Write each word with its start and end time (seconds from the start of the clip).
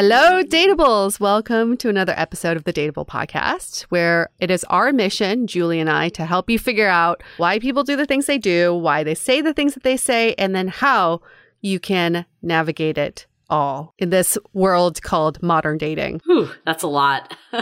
Hello, 0.00 0.44
Dateables! 0.44 1.18
Welcome 1.18 1.76
to 1.78 1.88
another 1.88 2.14
episode 2.16 2.56
of 2.56 2.62
the 2.62 2.72
Dateable 2.72 3.04
Podcast, 3.04 3.82
where 3.88 4.28
it 4.38 4.48
is 4.48 4.62
our 4.70 4.92
mission, 4.92 5.48
Julie 5.48 5.80
and 5.80 5.90
I, 5.90 6.08
to 6.10 6.24
help 6.24 6.48
you 6.48 6.56
figure 6.56 6.86
out 6.86 7.20
why 7.36 7.58
people 7.58 7.82
do 7.82 7.96
the 7.96 8.06
things 8.06 8.26
they 8.26 8.38
do, 8.38 8.72
why 8.72 9.02
they 9.02 9.16
say 9.16 9.40
the 9.40 9.52
things 9.52 9.74
that 9.74 9.82
they 9.82 9.96
say, 9.96 10.36
and 10.38 10.54
then 10.54 10.68
how 10.68 11.20
you 11.62 11.80
can 11.80 12.26
navigate 12.42 12.96
it 12.96 13.26
all 13.50 13.94
in 13.98 14.10
this 14.10 14.36
world 14.52 15.02
called 15.02 15.42
modern 15.42 15.78
dating. 15.78 16.20
Whew, 16.24 16.50
that's 16.64 16.82
a 16.82 16.88
lot. 16.88 17.36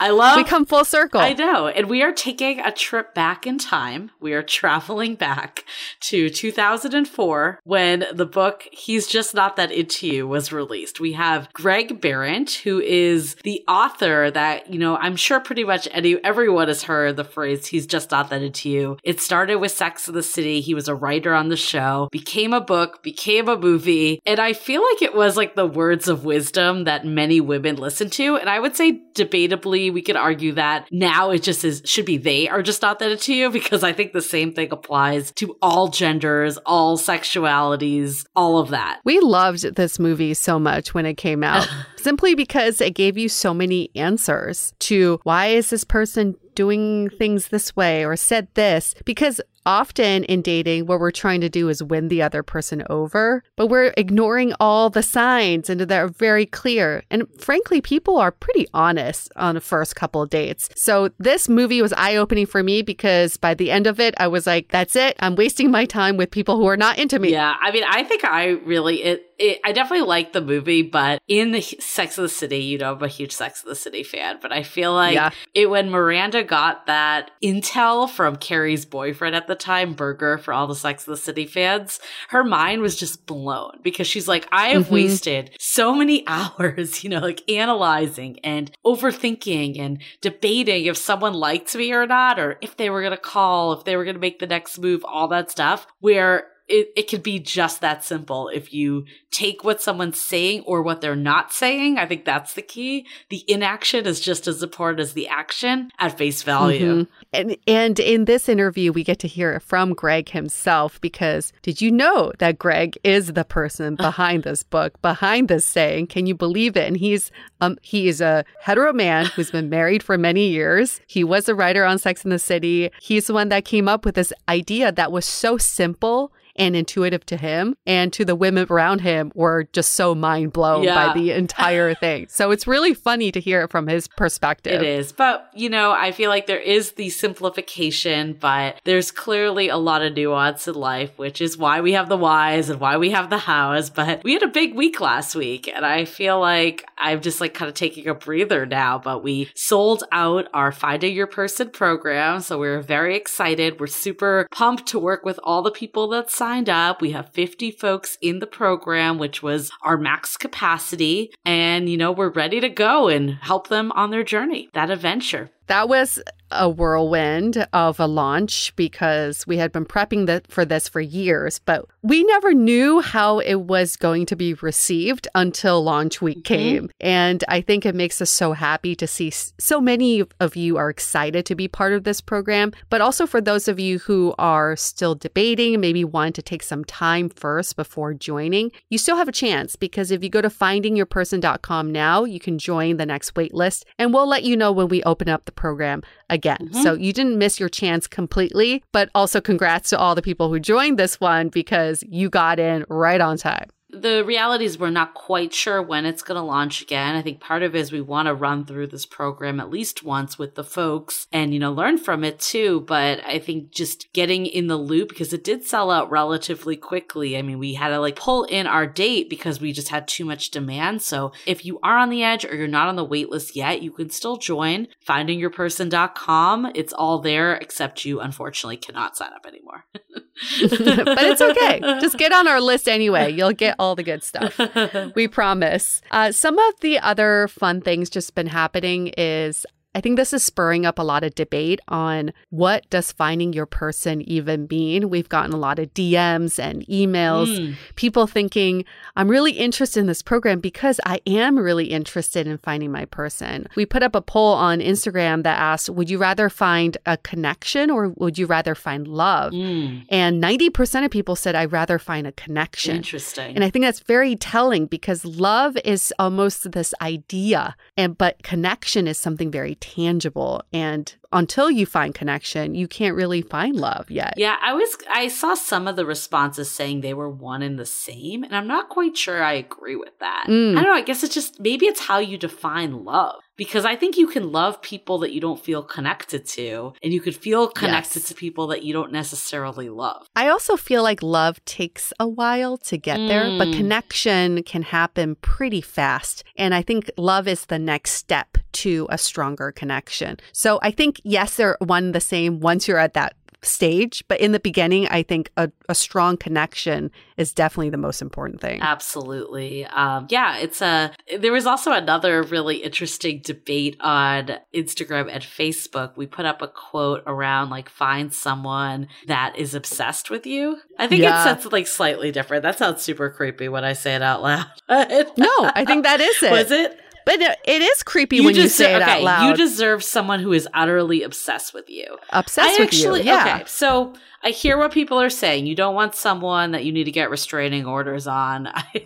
I 0.00 0.10
love 0.10 0.36
We 0.36 0.44
come 0.44 0.66
full 0.66 0.84
circle. 0.84 1.20
I 1.20 1.32
know. 1.32 1.68
And 1.68 1.88
we 1.88 2.02
are 2.02 2.12
taking 2.12 2.60
a 2.60 2.72
trip 2.72 3.14
back 3.14 3.46
in 3.46 3.58
time. 3.58 4.10
We 4.20 4.32
are 4.34 4.42
traveling 4.42 5.14
back 5.14 5.64
to 6.00 6.28
2004 6.28 7.60
when 7.64 8.04
the 8.12 8.26
book 8.26 8.68
He's 8.72 9.06
Just 9.06 9.34
Not 9.34 9.56
That 9.56 9.72
Into 9.72 10.06
You 10.06 10.28
was 10.28 10.52
released. 10.52 11.00
We 11.00 11.12
have 11.12 11.52
Greg 11.52 12.00
Behrendt, 12.00 12.62
who 12.62 12.80
is 12.80 13.36
the 13.44 13.64
author 13.68 14.30
that, 14.30 14.72
you 14.72 14.78
know, 14.78 14.96
I'm 14.96 15.16
sure 15.16 15.40
pretty 15.40 15.64
much 15.64 15.88
any 15.92 16.22
everyone 16.24 16.68
has 16.68 16.82
heard 16.82 17.16
the 17.16 17.24
phrase 17.24 17.66
He's 17.66 17.86
Just 17.86 18.10
Not 18.10 18.30
That 18.30 18.42
Into 18.42 18.68
You. 18.68 18.98
It 19.02 19.20
started 19.20 19.56
with 19.56 19.72
Sex 19.72 20.08
of 20.08 20.14
the 20.14 20.22
City. 20.22 20.60
He 20.60 20.74
was 20.74 20.88
a 20.88 20.94
writer 20.94 21.34
on 21.34 21.48
the 21.48 21.56
show, 21.56 22.08
became 22.12 22.52
a 22.52 22.60
book, 22.60 23.02
became 23.02 23.48
a 23.48 23.56
movie, 23.56 24.20
and 24.26 24.40
I 24.40 24.52
feel 24.52 24.82
like 24.82 25.02
it 25.02 25.05
was 25.14 25.36
like 25.36 25.54
the 25.54 25.66
words 25.66 26.08
of 26.08 26.24
wisdom 26.24 26.84
that 26.84 27.04
many 27.04 27.40
women 27.40 27.76
listen 27.76 28.10
to. 28.10 28.36
And 28.36 28.48
I 28.48 28.58
would 28.58 28.76
say 28.76 29.00
debatably, 29.14 29.92
we 29.92 30.02
could 30.02 30.16
argue 30.16 30.52
that 30.52 30.88
now 30.90 31.30
it 31.30 31.42
just 31.42 31.64
is, 31.64 31.82
should 31.84 32.06
be 32.06 32.16
they 32.16 32.48
are 32.48 32.62
just 32.62 32.82
not 32.82 32.98
that 32.98 33.10
into 33.10 33.34
you 33.34 33.50
because 33.50 33.82
I 33.82 33.92
think 33.92 34.12
the 34.12 34.22
same 34.22 34.52
thing 34.52 34.72
applies 34.72 35.32
to 35.32 35.56
all 35.60 35.88
genders, 35.88 36.56
all 36.58 36.98
sexualities, 36.98 38.24
all 38.34 38.58
of 38.58 38.70
that. 38.70 39.00
We 39.04 39.20
loved 39.20 39.76
this 39.76 39.98
movie 39.98 40.34
so 40.34 40.58
much 40.58 40.94
when 40.94 41.06
it 41.06 41.14
came 41.14 41.42
out 41.42 41.68
simply 41.96 42.34
because 42.34 42.80
it 42.80 42.94
gave 42.94 43.18
you 43.18 43.28
so 43.28 43.52
many 43.52 43.90
answers 43.94 44.72
to 44.80 45.20
why 45.24 45.46
is 45.48 45.70
this 45.70 45.84
person 45.84 46.36
doing 46.54 47.10
things 47.10 47.48
this 47.48 47.76
way 47.76 48.04
or 48.04 48.16
said 48.16 48.48
this 48.54 48.94
because 49.04 49.40
often 49.66 50.24
in 50.24 50.40
dating, 50.40 50.86
what 50.86 51.00
we're 51.00 51.10
trying 51.10 51.40
to 51.42 51.48
do 51.48 51.68
is 51.68 51.82
win 51.82 52.08
the 52.08 52.22
other 52.22 52.42
person 52.42 52.84
over, 52.88 53.42
but 53.56 53.66
we're 53.66 53.92
ignoring 53.96 54.54
all 54.60 54.88
the 54.88 55.02
signs 55.02 55.68
and 55.68 55.80
they're 55.82 56.08
very 56.08 56.46
clear. 56.46 57.02
And 57.10 57.28
frankly, 57.38 57.80
people 57.80 58.16
are 58.16 58.30
pretty 58.30 58.66
honest 58.72 59.30
on 59.36 59.56
the 59.56 59.60
first 59.60 59.96
couple 59.96 60.22
of 60.22 60.30
dates. 60.30 60.70
So 60.74 61.10
this 61.18 61.48
movie 61.48 61.82
was 61.82 61.92
eye 61.94 62.16
opening 62.16 62.46
for 62.46 62.62
me 62.62 62.82
because 62.82 63.36
by 63.36 63.54
the 63.54 63.70
end 63.70 63.86
of 63.86 64.00
it, 64.00 64.14
I 64.18 64.28
was 64.28 64.46
like, 64.46 64.68
that's 64.68 64.96
it. 64.96 65.16
I'm 65.18 65.34
wasting 65.34 65.70
my 65.70 65.84
time 65.84 66.16
with 66.16 66.30
people 66.30 66.56
who 66.56 66.66
are 66.66 66.76
not 66.76 66.98
into 66.98 67.18
me. 67.18 67.32
Yeah. 67.32 67.54
I 67.60 67.72
mean, 67.72 67.84
I 67.88 68.04
think 68.04 68.24
I 68.24 68.50
really, 68.50 69.02
it, 69.02 69.30
it, 69.38 69.60
I 69.64 69.72
definitely 69.72 70.06
like 70.06 70.32
the 70.32 70.40
movie, 70.40 70.82
but 70.82 71.20
in 71.28 71.52
the 71.52 71.60
Sex 71.60 72.16
of 72.16 72.22
the 72.22 72.28
City, 72.28 72.58
you 72.58 72.78
know, 72.78 72.94
I'm 72.94 73.02
a 73.02 73.08
huge 73.08 73.32
Sex 73.32 73.62
of 73.62 73.68
the 73.68 73.74
City 73.74 74.02
fan, 74.02 74.38
but 74.40 74.52
I 74.52 74.62
feel 74.62 74.94
like 74.94 75.14
yeah. 75.14 75.30
it 75.52 75.68
when 75.68 75.90
Miranda 75.90 76.42
got 76.42 76.86
that 76.86 77.32
intel 77.42 78.08
from 78.08 78.36
Carrie's 78.36 78.86
boyfriend 78.86 79.36
at 79.36 79.46
the 79.46 79.55
time, 79.58 79.94
Berger 79.94 80.38
for 80.38 80.52
all 80.52 80.66
the 80.66 80.74
Sex 80.74 81.02
of 81.06 81.12
the 81.12 81.16
City 81.16 81.46
fans, 81.46 82.00
her 82.28 82.44
mind 82.44 82.82
was 82.82 82.96
just 82.96 83.26
blown 83.26 83.78
because 83.82 84.06
she's 84.06 84.28
like, 84.28 84.46
I 84.52 84.68
have 84.68 84.84
mm-hmm. 84.84 84.94
wasted 84.94 85.50
so 85.58 85.94
many 85.94 86.24
hours, 86.28 87.02
you 87.02 87.10
know, 87.10 87.20
like 87.20 87.48
analyzing 87.50 88.38
and 88.44 88.70
overthinking 88.84 89.78
and 89.78 90.02
debating 90.20 90.86
if 90.86 90.96
someone 90.96 91.34
liked 91.34 91.74
me 91.74 91.92
or 91.92 92.06
not, 92.06 92.38
or 92.38 92.58
if 92.60 92.76
they 92.76 92.90
were 92.90 93.00
going 93.00 93.12
to 93.12 93.16
call, 93.16 93.72
if 93.72 93.84
they 93.84 93.96
were 93.96 94.04
going 94.04 94.16
to 94.16 94.20
make 94.20 94.38
the 94.38 94.46
next 94.46 94.78
move, 94.78 95.04
all 95.04 95.28
that 95.28 95.50
stuff, 95.50 95.86
where 96.00 96.48
it, 96.68 96.88
it 96.96 97.08
could 97.08 97.22
be 97.22 97.38
just 97.38 97.80
that 97.80 98.04
simple 98.04 98.48
if 98.48 98.72
you 98.72 99.04
take 99.30 99.62
what 99.62 99.80
someone's 99.80 100.20
saying 100.20 100.62
or 100.66 100.82
what 100.82 101.00
they're 101.00 101.14
not 101.14 101.52
saying. 101.52 101.98
I 101.98 102.06
think 102.06 102.24
that's 102.24 102.54
the 102.54 102.62
key. 102.62 103.06
The 103.28 103.44
inaction 103.46 104.06
is 104.06 104.18
just 104.20 104.48
as 104.48 104.62
important 104.62 105.00
as 105.00 105.12
the 105.12 105.28
action 105.28 105.90
at 105.98 106.18
face 106.18 106.42
value. 106.42 107.04
Mm-hmm. 107.04 107.12
And 107.32 107.56
and 107.68 108.00
in 108.00 108.24
this 108.24 108.48
interview 108.48 108.92
we 108.92 109.04
get 109.04 109.20
to 109.20 109.28
hear 109.28 109.60
from 109.60 109.94
Greg 109.94 110.30
himself 110.30 111.00
because 111.00 111.52
did 111.62 111.80
you 111.80 111.92
know 111.92 112.32
that 112.38 112.58
Greg 112.58 112.98
is 113.04 113.34
the 113.34 113.44
person 113.44 113.94
behind 114.06 114.42
this 114.42 114.62
book, 114.64 115.00
behind 115.02 115.48
this 115.48 115.64
saying? 115.64 116.08
Can 116.08 116.26
you 116.26 116.34
believe 116.34 116.76
it? 116.76 116.88
And 116.88 116.96
he's 116.96 117.30
um 117.60 117.78
he 117.82 118.08
is 118.08 118.20
a 118.20 118.44
hetero 118.60 118.92
man 118.92 119.26
who's 119.26 119.52
been 119.52 119.68
married 119.68 120.02
for 120.02 120.18
many 120.18 120.48
years. 120.48 121.00
He 121.06 121.22
was 121.22 121.48
a 121.48 121.54
writer 121.54 121.84
on 121.84 121.98
Sex 121.98 122.24
in 122.24 122.30
the 122.30 122.38
City. 122.40 122.90
He's 123.00 123.28
the 123.28 123.34
one 123.34 123.50
that 123.50 123.64
came 123.64 123.86
up 123.86 124.04
with 124.04 124.16
this 124.16 124.32
idea 124.48 124.90
that 124.90 125.12
was 125.12 125.24
so 125.24 125.58
simple 125.58 126.32
and 126.56 126.74
intuitive 126.76 127.24
to 127.26 127.36
him 127.36 127.76
and 127.86 128.12
to 128.12 128.24
the 128.24 128.34
women 128.34 128.66
around 128.70 129.00
him 129.00 129.30
were 129.34 129.68
just 129.72 129.92
so 129.92 130.14
mind 130.14 130.52
blown 130.52 130.82
Yeah. 130.84 131.08
by 131.08 131.14
the 131.14 131.30
entire 131.42 131.94
thing. 131.94 132.26
So 132.28 132.50
it's 132.50 132.66
really 132.66 132.94
funny 132.94 133.30
to 133.32 133.40
hear 133.40 133.62
it 133.62 133.70
from 133.70 133.86
his 133.86 134.08
perspective. 134.08 134.82
It 134.82 134.86
is. 134.86 135.12
But, 135.12 135.50
you 135.54 135.68
know, 135.68 135.92
I 135.92 136.12
feel 136.12 136.30
like 136.30 136.46
there 136.46 136.58
is 136.58 136.92
the 136.92 137.10
simplification, 137.10 138.36
but 138.38 138.80
there's 138.84 139.10
clearly 139.10 139.68
a 139.68 139.76
lot 139.76 140.02
of 140.02 140.14
nuance 140.14 140.66
in 140.68 140.74
life, 140.74 141.12
which 141.16 141.40
is 141.40 141.56
why 141.58 141.80
we 141.80 141.92
have 141.92 142.08
the 142.08 142.16
whys 142.16 142.68
and 142.70 142.80
why 142.80 142.96
we 142.96 143.10
have 143.10 143.30
the 143.30 143.38
hows. 143.38 143.90
But 143.90 144.22
we 144.24 144.32
had 144.32 144.42
a 144.42 144.48
big 144.48 144.74
week 144.74 145.00
last 145.00 145.34
week, 145.34 145.68
and 145.68 145.84
I 145.84 146.04
feel 146.04 146.40
like 146.40 146.84
I'm 146.98 147.20
just 147.20 147.40
like 147.40 147.54
kind 147.54 147.68
of 147.68 147.74
taking 147.74 148.08
a 148.08 148.14
breather 148.14 148.66
now. 148.66 148.98
But 148.98 149.22
we 149.22 149.50
sold 149.54 150.04
out 150.12 150.48
our 150.54 150.72
Finding 150.72 151.14
Your 151.14 151.26
Person 151.26 151.70
program. 151.70 152.40
So 152.40 152.58
we're 152.58 152.80
very 152.80 153.16
excited. 153.16 153.80
We're 153.80 153.86
super 153.86 154.46
pumped 154.50 154.86
to 154.88 154.98
work 154.98 155.24
with 155.24 155.38
all 155.42 155.62
the 155.62 155.70
people 155.70 156.08
that 156.08 156.30
signed 156.30 156.45
up. 156.68 157.00
We 157.00 157.10
have 157.10 157.32
50 157.32 157.72
folks 157.72 158.16
in 158.22 158.38
the 158.38 158.46
program, 158.46 159.18
which 159.18 159.42
was 159.42 159.70
our 159.82 159.98
max 159.98 160.36
capacity. 160.36 161.32
And, 161.44 161.88
you 161.88 161.96
know, 161.96 162.12
we're 162.12 162.30
ready 162.30 162.60
to 162.60 162.68
go 162.68 163.08
and 163.08 163.30
help 163.30 163.68
them 163.68 163.90
on 163.92 164.10
their 164.10 164.22
journey, 164.22 164.68
that 164.72 164.90
adventure. 164.90 165.50
That 165.66 165.88
was 165.88 166.20
a 166.50 166.68
whirlwind 166.68 167.66
of 167.72 167.98
a 167.98 168.06
launch 168.06 168.74
because 168.76 169.46
we 169.46 169.56
had 169.56 169.72
been 169.72 169.84
prepping 169.84 170.26
the, 170.26 170.42
for 170.48 170.64
this 170.64 170.88
for 170.88 171.00
years, 171.00 171.58
but 171.58 171.84
we 172.02 172.22
never 172.24 172.54
knew 172.54 173.00
how 173.00 173.40
it 173.40 173.56
was 173.56 173.96
going 173.96 174.26
to 174.26 174.36
be 174.36 174.54
received 174.54 175.26
until 175.34 175.82
launch 175.82 176.22
week 176.22 176.38
mm-hmm. 176.38 176.54
came. 176.54 176.90
And 177.00 177.42
I 177.48 177.60
think 177.60 177.84
it 177.84 177.94
makes 177.94 178.20
us 178.20 178.30
so 178.30 178.52
happy 178.52 178.94
to 178.96 179.06
see 179.06 179.30
so 179.30 179.80
many 179.80 180.24
of 180.38 180.54
you 180.54 180.76
are 180.76 180.88
excited 180.88 181.46
to 181.46 181.54
be 181.54 181.66
part 181.68 181.92
of 181.92 182.04
this 182.04 182.20
program, 182.20 182.72
but 182.90 183.00
also 183.00 183.26
for 183.26 183.40
those 183.40 183.66
of 183.66 183.80
you 183.80 183.98
who 183.98 184.34
are 184.38 184.76
still 184.76 185.14
debating, 185.14 185.80
maybe 185.80 186.04
want 186.04 186.36
to 186.36 186.42
take 186.42 186.62
some 186.62 186.84
time 186.84 187.28
first 187.28 187.74
before 187.76 188.14
joining, 188.14 188.70
you 188.88 188.98
still 188.98 189.16
have 189.16 189.28
a 189.28 189.32
chance 189.32 189.74
because 189.74 190.10
if 190.10 190.22
you 190.22 190.30
go 190.30 190.40
to 190.40 190.48
findingyourperson.com 190.48 191.90
now, 191.90 192.24
you 192.24 192.38
can 192.38 192.58
join 192.58 192.98
the 192.98 193.06
next 193.06 193.34
wait 193.34 193.52
list 193.52 193.84
and 193.98 194.14
we'll 194.14 194.28
let 194.28 194.44
you 194.44 194.56
know 194.56 194.70
when 194.70 194.88
we 194.88 195.02
open 195.02 195.28
up 195.28 195.44
the 195.44 195.52
program 195.56 196.02
again. 196.30 196.58
Mm-hmm. 196.60 196.82
So 196.82 196.94
you 196.94 197.12
didn't 197.12 197.38
miss 197.38 197.58
your 197.58 197.68
chance 197.68 198.06
completely, 198.06 198.84
but 198.92 199.10
also 199.14 199.40
congrats 199.40 199.90
to 199.90 199.98
all 199.98 200.14
the 200.14 200.22
people 200.22 200.48
who 200.48 200.60
joined 200.60 200.98
this 200.98 201.20
one 201.20 201.48
because 201.48 202.04
you 202.08 202.30
got 202.30 202.58
in 202.58 202.84
right 202.88 203.20
on 203.20 203.36
time. 203.36 203.68
The 204.00 204.24
reality 204.24 204.64
is 204.64 204.78
we're 204.78 204.90
not 204.90 205.14
quite 205.14 205.52
sure 205.52 205.82
when 205.82 206.06
it's 206.06 206.22
going 206.22 206.36
to 206.36 206.42
launch 206.42 206.82
again. 206.82 207.16
I 207.16 207.22
think 207.22 207.40
part 207.40 207.62
of 207.62 207.74
it 207.74 207.78
is 207.78 207.92
we 207.92 208.00
want 208.00 208.26
to 208.26 208.34
run 208.34 208.64
through 208.64 208.88
this 208.88 209.06
program 209.06 209.60
at 209.60 209.70
least 209.70 210.02
once 210.02 210.38
with 210.38 210.54
the 210.54 210.64
folks 210.64 211.26
and, 211.32 211.52
you 211.52 211.60
know, 211.60 211.72
learn 211.72 211.98
from 211.98 212.24
it 212.24 212.38
too. 212.38 212.80
But 212.82 213.24
I 213.24 213.38
think 213.38 213.70
just 213.70 214.12
getting 214.12 214.46
in 214.46 214.66
the 214.66 214.76
loop 214.76 215.08
because 215.08 215.32
it 215.32 215.44
did 215.44 215.64
sell 215.64 215.90
out 215.90 216.10
relatively 216.10 216.76
quickly. 216.76 217.36
I 217.36 217.42
mean, 217.42 217.58
we 217.58 217.74
had 217.74 217.88
to 217.88 217.98
like 218.00 218.16
pull 218.16 218.44
in 218.44 218.66
our 218.66 218.86
date 218.86 219.30
because 219.30 219.60
we 219.60 219.72
just 219.72 219.88
had 219.88 220.08
too 220.08 220.24
much 220.24 220.50
demand. 220.50 221.02
So 221.02 221.32
if 221.46 221.64
you 221.64 221.78
are 221.82 221.98
on 221.98 222.10
the 222.10 222.22
edge 222.22 222.44
or 222.44 222.54
you're 222.54 222.68
not 222.68 222.88
on 222.88 222.96
the 222.96 223.04
wait 223.04 223.30
list 223.30 223.56
yet, 223.56 223.82
you 223.82 223.90
can 223.90 224.10
still 224.10 224.36
join 224.36 224.88
findingyourperson.com. 225.06 226.72
It's 226.74 226.92
all 226.92 227.20
there, 227.20 227.54
except 227.54 228.04
you 228.04 228.20
unfortunately 228.20 228.76
cannot 228.76 229.16
sign 229.16 229.32
up 229.32 229.46
anymore. 229.46 229.84
but 230.60 231.24
it's 231.24 231.40
okay. 231.40 231.80
Just 232.00 232.18
get 232.18 232.30
on 232.30 232.46
our 232.46 232.60
list 232.60 232.88
anyway. 232.88 233.32
You'll 233.32 233.54
get 233.54 233.74
all 233.78 233.85
the 233.94 234.02
good 234.02 234.22
stuff. 234.22 234.58
We 235.14 235.28
promise. 235.28 236.00
Uh, 236.10 236.32
some 236.32 236.58
of 236.58 236.80
the 236.80 236.98
other 236.98 237.48
fun 237.48 237.80
things 237.80 238.10
just 238.10 238.34
been 238.34 238.46
happening 238.46 239.08
is 239.16 239.64
I 239.96 240.00
think 240.02 240.18
this 240.18 240.34
is 240.34 240.42
spurring 240.44 240.84
up 240.84 240.98
a 240.98 241.02
lot 241.02 241.24
of 241.24 241.34
debate 241.34 241.80
on 241.88 242.34
what 242.50 242.88
does 242.90 243.12
finding 243.12 243.54
your 243.54 243.64
person 243.64 244.20
even 244.20 244.66
mean. 244.70 245.08
We've 245.08 245.28
gotten 245.30 245.54
a 245.54 245.56
lot 245.56 245.78
of 245.78 245.94
DMs 245.94 246.58
and 246.58 246.86
emails, 246.86 247.46
Mm. 247.58 247.74
people 247.94 248.26
thinking, 248.26 248.84
I'm 249.16 249.28
really 249.28 249.52
interested 249.52 250.00
in 250.00 250.06
this 250.06 250.20
program 250.20 250.60
because 250.60 251.00
I 251.06 251.20
am 251.26 251.58
really 251.58 251.86
interested 251.86 252.46
in 252.46 252.58
finding 252.58 252.92
my 252.92 253.06
person. 253.06 253.68
We 253.74 253.86
put 253.86 254.02
up 254.02 254.14
a 254.14 254.20
poll 254.20 254.52
on 254.52 254.80
Instagram 254.80 255.42
that 255.44 255.58
asked, 255.58 255.88
Would 255.88 256.10
you 256.10 256.18
rather 256.18 256.50
find 256.50 256.98
a 257.06 257.16
connection 257.16 257.90
or 257.90 258.10
would 258.16 258.36
you 258.36 258.44
rather 258.44 258.74
find 258.74 259.08
love? 259.08 259.54
Mm. 259.54 260.04
And 260.10 260.42
90% 260.42 261.06
of 261.06 261.10
people 261.10 261.36
said, 261.36 261.54
I'd 261.54 261.72
rather 261.72 261.98
find 261.98 262.26
a 262.26 262.32
connection. 262.32 262.96
Interesting. 262.96 263.54
And 263.54 263.64
I 263.64 263.70
think 263.70 263.86
that's 263.86 264.00
very 264.00 264.36
telling 264.36 264.84
because 264.84 265.24
love 265.24 265.78
is 265.86 266.12
almost 266.18 266.72
this 266.72 266.92
idea, 267.00 267.76
and 267.96 268.18
but 268.18 268.42
connection 268.42 269.08
is 269.08 269.16
something 269.16 269.50
very 269.50 269.74
tangible. 269.94 270.62
And 270.72 271.14
until 271.32 271.70
you 271.70 271.86
find 271.86 272.14
connection, 272.14 272.74
you 272.74 272.88
can't 272.88 273.14
really 273.14 273.42
find 273.42 273.76
love 273.76 274.10
yet. 274.10 274.34
Yeah, 274.36 274.56
I 274.60 274.72
was 274.72 274.96
I 275.10 275.28
saw 275.28 275.54
some 275.54 275.86
of 275.86 275.96
the 275.96 276.06
responses 276.06 276.70
saying 276.70 277.00
they 277.00 277.14
were 277.14 277.30
one 277.30 277.62
and 277.62 277.78
the 277.78 277.86
same, 277.86 278.42
and 278.42 278.56
I'm 278.56 278.66
not 278.66 278.88
quite 278.88 279.16
sure 279.16 279.42
I 279.42 279.52
agree 279.52 279.96
with 279.96 280.18
that. 280.20 280.46
Mm. 280.48 280.72
I 280.72 280.82
don't 280.82 280.90
know, 280.92 280.94
I 280.94 281.02
guess 281.02 281.22
it's 281.22 281.34
just 281.34 281.60
maybe 281.60 281.86
it's 281.86 282.00
how 282.00 282.18
you 282.18 282.38
define 282.38 283.04
love. 283.04 283.42
Because 283.56 283.84
I 283.86 283.96
think 283.96 284.18
you 284.18 284.26
can 284.26 284.52
love 284.52 284.82
people 284.82 285.18
that 285.20 285.32
you 285.32 285.40
don't 285.40 285.58
feel 285.62 285.82
connected 285.82 286.44
to, 286.46 286.92
and 287.02 287.12
you 287.12 287.20
could 287.20 287.34
feel 287.34 287.68
connected 287.68 288.20
Yes. 288.20 288.28
to 288.28 288.34
people 288.34 288.66
that 288.68 288.82
you 288.84 288.92
don't 288.92 289.12
necessarily 289.12 289.88
love. 289.88 290.26
I 290.36 290.48
also 290.48 290.76
feel 290.76 291.02
like 291.02 291.22
love 291.22 291.64
takes 291.64 292.12
a 292.20 292.28
while 292.28 292.76
to 292.78 292.98
get 292.98 293.26
there, 293.28 293.50
but 293.58 293.68
Mm. 293.68 293.72
connection 293.76 294.62
can 294.62 294.82
happen 294.82 295.36
pretty 295.36 295.80
fast. 295.80 296.44
And 296.56 296.74
I 296.74 296.82
think 296.82 297.10
love 297.16 297.48
is 297.48 297.66
the 297.66 297.78
next 297.78 298.12
step 298.12 298.58
to 298.72 299.06
a 299.10 299.16
stronger 299.16 299.72
connection. 299.72 300.38
So 300.52 300.78
I 300.82 300.90
think, 300.90 301.20
yes, 301.24 301.56
they're 301.56 301.78
one 301.80 302.12
the 302.12 302.20
same 302.20 302.60
once 302.60 302.86
you're 302.86 302.98
at 302.98 303.14
that 303.14 303.34
stage, 303.62 304.22
but 304.28 304.40
in 304.40 304.52
the 304.52 304.60
beginning, 304.60 305.08
I 305.08 305.22
think 305.22 305.50
a, 305.56 305.70
a 305.88 305.94
strong 305.94 306.36
connection 306.36 307.10
is 307.36 307.52
definitely 307.52 307.90
the 307.90 307.96
most 307.96 308.22
important 308.22 308.60
thing. 308.60 308.80
Absolutely. 308.80 309.84
Um, 309.86 310.26
yeah, 310.30 310.58
it's 310.58 310.80
a. 310.80 311.12
There 311.38 311.52
was 311.52 311.66
also 311.66 311.92
another 311.92 312.42
really 312.42 312.76
interesting 312.76 313.40
debate 313.42 313.96
on 314.00 314.50
Instagram 314.74 315.28
and 315.30 315.42
Facebook. 315.42 316.16
We 316.16 316.26
put 316.26 316.44
up 316.46 316.62
a 316.62 316.68
quote 316.68 317.22
around 317.26 317.70
like 317.70 317.88
find 317.88 318.32
someone 318.32 319.08
that 319.26 319.56
is 319.56 319.74
obsessed 319.74 320.30
with 320.30 320.46
you. 320.46 320.78
I 320.98 321.06
think 321.08 321.22
Yeah. 321.22 321.40
it 321.40 321.44
sounds 321.44 321.72
like 321.72 321.86
slightly 321.86 322.30
different. 322.30 322.62
That 322.62 322.78
sounds 322.78 323.02
super 323.02 323.30
creepy 323.30 323.68
when 323.68 323.84
I 323.84 323.94
say 323.94 324.14
it 324.14 324.22
out 324.22 324.42
loud. 324.42 324.66
No, 325.38 325.70
I 325.74 325.84
think 325.84 326.04
that 326.04 326.20
is 326.20 326.42
it. 326.42 326.50
Was 326.50 326.70
it? 326.70 326.98
But 327.26 327.42
it 327.64 327.82
is 327.82 328.04
creepy 328.04 328.40
when 328.40 328.54
you 328.54 328.68
say 328.68 328.94
it 328.94 329.02
okay, 329.02 329.18
out 329.18 329.22
loud. 329.22 329.48
You 329.50 329.56
deserve 329.56 330.04
someone 330.04 330.38
who 330.38 330.52
is 330.52 330.68
utterly 330.72 331.24
obsessed 331.24 331.74
with 331.74 331.90
you. 331.90 332.18
Obsessed 332.30 332.78
I 332.78 332.84
with 332.84 332.88
actually, 332.88 333.20
you. 333.22 333.26
Yeah. 333.26 333.56
okay. 333.56 333.64
So 333.66 334.14
I 334.46 334.50
hear 334.50 334.78
what 334.78 334.92
people 334.92 335.20
are 335.20 335.28
saying. 335.28 335.66
You 335.66 335.74
don't 335.74 335.96
want 335.96 336.14
someone 336.14 336.70
that 336.70 336.84
you 336.84 336.92
need 336.92 337.04
to 337.04 337.10
get 337.10 337.30
restraining 337.30 337.84
orders 337.84 338.28
on. 338.28 338.66
I, 338.72 339.02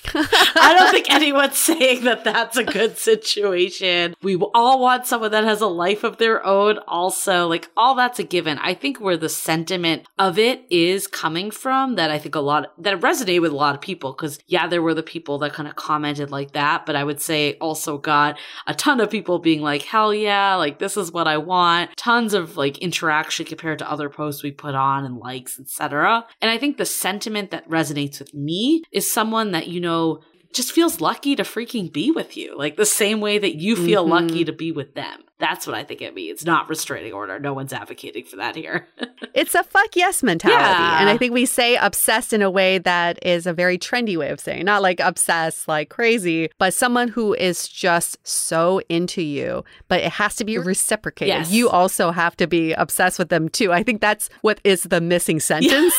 I 0.54 0.76
don't 0.78 0.90
think 0.90 1.10
anyone's 1.10 1.56
saying 1.56 2.04
that 2.04 2.24
that's 2.24 2.58
a 2.58 2.64
good 2.64 2.98
situation. 2.98 4.14
We 4.22 4.36
all 4.36 4.80
want 4.80 5.06
someone 5.06 5.30
that 5.30 5.44
has 5.44 5.62
a 5.62 5.66
life 5.66 6.04
of 6.04 6.18
their 6.18 6.44
own. 6.44 6.78
Also, 6.86 7.48
like 7.48 7.70
all 7.74 7.94
that's 7.94 8.18
a 8.18 8.22
given. 8.22 8.58
I 8.58 8.74
think 8.74 9.00
where 9.00 9.16
the 9.16 9.30
sentiment 9.30 10.06
of 10.18 10.38
it 10.38 10.66
is 10.68 11.06
coming 11.06 11.50
from 11.50 11.94
that 11.94 12.10
I 12.10 12.18
think 12.18 12.34
a 12.34 12.40
lot 12.40 12.74
that 12.76 13.00
resonated 13.00 13.40
with 13.40 13.52
a 13.52 13.56
lot 13.56 13.74
of 13.74 13.80
people 13.80 14.12
because 14.12 14.38
yeah, 14.46 14.66
there 14.66 14.82
were 14.82 14.92
the 14.92 15.02
people 15.02 15.38
that 15.38 15.54
kind 15.54 15.68
of 15.68 15.74
commented 15.74 16.30
like 16.30 16.52
that, 16.52 16.84
but 16.84 16.96
I 16.96 17.04
would 17.04 17.22
say 17.22 17.54
also 17.62 17.96
got 18.10 18.38
a 18.66 18.74
ton 18.74 18.98
of 19.00 19.08
people 19.10 19.38
being 19.38 19.60
like, 19.62 19.82
hell 19.82 20.12
yeah, 20.12 20.56
like 20.56 20.78
this 20.78 20.96
is 20.96 21.12
what 21.12 21.28
I 21.28 21.36
want. 21.38 21.90
Tons 21.96 22.34
of 22.34 22.56
like 22.56 22.78
interaction 22.78 23.46
compared 23.46 23.78
to 23.78 23.90
other 23.90 24.08
posts 24.10 24.42
we 24.42 24.50
put 24.50 24.74
on 24.74 25.04
and 25.04 25.16
likes, 25.18 25.60
etc. 25.60 26.26
And 26.40 26.50
I 26.50 26.58
think 26.58 26.76
the 26.76 26.84
sentiment 26.86 27.50
that 27.52 27.68
resonates 27.68 28.18
with 28.18 28.34
me 28.34 28.82
is 28.92 29.10
someone 29.10 29.52
that, 29.52 29.68
you 29.68 29.80
know, 29.80 30.20
just 30.52 30.72
feels 30.72 31.00
lucky 31.00 31.36
to 31.36 31.44
freaking 31.44 31.92
be 31.92 32.10
with 32.10 32.36
you, 32.36 32.58
like 32.58 32.76
the 32.76 32.84
same 33.02 33.20
way 33.20 33.38
that 33.38 33.54
you 33.54 33.76
feel 33.76 34.04
Mhm. 34.04 34.10
lucky 34.10 34.44
to 34.44 34.52
be 34.52 34.72
with 34.72 34.94
them. 34.94 35.22
That's 35.40 35.66
what 35.66 35.74
I 35.74 35.84
think 35.84 36.02
it 36.02 36.14
means, 36.14 36.44
not 36.44 36.68
restraining 36.68 37.12
order. 37.12 37.40
No 37.40 37.54
one's 37.54 37.72
advocating 37.72 38.24
for 38.24 38.36
that 38.36 38.54
here. 38.54 38.86
it's 39.34 39.54
a 39.54 39.64
fuck 39.64 39.96
yes 39.96 40.22
mentality. 40.22 40.62
Yeah. 40.62 41.00
And 41.00 41.08
I 41.08 41.16
think 41.16 41.32
we 41.32 41.46
say 41.46 41.76
obsessed 41.76 42.32
in 42.32 42.42
a 42.42 42.50
way 42.50 42.78
that 42.78 43.18
is 43.24 43.46
a 43.46 43.52
very 43.52 43.78
trendy 43.78 44.16
way 44.16 44.28
of 44.28 44.38
saying, 44.38 44.64
not 44.66 44.82
like 44.82 45.00
obsessed 45.00 45.66
like 45.66 45.88
crazy, 45.88 46.50
but 46.58 46.74
someone 46.74 47.08
who 47.08 47.34
is 47.34 47.66
just 47.66 48.18
so 48.22 48.80
into 48.88 49.22
you, 49.22 49.64
but 49.88 50.00
it 50.00 50.12
has 50.12 50.36
to 50.36 50.44
be 50.44 50.58
reciprocated. 50.58 51.28
Yes. 51.28 51.50
You 51.50 51.70
also 51.70 52.10
have 52.10 52.36
to 52.36 52.46
be 52.46 52.72
obsessed 52.74 53.18
with 53.18 53.30
them 53.30 53.48
too. 53.48 53.72
I 53.72 53.82
think 53.82 54.00
that's 54.00 54.28
what 54.42 54.60
is 54.62 54.84
the 54.84 55.00
missing 55.00 55.40
sentence. 55.40 55.94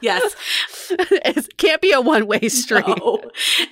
yes. 0.00 0.36
it 0.90 1.56
can't 1.56 1.82
be 1.82 1.92
a 1.92 2.00
one 2.00 2.26
way 2.26 2.40
street. 2.48 2.86
No. 2.86 3.20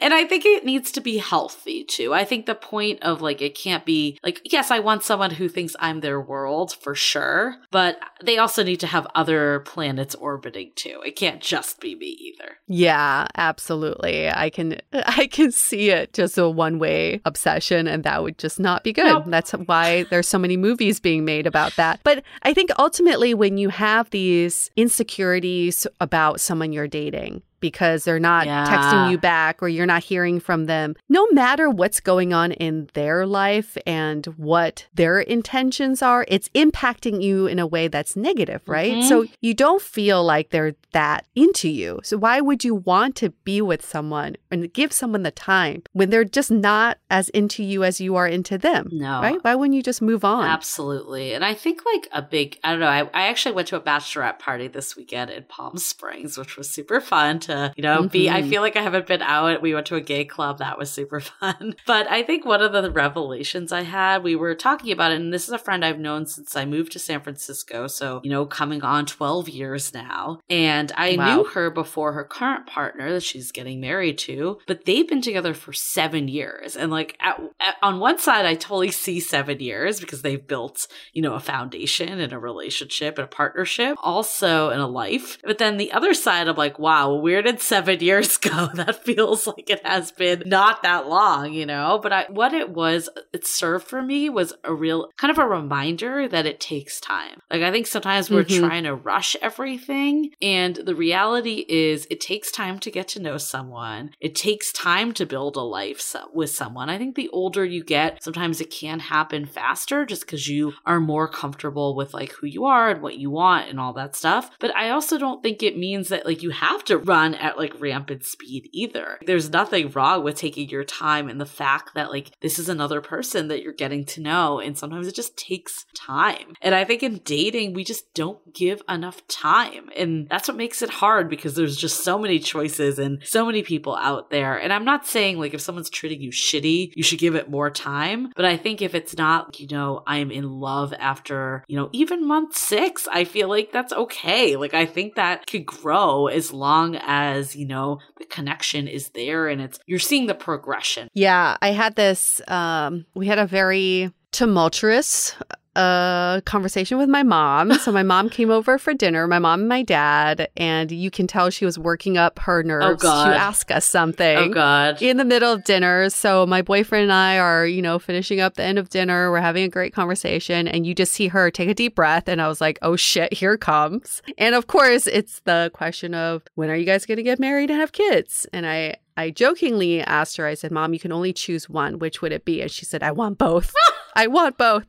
And 0.01 0.13
I 0.13 0.25
think 0.25 0.45
it 0.45 0.65
needs 0.65 0.91
to 0.93 1.01
be 1.01 1.19
healthy 1.19 1.85
too. 1.85 2.13
I 2.13 2.25
think 2.25 2.47
the 2.47 2.55
point 2.55 3.03
of 3.03 3.23
like, 3.23 3.41
it 3.41 3.55
can't 3.55 3.85
be 3.85 4.19
like, 4.25 4.41
yes, 4.45 4.71
I 4.71 4.81
want 4.81 5.05
someone 5.13 5.33
who 5.33 5.47
thinks 5.47 5.77
I'm 5.79 6.01
their 6.01 6.19
world 6.19 6.73
for 6.73 6.95
sure, 6.95 7.57
but 7.71 7.99
they 8.25 8.39
also 8.39 8.63
need 8.63 8.81
to 8.81 8.87
have 8.87 9.07
other 9.15 9.61
planets 9.61 10.15
orbiting 10.15 10.73
too. 10.75 11.03
It 11.05 11.17
can't 11.17 11.43
just 11.43 11.83
be 11.83 11.95
me 11.95 12.07
either. 12.07 12.57
Yeah, 12.67 13.27
absolutely. 13.37 14.31
I 14.31 14.49
can 14.49 14.79
I 14.95 15.27
can 15.27 15.53
see 15.53 15.91
it 15.91 16.15
just 16.15 16.39
a 16.39 16.49
one-way 16.49 17.21
obsession 17.27 17.87
and 17.87 18.05
that 18.05 18.23
would 18.23 18.39
just 18.39 18.59
not 18.59 18.85
be 18.85 18.95
good. 18.95 19.05
Nope. 19.05 19.25
That's 19.27 19.51
why 19.53 20.05
there's 20.05 20.29
so 20.29 20.39
many 20.39 20.57
movies 20.57 20.99
being 20.99 21.27
made 21.27 21.47
about 21.47 21.77
that. 21.77 22.01
But 22.05 22.25
I 22.43 22.55
think 22.55 22.71
ultimately 22.79 23.35
when 23.35 23.59
you 23.59 23.69
have 23.69 24.09
these 24.09 24.71
insecurities 24.77 25.87
about 26.01 26.41
someone 26.41 26.73
you're 26.73 26.89
dating, 26.89 27.43
because 27.63 28.05
they're 28.05 28.21
not 28.21 28.45
Yeah. 28.45 28.67
texting 28.67 29.11
you 29.11 29.17
back 29.17 29.63
or 29.63 29.69
you're 29.69 29.87
not 29.87 30.03
hearing 30.05 30.39
from 30.39 30.67
them. 30.67 30.95
No 31.09 31.27
matter 31.31 31.71
what's 31.71 32.01
going 32.01 32.35
on 32.35 32.53
in 32.53 32.91
their 32.93 33.25
life 33.27 33.79
and 33.87 34.27
what 34.37 34.87
their 34.93 35.21
intentions 35.21 36.03
are, 36.03 36.27
it's 36.29 36.51
impacting 36.51 37.23
you 37.23 37.47
in 37.47 37.59
a 37.59 37.67
way 37.67 37.89
that's 37.89 38.17
negative, 38.17 38.61
right? 38.67 38.93
Mhm. 38.97 39.09
So 39.09 39.25
you 39.41 39.55
don't 39.55 39.81
feel 39.81 40.23
like 40.23 40.51
they're 40.51 40.75
that 40.93 41.27
into 41.35 41.69
you. 41.69 42.01
So 42.03 42.17
why 42.17 42.41
would 42.41 42.65
you 42.65 42.75
want 42.75 43.17
to 43.17 43.31
be 43.45 43.61
with 43.61 43.85
someone 43.85 44.37
and 44.51 44.73
give 44.73 44.93
someone 44.93 45.23
the 45.23 45.31
time 45.31 45.83
when 45.93 46.11
they're 46.11 46.25
just 46.25 46.51
not 46.51 46.99
as 47.11 47.29
into 47.31 47.63
you 47.63 47.85
as 47.85 48.01
you 48.01 48.17
are 48.17 48.27
into 48.27 48.59
them? 48.59 48.89
No. 48.93 49.21
Right? 49.21 49.39
Why 49.43 49.55
wouldn't 49.55 49.75
you 49.75 49.83
just 49.83 50.03
move 50.03 50.25
on? 50.25 50.45
Absolutely. 50.45 51.35
And 51.35 51.45
I 51.45 51.55
think 51.55 51.81
like 51.85 52.09
a 52.13 52.23
big, 52.23 52.59
I 52.65 52.71
don't 52.71 52.81
know, 52.81 52.87
I, 52.87 53.01
I 53.15 53.29
actually 53.29 53.55
went 53.55 53.69
to 53.69 53.77
a 53.77 53.81
bachelorette 53.81 54.39
party 54.39 54.69
this 54.69 54.97
weekend 54.97 55.31
in 55.31 55.45
Palm 55.45 55.77
Springs, 55.77 56.37
which 56.39 56.57
was 56.57 56.69
super 56.71 57.01
fun 57.01 57.39
to, 57.41 57.73
you 57.77 57.83
know, 57.83 58.07
be, 58.09 58.29
I 58.31 58.43
Mhm. 58.43 58.49
feel 58.51 58.63
like 58.63 58.77
I 58.77 58.83
haven't 58.83 59.07
been 59.07 59.23
out. 59.23 59.63
We 59.63 59.75
went 59.75 59.87
to 59.87 59.97
a 59.97 60.01
gay 60.01 60.25
club. 60.25 60.59
That 60.59 60.79
was 60.79 60.91
super 60.91 61.21
fun. 61.21 61.75
But 61.87 62.11
I 62.11 62.23
think 62.23 62.45
one 62.45 62.63
of 62.63 62.73
the 62.73 62.91
revelations 62.91 63.73
I 63.73 63.83
had, 63.83 64.23
we 64.23 64.37
were 64.37 64.55
talking 64.55 64.93
about 64.93 65.13
it, 65.13 65.21
and 65.21 65.33
this 65.33 65.45
is 65.45 65.53
a 65.53 65.59
friend 65.59 65.85
I've 65.85 65.99
known 65.99 66.27
since 66.27 66.57
I 66.57 66.65
moved 66.65 66.93
to 66.93 66.99
San 66.99 67.21
Francisco. 67.21 67.87
So, 67.87 68.21
you 68.25 68.31
know, 68.31 68.47
coming 68.47 68.83
on 68.83 69.07
12 69.07 69.49
years 69.49 69.93
now. 69.95 70.41
And 70.51 70.82
I 70.97 71.17
Wow. 71.17 71.37
knew 71.37 71.45
her 71.45 71.71
before 71.71 72.13
her 72.15 72.25
current 72.25 72.67
partner 72.67 73.13
that 73.13 73.23
she's 73.23 73.53
getting 73.53 73.81
married 73.81 74.19
to, 74.19 74.59
but 74.67 74.85
they've 74.87 75.07
been 75.07 75.21
together 75.23 75.53
for 75.55 75.73
seven 75.73 76.27
years. 76.29 76.75
And 76.77 76.91
like 76.91 77.17
at, 77.21 77.39
at, 77.61 77.77
on 77.83 78.01
one 78.01 78.19
side, 78.19 78.47
I 78.47 78.55
totally 78.55 78.91
see 78.91 79.21
seven 79.21 79.61
years 79.61 80.01
because 80.01 80.23
they've 80.23 80.45
built, 80.47 80.89
you 81.13 81.21
know, 81.23 81.35
a 81.35 81.41
foundation 81.41 82.19
and 82.19 82.33
a 82.33 82.39
relationship 82.39 83.19
and 83.19 83.25
a 83.27 83.29
partnership, 83.29 83.97
also 84.03 84.71
in 84.71 84.81
a 84.81 84.89
life. 84.89 85.39
But 85.45 85.59
then 85.59 85.77
the 85.77 85.93
other 85.93 86.15
side, 86.15 86.49
I'm 86.49 86.57
like, 86.57 86.79
wow, 86.79 87.15
where 87.15 87.43
did 87.43 87.61
seven 87.61 88.01
years 88.01 88.37
go? 88.39 88.69
That 88.75 89.05
feels 89.05 89.47
like 89.47 89.69
it 89.71 89.85
has 89.87 90.11
been 90.13 90.43
not 90.47 90.83
that 90.83 91.07
long, 91.09 91.53
you 91.53 91.67
know? 91.67 92.01
But 92.03 92.13
I, 92.13 92.25
what 92.31 92.55
it 92.55 92.71
was, 92.71 93.09
it 93.33 93.47
served 93.47 93.87
for 93.87 94.01
me 94.03 94.31
was 94.31 94.55
a 94.65 94.73
real 94.75 95.11
kind 95.19 95.31
of 95.31 95.39
a 95.39 95.47
reminder 95.47 96.27
that 96.29 96.47
it 96.47 96.59
takes 96.59 97.01
time. 97.01 97.41
Like, 97.51 97.63
I 97.63 97.71
think 97.71 97.87
sometimes 97.87 98.31
we're 98.31 98.45
Mhm. 98.45 98.61
trying 98.61 98.85
to 98.85 98.95
rush 98.95 99.37
everything. 99.43 100.31
And 100.41 100.72
the 100.77 100.95
reality 100.95 101.65
is, 101.69 102.07
it 102.11 102.21
takes 102.21 102.51
time 102.51 102.79
to 102.81 102.91
get 102.91 103.09
to 103.09 103.21
know 103.21 103.39
someone. 103.39 104.11
It 104.21 104.35
takes 104.35 104.73
time 104.73 105.13
to 105.15 105.27
build 105.27 105.57
a 105.57 105.61
life 105.61 106.15
with 106.33 106.51
someone. 106.51 106.89
I 106.89 106.99
think 106.99 107.15
the 107.15 107.29
older 107.31 107.65
you 107.65 107.85
get, 107.85 108.23
sometimes 108.23 108.61
it 108.61 108.71
can 108.71 109.01
happen 109.01 109.47
faster 109.47 110.05
just 110.05 110.23
because 110.23 110.49
you 110.49 110.73
are 110.85 111.01
more 111.01 111.29
comfortable 111.29 111.95
with 111.95 112.15
like 112.15 112.33
who 112.33 112.47
you 112.47 112.65
are 112.65 112.91
and 112.91 113.03
what 113.03 113.19
you 113.19 113.31
want 113.31 113.69
and 113.69 113.81
all 113.81 113.93
that 113.95 114.17
stuff. 114.17 114.51
But 114.59 114.75
I 114.77 114.91
also 114.91 115.19
don't 115.19 115.43
think 115.43 115.63
it 115.63 115.77
means 115.77 116.09
that 116.09 116.27
like 116.27 116.43
you 116.43 116.51
have 116.51 116.85
to 116.85 116.99
run 116.99 117.35
at 117.35 117.59
like 117.59 117.81
rampant 117.81 118.25
speed 118.25 118.69
either. 118.73 119.19
There's 119.25 119.51
nothing 119.51 119.91
wrong 119.91 120.25
with 120.25 120.37
taking 120.37 120.69
your 120.69 120.85
time 120.85 121.29
and 121.29 121.41
the 121.41 121.47
fact 121.47 121.95
that 121.95 122.11
like 122.11 122.31
this 122.41 122.59
is 122.59 122.69
another 122.69 123.01
person 123.01 123.49
that 123.49 123.63
you're 123.63 123.73
getting 123.73 124.05
to 124.07 124.21
know. 124.21 124.61
And 124.61 124.77
sometimes 124.77 125.07
it 125.07 125.15
just 125.15 125.37
takes 125.37 125.87
time. 125.95 126.55
And 126.61 126.75
I 126.75 126.85
think 126.85 127.03
in 127.03 127.19
dating, 127.25 127.75
we 127.75 127.85
just 127.85 128.13
don't 128.15 128.55
give 128.55 128.83
enough 128.89 129.27
time. 129.29 129.89
And 129.97 130.29
that's 130.29 130.49
what 130.49 130.57
makes 130.63 130.81
it 130.81 130.91
hard 130.91 131.29
because 131.29 131.57
there's 131.57 131.77
just 131.77 132.05
so 132.05 132.17
many 132.17 132.39
choices 132.39 132.97
and 133.01 133.19
so 133.25 133.45
many 133.45 133.65
people 133.65 133.97
out 133.97 134.31
there. 134.31 134.57
And 134.57 134.73
I'm 134.73 134.85
not 134.85 135.05
saying 135.05 135.41
like 135.41 135.55
if 135.55 135.61
someone's 135.61 135.91
treating 135.91 136.21
you 136.21 136.31
shitty, 136.31 136.93
you 136.95 137.03
should 137.03 137.19
give 137.19 137.35
it 137.35 137.51
more 137.51 137.69
time. 137.69 138.31
But 138.37 138.45
I 138.45 138.57
think 138.57 138.81
if 138.81 138.95
it's 138.95 139.17
not, 139.17 139.59
you 139.59 139.67
know, 139.67 140.05
I'm 140.07 140.31
in 140.31 140.49
love 140.49 140.95
after, 140.97 141.65
you 141.67 141.77
know, 141.77 141.91
even 141.91 142.29
month 142.29 142.57
six, 142.57 143.09
I 143.11 143.25
feel 143.25 143.49
like 143.49 143.73
that's 143.73 143.93
okay. 143.93 144.55
Like 144.55 144.73
I 144.73 144.87
think 144.87 145.17
that 145.17 145.49
could 145.49 145.67
grow 145.67 146.29
as 146.29 146.53
long 146.53 146.95
as, 146.95 147.57
you 147.57 147.67
know, 147.67 147.99
the 148.19 148.25
connection 148.27 148.87
is 148.87 149.09
there 149.17 149.49
and 149.49 149.61
it's, 149.61 149.81
you're 149.87 149.99
seeing 149.99 150.29
the 150.29 150.35
progression. 150.35 151.09
Yeah, 151.13 151.57
I 151.61 151.73
had 151.73 151.97
this. 151.97 152.41
Um, 152.47 153.05
we 153.17 153.27
had 153.27 153.41
a 153.41 153.49
very 153.49 154.13
tumultuous 154.31 155.35
uh, 155.77 156.41
conversation 156.43 156.99
with 156.99 157.09
my 157.09 157.23
mom. 157.23 157.73
So 157.75 157.91
my 157.93 158.03
mom 158.03 158.29
came 158.29 158.51
over 158.51 158.79
for 158.79 158.95
dinner, 158.95 159.27
my 159.27 159.39
mom 159.39 159.61
and 159.61 159.69
my 159.69 159.83
dad, 159.83 160.49
and 160.57 160.91
you 160.93 161.11
can 161.11 161.27
tell 161.27 161.51
she 161.51 161.65
was 161.65 161.79
working 161.79 162.17
up 162.17 162.39
her 162.41 162.63
nerves 162.63 163.03
to 163.03 163.07
God. 163.07 163.33
ask 163.37 163.71
us 163.71 163.85
something. 163.85 164.37
Oh 164.37 164.49
God. 164.49 165.01
In 165.03 165.17
the 165.17 165.25
middle 165.25 165.53
of 165.53 165.65
dinner. 165.65 166.11
So 166.11 166.47
my 166.47 166.63
boyfriend 166.63 167.05
and 167.05 167.13
I 167.13 167.39
are, 167.39 167.67
you 167.67 167.83
know, 167.83 167.99
finishing 167.99 168.41
up 168.41 168.55
the 168.55 168.63
end 168.63 168.79
of 168.79 168.91
dinner. 168.91 169.31
We're 169.31 169.41
having 169.41 169.65
a 169.65 169.69
great 169.69 169.95
conversation 169.95 170.69
and 170.69 170.87
you 170.87 170.95
just 170.95 171.13
see 171.13 171.29
her 171.29 171.51
take 171.51 171.69
a 171.69 171.75
deep 171.75 171.95
breath 171.95 172.29
and 172.29 172.41
I 172.41 172.49
was 172.49 172.61
like, 172.61 172.79
"Oh 172.83 172.97
shit, 172.97 173.33
here 173.33 173.57
comes." 173.57 174.23
And 174.39 174.55
of 174.55 174.67
course, 174.67 175.07
it's 175.07 175.41
the 175.41 175.71
question 175.75 176.15
of 176.15 176.43
when 176.55 176.71
are 176.71 176.77
you 176.77 176.85
guys 176.85 177.07
going 177.07 177.17
to 177.17 177.23
get 177.23 177.39
married 177.39 177.71
and 177.71 177.81
have 177.81 177.93
kids? 177.93 178.47
And 178.53 178.67
I 178.67 178.97
I 179.17 179.31
jokingly 179.31 180.01
asked 180.01 180.37
her, 180.39 180.47
I 180.47 180.55
said, 180.55 180.71
Mom, 180.71 180.95
you 180.95 180.99
can 180.99 181.13
only 181.13 181.33
choose 181.33 181.69
one. 181.69 181.99
Which 181.99 182.23
would 182.23 182.33
it 182.33 182.45
be? 182.45 182.63
And 182.63 182.71
she 182.71 182.85
said, 182.85 183.03
I 183.03 183.13
want 183.13 183.39
both. 183.39 183.73
I 184.15 184.27
want 184.27 184.59
both. 184.59 184.85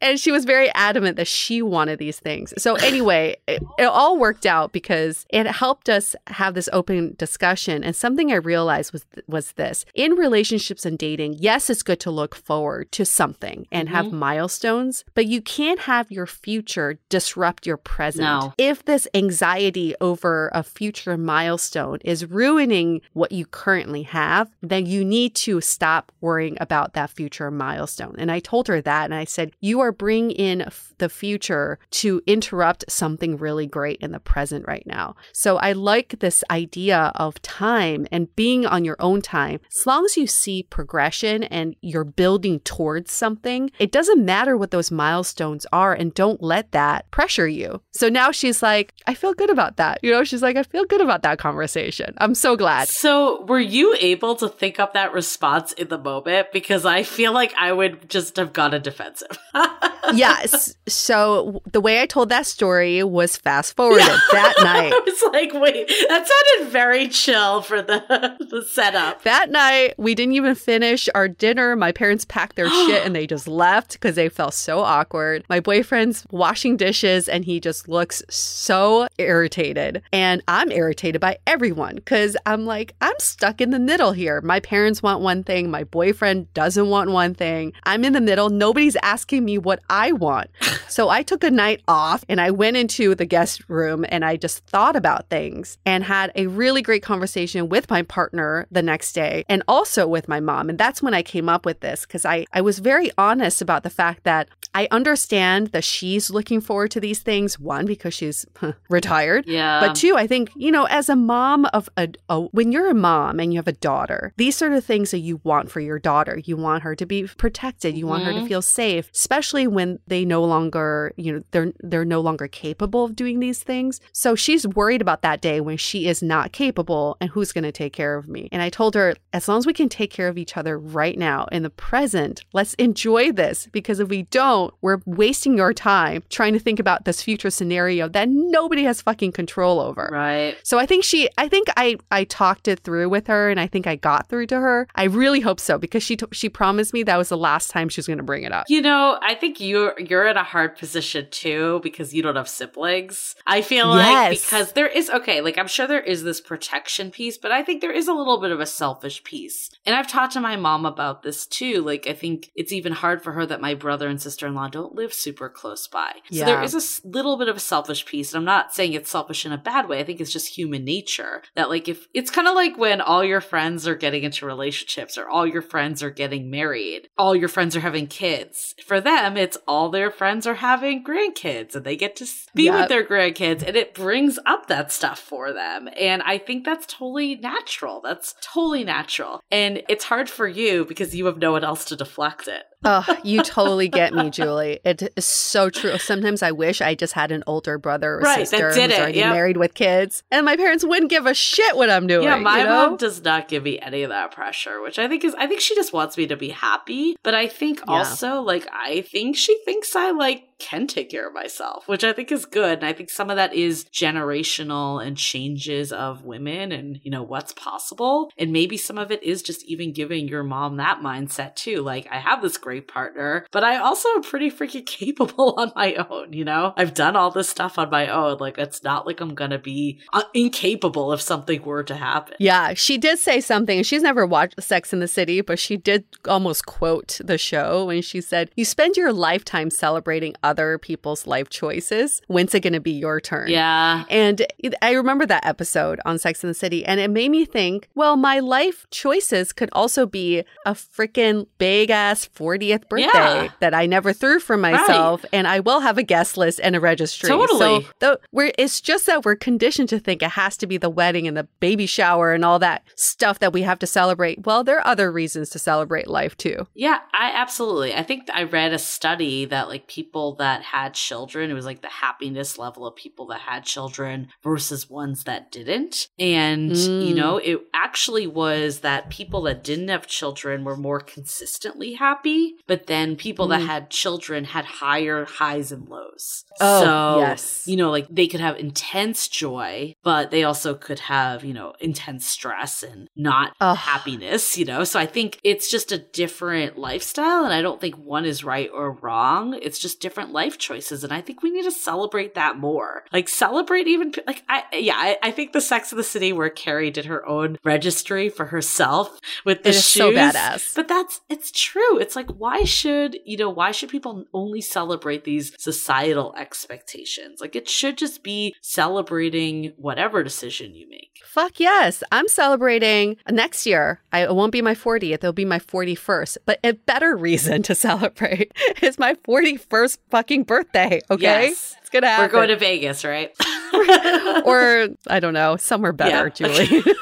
And 0.00 0.18
she 0.18 0.32
was 0.32 0.44
very 0.44 0.72
adamant 0.74 1.16
that 1.16 1.26
she 1.26 1.62
wanted 1.62 1.98
these 1.98 2.18
things. 2.18 2.54
So, 2.58 2.74
anyway, 2.82 3.36
it, 3.46 3.62
it 3.78 3.84
all 3.84 4.18
worked 4.18 4.46
out 4.46 4.72
because 4.72 5.26
it 5.30 5.46
helped 5.46 5.88
us 5.88 6.16
have 6.28 6.54
this 6.54 6.68
open 6.72 7.14
discussion. 7.18 7.84
And 7.84 7.94
something 7.94 8.32
I 8.32 8.36
realized 8.36 8.92
was, 8.92 9.06
was 9.26 9.52
this 9.52 9.84
in 9.94 10.12
relationships 10.12 10.86
and 10.86 10.98
dating, 10.98 11.36
yes, 11.38 11.68
it's 11.70 11.82
good 11.82 12.00
to 12.00 12.10
look 12.10 12.34
forward 12.34 12.90
to 12.92 13.04
something 13.04 13.66
and 13.70 13.88
have 13.88 14.06
mm-hmm. 14.06 14.16
milestones, 14.18 15.04
but 15.14 15.26
you 15.26 15.40
can't 15.40 15.80
have 15.80 16.10
your 16.10 16.26
future 16.26 16.98
disrupt 17.08 17.66
your 17.66 17.76
present. 17.76 18.24
No. 18.24 18.54
If 18.58 18.84
this 18.84 19.06
anxiety 19.14 19.94
over 20.00 20.50
a 20.52 20.62
future 20.62 21.16
milestone 21.16 21.98
is 22.04 22.26
ruining 22.26 23.00
what 23.12 23.32
you 23.32 23.46
currently 23.46 24.02
have, 24.04 24.50
then 24.62 24.86
you 24.86 25.04
need 25.04 25.34
to 25.34 25.60
stop 25.60 26.12
worrying 26.20 26.56
about 26.60 26.94
that 26.94 27.10
future 27.10 27.50
milestone. 27.50 28.14
And 28.18 28.30
I 28.30 28.40
told 28.44 28.68
her 28.68 28.80
that, 28.80 29.04
and 29.06 29.14
I 29.14 29.24
said, 29.24 29.52
You 29.60 29.80
are 29.80 29.92
bringing 29.92 30.30
in 30.30 30.62
f- 30.62 30.92
the 30.98 31.08
future 31.08 31.78
to 31.90 32.22
interrupt 32.26 32.84
something 32.88 33.36
really 33.36 33.66
great 33.66 34.00
in 34.00 34.12
the 34.12 34.20
present 34.20 34.66
right 34.66 34.86
now. 34.86 35.16
So 35.32 35.56
I 35.56 35.72
like 35.72 36.20
this 36.20 36.44
idea 36.50 37.12
of 37.16 37.40
time 37.42 38.06
and 38.12 38.34
being 38.36 38.66
on 38.66 38.84
your 38.84 38.96
own 39.00 39.22
time. 39.22 39.60
As 39.76 39.86
long 39.86 40.04
as 40.04 40.16
you 40.16 40.26
see 40.26 40.62
progression 40.62 41.44
and 41.44 41.74
you're 41.80 42.04
building 42.04 42.60
towards 42.60 43.12
something, 43.12 43.70
it 43.78 43.90
doesn't 43.90 44.24
matter 44.24 44.56
what 44.56 44.70
those 44.70 44.90
milestones 44.90 45.66
are, 45.72 45.94
and 45.94 46.14
don't 46.14 46.42
let 46.42 46.72
that 46.72 47.10
pressure 47.10 47.48
you. 47.48 47.80
So 47.92 48.08
now 48.08 48.30
she's 48.30 48.62
like, 48.62 48.92
I 49.06 49.14
feel 49.14 49.34
good 49.34 49.50
about 49.50 49.76
that. 49.76 50.00
You 50.02 50.10
know, 50.10 50.24
she's 50.24 50.42
like, 50.42 50.56
I 50.56 50.62
feel 50.62 50.84
good 50.84 51.00
about 51.00 51.22
that 51.22 51.38
conversation. 51.38 52.14
I'm 52.18 52.34
so 52.34 52.56
glad. 52.56 52.88
So, 52.88 53.42
were 53.44 53.60
you 53.60 53.96
able 54.00 54.36
to 54.36 54.48
think 54.48 54.78
up 54.78 54.94
that 54.94 55.12
response 55.12 55.72
in 55.72 55.88
the 55.88 55.98
moment? 55.98 56.48
Because 56.52 56.84
I 56.84 57.02
feel 57.02 57.32
like 57.32 57.54
I 57.58 57.72
would 57.72 58.08
just 58.08 58.33
have 58.36 58.52
gotten 58.52 58.82
defensive. 58.82 59.38
yes. 60.12 60.76
So 60.86 61.62
the 61.70 61.80
way 61.80 62.00
I 62.00 62.06
told 62.06 62.28
that 62.28 62.46
story 62.46 63.02
was 63.02 63.36
fast 63.36 63.76
forwarded 63.76 64.06
that 64.32 64.54
night. 64.62 64.92
I 64.92 65.00
was 65.04 65.22
like, 65.32 65.52
wait, 65.54 65.88
that 66.08 66.28
sounded 66.28 66.72
very 66.72 67.08
chill 67.08 67.62
for 67.62 67.82
the, 67.82 68.36
the 68.50 68.62
setup. 68.62 69.22
That 69.22 69.50
night, 69.50 69.94
we 69.98 70.14
didn't 70.14 70.34
even 70.34 70.54
finish 70.54 71.08
our 71.14 71.28
dinner. 71.28 71.76
My 71.76 71.92
parents 71.92 72.24
packed 72.24 72.56
their 72.56 72.68
shit 72.68 73.02
and 73.06 73.14
they 73.14 73.26
just 73.26 73.48
left 73.48 73.94
because 73.94 74.16
they 74.16 74.28
felt 74.28 74.54
so 74.54 74.80
awkward. 74.80 75.44
My 75.48 75.60
boyfriend's 75.60 76.26
washing 76.30 76.76
dishes 76.76 77.28
and 77.28 77.44
he 77.44 77.60
just 77.60 77.88
looks 77.88 78.22
so 78.28 79.08
irritated. 79.18 80.02
And 80.12 80.42
I'm 80.48 80.70
irritated 80.70 81.20
by 81.20 81.38
everyone 81.46 81.96
because 81.96 82.36
I'm 82.46 82.66
like, 82.66 82.94
I'm 83.00 83.18
stuck 83.18 83.60
in 83.60 83.70
the 83.70 83.78
middle 83.78 84.12
here. 84.12 84.40
My 84.40 84.60
parents 84.60 85.02
want 85.02 85.20
one 85.20 85.44
thing, 85.44 85.70
my 85.70 85.84
boyfriend 85.84 86.52
doesn't 86.54 86.88
want 86.88 87.10
one 87.10 87.34
thing. 87.34 87.72
I'm 87.84 88.04
in 88.04 88.12
the 88.12 88.20
middle. 88.24 88.50
Nobody's 88.50 88.96
asking 88.96 89.44
me 89.44 89.58
what 89.58 89.80
I 89.88 90.12
want. 90.12 90.50
so 90.88 91.08
I 91.08 91.22
took 91.22 91.44
a 91.44 91.50
night 91.50 91.82
off 91.86 92.24
and 92.28 92.40
I 92.40 92.50
went 92.50 92.76
into 92.76 93.14
the 93.14 93.26
guest 93.26 93.62
room 93.68 94.04
and 94.08 94.24
I 94.24 94.36
just 94.36 94.66
thought 94.66 94.96
about 94.96 95.28
things 95.28 95.78
and 95.86 96.04
had 96.04 96.32
a 96.34 96.46
really 96.46 96.82
great 96.82 97.02
conversation 97.02 97.68
with 97.68 97.88
my 97.90 98.02
partner 98.02 98.66
the 98.70 98.82
next 98.82 99.12
day 99.12 99.44
and 99.48 99.62
also 99.68 100.06
with 100.06 100.28
my 100.28 100.40
mom. 100.40 100.68
And 100.68 100.78
that's 100.78 101.02
when 101.02 101.14
I 101.14 101.22
came 101.22 101.48
up 101.48 101.64
with 101.64 101.80
this 101.80 102.02
because 102.02 102.24
I, 102.24 102.46
I 102.52 102.60
was 102.60 102.78
very 102.78 103.10
honest 103.16 103.62
about 103.62 103.82
the 103.82 103.90
fact 103.90 104.24
that 104.24 104.48
I 104.74 104.88
understand 104.90 105.68
that 105.68 105.84
she's 105.84 106.30
looking 106.30 106.60
forward 106.60 106.90
to 106.92 107.00
these 107.00 107.20
things. 107.20 107.58
One, 107.60 107.86
because 107.86 108.14
she's 108.14 108.44
retired. 108.88 109.46
Yeah. 109.46 109.80
But 109.80 109.94
two, 109.94 110.16
I 110.16 110.26
think, 110.26 110.50
you 110.56 110.72
know, 110.72 110.84
as 110.84 111.08
a 111.08 111.16
mom 111.16 111.66
of 111.66 111.88
a, 111.96 112.08
a, 112.28 112.40
when 112.40 112.72
you're 112.72 112.90
a 112.90 112.94
mom 112.94 113.38
and 113.38 113.52
you 113.52 113.58
have 113.58 113.68
a 113.68 113.72
daughter, 113.72 114.32
these 114.36 114.56
sort 114.56 114.72
of 114.72 114.84
things 114.84 115.10
that 115.12 115.18
you 115.18 115.40
want 115.44 115.70
for 115.70 115.80
your 115.80 115.98
daughter, 115.98 116.40
you 116.44 116.56
want 116.56 116.82
her 116.82 116.94
to 116.96 117.06
be 117.06 117.24
protected, 117.24 117.96
you 117.96 118.06
want 118.14 118.24
her 118.24 118.32
to 118.32 118.40
Mhm. 118.40 118.48
feel 118.48 118.62
safe, 118.62 119.10
especially 119.14 119.66
when 119.66 119.98
they 120.06 120.24
no 120.24 120.42
longer, 120.44 121.12
you 121.16 121.32
know, 121.32 121.42
they're 121.50 121.72
they're 121.80 122.04
no 122.04 122.20
longer 122.20 122.46
capable 122.48 123.04
of 123.04 123.14
doing 123.16 123.40
these 123.40 123.62
things. 123.62 124.00
So 124.12 124.34
she's 124.34 124.66
worried 124.66 125.00
about 125.02 125.22
that 125.22 125.40
day 125.40 125.60
when 125.60 125.76
she 125.76 126.06
is 126.08 126.22
not 126.22 126.52
capable 126.52 127.16
and 127.20 127.30
who's 127.30 127.52
going 127.52 127.64
to 127.64 127.72
take 127.72 127.92
care 127.92 128.16
of 128.16 128.28
me. 128.28 128.48
And 128.52 128.62
I 128.62 128.68
told 128.70 128.94
her, 128.94 129.14
as 129.32 129.48
long 129.48 129.58
as 129.58 129.66
we 129.66 129.72
can 129.72 129.88
take 129.88 130.10
care 130.10 130.28
of 130.28 130.38
each 130.38 130.56
other 130.56 130.78
right 130.78 131.18
now 131.18 131.46
in 131.52 131.62
the 131.62 131.70
present, 131.70 132.42
let's 132.52 132.74
enjoy 132.74 133.32
this 133.32 133.68
because 133.72 134.00
if 134.00 134.08
we 134.08 134.22
don't, 134.24 134.72
we're 134.82 135.00
wasting 135.06 135.60
our 135.60 135.72
time 135.72 136.22
trying 136.30 136.52
to 136.54 136.58
think 136.58 136.78
about 136.80 137.04
this 137.04 137.22
future 137.22 137.50
scenario 137.50 138.08
that 138.08 138.28
nobody 138.28 138.82
has 138.84 139.02
fucking 139.02 139.32
control 139.32 139.80
over. 139.80 140.08
Right. 140.12 140.56
So 140.62 140.78
I 140.78 140.86
think 140.86 141.04
she, 141.04 141.28
I 141.38 141.48
think 141.48 141.68
I, 141.76 141.96
I 142.10 142.24
talked 142.24 142.68
it 142.68 142.80
through 142.80 143.08
with 143.08 143.26
her, 143.26 143.50
and 143.50 143.58
I 143.60 143.66
think 143.66 143.86
I 143.86 143.96
got 143.96 144.28
through 144.28 144.46
to 144.48 144.56
her. 144.60 144.86
I 144.94 145.04
really 145.04 145.40
hope 145.40 145.60
so 145.60 145.78
because 145.78 146.02
she, 146.02 146.16
t- 146.16 146.26
she 146.32 146.48
promised 146.48 146.92
me 146.92 147.02
that 147.04 147.16
was 147.16 147.28
the 147.28 147.36
last 147.36 147.70
time 147.70 147.88
she 147.88 148.00
going 148.06 148.18
to 148.18 148.22
bring 148.24 148.42
it 148.44 148.52
up. 148.52 148.66
You 148.68 148.82
know, 148.82 149.18
I 149.22 149.34
think 149.34 149.60
you're 149.60 149.98
you're 149.98 150.26
in 150.26 150.36
a 150.36 150.44
hard 150.44 150.76
position 150.76 151.28
too 151.30 151.80
because 151.82 152.12
you 152.14 152.22
don't 152.22 152.36
have 152.36 152.48
siblings. 152.48 153.34
I 153.46 153.62
feel 153.62 153.88
like 153.88 154.30
because 154.30 154.72
there 154.72 154.86
is 154.88 155.08
okay, 155.10 155.40
like 155.40 155.58
I'm 155.58 155.66
sure 155.68 155.86
there 155.86 156.00
is 156.00 156.22
this 156.24 156.40
protection 156.40 157.10
piece, 157.10 157.38
but 157.38 157.52
I 157.52 157.62
think 157.62 157.80
there 157.80 157.92
is 157.92 158.08
a 158.08 158.12
little 158.12 158.40
bit 158.40 158.50
of 158.50 158.60
a 158.60 158.66
selfish 158.66 159.22
piece. 159.24 159.70
And 159.86 159.94
I've 159.94 160.08
talked 160.08 160.32
to 160.34 160.40
my 160.40 160.56
mom 160.56 160.84
about 160.86 161.22
this 161.22 161.46
too. 161.46 161.82
Like 161.82 162.06
I 162.06 162.12
think 162.14 162.50
it's 162.54 162.72
even 162.72 162.92
hard 162.92 163.22
for 163.22 163.32
her 163.32 163.46
that 163.46 163.60
my 163.60 163.74
brother 163.74 164.08
and 164.08 164.20
sister-in-law 164.20 164.68
don't 164.68 164.94
live 164.94 165.12
super 165.14 165.48
close 165.48 165.86
by. 165.86 166.12
So 166.30 166.44
there 166.44 166.58
Yeah. 166.58 166.64
is 166.64 166.74
a 167.04 167.08
little 167.08 167.36
bit 167.38 167.48
of 167.48 167.56
a 167.56 167.60
selfish 167.60 168.04
piece. 168.06 168.32
And 168.32 168.38
I'm 168.38 168.44
not 168.44 168.74
saying 168.74 168.92
it's 168.92 169.10
selfish 169.10 169.46
in 169.46 169.52
a 169.52 169.58
bad 169.58 169.88
way. 169.88 170.00
I 170.00 170.04
think 170.04 170.20
it's 170.20 170.32
just 170.32 170.56
human 170.56 170.84
nature 170.84 171.42
that 171.54 171.68
like 171.70 171.88
if 171.88 172.08
it's 172.12 172.30
kind 172.30 172.48
of 172.48 172.54
like 172.54 172.76
when 172.76 173.00
all 173.00 173.24
your 173.24 173.40
friends 173.40 173.86
are 173.86 173.94
getting 173.94 174.24
into 174.24 174.46
relationships 174.46 175.16
or 175.16 175.28
all 175.28 175.46
your 175.46 175.62
friends 175.62 176.02
are 176.02 176.10
getting 176.10 176.50
married, 176.50 177.08
all 177.16 177.34
your 177.36 177.48
friends 177.48 177.76
are 177.76 177.80
having 177.80 177.93
kids. 178.06 178.74
For 178.84 179.00
them, 179.00 179.36
it's 179.36 179.56
all 179.66 179.88
their 179.88 180.10
friends 180.10 180.46
are 180.46 180.54
having 180.54 181.02
grandkids 181.04 181.74
and 181.74 181.84
they 181.84 181.96
get 181.96 182.16
to 182.16 182.26
be 182.54 182.64
Yep. 182.64 182.74
with 182.74 182.88
their 182.88 183.04
grandkids 183.04 183.62
and 183.66 183.76
it 183.76 183.94
brings 183.94 184.38
up 184.46 184.66
that 184.66 184.92
stuff 184.92 185.18
for 185.18 185.52
them. 185.52 185.88
And 185.98 186.22
I 186.22 186.38
think 186.38 186.64
that's 186.64 186.86
totally 186.86 187.36
natural. 187.36 188.00
That's 188.02 188.34
totally 188.42 188.84
natural. 188.84 189.40
And 189.50 189.82
it's 189.88 190.04
hard 190.04 190.28
for 190.28 190.46
you 190.48 190.84
because 190.84 191.14
you 191.14 191.26
have 191.26 191.38
no 191.38 191.52
one 191.52 191.64
else 191.64 191.84
to 191.86 191.96
deflect 191.96 192.48
it. 192.48 192.64
Oh, 192.84 193.18
you 193.22 193.42
totally 193.42 193.88
get 193.88 194.12
me, 194.14 194.30
Julie. 194.30 194.80
It 194.84 195.12
is 195.16 195.24
so 195.24 195.70
true. 195.70 195.96
Sometimes 195.98 196.42
I 196.42 196.52
wish 196.52 196.80
I 196.80 196.94
just 196.94 197.12
had 197.14 197.32
an 197.32 197.42
older 197.46 197.78
brother 197.78 198.14
or 198.14 198.20
Right, 198.20 198.38
that 198.40 198.48
sister 198.48 198.70
did 198.72 198.90
who's 198.90 198.98
it, 198.98 199.00
already 199.00 199.18
yep. 199.18 199.32
married 199.32 199.56
with 199.56 199.74
kids, 199.74 200.22
and 200.30 200.44
my 200.44 200.56
parents 200.56 200.84
wouldn't 200.84 201.10
give 201.10 201.26
a 201.26 201.34
shit 201.34 201.76
what 201.76 201.90
I'm 201.90 202.06
doing. 202.06 202.24
Yeah, 202.24 202.36
my 202.36 202.58
you 202.58 202.64
know? 202.64 202.88
mom 202.90 202.96
does 202.96 203.22
not 203.22 203.48
give 203.48 203.62
me 203.62 203.78
any 203.80 204.02
of 204.02 204.10
that 204.10 204.32
pressure, 204.32 204.80
which 204.82 204.98
I 204.98 205.08
think 205.08 205.24
is 205.24 205.34
I 205.36 205.46
think 205.46 205.60
she 205.60 205.74
just 205.74 205.92
wants 205.92 206.16
me 206.16 206.26
to 206.26 206.36
be 206.36 206.50
happy. 206.50 207.16
But 207.22 207.34
I 207.34 207.46
think 207.48 207.78
Yeah. 207.80 207.94
also 207.94 208.40
like 208.40 208.68
I 208.72 209.00
think 209.02 209.36
she 209.36 209.58
thinks 209.64 209.94
I 209.96 210.10
like 210.10 210.44
can 210.58 210.86
take 210.86 211.10
care 211.10 211.28
of 211.28 211.34
myself, 211.34 211.88
which 211.88 212.04
I 212.04 212.12
think 212.12 212.32
is 212.32 212.44
good. 212.44 212.78
And 212.78 212.86
I 212.86 212.92
think 212.92 213.10
some 213.10 213.30
of 213.30 213.36
that 213.36 213.54
is 213.54 213.84
generational 213.86 215.04
and 215.04 215.16
changes 215.16 215.92
of 215.92 216.24
women 216.24 216.72
and 216.72 217.00
you 217.02 217.10
know 217.10 217.22
what's 217.22 217.52
possible. 217.52 218.30
And 218.38 218.52
maybe 218.52 218.76
some 218.76 218.98
of 218.98 219.10
it 219.10 219.22
is 219.22 219.42
just 219.42 219.64
even 219.64 219.92
giving 219.92 220.28
your 220.28 220.42
mom 220.42 220.76
that 220.76 221.00
mindset 221.00 221.56
too. 221.56 221.82
Like 221.82 222.06
I 222.10 222.18
have 222.18 222.42
this 222.42 222.56
great 222.56 222.88
partner, 222.88 223.46
but 223.50 223.64
I 223.64 223.76
also 223.76 224.08
am 224.10 224.22
pretty 224.22 224.50
freaking 224.50 224.86
capable 224.94 225.54
on 225.58 225.72
my 225.74 225.94
own, 225.94 226.32
you 226.32 226.44
know? 226.44 226.72
I've 226.76 226.94
done 226.94 227.16
all 227.16 227.30
this 227.30 227.48
stuff 227.48 227.78
on 227.78 227.90
my 227.90 228.08
own. 228.08 228.38
Like 228.38 228.58
it's 228.58 228.82
not 228.82 229.06
like 229.06 229.20
I'm 229.20 229.34
gonna 229.34 229.58
be 229.58 230.00
uh, 230.12 230.22
incapable 230.32 231.12
if 231.12 231.20
something 231.20 231.62
were 231.62 231.82
to 231.84 231.96
happen. 231.96 232.34
Yeah, 232.38 232.74
she 232.74 232.98
did 232.98 233.18
say 233.18 233.40
something. 233.40 233.82
She's 233.82 234.02
never 234.02 234.26
watched 234.26 234.62
Sex 234.62 234.92
in 234.92 235.00
the 235.00 235.08
City, 235.08 235.40
but 235.40 235.58
she 235.58 235.76
did 235.76 236.04
almost 236.26 236.66
quote 236.66 237.20
the 237.22 237.38
show 237.38 237.86
when 237.86 238.02
she 238.02 238.20
said, 238.20 238.50
You 238.56 238.64
spend 238.64 238.96
your 238.96 239.12
lifetime 239.12 239.70
celebrating 239.70 240.34
other 240.42 240.53
people's 240.80 241.26
life 241.26 241.48
choices. 241.48 242.20
When's 242.26 242.54
it 242.54 242.60
going 242.60 242.72
to 242.72 242.80
be 242.80 242.92
your 242.92 243.20
turn? 243.20 243.48
Yeah. 243.50 244.04
And 244.10 244.40
it- 244.58 244.74
I 244.82 244.92
remember 244.92 245.26
that 245.26 245.46
episode 245.46 246.00
on 246.04 246.18
Sex 246.18 246.42
in 246.44 246.48
the 246.48 246.54
City, 246.54 246.84
and 246.84 247.00
it 247.00 247.10
made 247.10 247.30
me 247.30 247.44
think, 247.44 247.88
well, 247.94 248.16
my 248.16 248.40
life 248.40 248.86
choices 248.90 249.52
could 249.52 249.68
also 249.72 250.06
be 250.06 250.44
a 250.66 250.72
freaking 250.72 251.46
big 251.58 251.90
ass 251.90 252.28
40th 252.34 252.88
birthday 252.88 253.08
Yeah. 253.44 253.48
that 253.60 253.74
I 253.74 253.86
never 253.86 254.12
threw 254.12 254.38
for 254.40 254.56
myself, 254.56 255.24
and 255.32 255.46
I 255.46 255.60
will 255.60 255.80
have 255.80 255.98
a 255.98 256.02
guest 256.02 256.36
list 256.36 256.60
and 256.62 256.76
a 256.76 256.80
registry. 256.80 257.28
Totally. 257.28 257.58
So 257.58 257.88
the, 258.00 258.20
we're, 258.32 258.52
it's 258.58 258.80
just 258.80 259.06
that 259.06 259.24
we're 259.24 259.36
conditioned 259.36 259.88
to 259.90 259.98
think 259.98 260.22
it 260.22 260.30
has 260.30 260.56
to 260.58 260.66
be 260.66 260.76
the 260.76 260.90
wedding 260.90 261.26
and 261.26 261.36
the 261.36 261.44
baby 261.60 261.86
shower 261.86 262.32
and 262.32 262.44
all 262.44 262.58
that 262.58 262.82
stuff 262.96 263.38
that 263.40 263.52
we 263.52 263.62
have 263.62 263.78
to 263.80 263.86
celebrate. 263.86 264.44
Well, 264.46 264.64
there 264.64 264.78
are 264.78 264.86
other 264.86 265.10
reasons 265.10 265.50
to 265.50 265.58
celebrate 265.58 266.08
life 266.08 266.36
too. 266.36 266.66
Yeah, 266.74 266.98
I 267.12 267.32
absolutely. 267.34 267.94
I 267.94 268.02
think 268.02 268.28
I 268.32 268.44
read 268.44 268.72
a 268.72 268.78
study 268.78 269.44
that 269.46 269.68
like 269.68 269.86
people 269.86 270.33
that 270.34 270.62
had 270.62 270.94
children, 270.94 271.50
it 271.50 271.54
was 271.54 271.64
like 271.64 271.82
the 271.82 271.88
happiness 271.88 272.58
level 272.58 272.86
of 272.86 272.96
people 272.96 273.26
that 273.26 273.40
had 273.40 273.64
children 273.64 274.28
versus 274.42 274.88
ones 274.90 275.24
that 275.24 275.50
didn't. 275.50 276.08
And, 276.18 276.72
Mm. 276.72 277.06
you 277.08 277.14
know, 277.14 277.38
it 277.38 277.60
actually 277.74 278.26
was 278.26 278.80
that 278.80 279.10
people 279.10 279.42
that 279.42 279.62
didn't 279.64 279.88
have 279.88 280.06
children 280.06 280.64
were 280.64 280.76
more 280.76 281.00
consistently 281.00 281.94
happy, 281.94 282.54
but 282.66 282.86
then 282.86 283.16
people 283.16 283.46
that 283.48 283.62
Mm. 283.62 283.66
had 283.66 283.90
children 283.90 284.44
had 284.44 284.64
higher 284.64 285.24
highs 285.24 285.72
and 285.72 285.88
lows. 285.88 286.44
Oh, 286.60 286.80
so, 286.80 287.18
yes. 287.20 287.64
you 287.66 287.76
know, 287.76 287.90
like 287.90 288.06
they 288.10 288.26
could 288.26 288.40
have 288.40 288.56
intense 288.58 289.28
joy, 289.28 289.94
but 290.02 290.30
they 290.30 290.44
also 290.44 290.74
could 290.74 291.00
have, 291.00 291.44
you 291.44 291.52
know, 291.52 291.74
intense 291.80 292.26
stress 292.26 292.82
and 292.82 293.08
not 293.16 293.54
Ugh. 293.60 293.76
happiness, 293.76 294.56
you 294.56 294.64
know? 294.64 294.84
So 294.84 294.98
I 295.00 295.06
think 295.06 295.38
it's 295.42 295.70
just 295.70 295.92
a 295.92 295.98
different 295.98 296.78
lifestyle. 296.78 297.44
And 297.44 297.52
I 297.52 297.62
don't 297.62 297.80
think 297.80 297.96
one 297.96 298.24
is 298.24 298.44
right 298.44 298.70
or 298.72 298.92
wrong. 298.92 299.58
It's 299.62 299.78
just 299.78 300.00
different 300.00 300.23
life 300.32 300.58
choices. 300.58 301.04
And 301.04 301.12
I 301.12 301.20
think 301.20 301.42
we 301.42 301.50
need 301.50 301.64
to 301.64 301.70
celebrate 301.70 302.34
that 302.34 302.58
more. 302.58 303.04
Like, 303.12 303.28
celebrate 303.28 303.86
even, 303.86 304.12
like, 304.26 304.42
I, 304.48 304.64
yeah, 304.72 304.94
I, 304.96 305.18
I 305.22 305.30
think 305.30 305.52
the 305.52 305.60
Sex 305.60 305.92
of 305.92 305.96
the 305.96 306.04
City 306.04 306.32
where 306.32 306.50
Carrie 306.50 306.90
did 306.90 307.06
her 307.06 307.26
own 307.26 307.58
registry 307.64 308.28
for 308.28 308.46
herself 308.46 309.18
with 309.44 309.62
the 309.62 309.72
shoes. 309.72 309.84
so 309.84 310.12
badass. 310.12 310.74
But 310.74 310.88
that's, 310.88 311.20
it's 311.28 311.50
true. 311.50 311.98
It's 311.98 312.16
like, 312.16 312.30
why 312.30 312.64
should, 312.64 313.16
you 313.24 313.36
know, 313.36 313.50
why 313.50 313.70
should 313.70 313.88
people 313.88 314.24
only 314.32 314.60
celebrate 314.60 315.24
these 315.24 315.54
societal 315.58 316.34
expectations? 316.36 317.40
Like, 317.40 317.56
it 317.56 317.68
should 317.68 317.98
just 317.98 318.22
be 318.22 318.54
celebrating 318.60 319.72
whatever 319.76 320.22
decision 320.22 320.74
you 320.74 320.88
make. 320.88 321.20
Fuck 321.24 321.58
yes. 321.58 322.02
I'm 322.12 322.28
celebrating 322.28 323.16
next 323.30 323.66
year. 323.66 324.00
I, 324.12 324.22
it 324.24 324.34
won't 324.34 324.52
be 324.52 324.62
my 324.62 324.74
40th, 324.74 325.14
it'll 325.14 325.32
be 325.32 325.44
my 325.44 325.58
41st. 325.58 326.38
But 326.46 326.60
a 326.62 326.72
better 326.72 327.16
reason 327.16 327.62
to 327.64 327.74
celebrate 327.84 328.52
is 328.82 328.98
my 328.98 329.14
41st 329.14 329.98
fucking 330.14 330.44
birthday. 330.44 331.00
Okay. 331.10 331.22
Yes. 331.22 331.74
It's 331.80 331.90
to 332.02 332.08
happen. 332.08 332.26
We're 332.26 332.30
going 332.30 332.48
to 332.48 332.56
Vegas, 332.56 333.04
right? 333.04 333.34
or 334.44 334.88
I 335.08 335.18
don't 335.18 335.34
know, 335.34 335.56
somewhere 335.56 335.92
better, 335.92 336.26
Yeah. 336.26 336.28
Julie. 336.28 336.82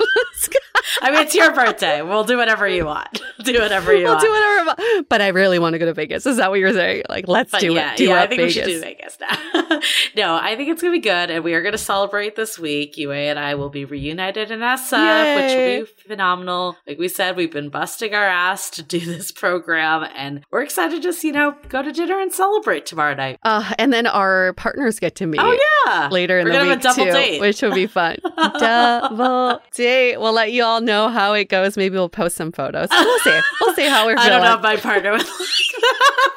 I 1.01 1.11
mean, 1.11 1.21
it's 1.23 1.35
your 1.35 1.53
birthday. 1.55 2.03
We'll 2.03 2.25
do 2.25 2.37
whatever 2.37 2.69
you 2.69 2.85
want. 2.85 3.21
do 3.45 3.59
whatever 3.61 3.95
you 3.95 4.05
we'll 4.05 4.15
want. 4.15 4.23
do 4.25 4.31
whatever. 4.31 5.05
But 5.09 5.21
I 5.23 5.29
really 5.29 5.59
want 5.59 5.75
to 5.75 5.79
go 5.79 5.87
to 5.87 5.95
Vegas. 5.95 6.27
Is 6.27 6.37
that 6.37 6.51
what 6.51 6.61
you're 6.61 6.73
saying? 6.73 7.05
Like, 7.09 7.29
let's 7.29 7.51
But 7.51 7.61
do 7.61 7.73
yeah, 7.75 7.93
it. 7.93 7.97
Do 7.97 8.05
yeah, 8.05 8.23
I 8.23 8.27
think 8.27 8.41
Vegas. 8.41 8.57
we 8.57 8.61
should 8.63 8.67
do 8.67 8.81
Vegas 8.81 9.19
now. 9.21 9.81
no, 10.17 10.35
I 10.37 10.57
think 10.57 10.69
it's 10.71 10.83
gonna 10.83 10.93
be 10.93 11.01
good, 11.01 11.31
and 11.31 11.45
we 11.45 11.55
are 11.55 11.63
gonna 11.63 11.79
celebrate 11.79 12.37
this 12.37 12.59
week. 12.59 12.97
Yue 12.97 13.13
and 13.13 13.39
I 13.39 13.55
will 13.55 13.71
be 13.71 13.85
reunited 13.85 14.51
in 14.51 14.61
SF, 14.61 15.37
which 15.37 15.55
will 15.55 15.87
be 15.87 15.93
phenomenal. 16.09 16.77
Like 16.87 16.99
we 16.99 17.09
said, 17.09 17.37
we've 17.37 17.53
been 17.53 17.69
busting 17.69 18.15
our 18.15 18.27
ass 18.27 18.71
to 18.71 18.83
do 18.83 19.01
this 19.01 19.33
program, 19.33 20.07
and 20.15 20.45
we're 20.51 20.63
excited 20.63 20.97
to 20.97 21.01
just 21.03 21.25
you 21.25 21.33
know 21.33 21.57
go 21.69 21.83
to 21.83 21.93
dinner 21.93 22.21
and 22.21 22.33
celebrate 22.33 22.87
tomorrow 22.87 23.15
night. 23.15 23.39
Uh, 23.43 23.73
and 23.79 23.93
then 23.93 24.07
our 24.07 24.53
partners 24.55 24.99
get 24.99 25.15
to 25.17 25.27
meet. 25.27 25.41
Oh 25.41 25.59
yeah, 25.87 26.09
Later 26.11 26.39
in 26.39 26.47
We're 26.47 26.53
the 26.53 26.59
week 26.61 26.69
have 26.69 26.79
a 26.79 26.83
double 26.83 27.05
too, 27.07 27.13
date. 27.13 27.41
which 27.41 27.63
will 27.63 27.75
be 27.75 27.87
fun. 27.87 28.17
double 28.59 29.61
date. 29.75 30.17
We'll 30.19 30.33
let 30.33 30.53
you 30.53 30.65
all 30.65 30.81
know 30.85 31.09
how 31.09 31.33
it 31.35 31.49
goes. 31.49 31.77
Maybe 31.77 31.95
we'll 31.95 32.09
post 32.09 32.37
some 32.37 32.53
photos. 32.53 32.89
We'll 32.91 33.19
see. 33.21 33.41
We'll 33.61 33.75
see 33.75 33.89
how 33.89 34.07
we're 34.07 34.17
feeling. 34.17 34.33
I 34.33 34.39
don't 34.39 34.43
know 34.43 34.57
if 34.57 34.63
my 34.63 34.77
partner 34.77 35.13
would 35.13 35.21
like 35.21 35.29
that. 35.29 36.33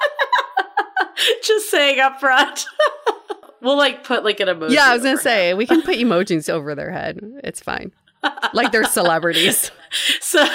Just 1.44 1.70
saying 1.70 2.00
up 2.00 2.20
front. 2.20 2.66
we'll 3.62 3.78
like 3.78 4.04
put 4.04 4.24
like 4.24 4.40
an 4.40 4.48
emoji. 4.48 4.72
yeah, 4.72 4.90
I 4.90 4.94
was 4.94 5.04
gonna 5.04 5.18
say 5.18 5.54
we 5.54 5.66
can 5.66 5.82
put 5.82 5.96
emojis 5.98 6.50
over 6.50 6.76
their 6.76 6.92
head. 6.92 7.20
It's 7.44 7.60
fine. 7.60 7.92
Like 8.54 8.72
they're 8.72 8.86
celebrities. 8.86 9.72
So, 10.20 10.46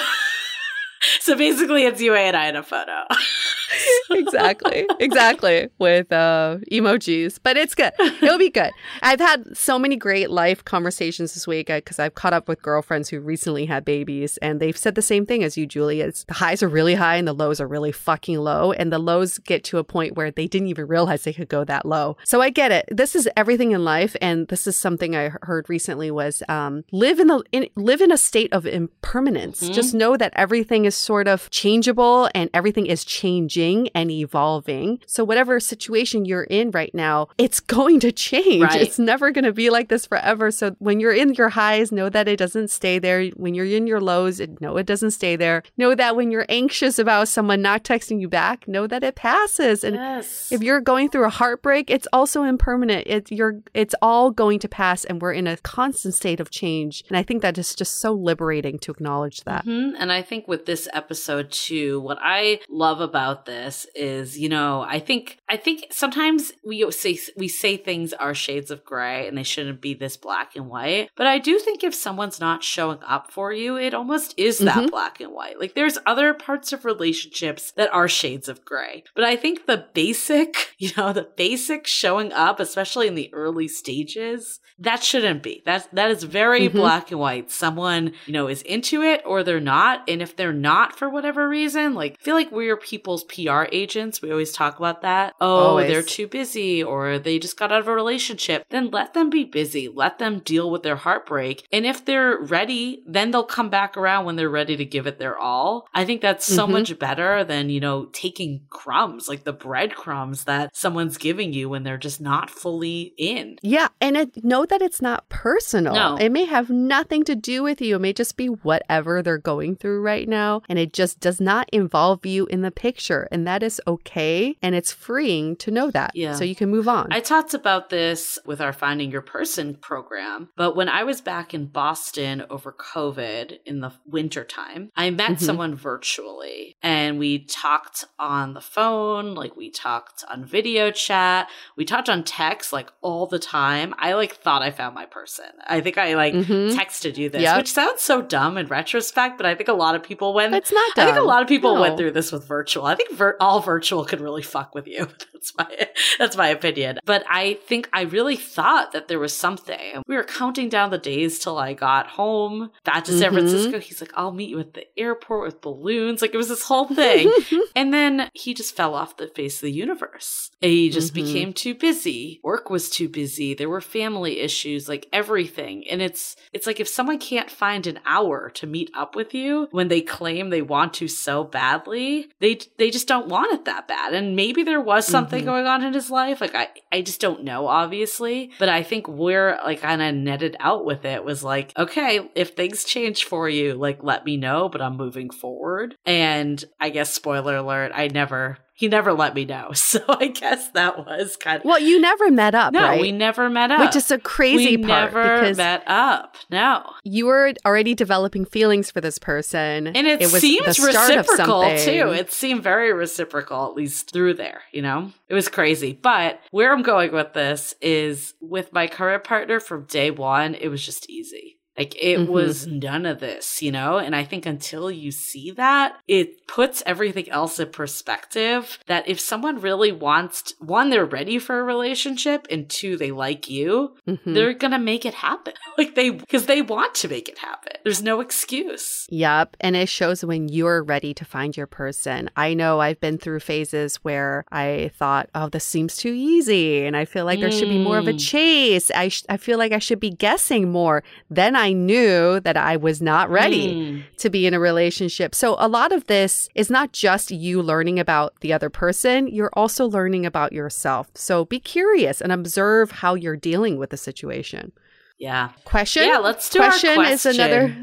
so 1.19 1.35
basically, 1.35 1.83
it's 1.85 2.01
you 2.01 2.13
and 2.13 2.35
I 2.35 2.47
in 2.47 2.55
a 2.55 2.63
photo. 2.63 3.03
exactly. 4.11 4.85
Exactly. 4.99 5.69
With 5.79 6.11
uh 6.11 6.57
emojis. 6.71 7.39
But 7.41 7.57
it's 7.57 7.75
good. 7.75 7.93
It'll 7.99 8.37
be 8.37 8.49
good. 8.49 8.71
I've 9.01 9.19
had 9.19 9.55
so 9.55 9.79
many 9.79 9.95
great 9.95 10.29
life 10.29 10.63
conversations 10.65 11.33
this 11.33 11.47
week 11.47 11.67
because 11.67 11.99
I've 11.99 12.15
caught 12.15 12.33
up 12.33 12.47
with 12.47 12.61
girlfriends 12.61 13.09
who 13.09 13.19
recently 13.19 13.65
had 13.65 13.85
babies 13.85 14.37
and 14.37 14.59
they've 14.59 14.77
said 14.77 14.95
the 14.95 15.01
same 15.01 15.25
thing 15.25 15.43
as 15.43 15.57
you, 15.57 15.65
Julie. 15.65 16.01
It's 16.01 16.23
the 16.25 16.35
highs 16.35 16.61
are 16.61 16.67
really 16.67 16.95
high 16.95 17.15
and 17.15 17.27
the 17.27 17.33
lows 17.33 17.61
are 17.61 17.67
really 17.67 17.91
fucking 17.91 18.37
low. 18.39 18.71
And 18.73 18.91
the 18.91 18.99
lows 18.99 19.37
get 19.39 19.63
to 19.65 19.77
a 19.77 19.83
point 19.83 20.15
where 20.15 20.31
they 20.31 20.47
didn't 20.47 20.67
even 20.67 20.87
realize 20.87 21.23
they 21.23 21.33
could 21.33 21.49
go 21.49 21.63
that 21.63 21.85
low. 21.85 22.17
So 22.25 22.41
I 22.41 22.49
get 22.49 22.71
it. 22.71 22.85
This 22.91 23.15
is 23.15 23.29
everything 23.37 23.71
in 23.71 23.83
life. 23.83 24.15
And 24.21 24.47
this 24.49 24.67
is 24.67 24.75
something 24.75 25.15
I 25.15 25.31
heard 25.43 25.69
recently 25.69 26.11
was 26.11 26.43
um 26.49 26.83
live 26.91 27.19
in 27.19 27.27
the 27.27 27.43
in, 27.51 27.67
live 27.75 28.01
in 28.01 28.11
a 28.11 28.17
state 28.17 28.51
of 28.53 28.65
impermanence. 28.65 29.61
Mhm. 29.61 29.73
Just 29.73 29.93
know 29.93 30.17
that 30.17 30.33
everything 30.35 30.85
is 30.85 30.90
sort 30.95 31.27
of 31.27 31.49
changeable 31.49 32.29
and 32.33 32.49
everything 32.53 32.85
is 32.85 33.03
changing 33.03 33.89
and 33.89 34.11
evolving. 34.11 34.99
So 35.05 35.23
whatever 35.23 35.59
situation 35.59 36.25
you're 36.25 36.43
in 36.43 36.71
right 36.71 36.93
now, 36.93 37.27
it's 37.37 37.59
going 37.71 37.99
to 38.01 38.11
change. 38.11 38.63
Right. 38.63 38.81
It's 38.81 38.99
never 38.99 39.31
going 39.31 39.45
to 39.45 39.53
be 39.53 39.69
like 39.69 39.89
this 39.89 40.05
forever. 40.05 40.51
So 40.51 40.75
when 40.79 40.99
you're 40.99 41.13
in 41.13 41.33
your 41.33 41.49
highs, 41.49 41.91
know 41.91 42.09
that 42.09 42.27
it 42.27 42.37
doesn't 42.37 42.69
stay 42.69 42.99
there. 42.99 43.27
When 43.35 43.53
you're 43.53 43.65
in 43.65 43.87
your 43.87 44.01
lows, 44.01 44.39
it, 44.39 44.61
know 44.61 44.77
it 44.77 44.85
doesn't 44.85 45.11
stay 45.11 45.35
there. 45.35 45.63
Know 45.77 45.95
that 45.95 46.15
when 46.15 46.31
you're 46.31 46.45
anxious 46.49 46.99
about 46.99 47.27
someone 47.27 47.61
not 47.61 47.83
texting 47.83 48.19
you 48.19 48.27
back, 48.27 48.67
know 48.67 48.87
that 48.87 49.03
it 49.03 49.15
passes. 49.15 49.83
And 49.83 49.95
yes. 49.95 50.51
if 50.51 50.61
you're 50.61 50.81
going 50.81 51.09
through 51.09 51.25
a 51.25 51.29
heartbreak, 51.29 51.89
it's 51.89 52.07
also 52.13 52.43
impermanent. 52.43 53.07
It's 53.07 53.31
you're 53.31 53.59
it's 53.73 53.95
all 54.01 54.31
going 54.31 54.59
to 54.59 54.67
pass 54.67 55.05
and 55.05 55.21
we're 55.21 55.33
in 55.33 55.47
a 55.47 55.57
constant 55.57 56.13
state 56.13 56.39
of 56.39 56.49
change. 56.51 57.03
And 57.09 57.17
I 57.17 57.23
think 57.23 57.41
that 57.41 57.57
is 57.57 57.75
just 57.75 57.99
so 57.99 58.13
liberating 58.13 58.79
to 58.79 58.91
acknowledge 58.91 59.41
that. 59.43 59.65
Mhm. 59.65 59.93
And 59.97 60.11
I 60.11 60.21
think 60.21 60.47
with 60.47 60.65
this 60.65 60.80
episode 60.93 61.51
too, 61.51 61.99
what 61.99 62.17
I 62.21 62.59
love 62.69 63.01
about 63.01 63.45
this 63.45 63.85
is, 63.95 64.37
you 64.37 64.49
know, 64.49 64.81
I 64.87 64.99
think 64.99 65.39
I 65.49 65.57
think 65.57 65.87
sometimes 65.91 66.51
we 66.65 66.89
say 66.91 67.19
we 67.37 67.47
say 67.47 67.77
things 67.77 68.13
are 68.13 68.33
shades 68.33 68.71
of 68.71 68.83
gray 68.83 69.27
and 69.27 69.37
they 69.37 69.43
shouldn't 69.43 69.81
be 69.81 69.93
this 69.93 70.17
black 70.17 70.55
and 70.55 70.67
white. 70.69 71.09
But 71.15 71.27
I 71.27 71.37
do 71.39 71.59
think 71.59 71.83
if 71.83 71.93
someone's 71.95 72.39
not 72.39 72.63
showing 72.63 72.99
up 73.07 73.31
for 73.31 73.51
you, 73.51 73.75
it 73.77 73.93
almost 73.93 74.33
is 74.37 74.59
that 74.59 74.77
Mhm. 74.85 74.91
black 74.91 75.19
and 75.19 75.31
white. 75.33 75.59
Like 75.59 75.75
there's 75.75 75.97
other 76.05 76.33
parts 76.33 76.71
of 76.73 76.85
relationships 76.85 77.71
that 77.73 77.91
are 77.93 78.07
shades 78.07 78.47
of 78.47 78.63
gray. 78.65 79.03
But 79.15 79.23
I 79.25 79.35
think 79.35 79.65
the 79.65 79.85
basic, 79.93 80.73
you 80.79 80.91
know, 80.97 81.11
the 81.13 81.27
basic 81.35 81.85
showing 81.87 82.31
up, 82.33 82.59
especially 82.59 83.07
in 83.07 83.15
the 83.15 83.29
early 83.33 83.67
stages, 83.67 84.59
that 84.79 85.03
shouldn't 85.03 85.43
be. 85.43 85.61
That 85.65 85.87
that 85.93 86.09
is 86.11 86.23
very 86.23 86.67
Mhm. 86.69 86.73
black 86.73 87.11
and 87.11 87.19
white. 87.19 87.51
Someone, 87.51 88.13
you 88.25 88.33
know, 88.33 88.47
is 88.47 88.61
into 88.63 89.03
it 89.03 89.21
or 89.25 89.43
they're 89.43 89.59
not. 89.59 90.03
And 90.07 90.21
if 90.21 90.35
they're 90.35 90.53
not 90.53 90.70
for 90.95 91.09
whatever 91.09 91.47
reason, 91.47 91.93
like 91.93 92.17
I 92.19 92.23
feel 92.23 92.35
like 92.35 92.51
we're 92.51 92.77
people's 92.77 93.23
PR 93.25 93.63
agents. 93.71 94.21
We 94.21 94.31
always 94.31 94.51
talk 94.51 94.77
about 94.77 95.01
that. 95.01 95.33
Oh, 95.41 95.55
Always. 95.69 95.87
they're 95.89 96.01
too 96.03 96.27
busy 96.27 96.83
or 96.83 97.19
they 97.19 97.39
just 97.39 97.57
got 97.57 97.71
out 97.71 97.79
of 97.81 97.87
a 97.87 97.93
relationship. 97.93 98.63
Then 98.69 98.89
let 98.91 99.13
them 99.13 99.29
be 99.29 99.43
busy. 99.43 99.87
Let 99.87 100.19
them 100.19 100.39
deal 100.39 100.69
with 100.71 100.83
their 100.83 100.95
heartbreak. 100.95 101.67
And 101.71 101.85
if 101.85 102.03
they're 102.05 102.37
ready, 102.39 103.03
then 103.05 103.31
they'll 103.31 103.43
come 103.43 103.69
back 103.69 103.97
around 103.97 104.25
when 104.25 104.35
they're 104.35 104.49
ready 104.49 104.75
to 104.77 104.85
give 104.85 105.07
it 105.07 105.19
their 105.19 105.37
all. 105.37 105.87
I 105.93 106.05
think 106.05 106.21
that's 106.21 106.45
so 106.45 106.65
Mhm. 106.67 106.71
much 106.71 106.99
better 106.99 107.43
than, 107.43 107.69
you 107.69 107.79
know, 107.79 108.05
taking 108.13 108.61
crumbs, 108.69 109.27
like 109.27 109.43
the 109.43 109.53
breadcrumbs 109.53 110.45
that 110.45 110.75
someone's 110.75 111.17
giving 111.17 111.53
you 111.53 111.69
when 111.69 111.83
they're 111.83 111.97
just 111.97 112.21
not 112.21 112.49
fully 112.49 113.13
in. 113.17 113.57
Yeah, 113.61 113.87
and 113.99 114.15
it, 114.17 114.43
know 114.43 114.65
that 114.65 114.81
it's 114.81 115.01
not 115.01 115.27
personal. 115.29 115.93
No. 115.93 116.15
It 116.17 116.31
may 116.31 116.45
have 116.45 116.69
nothing 116.69 117.23
to 117.25 117.35
do 117.35 117.63
with 117.63 117.81
you. 117.81 117.95
It 117.95 117.99
may 117.99 118.13
just 118.13 118.37
be 118.37 118.47
whatever 118.47 119.21
they're 119.21 119.37
going 119.37 119.75
through 119.75 120.01
right 120.01 120.27
now, 120.27 120.60
and 120.69 120.77
it 120.79 120.93
just 120.93 121.19
does 121.19 121.39
not 121.41 121.69
involve 121.71 122.25
you 122.25 122.45
in 122.47 122.61
the 122.61 122.71
picture, 122.71 123.27
and 123.31 123.45
that 123.47 123.63
is 123.63 123.81
okay, 123.87 124.55
and 124.61 124.75
it's 124.75 124.91
freeing 124.91 125.55
to 125.57 125.71
know 125.71 125.91
that. 125.91 126.11
Yeah. 126.15 126.33
So 126.33 126.43
you 126.43 126.55
can 126.55 126.69
move 126.69 126.87
on. 126.87 127.07
I 127.11 127.19
talked 127.19 127.53
about 127.53 127.89
this 127.89 128.37
with 128.45 128.61
our 128.61 128.73
Finding 128.73 129.11
Your 129.11 129.21
Person 129.21 129.75
program, 129.75 130.49
but 130.55 130.75
when 130.75 130.89
I 130.89 131.03
was 131.03 131.21
back 131.21 131.53
in 131.53 131.65
Boston 131.67 132.43
over 132.49 132.71
COVID 132.71 133.59
in 133.65 133.81
the 133.81 133.91
wintertime, 134.05 134.91
I 134.95 135.09
met 135.09 135.31
Mhm. 135.31 135.41
someone 135.41 135.75
virtually 135.75 136.75
and 136.81 137.19
we 137.19 137.39
talked 137.45 138.05
on 138.19 138.53
the 138.53 138.61
phone, 138.61 139.33
like 139.35 139.55
we 139.55 139.69
talked 139.69 140.23
on 140.29 140.45
video 140.45 140.91
chat, 140.91 141.49
we 141.75 141.85
talked 141.85 142.09
on 142.09 142.23
text 142.23 142.73
like 142.73 142.91
all 143.01 143.27
the 143.27 143.39
time. 143.39 143.93
I 143.97 144.13
like 144.13 144.35
thought 144.35 144.61
I 144.61 144.71
found 144.71 144.95
my 144.95 145.05
person. 145.05 145.45
I 145.67 145.81
think 145.81 145.97
I 145.97 146.15
like 146.15 146.33
Mhm. 146.33 146.73
texted 146.75 147.17
you 147.17 147.29
this, 147.29 147.41
Yep. 147.43 147.57
which 147.57 147.71
sounds 147.71 148.01
so 148.01 148.21
dumb 148.21 148.57
in 148.57 148.67
retrospect, 148.67 149.37
but 149.37 149.45
I 149.45 149.55
think 149.55 149.69
a 149.69 149.73
lot 149.73 149.95
of 149.95 150.03
people 150.03 150.33
went 150.33 150.50
it's 150.55 150.71
not 150.71 150.97
I 150.97 151.05
think 151.05 151.17
a 151.17 151.21
lot 151.21 151.41
of 151.41 151.47
people 151.47 151.75
No. 151.75 151.81
went 151.81 151.97
through 151.97 152.11
this 152.11 152.31
with 152.31 152.47
virtual. 152.47 152.85
I 152.85 152.95
think 152.95 153.11
vir- 153.13 153.37
all 153.39 153.59
virtual 153.59 154.05
could 154.05 154.21
really 154.21 154.41
fuck 154.41 154.73
with 154.75 154.87
you. 154.87 155.07
That's 155.33 155.53
my 155.57 155.87
that's 156.19 156.37
my 156.37 156.49
opinion. 156.49 156.99
But 157.03 157.23
I 157.27 157.55
think 157.65 157.89
I 157.93 158.01
really 158.03 158.35
thought 158.35 158.91
that 158.91 159.07
there 159.07 159.17
was 159.17 159.35
something. 159.35 160.03
We 160.07 160.15
were 160.15 160.23
counting 160.23 160.69
down 160.69 160.91
the 160.91 160.99
days 160.99 161.39
till 161.39 161.57
I 161.57 161.73
got 161.73 162.05
home 162.05 162.69
back 162.83 163.05
to 163.05 163.11
San 163.11 163.31
Mhm. 163.31 163.33
Francisco. 163.33 163.79
He's 163.79 164.01
like, 164.01 164.11
"I'll 164.15 164.31
meet 164.33 164.49
you 164.49 164.59
at 164.59 164.75
the 164.75 164.85
airport 164.99 165.45
with 165.45 165.61
balloons." 165.61 166.21
Like 166.21 166.35
it 166.35 166.37
was 166.37 166.49
this 166.49 166.61
whole 166.63 166.85
thing. 166.85 167.31
and 167.75 167.91
then 167.91 168.29
he 168.35 168.53
just 168.53 168.75
fell 168.75 168.93
off 168.93 169.17
the 169.17 169.29
face 169.29 169.55
of 169.57 169.61
the 169.61 169.71
universe. 169.71 170.51
He 170.61 170.89
just 170.91 171.11
Mhm. 171.11 171.15
became 171.15 171.53
too 171.53 171.73
busy. 171.73 172.39
Work 172.43 172.69
was 172.69 172.89
too 172.91 173.09
busy. 173.09 173.55
There 173.55 173.69
were 173.69 173.81
family 173.81 174.41
issues, 174.41 174.87
like 174.87 175.07
everything. 175.11 175.87
And 175.89 176.01
it's 176.03 176.35
it's 176.53 176.67
like 176.67 176.79
if 176.79 176.87
someone 176.87 177.17
can't 177.17 177.49
find 177.49 177.87
an 177.87 177.99
hour 178.05 178.51
to 178.51 178.67
meet 178.67 178.91
up 178.93 179.15
with 179.15 179.33
you 179.33 179.67
when 179.71 179.87
they 179.87 180.01
claim 180.01 180.40
they 180.49 180.61
want 180.61 180.93
to 180.95 181.07
so 181.07 181.43
badly, 181.43 182.29
they 182.39 182.59
they 182.77 182.89
just 182.89 183.07
don't 183.07 183.27
want 183.27 183.53
it 183.53 183.65
that 183.65 183.87
bad. 183.87 184.13
And 184.13 184.35
maybe 184.35 184.63
there 184.63 184.81
was 184.81 185.05
something 185.05 185.43
Mhm. 185.43 185.45
going 185.45 185.67
on 185.67 185.83
in 185.83 185.93
his 185.93 186.09
life. 186.09 186.41
Like 186.41 186.55
I 186.55 186.69
I 186.91 187.01
just 187.01 187.21
don't 187.21 187.43
know, 187.43 187.67
obviously. 187.67 188.51
But 188.59 188.69
I 188.69 188.83
think 188.83 189.07
we're 189.07 189.57
like 189.63 189.81
kind 189.81 190.01
of 190.01 190.15
netted 190.15 190.55
out 190.59 190.85
with 190.85 191.05
it 191.05 191.23
was 191.23 191.43
like, 191.43 191.73
okay, 191.77 192.29
if 192.35 192.49
things 192.51 192.83
change 192.83 193.25
for 193.25 193.47
you, 193.47 193.73
like 193.73 194.03
let 194.03 194.25
me 194.25 194.37
know, 194.37 194.69
but 194.69 194.81
I'm 194.81 194.97
moving 194.97 195.29
forward. 195.29 195.95
And 196.05 196.63
I 196.79 196.89
guess 196.89 197.13
spoiler 197.13 197.55
alert, 197.57 197.91
I 197.93 198.07
never 198.07 198.57
he 198.73 198.87
never 198.87 199.13
let 199.13 199.35
me 199.35 199.45
know. 199.45 199.71
So 199.91 199.99
I 200.07 200.27
guess 200.27 200.69
that 200.71 201.05
was 201.05 201.35
kind 201.35 201.59
of 201.59 201.65
well, 201.65 201.79
you 201.79 201.99
never 201.99 202.31
met 202.31 202.55
up, 202.55 202.71
no, 202.71 202.81
right? 202.81 203.01
we 203.01 203.11
never 203.11 203.49
met 203.49 203.71
up. 203.71 203.81
Which 203.81 203.95
is 203.97 204.09
a 204.09 204.17
crazy 204.17 204.77
part. 204.77 205.11
we 205.11 205.19
part 205.19 205.41
never 205.43 205.55
met 205.55 205.83
up. 205.85 206.37
No, 206.49 206.89
you 207.03 207.25
were 207.25 207.53
already 207.65 207.93
developing 207.93 208.45
feelings 208.45 208.89
for 208.89 209.01
this 209.01 209.19
person, 209.19 209.87
and 209.87 210.07
it, 210.07 210.21
was 210.21 210.31
the 210.33 210.39
seems 210.39 210.79
reciprocal 210.79 211.63
too. 211.77 212.13
It 212.13 212.31
seemed 212.31 212.63
very 212.63 212.93
reciprocal, 212.93 213.65
at 213.65 213.73
least 213.73 214.13
through 214.13 214.35
there. 214.35 214.61
You 214.71 214.81
know, 214.81 215.11
it 215.27 215.33
was 215.33 215.49
crazy. 215.49 215.91
But 215.91 216.39
where 216.51 216.71
I'm 216.71 216.83
going 216.83 217.11
with 217.11 217.33
this 217.33 217.73
is 217.81 218.33
with 218.39 218.71
my 218.71 218.87
current 218.87 219.25
partner 219.25 219.59
from 219.59 219.85
day 219.85 220.11
one. 220.11 220.55
It 220.55 220.69
was 220.69 220.85
just 220.85 221.09
easy. 221.09 221.57
Like 221.81 221.95
it 221.99 222.19
Mhm. 222.19 222.27
was 222.27 222.67
none 222.67 223.07
of 223.07 223.19
this, 223.21 223.59
you 223.63 223.71
know? 223.71 223.97
And 223.97 224.15
I 224.15 224.23
think 224.23 224.45
until 224.45 224.91
you 224.91 225.09
see 225.09 225.49
that, 225.63 225.97
it 226.07 226.45
puts 226.45 226.83
everything 226.85 227.27
else 227.31 227.59
in 227.59 227.69
perspective 227.69 228.77
that 228.85 229.07
if 229.07 229.19
someone 229.19 229.59
really 229.59 229.91
wants, 229.91 230.43
to, 230.43 230.53
one, 230.59 230.91
they're 230.91 231.05
ready 231.05 231.39
for 231.39 231.59
a 231.59 231.63
relationship, 231.63 232.45
and 232.51 232.69
two, 232.69 232.97
they 232.97 233.09
like 233.09 233.49
you, 233.49 233.95
Mhm. 234.07 234.19
they're 234.35 234.53
gonna 234.53 234.77
make 234.77 235.05
it 235.07 235.15
happen. 235.15 235.53
Like 235.77 235.95
they, 235.95 236.11
because 236.11 236.45
they 236.45 236.61
want 236.61 236.93
to 236.95 237.07
make 237.07 237.27
it 237.27 237.39
happen. 237.39 237.71
There's 237.83 238.03
no 238.03 238.19
excuse. 238.19 239.07
Yep. 239.09 239.57
And 239.61 239.75
it 239.75 239.89
shows 239.89 240.23
when 240.23 240.47
you're 240.49 240.83
ready 240.83 241.13
to 241.15 241.25
find 241.25 241.57
your 241.57 241.65
person. 241.65 242.29
I 242.35 242.53
know 242.53 242.79
I've 242.81 242.99
been 242.99 243.17
through 243.17 243.39
phases 243.39 243.95
where 244.03 244.43
I 244.51 244.91
thought, 244.99 245.29
oh, 245.33 245.49
this 245.49 245.65
seems 245.65 245.95
too 245.97 246.13
easy. 246.13 246.85
And 246.85 246.95
I 246.95 247.05
feel 247.05 247.25
like 247.25 247.39
there 247.39 247.49
should 247.51 247.69
be 247.69 247.79
more 247.83 247.97
of 247.97 248.07
a 248.07 248.13
Mm. 248.13 248.19
chase. 248.19 248.91
I, 248.91 249.07
sh- 249.07 249.23
I 249.29 249.37
feel 249.37 249.57
like 249.57 249.71
I 249.71 249.79
should 249.79 249.99
be 250.01 250.11
guessing 250.11 250.71
more. 250.71 251.03
Then 251.31 251.55
I 251.55 251.70
I 251.71 251.73
knew 251.73 252.39
that 252.41 252.57
I 252.57 252.75
was 252.77 253.01
not 253.01 253.29
ready 253.29 253.73
Mm. 253.75 254.03
to 254.17 254.29
be 254.29 254.45
in 254.45 254.53
a 254.53 254.59
relationship. 254.59 255.33
So 255.33 255.55
a 255.57 255.67
lot 255.67 255.91
of 255.91 256.05
this 256.07 256.49
is 256.55 256.69
not 256.69 256.91
just 256.91 257.31
you 257.31 257.61
learning 257.61 257.99
about 257.99 258.33
the 258.41 258.51
other 258.53 258.69
person, 258.69 259.27
you're 259.27 259.51
also 259.53 259.85
learning 259.85 260.25
about 260.25 260.51
yourself. 260.51 261.07
So 261.15 261.45
be 261.45 261.59
curious 261.59 262.21
and 262.21 262.31
observe 262.31 262.91
how 262.91 263.15
you're 263.15 263.37
dealing 263.37 263.77
with 263.77 263.89
the 263.91 263.97
situation. 263.97 264.71
Yeah. 265.17 265.49
Question? 265.65 266.07
Yeah, 266.07 266.17
let's 266.17 266.49
do 266.49 266.61
our 266.61 266.69
question 266.69 267.05
is 267.05 267.25
another 267.25 267.75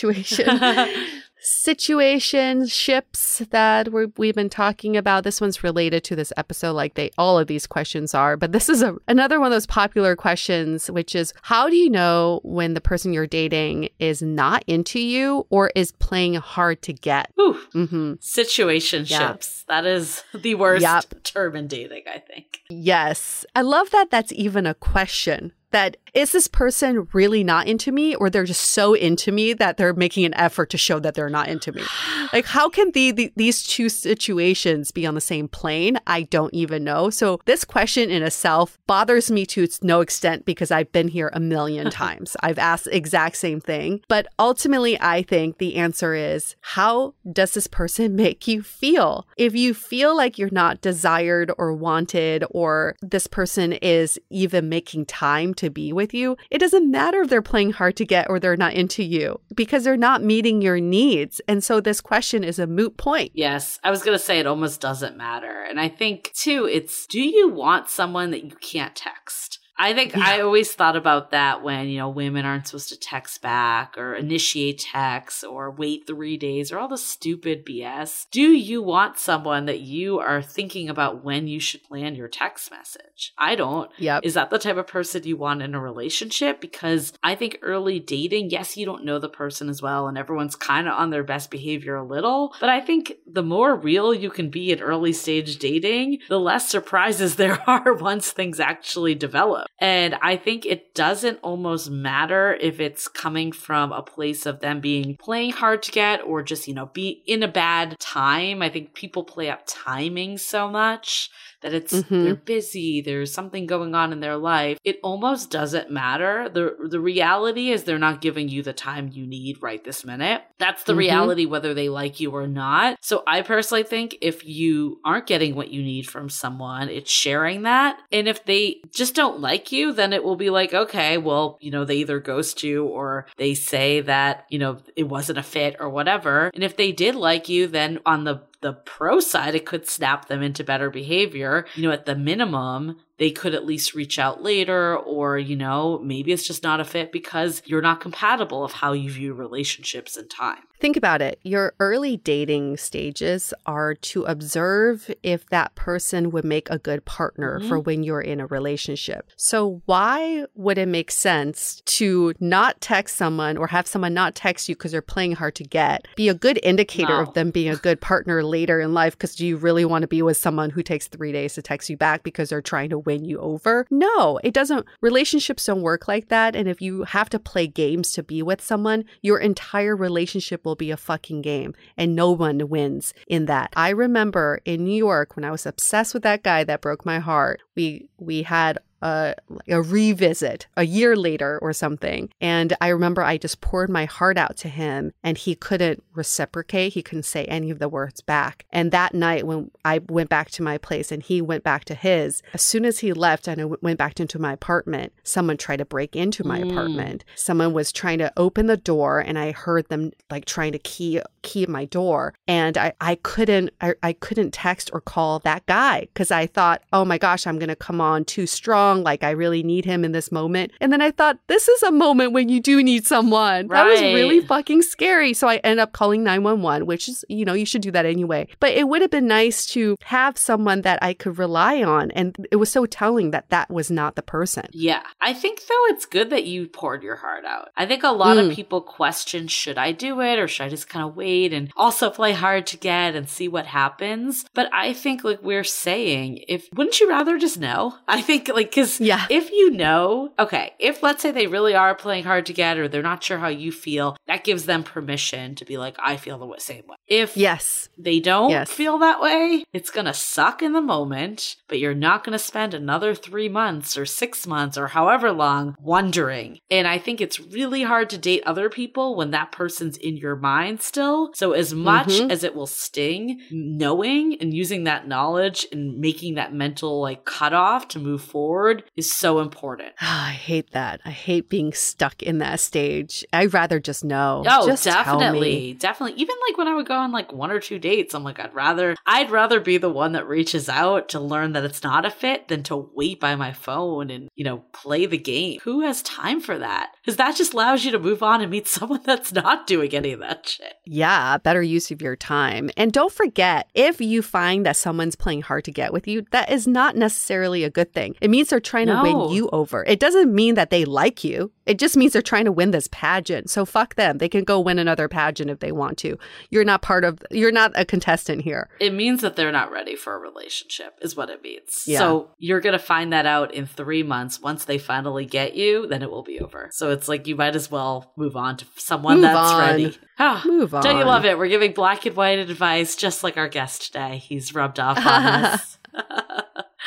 question. 0.00 0.58
situation. 1.42 2.62
situationships 2.62 3.48
that 3.50 3.92
we're, 3.92 4.08
we've 4.16 4.34
been 4.34 4.48
talking 4.48 4.96
about. 4.96 5.24
This 5.24 5.40
one's 5.40 5.62
related 5.62 6.04
to 6.04 6.16
this 6.16 6.32
episode, 6.36 6.72
like 6.72 6.94
they 6.94 7.10
all 7.18 7.38
of 7.38 7.46
these 7.46 7.66
questions 7.66 8.14
are. 8.14 8.36
But 8.36 8.52
this 8.52 8.68
is 8.68 8.82
a, 8.82 8.96
another 9.08 9.38
one 9.40 9.46
of 9.48 9.52
those 9.52 9.66
popular 9.66 10.16
questions, 10.16 10.90
which 10.90 11.14
is 11.14 11.32
how 11.42 11.68
do 11.68 11.76
you 11.76 11.90
know 11.90 12.40
when 12.44 12.74
the 12.74 12.80
person 12.80 13.12
you're 13.12 13.26
dating 13.26 13.88
is 13.98 14.22
not 14.22 14.64
into 14.66 15.00
you 15.00 15.46
or 15.50 15.70
is 15.74 15.92
playing 15.92 16.34
hard 16.34 16.82
to 16.82 16.92
get? 16.92 17.30
Whew. 17.34 17.54
hmm 17.72 18.12
Situationships. 18.14 19.64
That 19.66 19.86
is 19.86 20.24
the 20.34 20.54
worst 20.54 20.82
Yep. 20.82 21.22
term 21.24 21.56
in 21.56 21.66
dating, 21.68 22.04
I 22.06 22.18
think. 22.18 22.60
Yes. 22.68 23.44
I 23.54 23.62
love 23.62 23.90
that 23.90 24.10
that's 24.10 24.32
even 24.32 24.66
a 24.66 24.74
question. 24.74 25.52
That 25.72 25.96
is 26.14 26.32
this 26.32 26.46
person 26.46 27.08
really 27.12 27.42
not 27.42 27.66
into 27.66 27.90
me 27.90 28.14
or 28.14 28.28
they're 28.28 28.44
just 28.44 28.70
so 28.70 28.94
into 28.94 29.32
me 29.32 29.54
that 29.54 29.78
they're 29.78 29.94
making 29.94 30.24
an 30.24 30.34
effort 30.34 30.68
to 30.70 30.78
show 30.78 30.98
that 31.00 31.14
they're 31.14 31.30
not 31.30 31.48
into 31.48 31.72
me? 31.72 31.82
Like 32.32 32.46
how 32.46 32.70
can 32.70 32.92
the, 32.92 33.10
the 33.10 33.32
these 33.36 33.62
two 33.62 33.90
situations 33.90 34.90
be 34.90 35.04
on 35.04 35.14
the 35.14 35.20
same 35.20 35.48
plane? 35.48 35.98
I 36.06 36.22
don't 36.22 36.54
even 36.54 36.82
know. 36.82 37.10
So 37.10 37.40
this 37.44 37.62
question 37.62 38.10
in 38.10 38.22
itself 38.22 38.78
bothers 38.86 39.30
me 39.30 39.44
to 39.46 39.68
no 39.82 40.00
extent 40.00 40.46
because 40.46 40.70
I've 40.70 40.90
been 40.92 41.08
here 41.08 41.30
a 41.34 41.40
million 41.40 41.90
times. 42.02 42.34
I've 42.42 42.58
asked 42.58 42.84
the 42.84 42.96
exact 42.96 43.36
same 43.36 43.60
thing, 43.60 44.00
but 44.08 44.28
ultimately 44.38 44.98
I 44.98 45.22
think 45.22 45.58
the 45.58 45.76
answer 45.76 46.14
is 46.14 46.56
how 46.60 47.14
does 47.30 47.52
this 47.52 47.66
person 47.66 48.16
make 48.16 48.48
you 48.48 48.62
feel? 48.62 49.26
If 49.36 49.54
you 49.54 49.74
feel 49.74 50.16
like 50.16 50.38
you're 50.38 50.48
not 50.50 50.80
desired 50.80 51.52
or 51.58 51.74
wanted 51.74 52.44
or 52.50 52.96
this 53.02 53.26
person 53.26 53.74
is 53.74 54.18
even 54.30 54.70
making 54.70 55.04
time 55.06 55.52
to 55.54 55.61
be 55.70 55.92
with 55.92 56.14
you, 56.14 56.36
it 56.50 56.58
doesn't 56.58 56.90
matter 56.90 57.22
if 57.22 57.28
they're 57.28 57.42
playing 57.42 57.72
hard 57.72 57.96
to 57.96 58.04
get 58.04 58.28
or 58.28 58.38
they're 58.38 58.56
not 58.56 58.74
into 58.74 59.02
you 59.02 59.40
because 59.54 59.84
they're 59.84 59.96
not 59.96 60.22
meeting 60.22 60.62
your 60.62 60.80
needs. 60.80 61.40
And 61.48 61.62
so 61.62 61.80
this 61.80 62.00
question 62.00 62.44
is 62.44 62.58
a 62.58 62.66
moot 62.66 62.96
point. 62.96 63.32
Yes, 63.34 63.78
I 63.82 63.90
was 63.90 64.02
going 64.02 64.16
to 64.16 64.22
say 64.22 64.38
it 64.38 64.46
almost 64.46 64.80
doesn't 64.80 65.16
matter. 65.16 65.64
And 65.68 65.80
I 65.80 65.88
think, 65.88 66.32
too, 66.34 66.68
it's 66.70 67.06
do 67.06 67.20
you 67.20 67.48
want 67.48 67.88
someone 67.88 68.30
that 68.30 68.44
you 68.44 68.56
can't 68.56 68.94
text? 68.94 69.51
I 69.78 69.94
think 69.94 70.16
I 70.16 70.40
always 70.40 70.72
thought 70.72 70.96
about 70.96 71.30
that 71.30 71.62
when, 71.62 71.88
you 71.88 71.98
know, 71.98 72.08
women 72.08 72.44
aren't 72.44 72.68
supposed 72.68 72.90
to 72.90 72.98
text 72.98 73.42
back 73.42 73.98
or 73.98 74.14
initiate 74.14 74.78
texts 74.78 75.42
or 75.42 75.70
wait 75.70 76.06
three 76.06 76.36
days 76.36 76.70
or 76.70 76.78
all 76.78 76.88
the 76.88 76.98
stupid 76.98 77.66
BS. 77.66 78.26
Do 78.30 78.52
you 78.52 78.82
want 78.82 79.18
someone 79.18 79.66
that 79.66 79.80
you 79.80 80.18
are 80.20 80.42
thinking 80.42 80.88
about 80.88 81.24
when 81.24 81.48
you 81.48 81.58
should 81.58 81.82
plan 81.82 82.14
your 82.14 82.28
text 82.28 82.70
message? 82.70 83.32
I 83.38 83.54
don't. 83.54 83.90
Yep. 83.98 84.24
Is 84.24 84.34
that 84.34 84.50
the 84.50 84.58
type 84.58 84.76
of 84.76 84.86
person 84.86 85.24
you 85.24 85.36
want 85.36 85.62
in 85.62 85.74
a 85.74 85.80
relationship? 85.80 86.60
Because 86.60 87.12
I 87.22 87.34
think 87.34 87.58
early 87.62 87.98
dating, 87.98 88.50
yes, 88.50 88.76
you 88.76 88.86
don't 88.86 89.04
know 89.04 89.18
the 89.18 89.28
person 89.28 89.68
as 89.68 89.82
well, 89.82 90.06
and 90.06 90.16
everyone's 90.16 90.56
kind 90.56 90.86
of 90.86 90.94
on 90.94 91.10
their 91.10 91.24
best 91.24 91.50
behavior 91.50 91.96
a 91.96 92.04
little. 92.04 92.54
But 92.60 92.68
I 92.68 92.80
think 92.80 93.14
the 93.26 93.42
more 93.42 93.74
real 93.74 94.14
you 94.14 94.30
can 94.30 94.50
be 94.50 94.72
at 94.72 94.80
early 94.80 95.12
stage 95.12 95.58
dating, 95.58 96.18
the 96.28 96.40
less 96.40 96.68
surprises 96.68 97.36
there 97.36 97.62
are 97.68 97.94
once 97.94 98.30
things 98.30 98.60
actually 98.60 99.14
develop. 99.14 99.61
And 99.78 100.14
I 100.22 100.36
think 100.36 100.64
it 100.66 100.94
doesn't 100.94 101.38
almost 101.42 101.90
matter 101.90 102.54
if 102.60 102.80
it's 102.80 103.08
coming 103.08 103.52
from 103.52 103.92
a 103.92 104.02
place 104.02 104.46
of 104.46 104.60
them 104.60 104.80
being 104.80 105.16
playing 105.18 105.52
hard 105.52 105.82
to 105.84 105.92
get 105.92 106.22
or 106.22 106.42
just, 106.42 106.68
you 106.68 106.74
know, 106.74 106.86
be 106.86 107.22
in 107.26 107.42
a 107.42 107.48
bad 107.48 107.98
time. 107.98 108.62
I 108.62 108.68
think 108.68 108.94
people 108.94 109.24
play 109.24 109.50
up 109.50 109.62
timing 109.66 110.38
so 110.38 110.68
much 110.68 111.30
that 111.62 111.72
it's 111.74 111.92
Mhm. 112.02 112.24
they're 112.24 112.34
busy, 112.34 113.00
there's 113.00 113.32
something 113.32 113.66
going 113.66 113.94
on 113.94 114.12
in 114.12 114.20
their 114.20 114.36
life. 114.36 114.78
It 114.84 114.98
almost 115.02 115.50
doesn't 115.50 115.90
matter. 115.90 116.48
The 116.48 116.76
the 116.88 117.00
reality 117.00 117.70
is 117.70 117.84
they're 117.84 117.98
not 117.98 118.20
giving 118.20 118.48
you 118.48 118.62
the 118.62 118.72
time 118.72 119.10
you 119.12 119.26
need 119.26 119.62
right 119.62 119.82
this 119.82 120.04
minute. 120.04 120.42
That's 120.58 120.84
the 120.84 120.92
Mhm. 120.92 120.98
reality 120.98 121.46
whether 121.46 121.74
they 121.74 121.88
like 121.88 122.20
you 122.20 122.30
or 122.32 122.46
not. 122.46 122.98
So 123.00 123.22
I 123.26 123.42
personally 123.42 123.82
think 123.84 124.16
if 124.20 124.44
you 124.46 125.00
aren't 125.04 125.26
getting 125.26 125.54
what 125.54 125.70
you 125.70 125.82
need 125.82 126.08
from 126.08 126.28
someone, 126.28 126.88
it's 126.88 127.10
sharing 127.10 127.62
that. 127.62 127.98
And 128.10 128.28
if 128.28 128.44
they 128.44 128.80
just 128.94 129.14
don't 129.14 129.40
like 129.40 129.72
you, 129.72 129.92
then 129.92 130.12
it 130.12 130.24
will 130.24 130.36
be 130.36 130.50
like, 130.50 130.74
okay, 130.74 131.18
well, 131.18 131.58
you 131.60 131.70
know, 131.70 131.84
they 131.84 131.96
either 131.96 132.20
ghost 132.20 132.62
you 132.62 132.84
or 132.84 133.26
they 133.36 133.54
say 133.54 134.00
that, 134.02 134.46
you 134.50 134.58
know, 134.58 134.78
it 134.96 135.04
wasn't 135.08 135.38
a 135.38 135.42
fit 135.42 135.76
or 135.80 135.88
whatever. 135.88 136.50
And 136.54 136.62
if 136.64 136.76
they 136.76 136.92
did 136.92 137.14
like 137.14 137.48
you, 137.48 137.66
then 137.66 137.98
on 138.04 138.24
the 138.24 138.40
the 138.62 138.72
pro 138.72 139.20
side, 139.20 139.54
it 139.54 139.66
could 139.66 139.86
snap 139.86 140.28
them 140.28 140.42
into 140.42 140.64
better 140.64 140.90
behavior. 140.90 141.66
You 141.74 141.82
know, 141.82 141.92
at 141.92 142.06
the 142.06 142.14
minimum, 142.16 142.98
they 143.18 143.30
could 143.30 143.54
at 143.54 143.64
least 143.66 143.94
reach 143.94 144.18
out 144.18 144.42
later, 144.42 144.96
or, 144.96 145.38
you 145.38 145.54
know, 145.56 146.00
maybe 146.02 146.32
it's 146.32 146.46
just 146.46 146.62
not 146.62 146.80
a 146.80 146.84
fit 146.84 147.12
because 147.12 147.62
you're 147.66 147.82
not 147.82 148.00
compatible 148.00 148.64
of 148.64 148.72
how 148.72 148.92
you 148.92 149.10
view 149.10 149.32
relationships 149.34 150.16
and 150.16 150.28
time. 150.30 150.58
Think 150.80 150.96
about 150.96 151.22
it. 151.22 151.38
Your 151.44 151.74
early 151.78 152.16
dating 152.16 152.76
stages 152.78 153.54
are 153.66 153.94
to 153.94 154.24
observe 154.24 155.08
if 155.22 155.46
that 155.50 155.74
person 155.76 156.32
would 156.32 156.44
make 156.44 156.68
a 156.70 156.78
good 156.78 157.04
partner 157.04 157.60
Mhm. 157.60 157.68
for 157.68 157.78
when 157.78 158.02
you're 158.02 158.20
in 158.20 158.40
a 158.40 158.46
relationship. 158.46 159.28
So, 159.36 159.82
why 159.86 160.46
would 160.56 160.78
it 160.78 160.88
make 160.88 161.12
sense 161.12 161.82
to 161.86 162.34
not 162.40 162.80
text 162.80 163.14
someone 163.16 163.56
or 163.56 163.68
have 163.68 163.86
someone 163.86 164.14
not 164.14 164.34
text 164.34 164.68
you 164.68 164.74
because 164.74 164.90
they're 164.90 165.02
playing 165.02 165.32
hard 165.32 165.54
to 165.56 165.64
get? 165.64 166.08
Be 166.16 166.28
a 166.28 166.34
good 166.34 166.58
indicator 166.64 167.12
No. 167.14 167.20
of 167.22 167.34
them 167.34 167.50
being 167.50 167.68
a 167.70 167.76
good 167.76 168.00
partner 168.00 168.42
later 168.42 168.80
in 168.80 168.92
life 168.92 169.12
because 169.16 169.36
do 169.36 169.46
you 169.46 169.56
really 169.56 169.84
want 169.84 170.02
to 170.02 170.08
be 170.08 170.22
with 170.22 170.36
someone 170.36 170.70
who 170.70 170.82
takes 170.82 171.06
three 171.06 171.30
days 171.30 171.54
to 171.54 171.62
text 171.62 171.90
you 171.90 171.96
back 171.96 172.24
because 172.24 172.48
they're 172.48 172.60
trying 172.62 172.90
to 172.90 172.98
win 172.98 173.11
you 173.14 173.38
over? 173.40 173.86
No, 173.90 174.38
it 174.42 174.54
doesn't. 174.54 174.86
Relationships 175.00 175.66
don't 175.66 175.82
work 175.82 176.08
like 176.08 176.28
that. 176.28 176.54
And 176.56 176.68
if 176.68 176.80
you 176.80 177.04
have 177.04 177.30
to 177.30 177.38
play 177.38 177.66
games 177.66 178.12
to 178.12 178.22
be 178.22 178.42
with 178.42 178.60
someone, 178.60 179.04
your 179.20 179.38
entire 179.38 179.96
relationship 179.96 180.64
will 180.64 180.76
be 180.76 180.90
a 180.90 180.96
fucking 180.96 181.42
game 181.42 181.74
and 181.96 182.14
no 182.14 182.30
one 182.30 182.68
wins 182.68 183.14
in 183.26 183.46
that. 183.46 183.72
I 183.76 183.90
remember 183.90 184.60
in 184.64 184.84
New 184.84 184.96
York 184.96 185.36
when 185.36 185.44
I 185.44 185.50
was 185.50 185.66
obsessed 185.66 186.14
with 186.14 186.22
that 186.22 186.42
guy 186.42 186.64
that 186.64 186.80
broke 186.80 187.04
my 187.04 187.18
heart. 187.18 187.60
We 187.76 188.08
we 188.18 188.42
had 188.42 188.78
a, 189.02 189.34
a 189.68 189.82
revisit 189.82 190.66
a 190.76 190.84
year 190.84 191.16
later 191.16 191.58
or 191.60 191.72
something. 191.72 192.30
And 192.40 192.74
I 192.80 192.88
remember 192.88 193.22
I 193.22 193.36
just 193.36 193.60
poured 193.60 193.90
my 193.90 194.04
heart 194.06 194.38
out 194.38 194.56
to 194.58 194.68
him 194.68 195.12
and 195.22 195.36
he 195.36 195.54
couldn't 195.54 196.02
reciprocate. 196.14 196.92
He 196.94 197.02
couldn't 197.02 197.24
say 197.24 197.44
any 197.46 197.70
of 197.70 197.78
the 197.78 197.88
words 197.88 198.20
back. 198.20 198.64
And 198.70 198.90
that 198.92 199.14
night 199.14 199.46
when 199.46 199.70
I 199.84 199.98
went 200.08 200.28
back 200.30 200.50
to 200.52 200.62
my 200.62 200.78
place 200.78 201.12
and 201.12 201.22
he 201.22 201.42
went 201.42 201.64
back 201.64 201.84
to 201.86 201.94
his, 201.94 202.42
as 202.54 202.62
soon 202.62 202.84
as 202.84 203.00
he 203.00 203.12
left 203.12 203.48
and 203.48 203.60
I 203.60 203.64
went 203.64 203.98
back 203.98 204.18
into 204.20 204.38
my 204.38 204.52
apartment, 204.52 205.12
someone 205.24 205.56
tried 205.56 205.78
to 205.78 205.84
break 205.84 206.14
into 206.16 206.44
my 206.44 206.60
Mm. 206.62 206.70
apartment. 206.70 207.24
Someone 207.34 207.72
was 207.72 207.90
trying 207.92 208.18
to 208.18 208.32
open 208.36 208.66
the 208.66 208.76
door 208.76 209.18
and 209.18 209.38
I 209.38 209.50
heard 209.52 209.88
them 209.88 210.12
like 210.30 210.44
trying 210.44 210.72
to 210.72 210.78
key 210.78 211.20
key 211.42 211.66
my 211.66 211.86
door. 211.86 212.34
And 212.46 212.78
I, 212.78 212.92
I 213.00 213.16
couldn't 213.16 213.70
I, 213.80 213.94
I 214.02 214.12
couldn't 214.12 214.52
text 214.52 214.90
or 214.92 215.00
call 215.00 215.38
that 215.40 215.66
guy 215.66 216.02
because 216.02 216.30
I 216.30 216.46
thought, 216.46 216.82
oh 216.92 217.04
my 217.04 217.18
gosh, 217.18 217.46
I'm 217.46 217.58
gonna 217.58 217.74
come 217.74 218.00
on 218.00 218.24
too 218.24 218.46
strong. 218.46 218.91
Like 219.00 219.24
I 219.24 219.30
really 219.30 219.62
need 219.62 219.84
him 219.84 220.04
in 220.04 220.12
this 220.12 220.30
moment. 220.30 220.72
And 220.80 220.92
then 220.92 221.00
I 221.00 221.10
thought, 221.10 221.38
this 221.46 221.68
is 221.68 221.82
a 221.82 221.90
moment 221.90 222.32
when 222.32 222.48
you 222.48 222.60
do 222.60 222.82
need 222.82 223.06
someone. 223.06 223.68
That 223.68 223.86
was 223.86 224.00
really 224.00 224.40
fucking 224.40 224.82
scary. 224.82 225.32
So 225.32 225.48
I 225.48 225.56
end 225.56 225.80
up 225.80 225.92
calling 225.92 226.22
911, 226.24 226.86
which 226.86 227.08
is, 227.08 227.24
you 227.28 227.44
know, 227.44 227.54
you 227.54 227.64
should 227.64 227.82
do 227.82 227.90
that 227.92 228.04
anyway. 228.04 228.48
But 228.60 228.72
it 228.72 228.88
would 228.88 229.00
have 229.00 229.10
been 229.10 229.26
nice 229.26 229.64
to 229.68 229.96
have 230.02 230.36
someone 230.36 230.82
that 230.82 230.98
I 231.02 231.14
could 231.14 231.38
rely 231.38 231.82
on. 231.82 232.10
And 232.10 232.36
it 232.50 232.56
was 232.56 232.70
so 232.70 232.84
telling 232.86 233.30
that 233.30 233.48
that 233.50 233.70
was 233.70 233.90
not 233.90 234.16
the 234.16 234.22
person. 234.22 234.66
Yeah. 234.72 235.02
I 235.20 235.32
think, 235.32 235.60
though, 235.68 235.86
it's 235.86 236.04
good 236.06 236.30
that 236.30 236.44
you 236.44 236.68
poured 236.68 237.02
your 237.02 237.16
heart 237.16 237.44
out. 237.44 237.70
I 237.76 237.86
think 237.86 238.02
a 238.02 238.08
lot 238.10 238.36
Mm. 238.36 238.50
of 238.50 238.54
people 238.56 238.80
question 238.80 239.46
should 239.48 239.78
I 239.78 239.92
do 239.92 240.20
it 240.20 240.38
or 240.38 240.48
should 240.48 240.64
I 240.64 240.68
just 240.68 240.88
kind 240.88 241.04
of 241.06 241.14
wait 241.16 241.52
and 241.52 241.70
also 241.76 242.10
play 242.10 242.32
hard 242.32 242.66
to 242.68 242.76
get 242.76 243.14
and 243.14 243.28
see 243.28 243.46
what 243.48 243.66
happens? 243.66 244.44
But 244.54 244.68
I 244.72 244.92
think, 244.92 245.22
like 245.24 245.42
we're 245.42 245.64
saying, 245.64 246.44
if 246.48 246.68
wouldn't 246.74 246.98
you 247.00 247.08
rather 247.08 247.38
just 247.38 247.58
know? 247.58 247.94
I 248.08 248.20
think, 248.22 248.48
like, 248.48 248.72
because 248.82 249.00
Yeah. 249.00 249.26
if 249.30 249.50
you 249.50 249.70
know, 249.70 250.32
okay, 250.38 250.72
if 250.78 251.02
let's 251.02 251.22
say 251.22 251.30
they 251.30 251.46
really 251.46 251.74
are 251.74 251.94
playing 251.94 252.24
hard 252.24 252.46
to 252.46 252.52
get 252.52 252.78
or 252.78 252.88
they're 252.88 253.02
not 253.02 253.22
sure 253.22 253.38
how 253.38 253.48
you 253.48 253.70
feel, 253.72 254.16
that 254.26 254.44
gives 254.44 254.66
them 254.66 254.82
permission 254.82 255.54
to 255.56 255.64
be 255.64 255.78
like, 255.78 255.96
I 255.98 256.16
feel 256.16 256.38
the 256.38 256.52
same 256.58 256.84
way. 256.88 256.96
If 257.06 257.36
Yes. 257.36 257.88
they 257.98 258.20
don't 258.20 258.50
Yes. 258.50 258.70
feel 258.70 258.98
that 258.98 259.20
way, 259.20 259.64
it's 259.72 259.90
going 259.90 260.06
to 260.06 260.14
suck 260.14 260.62
in 260.62 260.72
the 260.72 260.80
moment, 260.80 261.56
but 261.68 261.78
you're 261.78 261.94
not 261.94 262.24
going 262.24 262.32
to 262.32 262.38
spend 262.38 262.74
another 262.74 263.14
three 263.14 263.48
months 263.48 263.96
or 263.96 264.06
six 264.06 264.46
months 264.46 264.76
or 264.76 264.88
however 264.88 265.30
long 265.32 265.74
wondering. 265.80 266.58
And 266.70 266.86
I 266.88 266.98
think 266.98 267.20
it's 267.20 267.38
really 267.40 267.82
hard 267.82 268.10
to 268.10 268.18
date 268.18 268.42
other 268.46 268.68
people 268.68 269.14
when 269.16 269.30
that 269.32 269.52
person's 269.52 269.96
in 269.96 270.16
your 270.16 270.36
mind 270.36 270.80
still. 270.82 271.30
So, 271.34 271.52
as 271.52 271.74
much 271.74 272.08
Mhm. 272.08 272.30
as 272.30 272.44
it 272.44 272.54
will 272.54 272.66
sting, 272.66 273.40
knowing 273.50 274.36
and 274.40 274.54
using 274.54 274.84
that 274.84 275.06
knowledge 275.06 275.66
and 275.72 275.98
making 275.98 276.34
that 276.34 276.52
mental 276.54 277.00
like 277.00 277.24
cutoff 277.24 277.88
to 277.88 277.98
move 277.98 278.22
forward 278.22 278.71
forward 278.72 278.90
is 278.96 279.12
so 279.12 279.40
important. 279.40 279.92
I 280.00 280.30
hate 280.30 280.70
that. 280.72 281.00
I 281.04 281.10
hate 281.10 281.48
being 281.48 281.72
stuck 281.72 282.22
in 282.22 282.38
that 282.38 282.60
stage. 282.60 283.24
I'd 283.32 283.54
rather 283.54 283.80
just 283.80 284.04
know. 284.04 284.44
Oh, 284.46 284.66
just 284.66 284.84
definitely. 284.84 285.74
Definitely. 285.74 286.20
Even 286.20 286.36
like 286.48 286.58
when 286.58 286.68
I 286.68 286.74
would 286.74 286.86
go 286.86 286.96
on 286.96 287.12
like 287.12 287.32
one 287.32 287.50
or 287.50 287.60
two 287.60 287.78
dates, 287.78 288.14
I'm 288.14 288.24
like, 288.24 288.40
I'd 288.40 288.54
rather 288.54 288.96
I'd 289.06 289.30
rather 289.30 289.60
be 289.60 289.78
the 289.78 289.90
one 289.90 290.12
that 290.12 290.28
reaches 290.28 290.68
out 290.68 291.08
to 291.10 291.20
learn 291.20 291.52
that 291.52 291.64
it's 291.64 291.82
not 291.82 292.04
a 292.04 292.10
fit 292.10 292.48
than 292.48 292.62
to 292.64 292.90
wait 292.94 293.20
by 293.20 293.34
my 293.36 293.52
phone 293.52 294.10
and, 294.10 294.28
you 294.34 294.44
know, 294.44 294.64
play 294.72 295.06
the 295.06 295.18
game. 295.18 295.60
Who 295.62 295.80
has 295.82 296.02
time 296.02 296.40
for 296.40 296.58
that? 296.58 296.92
Because 297.02 297.16
that 297.16 297.36
just 297.36 297.54
allows 297.54 297.84
you 297.84 297.92
to 297.92 297.98
move 297.98 298.22
on 298.22 298.40
and 298.40 298.50
meet 298.50 298.68
someone 298.72 299.02
that's 299.04 299.32
not 299.32 299.66
doing 299.66 299.94
any 299.94 300.12
of 300.12 300.20
that 300.20 300.48
shit. 300.48 300.74
Yeah, 300.84 301.38
better 301.38 301.62
use 301.62 301.90
of 301.90 302.02
your 302.02 302.16
time. 302.16 302.70
And 302.76 302.92
don't 302.92 303.12
forget, 303.12 303.68
if 303.74 304.00
you 304.00 304.22
find 304.22 304.64
that 304.66 304.76
someone's 304.76 305.16
playing 305.16 305.42
hard 305.42 305.64
to 305.64 305.72
get 305.72 305.92
with 305.92 306.06
you, 306.06 306.24
that 306.30 306.50
is 306.50 306.66
not 306.66 306.96
necessarily 306.96 307.64
a 307.64 307.70
good 307.70 307.92
thing. 307.92 308.16
It 308.20 308.30
means 308.30 308.51
they're 308.52 308.60
trying 308.60 308.86
No. 308.86 309.02
to 309.02 309.12
win 309.12 309.30
you 309.34 309.48
over. 309.52 309.82
It 309.88 309.98
doesn't 309.98 310.32
mean 310.32 310.54
that 310.54 310.70
they 310.70 310.84
like 310.84 311.24
you. 311.24 311.50
It 311.66 311.78
just 311.78 311.96
means 311.96 312.12
they're 312.12 312.22
trying 312.22 312.44
to 312.44 312.52
win 312.52 312.70
this 312.70 312.88
pageant. 312.92 313.48
So 313.50 313.64
fuck 313.64 313.94
them. 313.96 314.18
They 314.18 314.28
can 314.28 314.44
go 314.44 314.60
win 314.60 314.78
another 314.78 315.08
pageant 315.08 315.50
if 315.50 315.60
they 315.60 315.72
want 315.72 315.96
to. 315.98 316.18
You're 316.50 316.64
not 316.64 316.82
part 316.82 317.04
of 317.04 317.18
you're 317.30 317.50
not 317.52 317.72
a 317.74 317.84
contestant 317.84 318.42
here. 318.42 318.68
It 318.80 318.92
means 318.92 319.22
that 319.22 319.36
they're 319.36 319.50
not 319.52 319.70
ready 319.72 319.96
for 319.96 320.14
a 320.14 320.18
relationship, 320.18 320.98
is 321.02 321.16
what 321.16 321.30
it 321.30 321.42
means. 321.42 321.84
Yeah. 321.86 321.98
So 321.98 322.30
you're 322.38 322.60
going 322.60 322.74
to 322.74 322.78
find 322.78 323.12
that 323.12 323.26
out 323.26 323.54
in 323.54 323.66
three 323.66 324.02
months. 324.02 324.40
Once 324.40 324.64
they 324.66 324.78
finally 324.78 325.24
get 325.24 325.54
you, 325.54 325.86
then 325.86 326.02
it 326.02 326.10
will 326.10 326.22
be 326.22 326.38
over. 326.40 326.68
So 326.72 326.90
it's 326.90 327.08
like 327.08 327.26
you 327.26 327.36
might 327.36 327.56
as 327.56 327.70
well 327.70 328.12
move 328.16 328.36
on 328.36 328.56
to 328.58 328.66
someone 328.76 329.14
Move 329.16 329.22
that's 329.22 329.50
on. 329.52 329.60
ready. 329.60 329.98
Ah, 330.18 330.42
Move 330.44 330.74
on. 330.74 330.82
Don't 330.82 330.98
you 330.98 331.04
love 331.04 331.24
it? 331.24 331.38
We're 331.38 331.48
giving 331.48 331.72
black 331.72 332.04
and 332.06 332.14
white 332.14 332.38
advice, 332.38 332.96
just 332.96 333.24
like 333.24 333.36
our 333.36 333.48
guest 333.48 333.86
today. 333.86 334.18
He's 334.18 334.54
rubbed 334.54 334.78
off 334.78 334.98
on 334.98 335.04
us. 335.06 335.78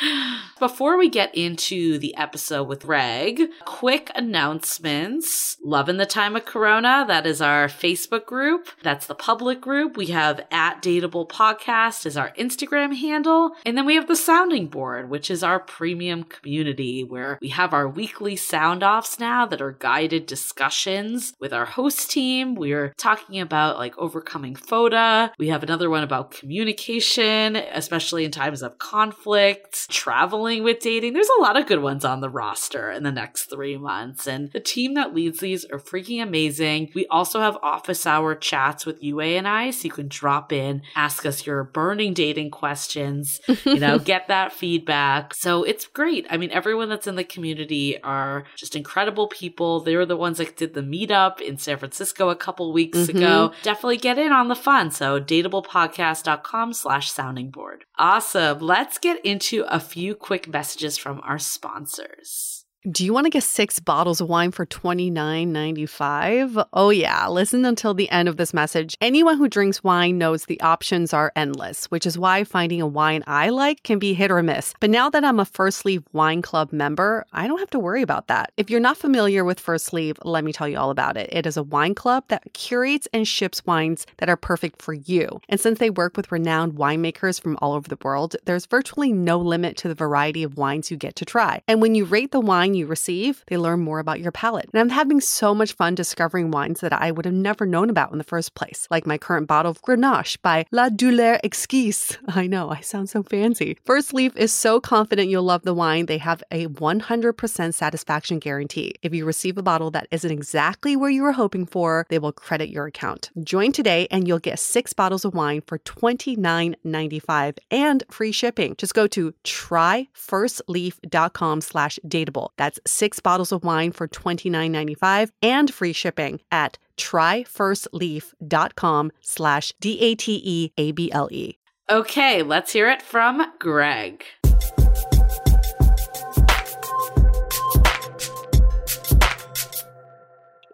Before 0.58 0.96
we 0.96 1.08
get 1.08 1.34
into 1.34 1.98
the 1.98 2.16
episode 2.16 2.64
with 2.64 2.86
Greg, 2.86 3.42
quick 3.64 4.10
announcements. 4.14 5.56
Loving 5.62 5.96
the 5.96 6.06
time 6.06 6.36
of 6.36 6.44
Corona. 6.44 7.04
That 7.06 7.26
is 7.26 7.40
our 7.40 7.66
Facebook 7.66 8.26
group. 8.26 8.68
That's 8.82 9.06
the 9.06 9.14
public 9.14 9.60
group. 9.60 9.96
We 9.96 10.06
have 10.06 10.40
at 10.50 10.82
Dateable 10.82 11.28
Podcast 11.28 12.06
is 12.06 12.16
our 12.16 12.32
Instagram 12.32 12.96
handle. 12.96 13.52
And 13.64 13.76
then 13.76 13.86
we 13.86 13.94
have 13.96 14.08
the 14.08 14.16
sounding 14.16 14.68
board, 14.68 15.10
which 15.10 15.30
is 15.30 15.42
our 15.42 15.60
premium 15.60 16.24
community 16.24 17.04
where 17.04 17.38
we 17.40 17.48
have 17.48 17.72
our 17.74 17.88
weekly 17.88 18.36
sound 18.36 18.82
offs 18.82 19.18
now 19.18 19.46
that 19.46 19.62
are 19.62 19.72
guided 19.72 20.26
discussions 20.26 21.34
with 21.40 21.52
our 21.52 21.66
host 21.66 22.10
team. 22.10 22.54
We're 22.54 22.94
talking 22.96 23.40
about 23.40 23.78
like 23.78 23.96
overcoming 23.98 24.54
FODA. 24.54 25.32
We 25.38 25.48
have 25.48 25.62
another 25.62 25.90
one 25.90 26.02
about 26.02 26.30
communication, 26.30 27.56
especially 27.56 28.24
in 28.24 28.30
times 28.30 28.62
of 28.62 28.78
conflict, 28.78 29.85
traveling 29.86 30.62
with 30.62 30.80
dating. 30.80 31.12
There's 31.12 31.28
a 31.38 31.42
lot 31.42 31.56
of 31.58 31.66
good 31.66 31.82
ones 31.82 32.04
on 32.04 32.20
the 32.20 32.28
roster 32.30 32.90
in 32.90 33.02
the 33.02 33.12
next 33.12 33.44
three 33.50 33.76
months. 33.76 34.26
And 34.26 34.50
the 34.52 34.60
team 34.60 34.94
that 34.94 35.14
leads 35.14 35.40
these 35.40 35.64
are 35.66 35.78
freaking 35.78 36.22
amazing. 36.22 36.90
We 36.94 37.06
also 37.06 37.40
have 37.40 37.56
office 37.62 38.06
hour 38.06 38.34
chats 38.34 38.84
with 38.86 39.02
Yue 39.02 39.20
and 39.20 39.46
I, 39.48 39.70
so 39.70 39.84
you 39.84 39.90
can 39.90 40.08
drop 40.08 40.52
in, 40.52 40.82
ask 40.94 41.24
us 41.26 41.46
your 41.46 41.64
burning 41.64 42.14
dating 42.14 42.50
questions, 42.50 43.40
you 43.64 43.78
know, 43.80 43.98
get 43.98 44.28
that 44.28 44.52
feedback. 44.52 45.34
So 45.34 45.62
it's 45.62 45.86
great. 45.86 46.26
I 46.30 46.36
mean, 46.36 46.50
everyone 46.50 46.88
that's 46.88 47.06
in 47.06 47.16
the 47.16 47.24
community 47.24 48.00
are 48.02 48.44
just 48.56 48.76
incredible 48.76 49.28
people. 49.28 49.80
They 49.80 49.96
were 49.96 50.06
the 50.06 50.16
ones 50.16 50.38
that 50.38 50.56
did 50.56 50.74
the 50.74 50.80
meetup 50.82 51.40
in 51.40 51.56
San 51.58 51.78
Francisco 51.78 52.28
a 52.30 52.36
couple 52.36 52.72
weeks 52.72 52.98
Mhm. 52.98 53.08
ago. 53.16 53.52
Definitely 53.62 53.98
get 53.98 54.18
in 54.18 54.32
on 54.32 54.48
the 54.48 54.54
fun. 54.54 54.90
So 54.90 55.20
dateablepodcast.com 55.20 56.72
slash 56.72 57.10
sounding 57.10 57.50
board. 57.50 57.84
Awesome. 57.98 58.58
Let's 58.58 58.98
get 58.98 59.24
into 59.24 59.64
a 59.68 59.75
few 59.80 60.14
quick 60.14 60.48
messages 60.48 60.96
from 60.96 61.20
our 61.22 61.38
sponsors. 61.38 62.55
Do 62.92 63.04
you 63.04 63.12
want 63.12 63.24
to 63.24 63.30
get 63.30 63.42
six 63.42 63.80
bottles 63.80 64.20
of 64.20 64.28
wine 64.28 64.52
for 64.52 64.64
twenty 64.64 65.10
nine 65.10 65.52
ninety 65.52 65.86
five? 65.86 66.56
Oh, 66.72 66.90
yeah. 66.90 67.26
Listen 67.26 67.64
until 67.64 67.94
the 67.94 68.08
end 68.10 68.28
of 68.28 68.36
this 68.36 68.54
message. 68.54 68.96
Anyone 69.00 69.38
who 69.38 69.48
drinks 69.48 69.82
wine 69.82 70.18
knows 70.18 70.44
the 70.44 70.60
options 70.60 71.12
are 71.12 71.32
endless, 71.34 71.86
which 71.86 72.06
is 72.06 72.16
why 72.16 72.44
finding 72.44 72.80
a 72.80 72.86
wine 72.86 73.24
I 73.26 73.48
like 73.48 73.82
can 73.82 73.98
be 73.98 74.14
hit 74.14 74.30
or 74.30 74.40
miss. 74.40 74.72
But 74.78 74.90
now 74.90 75.10
that 75.10 75.24
I'm 75.24 75.40
a 75.40 75.44
First 75.44 75.84
Leaf 75.84 76.02
Wine 76.12 76.42
Club 76.42 76.72
member, 76.72 77.26
I 77.32 77.48
don't 77.48 77.58
have 77.58 77.70
to 77.70 77.80
worry 77.80 78.02
about 78.02 78.28
that. 78.28 78.52
If 78.56 78.70
you're 78.70 78.78
not 78.78 78.96
familiar 78.96 79.44
with 79.44 79.58
First 79.58 79.92
Leaf, 79.92 80.16
let 80.22 80.44
me 80.44 80.52
tell 80.52 80.68
you 80.68 80.78
all 80.78 80.90
about 80.90 81.16
it. 81.16 81.28
It 81.32 81.44
is 81.44 81.56
a 81.56 81.64
wine 81.64 81.96
club 81.96 82.22
that 82.28 82.52
curates 82.52 83.08
and 83.12 83.26
ships 83.26 83.66
wines 83.66 84.06
that 84.18 84.28
are 84.28 84.36
perfect 84.36 84.80
for 84.80 84.92
you. 84.92 85.40
And 85.48 85.58
since 85.58 85.80
they 85.80 85.90
work 85.90 86.16
with 86.16 86.30
renowned 86.30 86.74
winemakers 86.74 87.40
from 87.40 87.58
all 87.60 87.72
over 87.72 87.88
the 87.88 87.98
world, 88.04 88.36
there's 88.44 88.66
virtually 88.66 89.12
no 89.12 89.38
limit 89.38 89.76
to 89.78 89.88
the 89.88 89.94
variety 89.96 90.44
of 90.44 90.56
wines 90.56 90.88
you 90.88 90.96
get 90.96 91.16
to 91.16 91.24
try. 91.24 91.62
And 91.66 91.82
when 91.82 91.96
you 91.96 92.04
rate 92.04 92.30
the 92.30 92.38
wine 92.38 92.75
you 92.76 92.86
receive, 92.86 93.44
they 93.48 93.56
learn 93.56 93.80
more 93.80 93.98
about 93.98 94.20
your 94.20 94.32
palate. 94.32 94.68
And 94.72 94.80
I'm 94.80 94.88
having 94.88 95.20
so 95.20 95.54
much 95.54 95.72
fun 95.72 95.94
discovering 95.94 96.50
wines 96.50 96.80
that 96.80 96.92
I 96.92 97.10
would 97.10 97.24
have 97.24 97.34
never 97.34 97.66
known 97.66 97.90
about 97.90 98.12
in 98.12 98.18
the 98.18 98.24
first 98.24 98.54
place, 98.54 98.86
like 98.90 99.06
my 99.06 99.18
current 99.18 99.48
bottle 99.48 99.70
of 99.70 99.82
Grenache 99.82 100.40
by 100.42 100.66
La 100.70 100.88
Douleur 100.88 101.40
Exquise. 101.42 102.18
I 102.28 102.46
know, 102.46 102.70
I 102.70 102.80
sound 102.80 103.08
so 103.08 103.22
fancy. 103.22 103.78
First 103.84 104.14
Leaf 104.14 104.36
is 104.36 104.52
so 104.52 104.80
confident 104.80 105.28
you'll 105.28 105.42
love 105.42 105.62
the 105.62 105.74
wine, 105.74 106.06
they 106.06 106.18
have 106.18 106.42
a 106.50 106.66
100% 106.66 107.74
satisfaction 107.74 108.38
guarantee. 108.38 108.94
If 109.02 109.14
you 109.14 109.24
receive 109.24 109.58
a 109.58 109.62
bottle 109.62 109.90
that 109.92 110.08
isn't 110.10 110.30
exactly 110.30 110.96
where 110.96 111.10
you 111.10 111.22
were 111.22 111.32
hoping 111.32 111.66
for, 111.66 112.06
they 112.08 112.18
will 112.18 112.32
credit 112.32 112.68
your 112.68 112.86
account. 112.86 113.30
Join 113.42 113.72
today 113.72 114.06
and 114.10 114.28
you'll 114.28 114.38
get 114.38 114.58
six 114.58 114.92
bottles 114.92 115.24
of 115.24 115.34
wine 115.34 115.62
for 115.66 115.78
$29.95 115.78 117.58
and 117.70 118.04
free 118.10 118.32
shipping. 118.32 118.74
Just 118.76 118.94
go 118.94 119.06
to 119.08 119.32
tryfirstleaf.com 119.44 121.60
slash 121.60 121.98
dateable. 122.06 122.48
Six 122.86 123.20
bottles 123.20 123.52
of 123.52 123.62
wine 123.64 123.92
for 123.92 124.08
$29.95 124.08 125.30
and 125.42 125.72
free 125.72 125.92
shipping 125.92 126.40
at 126.50 126.78
tryfirstleaf.com 126.96 129.12
slash 129.20 129.72
D-A-T-E-A-B-L-E. 129.80 131.58
Okay, 131.88 132.42
let's 132.42 132.72
hear 132.72 132.90
it 132.90 133.00
from 133.00 133.46
Greg. 133.60 134.24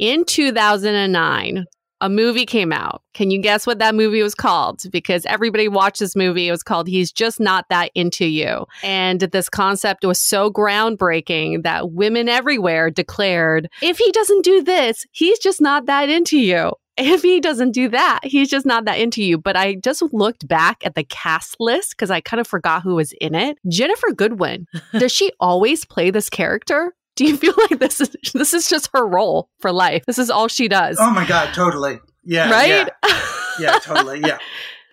In 0.01 0.25
2009, 0.25 1.67
a 2.03 2.09
movie 2.09 2.45
came 2.45 2.73
out. 2.73 3.01
Can 3.15 3.31
you 3.31 3.41
guess 3.41 3.67
what 3.67 3.79
that 3.79 3.95
movie 3.95 4.23
was 4.23 4.35
called? 4.35 4.83
Because 4.91 5.25
everybody 5.27 5.69
watched 5.69 6.01
this 6.01 6.17
movie. 6.17 6.49
It 6.49 6.51
was 6.51 6.65
called 6.65 6.89
He's 6.89 7.13
Just 7.13 7.39
Not 7.39 7.65
That 7.71 7.93
Into 7.95 8.27
You. 8.27 8.67
And 8.83 9.21
this 9.21 9.49
concept 9.49 10.05
was 10.05 10.19
so 10.19 10.51
groundbreaking 10.51 11.63
that 11.63 11.93
women 11.93 12.29
everywhere 12.29 12.91
declared 12.91 13.71
if 13.81 13.99
he 13.99 14.11
doesn't 14.11 14.45
do 14.45 14.65
this, 14.65 15.07
he's 15.13 15.39
just 15.39 15.61
not 15.61 15.87
that 15.87 16.11
into 16.11 16.39
you. 16.39 16.73
If 16.99 17.23
he 17.23 17.41
doesn't 17.41 17.71
do 17.71 17.89
that, 17.89 18.21
he's 18.25 18.51
just 18.51 18.67
not 18.67 18.85
that 18.85 18.99
into 18.99 19.23
you. 19.23 19.39
But 19.39 19.57
I 19.57 19.77
just 19.77 20.03
looked 20.13 20.47
back 20.47 20.85
at 20.85 20.97
the 20.97 21.05
cast 21.05 21.57
list 21.61 21.91
because 21.91 22.11
I 22.11 22.21
kind 22.21 22.41
of 22.41 22.49
forgot 22.49 22.83
who 22.83 22.97
was 22.97 23.13
in 23.21 23.35
it. 23.35 23.59
Ginnifer 23.67 24.15
Goodwin. 24.15 24.67
Does 24.99 25.13
she 25.13 25.31
always 25.41 25.85
play 25.85 26.11
this 26.11 26.29
character? 26.29 26.93
Do 27.23 27.29
you 27.29 27.37
feel 27.45 27.55
like 27.57 27.79
this 27.79 28.01
is 28.01 28.17
this 28.35 28.53
is 28.53 28.69
just 28.69 28.91
her 28.95 29.07
role 29.07 29.49
for 29.61 29.71
life? 29.71 30.05
This 30.07 30.19
is 30.19 30.29
all 30.29 30.49
she 30.49 30.67
does, 30.69 30.97
Oh 30.99 31.11
my 31.11 31.25
god, 31.27 31.55
totally. 31.55 32.01
Yeah. 32.25 32.51
right? 32.51 32.89
Yeah, 33.05 33.21
yeah 33.61 33.79
totally. 33.79 34.21
Yeah. 34.21 34.39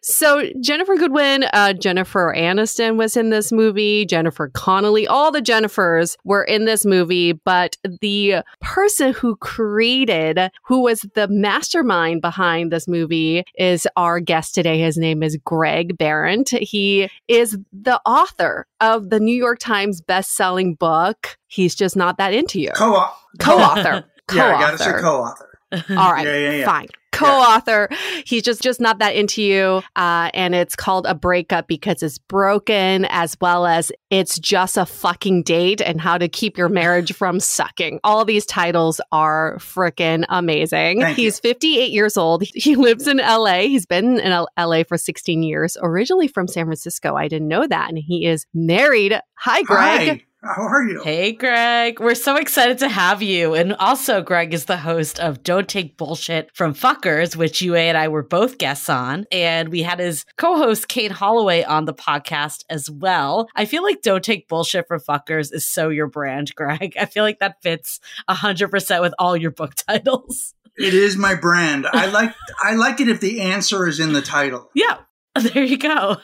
So 0.01 0.49
Ginnifer 0.61 0.95
Goodwin, 0.97 1.45
uh, 1.53 1.73
Jennifer 1.73 2.33
Aniston 2.35 2.95
was 2.97 3.17
in 3.17 3.29
this 3.29 3.51
movie. 3.51 4.05
Jennifer 4.05 4.49
Connelly, 4.53 5.07
all 5.07 5.31
the 5.31 5.41
Jennifers 5.41 6.15
were 6.23 6.43
in 6.43 6.65
this 6.65 6.85
movie. 6.85 7.33
But 7.33 7.75
the 8.01 8.43
person 8.61 9.13
who 9.13 9.35
created, 9.37 10.39
who 10.65 10.81
was 10.81 11.05
the 11.15 11.27
mastermind 11.29 12.21
behind 12.21 12.71
this 12.71 12.87
movie, 12.87 13.43
is 13.55 13.87
our 13.95 14.19
guest 14.19 14.55
today. 14.55 14.79
His 14.79 14.97
name 14.97 15.23
is 15.23 15.37
Greg 15.43 15.97
Behrendt. 15.97 16.57
He 16.59 17.09
is 17.27 17.57
the 17.71 17.99
author 18.05 18.65
of 18.79 19.09
the 19.09 19.19
New 19.19 19.35
York 19.35 19.59
Times 19.59 20.01
best-selling 20.01 20.75
book. 20.75 21.37
He's 21.47 21.75
just 21.75 21.95
not 21.95 22.17
that 22.17 22.33
into 22.33 22.59
you. 22.59 22.71
Co-author. 22.71 23.13
Co-author. 23.39 24.05
Yeah, 24.31 24.55
I 24.57 24.61
gotta 24.61 24.77
say 24.77 24.91
Co-author. 25.01 25.59
co-author. 25.71 25.99
All 25.99 26.11
right, 26.13 26.23
Yeah, 26.27 26.35
yeah, 26.37 26.51
yeah. 26.51 26.65
fine. 26.65 26.87
Co-author. 27.19 27.89
He's 28.25 28.43
just 28.43 28.61
just 28.61 28.79
not 28.79 28.99
that 28.99 29.15
into 29.15 29.41
you, 29.41 29.81
uh, 29.95 30.29
and 30.33 30.53
it's 30.53 30.75
called 30.75 31.05
a 31.07 31.15
breakup 31.15 31.67
because 31.67 32.03
it's 32.03 32.17
broken, 32.17 33.05
as 33.05 33.35
well 33.41 33.65
as 33.65 33.91
it's 34.09 34.37
just 34.37 34.77
a 34.77 34.85
fucking 34.85 35.43
date 35.43 35.81
and 35.81 35.99
how 35.99 36.17
to 36.17 36.27
keep 36.27 36.57
your 36.57 36.69
marriage 36.69 37.13
from 37.13 37.39
sucking. 37.39 37.99
All 38.03 38.25
these 38.25 38.45
titles 38.45 39.01
are 39.11 39.57
freaking 39.57 40.25
amazing. 40.29 41.01
Thank 41.01 41.17
you. 41.17 41.25
He's 41.25 41.39
58 41.39 41.91
years 41.91 42.17
old. 42.17 42.43
He 42.59 42.75
lives 42.75 43.07
in 43.07 43.17
LA. 43.17 43.61
He's 43.61 43.85
been 43.85 44.19
in 44.19 44.31
L- 44.31 44.49
LA 44.57 44.83
for 44.83 44.97
16 44.97 45.41
years. 45.43 45.77
Originally 45.81 46.27
from 46.27 46.47
San 46.47 46.65
Francisco. 46.65 47.15
I 47.15 47.27
didn't 47.27 47.47
know 47.47 47.65
that, 47.65 47.89
and 47.89 47.97
he 47.97 48.25
is 48.25 48.45
married. 48.53 49.17
Hi, 49.35 49.61
Greg. 49.63 50.07
Hi. 50.09 50.25
How 50.41 50.63
are 50.63 50.83
you? 50.83 51.01
Hey, 51.03 51.33
Greg. 51.33 51.99
We're 51.99 52.15
so 52.15 52.37
excited 52.37 52.77
to 52.77 52.87
have 52.87 53.21
you. 53.21 53.55
And 53.55 53.73
also, 53.73 54.21
Greg 54.21 54.53
is 54.53 54.65
the 54.65 54.77
host 54.77 55.19
of 55.19 55.43
Don't 55.43 55.67
Take 55.67 55.97
Bullshit 55.97 56.49
from 56.53 56.73
Fuckers, 56.73 57.35
which 57.35 57.61
you 57.61 57.75
and 57.75 57.97
I 57.97 58.07
were 58.07 58.23
both 58.23 58.57
guests 58.57 58.87
on. 58.87 59.25
And 59.33 59.67
we 59.67 59.83
had 59.83 59.99
his 59.99 60.25
co 60.37 60.55
host, 60.55 60.87
Kate 60.87 61.11
Holloway, 61.11 61.63
on 61.63 61.83
the 61.83 61.93
podcast 61.93 62.63
as 62.69 62.89
well. 62.89 63.49
I 63.53 63.65
feel 63.65 63.83
like 63.83 64.01
Don't 64.01 64.23
Take 64.23 64.47
Bullshit 64.47 64.87
from 64.87 65.01
Fuckers 65.01 65.53
is 65.53 65.67
so 65.67 65.89
your 65.89 66.07
brand, 66.07 66.51
Greg. 66.55 66.95
I 66.97 67.05
feel 67.05 67.25
like 67.25 67.39
that 67.39 67.61
fits 67.61 67.99
100% 68.29 69.01
with 69.01 69.13
all 69.19 69.35
your 69.35 69.51
book 69.51 69.75
titles. 69.87 70.53
It 70.77 70.93
is 70.93 71.17
my 71.17 71.35
brand. 71.35 71.85
I 71.91 72.05
like 72.05 72.33
I 72.63 72.75
like 72.75 73.01
it 73.01 73.09
if 73.09 73.19
the 73.19 73.41
answer 73.41 73.85
is 73.85 73.99
in 73.99 74.13
the 74.13 74.21
title. 74.21 74.69
Yeah, 74.73 74.99
there 75.35 75.63
you 75.63 75.77
go. 75.77 76.15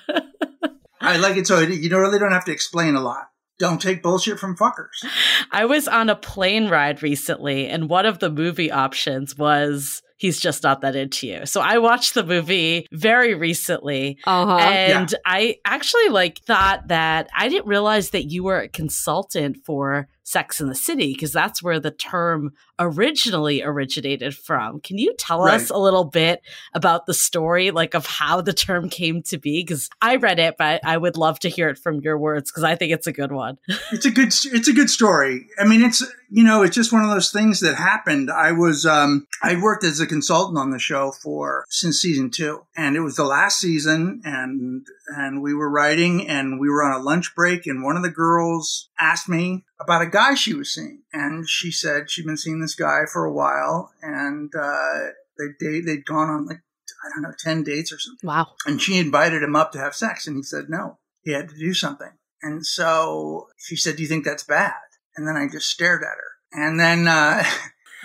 I 1.01 1.17
like 1.17 1.36
it 1.36 1.47
so 1.47 1.60
you 1.60 1.89
don't 1.89 1.99
really 1.99 2.19
don't 2.19 2.32
have 2.32 2.45
to 2.45 2.54
explain 2.54 2.95
a 2.95 3.01
lot. 3.01 3.28
Don't 3.58 3.82
take 3.82 4.04
bullshit 4.04 4.39
from 4.39 4.56
fuckers. 4.58 5.04
I 5.52 5.65
was 5.65 5.88
on 5.88 6.10
a 6.10 6.15
plane 6.15 6.68
ride 6.70 7.02
recently, 7.02 7.68
and 7.68 7.89
one 7.89 8.06
of 8.06 8.20
the 8.20 8.30
movie 8.30 8.72
options 8.72 9.38
was 9.38 10.02
he's 10.18 10.39
just 10.39 10.63
not 10.63 10.82
that 10.82 10.96
into 10.96 11.28
you. 11.28 11.46
So 11.46 11.60
I 11.62 11.78
watched 11.78 12.13
the 12.13 12.24
movie 12.24 12.88
very 12.91 13.34
recently 13.34 14.18
Uh-huh. 14.26 14.58
and 14.58 15.13
I 15.26 15.58
actually 15.65 16.08
like 16.10 16.39
thought 16.39 16.88
that 16.88 17.28
I 17.36 17.50
didn't 17.50 17.68
realize 17.68 18.12
that 18.12 18.26
you 18.32 18.44
were 18.46 18.60
a 18.62 18.68
consultant 18.70 19.58
for 19.65 20.08
Sex 20.24 20.60
in 20.62 20.67
the 20.67 20.75
City 20.75 21.13
because 21.13 21.34
that's 21.34 21.62
where 21.62 21.79
the 21.82 21.92
term 21.92 22.52
originally 22.80 23.62
originated 23.63 24.36
from. 24.36 24.80
Can 24.82 24.98
you 24.98 25.13
tell 25.17 25.42
Right. 25.42 25.56
us 25.56 25.69
a 25.69 25.78
little 25.78 26.04
bit 26.04 26.42
about 26.73 27.06
the 27.06 27.13
story 27.13 27.71
like 27.71 27.94
of 27.94 28.06
how 28.06 28.42
the 28.42 28.54
term 28.54 28.90
came 28.90 29.21
to 29.23 29.38
be 29.38 29.62
because 29.62 29.90
I 30.02 30.15
read 30.17 30.40
it 30.40 30.56
but 30.58 30.82
I 30.86 30.98
would 30.98 31.17
love 31.17 31.40
to 31.40 31.50
hear 31.50 31.69
it 31.69 31.78
from 31.78 32.02
your 32.02 32.17
words 32.17 32.52
because 32.52 32.63
I 32.63 32.76
think 32.76 32.92
it's 32.92 33.08
a 33.08 33.13
good 33.13 33.32
one. 33.32 33.58
It's 33.92 34.06
a 34.06 34.12
good 34.12 34.28
it's 34.28 34.67
a 34.67 34.73
good 34.73 34.90
story. 34.90 35.48
I 35.60 35.65
mean, 35.65 35.82
it's 35.84 36.04
you 36.30 36.44
know, 36.44 36.63
it's 36.63 36.76
just 36.76 36.92
one 36.92 37.04
of 37.04 37.10
those 37.12 37.32
things 37.32 37.60
that 37.62 37.76
happened. 37.76 38.30
I 38.32 38.52
was 38.52 38.86
um 38.86 39.28
I 39.44 39.60
worked 39.62 39.84
as 39.84 40.00
a 40.00 40.08
consultant 40.08 40.58
on 40.58 40.71
the 40.71 40.80
show 40.80 41.12
for 41.12 41.65
since 41.69 42.00
season 42.02 42.30
2, 42.32 42.62
and 42.76 42.96
it 42.96 43.02
was 43.02 43.15
the 43.15 43.23
last 43.26 43.60
season 43.60 44.21
and 44.26 44.86
and 45.08 45.42
we 45.42 45.54
were 45.54 45.69
writing 45.69 46.28
and 46.28 46.60
we 46.60 46.69
were 46.69 46.84
on 46.84 47.00
a 47.00 47.04
lunch 47.04 47.36
break 47.36 47.67
and 47.67 47.84
one 47.84 47.96
of 47.96 48.04
the 48.04 48.10
girls 48.10 48.90
asked 49.00 49.30
me 49.30 49.63
about 49.80 50.02
a 50.02 50.08
guy 50.08 50.34
she 50.34 50.54
was 50.54 50.73
seeing 50.73 51.02
and 51.16 51.48
she 51.48 51.72
said 51.72 52.12
she'd 52.12 52.26
been 52.26 52.38
seeing 52.38 52.60
this 52.60 52.76
guy 52.76 53.04
for 53.12 53.24
a 53.26 53.32
while 53.32 53.92
and 54.02 54.54
uh 54.56 55.08
they 55.40 55.46
date 55.60 55.86
they'd 55.86 56.06
gone 56.06 56.30
on 56.30 56.46
like 56.46 56.62
I 57.04 57.10
don't 57.13 57.24
know 57.24 57.34
10 57.38 57.63
dates 57.63 57.92
or 57.92 58.00
something. 58.00 58.28
Wow. 58.28 58.54
and 58.66 58.82
she 58.82 58.98
invited 58.98 59.42
him 59.42 59.56
up 59.56 59.72
to 59.72 59.80
have 59.80 59.96
sex 59.96 60.28
and 60.28 60.36
he 60.36 60.44
said 60.44 60.66
no. 60.70 60.98
He 61.22 61.32
had 61.32 61.50
to 61.50 61.58
do 61.58 61.74
something. 61.74 62.12
And 62.42 62.66
so 62.66 63.48
she 63.58 63.76
said 63.76 63.96
do 63.96 64.04
you 64.04 64.10
think 64.10 64.26
that's 64.26 64.44
bad? 64.44 64.74
And 65.16 65.28
then 65.28 65.38
i 65.38 65.48
just 65.48 65.70
stared 65.70 66.04
at 66.04 66.18
her. 66.18 66.63
And 66.66 66.80
then 66.80 67.08
uh, 67.08 67.44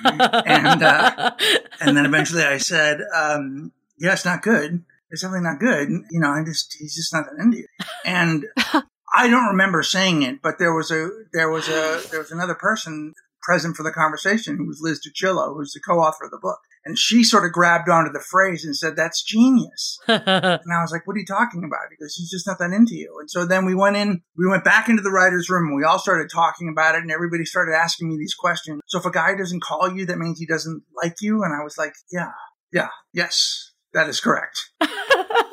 And, 0.03 0.83
uh, 0.83 1.33
and 1.81 1.95
then 1.97 2.07
eventually 2.07 2.43
i 2.43 2.57
said 2.57 3.01
um, 3.15 3.73
yeah 3.99 4.13
it's 4.13 4.25
not 4.25 4.43
good. 4.43 4.85
It's 5.11 5.23
definitely 5.23 5.49
not 5.49 5.59
good. 5.59 5.89
You 6.11 6.21
know 6.21 6.31
i 6.31 6.45
just 6.45 6.77
he's 6.79 6.95
just 6.95 7.13
not 7.13 7.25
that 7.27 7.43
into 7.43 7.59
you. 7.59 7.67
And 8.05 8.45
i 9.15 9.29
don't 9.29 9.49
remember 9.49 9.83
saying 9.83 10.23
it 10.23 10.41
but 10.43 10.59
there 10.59 10.75
was 10.75 10.91
a 10.91 11.11
there 11.33 11.51
was 11.51 11.69
a 11.69 12.01
there 12.11 12.21
was 12.21 12.31
another 12.31 12.55
person 12.55 13.15
present 13.43 13.77
for 13.77 13.83
the 13.83 13.93
conversation 13.93 14.57
who 14.57 14.67
was 14.67 14.81
liz 14.83 15.01
Tuccillo, 15.01 15.55
who's 15.55 15.73
the 15.73 15.81
co-author 15.81 16.25
of 16.25 16.31
the 16.31 16.39
book 16.41 16.59
and 16.85 16.99
she 16.99 17.23
sort 17.23 17.45
of 17.45 17.53
grabbed 17.53 17.89
onto 17.89 18.13
the 18.13 18.21
phrase 18.21 18.65
and 18.65 18.77
said 18.77 18.97
that's 18.97 19.23
genius 19.23 19.99
and 20.09 20.23
I 20.27 20.83
was 20.83 20.93
like, 20.93 21.07
what 21.07 21.15
are 21.15 21.21
you 21.21 21.27
talking 21.27 21.65
about? 21.65 21.91
He 21.91 22.03
goes, 22.03 22.15
he's 22.15 22.31
just 22.31 22.47
not 22.47 22.59
that 22.59 22.73
into 22.73 22.95
you. 22.95 23.17
And 23.21 23.31
so 23.31 23.45
then 23.45 23.65
we 23.65 23.75
went 23.75 23.97
in, 23.97 24.23
we 24.37 24.49
went 24.49 24.65
back 24.65 24.89
into 24.89 25.03
the 25.03 25.11
writer's 25.11 25.51
room 25.51 25.69
and 25.69 25.77
we 25.77 25.85
all 25.85 25.99
started 25.99 26.31
talking 26.31 26.69
about 26.69 26.95
it 26.95 27.03
and 27.03 27.11
everybody 27.11 27.45
started 27.45 27.75
asking 27.75 28.09
me 28.09 28.17
these 28.17 28.35
questions. 28.35 28.81
So 28.87 28.99
if 28.99 29.05
a 29.05 29.11
guy 29.11 29.35
doesn't 29.37 29.63
call 29.63 29.95
you, 29.95 30.07
that 30.07 30.19
means 30.19 30.39
he 30.39 30.47
doesn't 30.47 30.83
like 31.03 31.17
you. 31.21 31.43
And 31.43 31.55
I 31.55 31.63
was 31.63 31.77
like, 31.77 31.93
yeah, 32.11 32.33
yeah, 32.73 32.89
yes, 33.13 33.73
that 33.93 34.09
is 34.09 34.21
correct. 34.21 34.71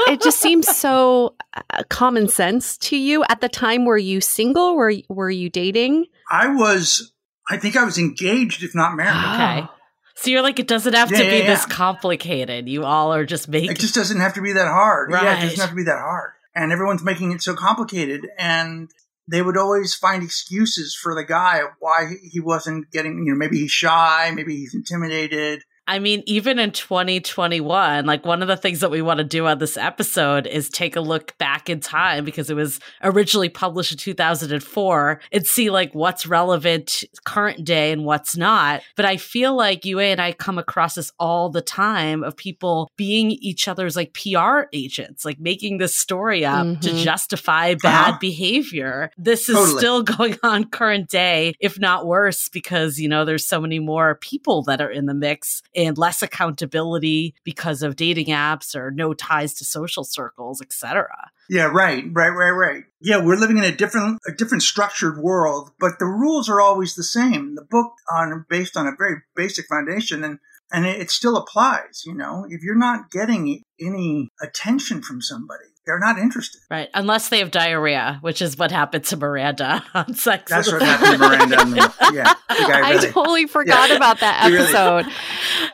it 0.08 0.22
just 0.22 0.40
seems 0.40 0.68
so 0.68 1.36
uh, 1.54 1.84
common 1.90 2.28
sense 2.28 2.78
to 2.80 2.98
you. 2.98 3.24
At 3.30 3.42
the 3.42 3.50
time, 3.50 3.86
were 3.86 3.98
you 3.98 4.22
single? 4.22 4.76
Were 4.76 4.94
were 5.10 5.30
you 5.30 5.50
dating? 5.50 6.06
I 6.30 6.48
was, 6.48 7.14
I 7.50 7.58
think 7.58 7.76
I 7.76 7.84
was 7.84 7.98
engaged, 7.98 8.64
if 8.64 8.74
not 8.76 8.96
married. 8.96 9.62
Okay. 9.62 9.68
So 10.16 10.32
you're 10.32 10.42
like, 10.42 10.58
it 10.60 10.68
doesn't 10.68 10.94
have 10.94 11.12
Yeah, 11.12 11.20
to 11.20 11.24
be 11.30 11.38
yeah, 11.38 11.46
this 11.48 11.66
yeah. 11.70 11.76
complicated. 11.76 12.68
You 12.68 12.84
all 12.86 13.14
are 13.14 13.26
just 13.26 13.48
making. 13.48 13.72
It 13.72 13.80
just 13.80 13.94
doesn't 13.96 14.20
have 14.20 14.34
to 14.34 14.42
be 14.42 14.54
that 14.54 14.68
hard. 14.68 15.12
Yeah, 15.12 15.22
it 15.22 15.26
Right. 15.26 15.42
doesn't 15.44 15.60
have 15.60 15.70
to 15.70 15.76
be 15.76 15.84
that 15.84 16.00
hard. 16.00 16.32
And 16.56 16.72
everyone's 16.72 17.04
making 17.04 17.32
it 17.34 17.42
so 17.44 17.54
complicated. 17.54 18.28
And 18.38 18.90
they 19.30 19.42
would 19.44 19.58
always 19.58 19.94
find 19.94 20.24
excuses 20.24 20.96
for 21.00 21.14
the 21.14 21.24
guy 21.24 21.62
why 21.80 22.14
he 22.32 22.40
wasn't 22.40 22.90
getting, 22.92 23.26
you 23.26 23.34
know, 23.34 23.38
maybe 23.38 23.60
he's 23.60 23.72
shy, 23.72 24.32
maybe 24.34 24.56
he's 24.56 24.74
intimidated. 24.74 25.62
I 25.90 26.00
mean, 26.00 26.22
even 26.26 26.60
in 26.60 26.72
2021, 26.72 28.06
like 28.06 28.26
one 28.26 28.42
of 28.42 28.48
the 28.48 28.58
things 28.58 28.82
that 28.82 28.92
we 28.92 29.02
want 29.02 29.20
to 29.20 29.24
do 29.24 29.46
on 29.48 29.58
this 29.60 29.78
episode 29.78 30.46
is 30.46 30.70
take 30.70 30.96
a 30.96 31.02
look 31.02 31.38
back 31.38 31.70
in 31.70 31.80
time 31.80 32.26
because 32.26 32.50
it 32.50 32.56
was 32.56 32.80
originally 33.04 33.50
published 33.50 33.94
in 33.94 33.98
2004 33.98 35.22
and 35.32 35.46
see 35.48 35.70
like 35.70 35.94
what's 35.94 36.26
relevant 36.26 37.04
current 37.26 37.64
day 37.64 37.92
and 37.92 38.04
what's 38.06 38.36
not. 38.36 38.82
But 38.96 39.06
I 39.06 39.18
feel 39.18 39.56
like 39.56 39.86
you 39.86 40.00
and 40.00 40.20
I 40.22 40.34
come 40.34 40.58
across 40.58 40.96
this 40.96 41.12
all 41.20 41.50
the 41.50 41.62
time 41.62 42.24
of 42.24 42.36
people 42.36 42.92
being 42.98 43.32
each 43.32 43.68
other's 43.68 43.96
like 43.96 44.14
PR 44.14 44.64
agents, 44.74 45.24
like 45.26 45.40
making 45.40 45.78
this 45.78 45.96
story 45.96 46.46
up 46.46 46.66
to 46.82 46.90
Mhm. 46.90 47.04
justify 47.04 47.76
bad 47.76 48.10
Uh-huh. 48.10 48.18
behavior. 48.20 49.10
This 49.18 49.50
is 49.50 49.56
Totally. 49.56 49.78
still 49.80 50.04
going 50.18 50.38
on 50.44 50.66
current 50.66 51.10
day, 51.10 51.54
if 51.60 51.80
not 51.80 52.06
worse, 52.06 52.50
because, 52.50 53.00
you 53.00 53.08
know, 53.10 53.26
there's 53.26 53.48
so 53.48 53.60
many 53.62 53.80
more 53.80 54.16
people 54.22 54.64
that 54.64 54.82
are 54.82 54.92
in 54.92 55.06
the 55.06 55.14
mix 55.14 55.62
and 55.78 55.98
less 55.98 56.24
accountability 56.24 57.36
because 57.44 57.84
of 57.84 57.96
dating 57.96 58.28
apps 58.28 58.76
or 58.76 58.90
no 58.90 59.14
ties 59.14 59.54
to 59.54 59.64
social 59.64 60.04
circles, 60.04 60.60
etc. 60.62 61.08
Yeah, 61.50 61.66
right, 61.66 62.04
right, 62.12 62.30
right, 62.30 62.50
right. 62.50 62.84
Yeah, 63.00 63.24
we're 63.24 63.38
living 63.38 63.60
in 63.60 63.64
a 63.64 63.76
different, 63.76 64.20
a 64.28 64.34
different 64.34 64.64
structured 64.64 65.20
world, 65.20 65.72
but 65.80 66.00
the 66.00 66.06
rules 66.06 66.50
are 66.50 66.60
always 66.60 66.96
the 66.96 67.04
same. 67.04 67.56
The 67.56 67.64
book 67.64 67.94
on 68.14 68.46
based 68.50 68.76
on 68.76 68.88
a 68.88 68.96
very 68.98 69.22
basic 69.36 69.68
foundation, 69.68 70.24
and 70.24 70.40
and 70.72 70.86
it, 70.86 71.00
it 71.00 71.12
still 71.12 71.38
applies. 71.38 72.04
You 72.06 72.16
know, 72.16 72.46
if 72.50 72.64
you're 72.64 72.76
not 72.76 73.12
getting 73.12 73.62
any 73.80 74.30
attention 74.42 75.04
from 75.04 75.22
somebody, 75.22 75.66
they're 75.88 75.98
not 76.00 76.20
interested. 76.20 76.62
Right. 76.70 76.90
Unless 76.94 77.30
they 77.30 77.40
have 77.40 77.50
diarrhea, 77.50 78.20
which 78.22 78.42
is 78.44 78.58
what 78.58 78.72
happened 78.72 79.06
to 79.06 79.18
Miranda 79.18 79.84
on 79.96 80.14
Sex. 80.14 80.52
That's 80.52 80.68
and 80.68 80.80
what 80.82 80.88
happened 80.88 81.12
to 81.14 81.18
Miranda. 81.18 81.62
And 81.62 81.76
yeah, 82.16 82.34
the 82.34 82.34
I 82.50 82.92
really. 82.92 83.08
totally 83.12 83.46
forgot 83.48 83.90
Yeah. 83.90 83.96
about 83.96 84.20
that 84.20 84.44
You 84.52 84.54
really- 84.58 84.64
episode. 84.66 85.06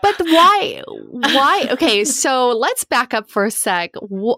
But 0.02 0.16
why? 0.20 0.82
Why? 0.88 1.68
Okay, 1.72 2.04
so 2.06 2.50
let's 2.52 2.84
back 2.86 3.14
up 3.14 3.30
for 3.30 3.46
a 3.46 3.52
sec. 3.52 3.92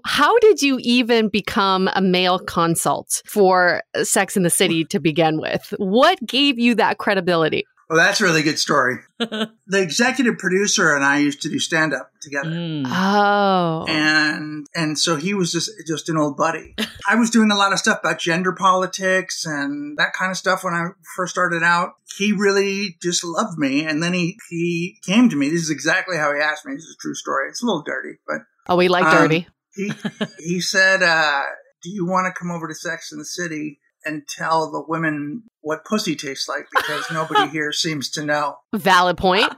How 0.05 0.37
did 0.39 0.61
you 0.61 0.77
even 0.81 1.27
become 1.29 1.89
a 1.95 2.01
male 2.01 2.39
consult 2.39 3.21
for 3.25 3.81
Sex 4.03 4.37
in 4.37 4.43
the 4.43 4.49
City 4.49 4.85
to 4.85 4.99
begin 4.99 5.39
with? 5.39 5.73
What 5.77 6.25
gave 6.25 6.57
you 6.57 6.75
that 6.75 6.97
credibility? 6.97 7.65
Well, 7.89 7.99
that's 7.99 8.19
a 8.19 8.23
really 8.23 8.41
good 8.41 8.57
story. 8.57 8.97
the 9.19 9.51
executive 9.71 10.39
producer 10.39 10.95
and 10.95 11.05
I 11.05 11.19
used 11.19 11.43
to 11.43 11.49
do 11.49 11.59
stand 11.59 11.93
up 11.93 12.09
together. 12.19 12.49
Mm. 12.49 12.85
Oh. 12.87 13.85
and 13.87 14.65
and 14.73 14.97
so 14.97 15.17
he 15.17 15.33
was 15.35 15.51
just 15.51 15.69
just 15.85 16.09
an 16.09 16.17
old 16.17 16.35
buddy. 16.35 16.75
I 17.07 17.15
was 17.15 17.29
doing 17.29 17.51
a 17.51 17.55
lot 17.55 17.73
of 17.73 17.79
stuff 17.79 17.99
about 17.99 18.19
gender 18.19 18.53
politics 18.53 19.45
and 19.45 19.97
that 19.97 20.13
kind 20.13 20.31
of 20.31 20.37
stuff 20.37 20.63
when 20.63 20.73
I 20.73 20.89
first 21.15 21.33
started 21.33 21.61
out. 21.63 21.93
He 22.17 22.31
really 22.31 22.97
just 23.01 23.23
loved 23.23 23.57
me, 23.59 23.85
and 23.85 24.01
then 24.01 24.13
he 24.13 24.37
he 24.49 24.97
came 25.05 25.29
to 25.29 25.35
me. 25.35 25.49
This 25.49 25.61
is 25.61 25.69
exactly 25.69 26.17
how 26.17 26.33
he 26.33 26.39
asked 26.39 26.65
me. 26.65 26.73
This 26.73 26.85
is 26.85 26.95
a 26.97 27.01
true 27.01 27.15
story. 27.15 27.49
It's 27.49 27.61
a 27.61 27.65
little 27.65 27.83
dirty, 27.83 28.17
but 28.25 28.37
oh, 28.67 28.77
we 28.77 28.87
like 28.87 29.05
um, 29.05 29.15
dirty. 29.15 29.47
he 29.75 29.91
he 30.39 30.59
said, 30.59 31.03
uh, 31.03 31.43
"Do 31.83 31.89
you 31.91 32.05
want 32.05 32.25
to 32.25 32.39
come 32.39 32.51
over 32.51 32.67
to 32.67 32.75
Sex 32.75 33.11
in 33.11 33.19
the 33.19 33.25
City?" 33.25 33.79
And 34.07 34.27
tell 34.27 34.71
the 34.71 34.83
women 34.87 35.45
what 35.65 35.83
pussy 35.83 36.15
tastes 36.15 36.47
like 36.47 36.67
because 36.73 37.09
nobody 37.11 37.49
here 37.51 37.71
seems 37.71 38.09
to 38.11 38.23
know. 38.23 38.59
Valid 38.73 39.17
point. 39.17 39.51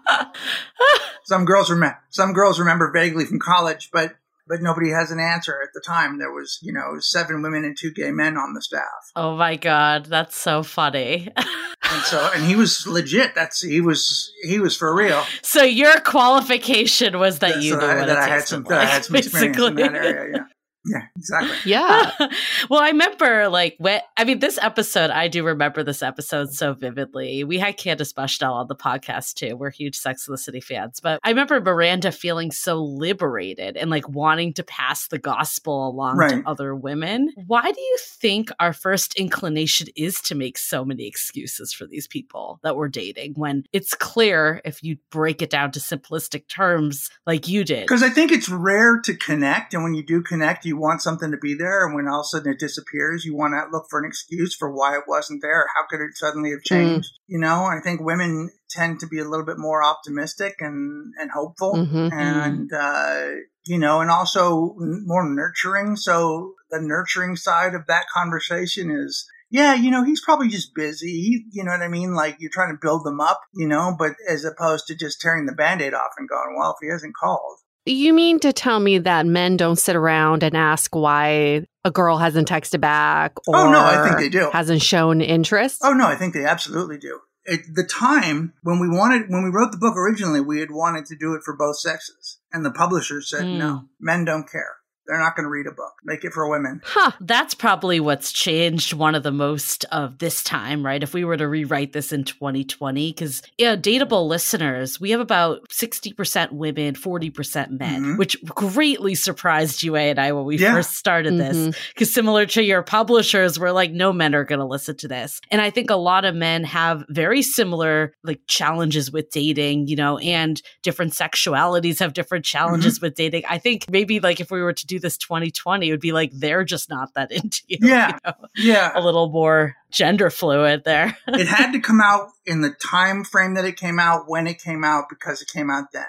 Some 1.26 1.44
girls 1.44 1.70
remember. 1.70 2.00
Some 2.10 2.32
girls 2.32 2.60
remember 2.60 2.90
vaguely 2.92 3.26
from 3.26 3.40
college, 3.40 3.90
but 3.92 4.16
but 4.48 4.62
nobody 4.62 4.92
has 4.92 5.12
an 5.12 5.20
answer 5.20 5.60
at 5.62 5.74
the 5.74 5.82
time. 5.86 6.18
There 6.18 6.32
was 6.32 6.60
you 6.62 6.72
know 6.72 7.00
seven 7.00 7.42
women 7.42 7.66
and 7.66 7.78
two 7.78 7.92
gay 7.92 8.12
men 8.12 8.38
on 8.38 8.54
the 8.54 8.62
staff, 8.62 8.86
oh 9.18 9.36
my 9.36 9.58
God. 9.58 10.06
That's 10.06 10.38
so 10.38 10.64
funny. 10.64 11.28
and 11.38 12.04
so 12.04 12.30
and 12.34 12.46
he 12.46 12.56
was 12.56 12.88
legit. 12.88 13.36
That's 13.36 13.62
he 13.62 13.82
was 13.82 14.32
he 14.44 14.60
was 14.60 14.78
for 14.78 14.96
real. 14.96 15.26
so 15.42 15.62
your 15.62 16.00
qualification 16.00 17.20
was 17.20 17.40
that 17.40 17.56
That's 17.56 17.66
you 17.66 17.78
that 17.78 17.96
knew 17.96 18.04
I, 18.04 18.06
that 18.06 18.18
I 18.18 18.28
had 18.30 18.48
some 18.48 18.64
like, 18.64 18.70
that 18.70 18.82
I 18.82 18.86
had 18.86 19.04
some 19.04 19.16
experience 19.18 19.58
in 19.58 19.76
basically. 19.76 20.00
that 20.00 20.06
area. 20.06 20.38
Yeah. 20.38 20.44
Yeah, 20.88 21.04
exactly. 21.18 21.56
Yeah. 21.72 22.12
well, 22.70 22.80
I 22.82 22.88
remember 22.90 23.50
like 23.50 23.76
when 23.80 24.02
I 24.18 24.24
mean 24.24 24.40
this 24.40 24.58
episode, 24.62 25.10
I 25.10 25.28
do 25.28 25.44
remember 25.44 25.84
this 25.84 26.02
episode 26.02 26.54
so 26.54 26.74
vividly. 26.74 27.44
We 27.44 27.58
had 27.58 27.78
Candace 27.78 28.14
Bushnell 28.14 28.54
on 28.54 28.68
the 28.68 28.76
podcast 28.76 29.34
too. 29.36 29.56
We're 29.56 29.70
huge 29.72 29.98
Sex 29.98 30.28
of 30.28 30.32
the 30.32 30.38
City 30.38 30.62
fans. 30.62 31.00
But 31.02 31.20
I 31.24 31.30
remember 31.30 31.60
Miranda 31.62 32.12
feeling 32.12 32.52
so 32.52 32.82
liberated 32.82 33.78
and 33.78 33.90
like 33.90 34.08
wanting 34.08 34.54
to 34.54 34.64
pass 34.64 35.08
the 35.08 35.18
gospel 35.20 35.88
along 35.90 36.18
Right. 36.18 36.42
to 36.44 36.50
other 36.50 36.76
women. 36.76 37.32
Why 37.48 37.72
do 37.72 37.82
you 37.82 37.98
think 38.02 38.50
our 38.60 38.74
first 38.74 39.16
inclination 39.16 39.88
is 39.96 40.22
to 40.22 40.36
make 40.36 40.58
so 40.58 40.86
many 40.86 41.06
excuses 41.08 41.74
for 41.74 41.86
these 41.86 42.08
people 42.08 42.60
that 42.64 42.76
we're 42.76 42.88
dating 42.88 43.34
when 43.36 43.64
it's 43.74 43.94
clear 43.94 44.62
if 44.64 44.84
you 44.84 44.98
break 45.12 45.42
it 45.42 45.50
down 45.50 45.72
to 45.72 45.80
simplistic 45.80 46.48
terms 46.48 47.10
like 47.26 47.48
you 47.48 47.64
did? 47.64 47.82
Because 47.82 48.04
I 48.04 48.10
think 48.10 48.32
it's 48.32 48.50
rare 48.50 49.00
to 49.02 49.16
connect, 49.16 49.74
and 49.74 49.84
when 49.84 49.94
you 49.94 50.04
do 50.04 50.22
connect, 50.22 50.66
you 50.66 50.77
want 50.80 51.02
something 51.02 51.32
to 51.32 51.38
be 51.38 51.54
there, 51.56 51.86
and 51.86 51.96
when 51.96 52.08
all 52.08 52.22
of 52.22 52.26
a 52.26 52.28
sudden 52.28 52.54
it 52.54 52.60
disappears, 52.60 53.26
you 53.26 53.36
want 53.36 53.54
to 53.54 53.70
look 53.72 53.88
for 53.90 54.00
an 54.00 54.06
excuse 54.06 54.56
for 54.56 54.72
why 54.72 54.96
it 54.96 55.04
wasn't 55.08 55.42
there. 55.42 55.66
How 55.76 55.86
could 55.90 56.02
it 56.04 56.16
suddenly 56.18 56.52
have 56.52 56.62
changed? 56.64 57.10
You 57.28 57.40
know, 57.40 57.66
I 57.66 57.80
think 57.84 58.02
women 58.02 58.50
tend 58.70 59.00
to 59.02 59.08
be 59.08 59.20
a 59.20 59.28
little 59.28 59.46
bit 59.46 59.58
more 59.58 59.84
optimistic 59.84 60.56
and 60.60 61.14
and 61.20 61.32
hopeful, 61.32 61.74
Mhm. 61.76 62.12
and 62.12 62.72
uh, 62.74 63.26
you 63.66 63.78
know, 63.78 64.02
and 64.02 64.10
also 64.12 64.76
more 64.78 65.28
nurturing. 65.28 65.96
So 65.96 66.54
the 66.70 66.82
nurturing 66.82 67.36
side 67.36 67.74
of 67.76 67.88
that 67.88 68.06
conversation 68.14 68.92
is. 68.92 69.28
Yeah, 69.50 69.76
you 69.76 69.92
know, 69.92 70.04
he's 70.04 70.20
probably 70.22 70.50
just 70.50 70.76
busy. 70.76 71.08
He, 71.08 71.46
you 71.54 71.64
know 71.64 71.72
what 71.72 71.82
I 71.82 71.88
mean? 71.88 72.14
Like 72.14 72.36
you're 72.42 72.52
trying 72.52 72.74
to 72.74 72.80
build 72.82 73.06
them 73.06 73.22
up, 73.22 73.40
you 73.54 73.66
know, 73.66 73.96
but 73.98 74.12
as 74.28 74.44
opposed 74.44 74.88
to 74.88 74.96
just 74.96 75.22
tearing 75.22 75.46
the 75.46 75.54
band-aid 75.54 75.94
off 75.94 76.12
and 76.18 76.28
going, 76.28 76.58
well, 76.60 76.72
if 76.72 76.86
he 76.86 76.92
hasn't 76.92 77.16
called, 77.16 77.58
You 77.88 78.14
mean 78.14 78.40
to 78.42 78.52
tell 78.54 78.80
me 78.80 78.98
that 79.00 79.26
men 79.26 79.58
don't 79.58 79.78
sit 79.78 79.96
around 79.96 80.44
and 80.44 80.56
ask 80.58 80.94
why 80.96 81.66
a 81.86 81.92
girl 81.92 82.18
hasn't 82.18 82.48
texted 82.50 82.82
back 82.82 83.34
or 83.48 83.56
Oh, 83.56 83.72
no, 83.72 83.80
I 83.80 84.04
think 84.06 84.18
they 84.18 84.30
do. 84.30 84.50
hasn't 84.52 84.82
shown 84.82 85.22
interest? 85.22 85.80
Oh 85.84 85.94
no, 85.94 86.06
I 86.06 86.16
think 86.16 86.34
they 86.34 86.44
absolutely 86.46 86.98
do. 86.98 87.20
At 87.50 87.60
the 87.74 87.84
time 87.86 88.54
when 88.62 88.80
we 88.80 88.90
wanted, 88.90 89.30
when 89.30 89.44
we 89.46 89.50
wrote 89.52 89.72
the 89.72 89.78
book 89.78 89.96
originally, 89.96 90.42
we 90.42 90.60
had 90.60 90.70
wanted 90.70 91.06
to 91.06 91.16
do 91.16 91.34
it 91.34 91.44
for 91.46 91.56
both 91.56 91.80
sexes, 91.80 92.40
and 92.52 92.66
the 92.66 92.72
publisher 92.72 93.22
said, 93.22 93.46
Mm. 93.46 93.58
"No, 93.58 93.84
men 94.02 94.26
don't 94.26 94.52
care. 94.52 94.77
They're 95.08 95.20
not 95.20 95.36
going 95.36 95.46
to 95.46 95.50
read 95.50 95.68
a 95.68 95.72
book. 95.72 95.94
Make 96.04 96.24
it 96.24 96.34
for 96.34 96.50
women." 96.50 96.82
Huh. 96.84 97.12
That's 97.22 97.54
probably 97.54 98.00
what's 98.00 98.32
changed 98.32 98.94
one 98.94 99.16
of 99.16 99.24
the 99.24 99.32
most 99.32 99.86
of 99.92 100.18
this 100.20 100.44
time, 100.44 100.86
right? 100.86 101.02
If 101.02 101.14
we 101.14 101.24
were 101.24 101.38
to 101.38 101.48
rewrite 101.48 101.94
this 101.94 102.12
in 102.12 102.24
2020, 102.24 103.12
because 103.14 103.42
yeah, 103.58 103.76
dateable 103.76 104.28
listeners, 104.28 105.00
we 105.00 105.12
have 105.12 105.20
about 105.20 105.68
60% 105.70 106.52
women, 106.54 106.96
40% 106.96 107.72
men, 107.80 108.04
Mhm. 108.04 108.18
which 108.18 108.38
greatly 108.46 109.16
surprised 109.16 109.84
you 109.84 109.96
and 109.96 110.20
I 110.20 110.32
when 110.32 110.46
we 110.46 110.58
Yeah. 110.58 110.74
first 110.74 110.96
started 110.96 111.38
this. 111.38 111.56
Mhm. 111.58 111.78
Because 111.94 112.14
similar 112.14 112.46
to 112.48 112.64
your 112.64 112.84
publishers, 112.84 113.60
we're 113.60 113.72
like, 113.72 113.92
no 113.92 114.12
men 114.14 114.36
are 114.36 114.44
going 114.44 114.60
to 114.60 114.66
listen 114.66 114.96
to 114.98 115.08
this. 115.08 115.42
And 115.52 115.62
I 115.62 115.70
think 115.70 115.90
a 115.90 115.96
lot 115.96 116.26
of 116.26 116.36
men 116.36 116.64
have 116.64 117.04
very 117.10 117.42
similar 117.42 118.14
like 118.24 118.42
challenges 118.48 119.12
with 119.12 119.30
dating, 119.30 119.88
you 119.88 119.96
know, 119.96 120.18
and 120.20 120.62
different 120.84 121.14
sexualities 121.14 122.00
have 122.00 122.14
different 122.14 122.46
challenges 122.46 123.02
with 123.02 123.16
dating. 123.16 123.44
I 123.50 123.58
think 123.58 123.86
maybe 123.90 124.20
like 124.20 124.40
if 124.40 124.52
we 124.52 124.62
were 124.62 124.74
to 124.74 124.86
do 124.88 124.97
this 125.00 125.18
2020, 125.18 125.88
it 125.88 125.92
would 125.92 126.00
be 126.00 126.12
like 126.12 126.32
they're 126.34 126.64
just 126.64 126.90
not 126.90 127.14
that 127.16 127.32
into 127.32 127.62
you. 127.68 127.78
Yeah. 127.82 128.14
you 128.14 128.18
know? 128.26 128.48
Yeah, 128.56 128.92
A 128.96 129.02
little 129.02 129.30
more 129.30 129.76
gender 129.92 130.30
fluid 130.30 130.84
there. 130.84 131.18
it 131.28 131.48
had 131.48 131.72
to 131.72 131.80
come 131.80 132.02
out 132.02 132.30
in 132.46 132.62
the 132.62 132.72
time 132.72 133.24
frame 133.24 133.56
that 133.56 133.66
it 133.66 133.78
came 133.78 134.00
out, 134.00 134.26
when 134.28 134.48
it 134.48 134.62
came 134.62 134.84
out, 134.84 135.06
because 135.10 135.42
it 135.42 135.48
came 135.48 135.70
out 135.70 135.86
then. 135.94 136.06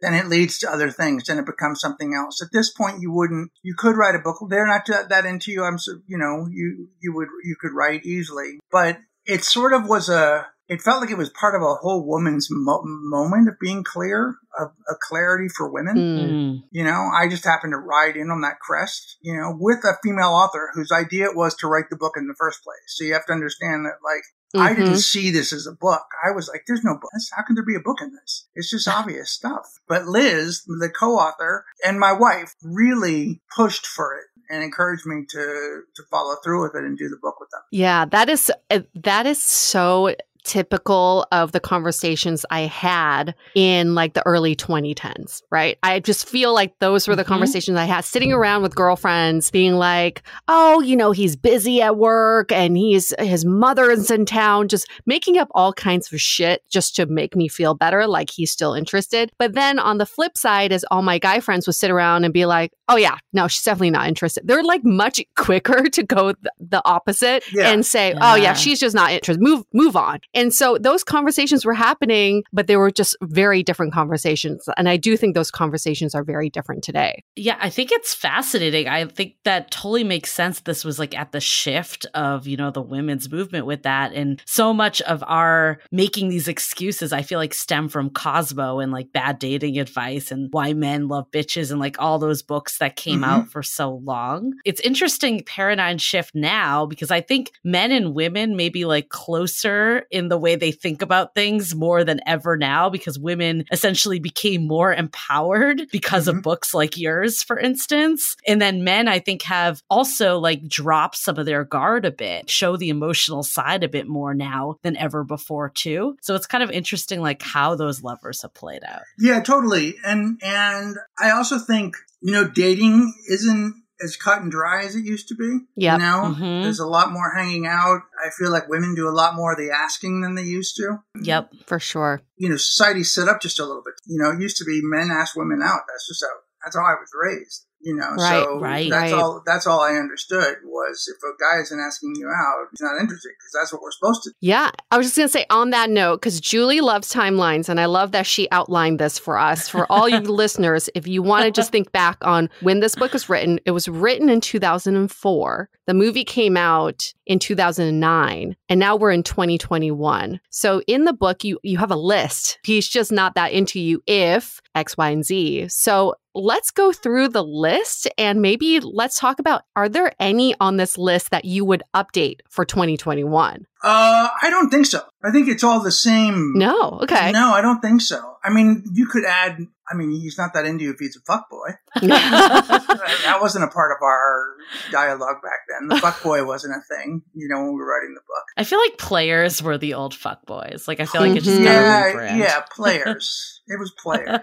Then 0.00 0.14
it 0.14 0.28
leads 0.28 0.58
to 0.58 0.70
other 0.70 0.90
things. 0.90 1.24
Then 1.26 1.38
it 1.38 1.44
becomes 1.44 1.80
something 1.80 2.14
else. 2.14 2.40
At 2.42 2.48
this 2.52 2.72
point, 2.72 3.02
you 3.02 3.12
wouldn't. 3.12 3.50
You 3.62 3.74
could 3.76 3.98
write 3.98 4.14
a 4.14 4.18
book. 4.18 4.38
They're 4.48 4.66
not 4.66 4.86
that, 4.86 5.10
that 5.10 5.26
into 5.26 5.52
you. 5.52 5.62
I'm, 5.62 5.78
so, 5.78 6.00
you 6.06 6.16
know, 6.16 6.46
you 6.50 6.88
you 7.00 7.14
would 7.14 7.28
you 7.44 7.54
could 7.60 7.72
write 7.74 8.06
easily, 8.06 8.60
but 8.72 8.98
it 9.26 9.44
sort 9.44 9.74
of 9.74 9.86
was 9.86 10.08
a. 10.08 10.46
It 10.70 10.80
felt 10.80 11.00
like 11.00 11.10
it 11.10 11.18
was 11.18 11.30
part 11.30 11.56
of 11.56 11.62
a 11.62 11.74
whole 11.74 12.06
woman's 12.06 12.46
mo- 12.48 12.82
moment 12.84 13.48
of 13.48 13.54
being 13.60 13.82
clear, 13.82 14.36
of 14.56 14.68
a 14.88 14.94
clarity 15.02 15.48
for 15.48 15.68
women. 15.68 15.96
Mm. 15.96 16.62
You 16.70 16.84
know, 16.84 17.10
I 17.12 17.28
just 17.28 17.44
happened 17.44 17.72
to 17.72 17.76
ride 17.78 18.16
in 18.16 18.30
on 18.30 18.42
that 18.42 18.60
crest, 18.60 19.16
you 19.20 19.34
know, 19.34 19.52
with 19.58 19.82
a 19.84 19.98
female 20.04 20.28
author 20.28 20.70
whose 20.72 20.92
idea 20.92 21.24
it 21.28 21.34
was 21.36 21.56
to 21.56 21.66
write 21.66 21.90
the 21.90 21.96
book 21.96 22.12
in 22.16 22.28
the 22.28 22.36
first 22.38 22.62
place. 22.62 22.86
So 22.86 23.02
you 23.04 23.14
have 23.14 23.26
to 23.26 23.32
understand 23.32 23.84
that, 23.84 23.96
like, 24.04 24.22
I 24.54 24.74
didn't 24.74 24.94
Mhm. 24.94 24.98
see 25.02 25.30
this 25.30 25.52
as 25.52 25.66
a 25.66 25.72
book. 25.72 26.06
I 26.24 26.30
was 26.30 26.48
like, 26.48 26.62
there's 26.68 26.84
no 26.84 26.94
book. 26.94 27.10
How 27.36 27.42
can 27.42 27.54
there 27.56 27.64
be 27.64 27.76
a 27.76 27.80
book 27.80 27.98
in 28.00 28.12
this? 28.12 28.48
It's 28.54 28.70
just 28.70 28.86
obvious 28.98 29.30
stuff. 29.32 29.66
But 29.88 30.06
Liz, 30.06 30.62
the 30.66 30.88
co-author, 30.90 31.64
and 31.84 31.98
my 31.98 32.12
wife 32.12 32.54
really 32.62 33.42
pushed 33.56 33.86
for 33.86 34.14
it 34.16 34.24
and 34.52 34.62
encouraged 34.64 35.06
me 35.06 35.24
to, 35.28 35.82
to 35.96 36.02
follow 36.10 36.34
through 36.42 36.62
with 36.62 36.74
it 36.74 36.84
and 36.84 36.98
do 36.98 37.08
the 37.08 37.18
book 37.22 37.38
with 37.40 37.50
them. 37.50 37.62
Yeah, 37.70 38.04
that 38.06 38.28
is 38.28 38.50
uh, 38.70 38.80
that 38.96 39.26
is 39.26 39.40
so 39.42 40.14
typical 40.44 41.26
of 41.32 41.52
the 41.52 41.60
conversations 41.60 42.44
I 42.50 42.60
had 42.62 43.34
in 43.54 43.94
like 43.94 44.14
the 44.14 44.24
early 44.26 44.54
2010s, 44.56 45.42
right? 45.50 45.78
I 45.82 46.00
just 46.00 46.28
feel 46.28 46.52
like 46.54 46.78
those 46.80 47.06
were 47.08 47.16
the 47.16 47.24
Mhm. 47.24 47.28
conversations 47.28 47.76
I 47.76 47.84
had 47.84 48.04
sitting 48.04 48.32
around 48.32 48.62
with 48.62 48.74
girlfriends 48.74 49.50
being 49.50 49.74
like, 49.74 50.22
"Oh, 50.48 50.80
you 50.80 50.96
know, 50.96 51.12
he's 51.12 51.36
busy 51.36 51.80
at 51.82 51.96
work 51.96 52.52
and 52.52 52.76
he's 52.76 53.12
his 53.18 53.44
mother 53.44 53.90
is 53.90 54.10
in 54.10 54.24
town," 54.26 54.68
just 54.68 54.86
making 55.06 55.38
up 55.38 55.48
all 55.54 55.72
kinds 55.72 56.12
of 56.12 56.20
shit 56.20 56.62
just 56.70 56.94
to 56.96 57.06
make 57.06 57.36
me 57.36 57.48
feel 57.48 57.74
better 57.74 58.06
like 58.06 58.30
he's 58.30 58.50
still 58.50 58.74
interested. 58.74 59.30
But 59.38 59.54
then 59.54 59.78
on 59.78 59.98
the 59.98 60.06
flip 60.06 60.36
side 60.36 60.72
is 60.72 60.84
all 60.90 61.02
my 61.02 61.18
guy 61.18 61.40
friends 61.40 61.66
would 61.66 61.76
sit 61.76 61.90
around 61.90 62.24
and 62.24 62.32
be 62.34 62.46
like, 62.46 62.72
"Oh 62.88 62.96
yeah, 62.96 63.16
no, 63.32 63.48
she's 63.48 63.62
definitely 63.62 63.90
not 63.90 64.08
interested." 64.08 64.46
They're 64.46 64.62
like 64.62 64.84
much 64.84 65.20
quicker 65.36 65.82
to 65.90 66.02
go 66.02 66.32
th- 66.32 66.36
the 66.58 66.82
opposite 66.84 67.44
Yeah. 67.52 67.70
and 67.70 67.84
say, 67.84 68.14
"Oh 68.20 68.34
Yeah. 68.34 68.42
yeah, 68.42 68.52
she's 68.54 68.80
just 68.80 68.94
not 68.94 69.10
interested. 69.12 69.42
Move 69.42 69.64
move 69.72 69.96
on." 69.96 70.20
And 70.34 70.52
so 70.54 70.78
those 70.80 71.02
conversations 71.02 71.64
were 71.64 71.74
happening, 71.74 72.44
but 72.52 72.66
they 72.66 72.76
were 72.76 72.90
just 72.90 73.16
very 73.22 73.62
different 73.62 73.92
conversations. 73.92 74.68
And 74.76 74.88
I 74.88 74.96
do 74.96 75.16
think 75.16 75.34
those 75.34 75.50
conversations 75.50 76.14
are 76.14 76.22
very 76.24 76.50
different 76.50 76.84
today. 76.84 77.22
Yeah, 77.36 77.56
I 77.60 77.70
think 77.70 77.90
it's 77.92 78.14
fascinating. 78.14 78.88
I 78.88 79.04
think 79.06 79.34
that 79.44 79.70
totally 79.70 80.04
makes 80.04 80.32
sense. 80.32 80.60
This 80.60 80.84
was 80.84 80.98
like 80.98 81.16
at 81.16 81.32
the 81.32 81.40
shift 81.40 82.06
of, 82.14 82.46
you 82.46 82.56
know, 82.56 82.70
the 82.70 82.82
women's 82.82 83.30
movement 83.30 83.66
with 83.66 83.82
that. 83.82 84.12
And 84.12 84.40
so 84.46 84.72
much 84.72 85.00
of 85.02 85.24
our 85.26 85.78
making 85.90 86.28
these 86.28 86.48
excuses, 86.48 87.12
I 87.12 87.22
feel 87.22 87.38
like 87.38 87.54
stem 87.54 87.88
from 87.88 88.10
Cosmo 88.10 88.78
and 88.78 88.92
like 88.92 89.12
bad 89.12 89.38
dating 89.38 89.78
advice 89.78 90.30
and 90.30 90.48
why 90.52 90.72
men 90.74 91.08
love 91.08 91.30
bitches 91.30 91.70
and 91.70 91.80
like 91.80 91.96
all 92.00 92.18
those 92.18 92.42
books 92.42 92.78
that 92.78 92.96
came 92.96 93.20
Mhm. 93.20 93.26
out 93.26 93.48
for 93.50 93.62
so 93.62 94.00
long. 94.04 94.52
It's 94.64 94.80
interesting 94.80 95.42
paradigm 95.44 95.98
shift 95.98 96.34
now 96.34 96.86
because 96.86 97.10
I 97.10 97.20
think 97.20 97.50
men 97.64 97.90
and 97.92 98.14
women 98.14 98.56
may 98.56 98.68
be 98.68 98.84
like 98.84 99.08
closer 99.08 100.04
in 100.10 100.19
the 100.28 100.38
way 100.38 100.56
they 100.56 100.72
think 100.72 101.02
about 101.02 101.34
things 101.34 101.74
more 101.74 102.04
than 102.04 102.20
ever 102.26 102.56
now 102.56 102.88
because 102.90 103.18
women 103.18 103.64
essentially 103.72 104.18
became 104.18 104.66
more 104.66 104.92
empowered 104.92 105.82
because 105.90 106.28
of 106.28 106.36
Mhm. 106.36 106.42
books 106.42 106.74
like 106.74 106.96
yours, 106.96 107.42
for 107.42 107.58
instance. 107.58 108.36
And 108.46 108.60
then 108.60 108.84
men, 108.84 109.08
I 109.08 109.18
think, 109.18 109.42
have 109.42 109.82
also 109.90 110.38
like 110.38 110.66
dropped 110.68 111.16
some 111.16 111.38
of 111.38 111.46
their 111.46 111.64
guard 111.64 112.04
a 112.04 112.10
bit, 112.10 112.50
show 112.50 112.76
the 112.76 112.88
emotional 112.90 113.42
side 113.42 113.82
a 113.82 113.88
bit 113.88 114.06
more 114.06 114.34
now 114.34 114.76
than 114.82 114.96
ever 114.96 115.24
before, 115.24 115.68
too. 115.68 116.16
So 116.22 116.34
it's 116.34 116.46
kind 116.46 116.62
of 116.64 116.70
interesting, 116.70 117.20
like 117.20 117.42
how 117.42 117.74
those 117.74 118.02
levers 118.02 118.42
have 118.42 118.54
played 118.54 118.82
out. 118.84 119.02
Yeah, 119.18 119.40
totally. 119.40 119.96
And 120.04 120.38
and 120.42 120.96
I 121.18 121.30
also 121.30 121.58
think 121.58 121.96
you 122.20 122.32
know 122.32 122.46
dating 122.48 123.12
isn't 123.28 123.79
as 124.02 124.16
cut 124.16 124.40
and 124.42 124.50
dry 124.50 124.84
as 124.84 124.94
it 124.96 125.04
used 125.04 125.28
to 125.28 125.34
be. 125.34 125.60
Yep. 125.76 125.98
You 126.00 126.04
know, 126.04 126.34
Mhm. 126.38 126.62
there's 126.62 126.78
a 126.80 126.86
lot 126.86 127.12
more 127.12 127.32
hanging 127.34 127.66
out. 127.66 128.00
I 128.24 128.30
feel 128.30 128.50
like 128.50 128.68
women 128.68 128.94
do 128.94 129.08
a 129.08 129.10
lot 129.10 129.34
more 129.34 129.52
of 129.52 129.58
the 129.58 129.70
asking 129.70 130.22
than 130.22 130.34
they 130.34 130.42
used 130.44 130.76
to. 130.76 130.98
Yep. 131.20 131.52
For 131.66 131.78
sure. 131.78 132.22
You 132.36 132.48
know, 132.48 132.56
society 132.56 133.04
set 133.04 133.28
up 133.28 133.40
just 133.40 133.60
a 133.60 133.64
little 133.64 133.82
bit. 133.84 133.94
You 134.06 134.20
know, 134.22 134.30
it 134.30 134.40
used 134.40 134.56
to 134.58 134.64
be 134.64 134.80
men 134.82 135.10
ask 135.10 135.36
women 135.36 135.62
out. 135.62 135.82
That's 135.88 136.06
just 136.08 136.22
how 136.24 136.34
that's 136.64 136.76
how 136.76 136.82
I 136.82 136.94
was 137.00 137.10
raised. 137.22 137.66
You 137.82 137.96
know, 137.96 138.10
Right, 138.10 138.44
so 138.44 138.60
right. 138.60 138.90
that's 138.90 139.12
Right. 139.12 139.22
all. 139.22 139.42
That's 139.46 139.66
all 139.66 139.80
I 139.80 139.94
understood 139.94 140.56
was 140.64 141.08
if 141.10 141.16
a 141.22 141.32
guy 141.42 141.62
isn't 141.62 141.80
asking 141.80 142.12
you 142.16 142.28
out, 142.28 142.66
he's 142.70 142.80
not 142.82 143.00
interested 143.00 143.30
because 143.38 143.52
that's 143.58 143.72
what 143.72 143.80
we're 143.80 143.90
supposed 143.90 144.22
to. 144.24 144.30
do. 144.30 144.34
Yeah. 144.40 144.70
I 144.90 144.98
was 144.98 145.06
just 145.06 145.16
going 145.16 145.28
to 145.28 145.32
say 145.32 145.46
on 145.48 145.70
that 145.70 145.88
note, 145.88 146.16
because 146.20 146.40
Julie 146.40 146.82
loves 146.82 147.10
timelines, 147.12 147.68
and 147.70 147.80
I 147.80 147.86
love 147.86 148.12
that 148.12 148.26
she 148.26 148.50
outlined 148.50 148.98
this 148.98 149.18
for 149.18 149.38
us. 149.38 149.66
For 149.68 149.90
all 149.90 150.08
you 150.10 150.18
listeners, 150.20 150.90
if 150.94 151.06
you 151.08 151.22
want 151.22 151.44
to 151.46 151.50
just 151.50 151.72
think 151.72 151.90
back 151.92 152.18
on 152.20 152.50
when 152.60 152.80
this 152.80 152.94
book 152.96 153.12
was 153.14 153.28
written, 153.30 153.58
it 153.64 153.70
was 153.70 153.88
written 153.88 154.28
in 154.28 154.42
2004. 154.42 155.70
The 155.86 155.94
movie 155.94 156.24
came 156.24 156.56
out 156.56 157.12
in 157.26 157.38
2009, 157.38 158.56
and 158.68 158.80
now 158.80 158.96
we're 158.96 159.10
in 159.10 159.22
2021. 159.22 160.40
So 160.50 160.82
in 160.86 161.04
the 161.04 161.12
book, 161.12 161.44
you, 161.44 161.58
you 161.62 161.78
have 161.78 161.90
a 161.90 161.96
list. 161.96 162.58
He's 162.62 162.88
just 162.88 163.10
not 163.10 163.34
that 163.34 163.52
into 163.52 163.80
you 163.80 164.02
if 164.06 164.60
X, 164.74 164.96
Y, 164.96 165.08
and 165.10 165.24
Z. 165.24 165.68
So 165.68 166.14
let's 166.34 166.70
go 166.70 166.92
through 166.92 167.28
the 167.28 167.42
list 167.44 168.06
and 168.16 168.40
maybe 168.40 168.80
let's 168.80 169.18
talk 169.18 169.38
about 169.38 169.62
are 169.76 169.88
there 169.88 170.12
any 170.20 170.54
on 170.60 170.76
this 170.76 170.96
list 170.96 171.30
that 171.30 171.44
you 171.44 171.64
would 171.64 171.82
update 171.94 172.40
for 172.48 172.64
2021? 172.64 173.66
Uh, 173.82 174.28
I 174.42 174.50
don't 174.50 174.68
think 174.70 174.84
so. 174.86 175.00
I 175.24 175.30
think 175.30 175.48
it's 175.48 175.64
all 175.64 175.80
the 175.82 175.90
same. 175.90 176.52
No. 176.54 177.00
Okay. 177.02 177.32
No, 177.32 177.52
I 177.52 177.62
don't 177.62 177.80
think 177.80 178.02
so. 178.02 178.36
I 178.44 178.50
mean, 178.50 178.84
you 178.92 179.06
could 179.06 179.24
add. 179.24 179.58
I 179.90 179.96
mean, 179.96 180.10
he's 180.12 180.36
not 180.38 180.52
that 180.54 180.66
into 180.66 180.84
you 180.84 180.90
if 180.92 180.98
he's 181.00 181.16
a 181.16 181.20
fuck 181.20 181.48
boy. 181.50 181.70
that 182.02 183.38
wasn't 183.40 183.64
a 183.64 183.68
part 183.68 183.90
of 183.92 184.02
our 184.02 184.46
dialogue 184.92 185.42
back 185.42 185.60
then. 185.68 185.88
The 185.88 185.96
fuck 185.96 186.22
boy 186.22 186.44
wasn't 186.44 186.74
a 186.76 186.94
thing, 186.94 187.22
you 187.34 187.48
know, 187.48 187.56
when 187.62 187.72
we 187.74 187.80
were 187.80 187.86
writing 187.88 188.14
the 188.14 188.20
book. 188.20 188.44
I 188.56 188.64
feel 188.64 188.78
like 188.78 188.98
players 188.98 189.62
were 189.62 189.78
the 189.78 189.94
old 189.94 190.14
fuck 190.14 190.44
boys. 190.46 190.84
Like 190.86 191.00
I 191.00 191.06
feel 191.06 191.22
like 191.22 191.36
it 191.36 191.42
just 191.42 191.58
Mhm. 191.60 191.64
got 191.64 191.70
a 191.70 191.74
Yeah, 191.74 192.12
rebrand. 192.12 192.38
yeah, 192.38 192.60
players. 192.70 193.59
It 193.72 193.78
was 193.78 193.92
players. 193.92 194.40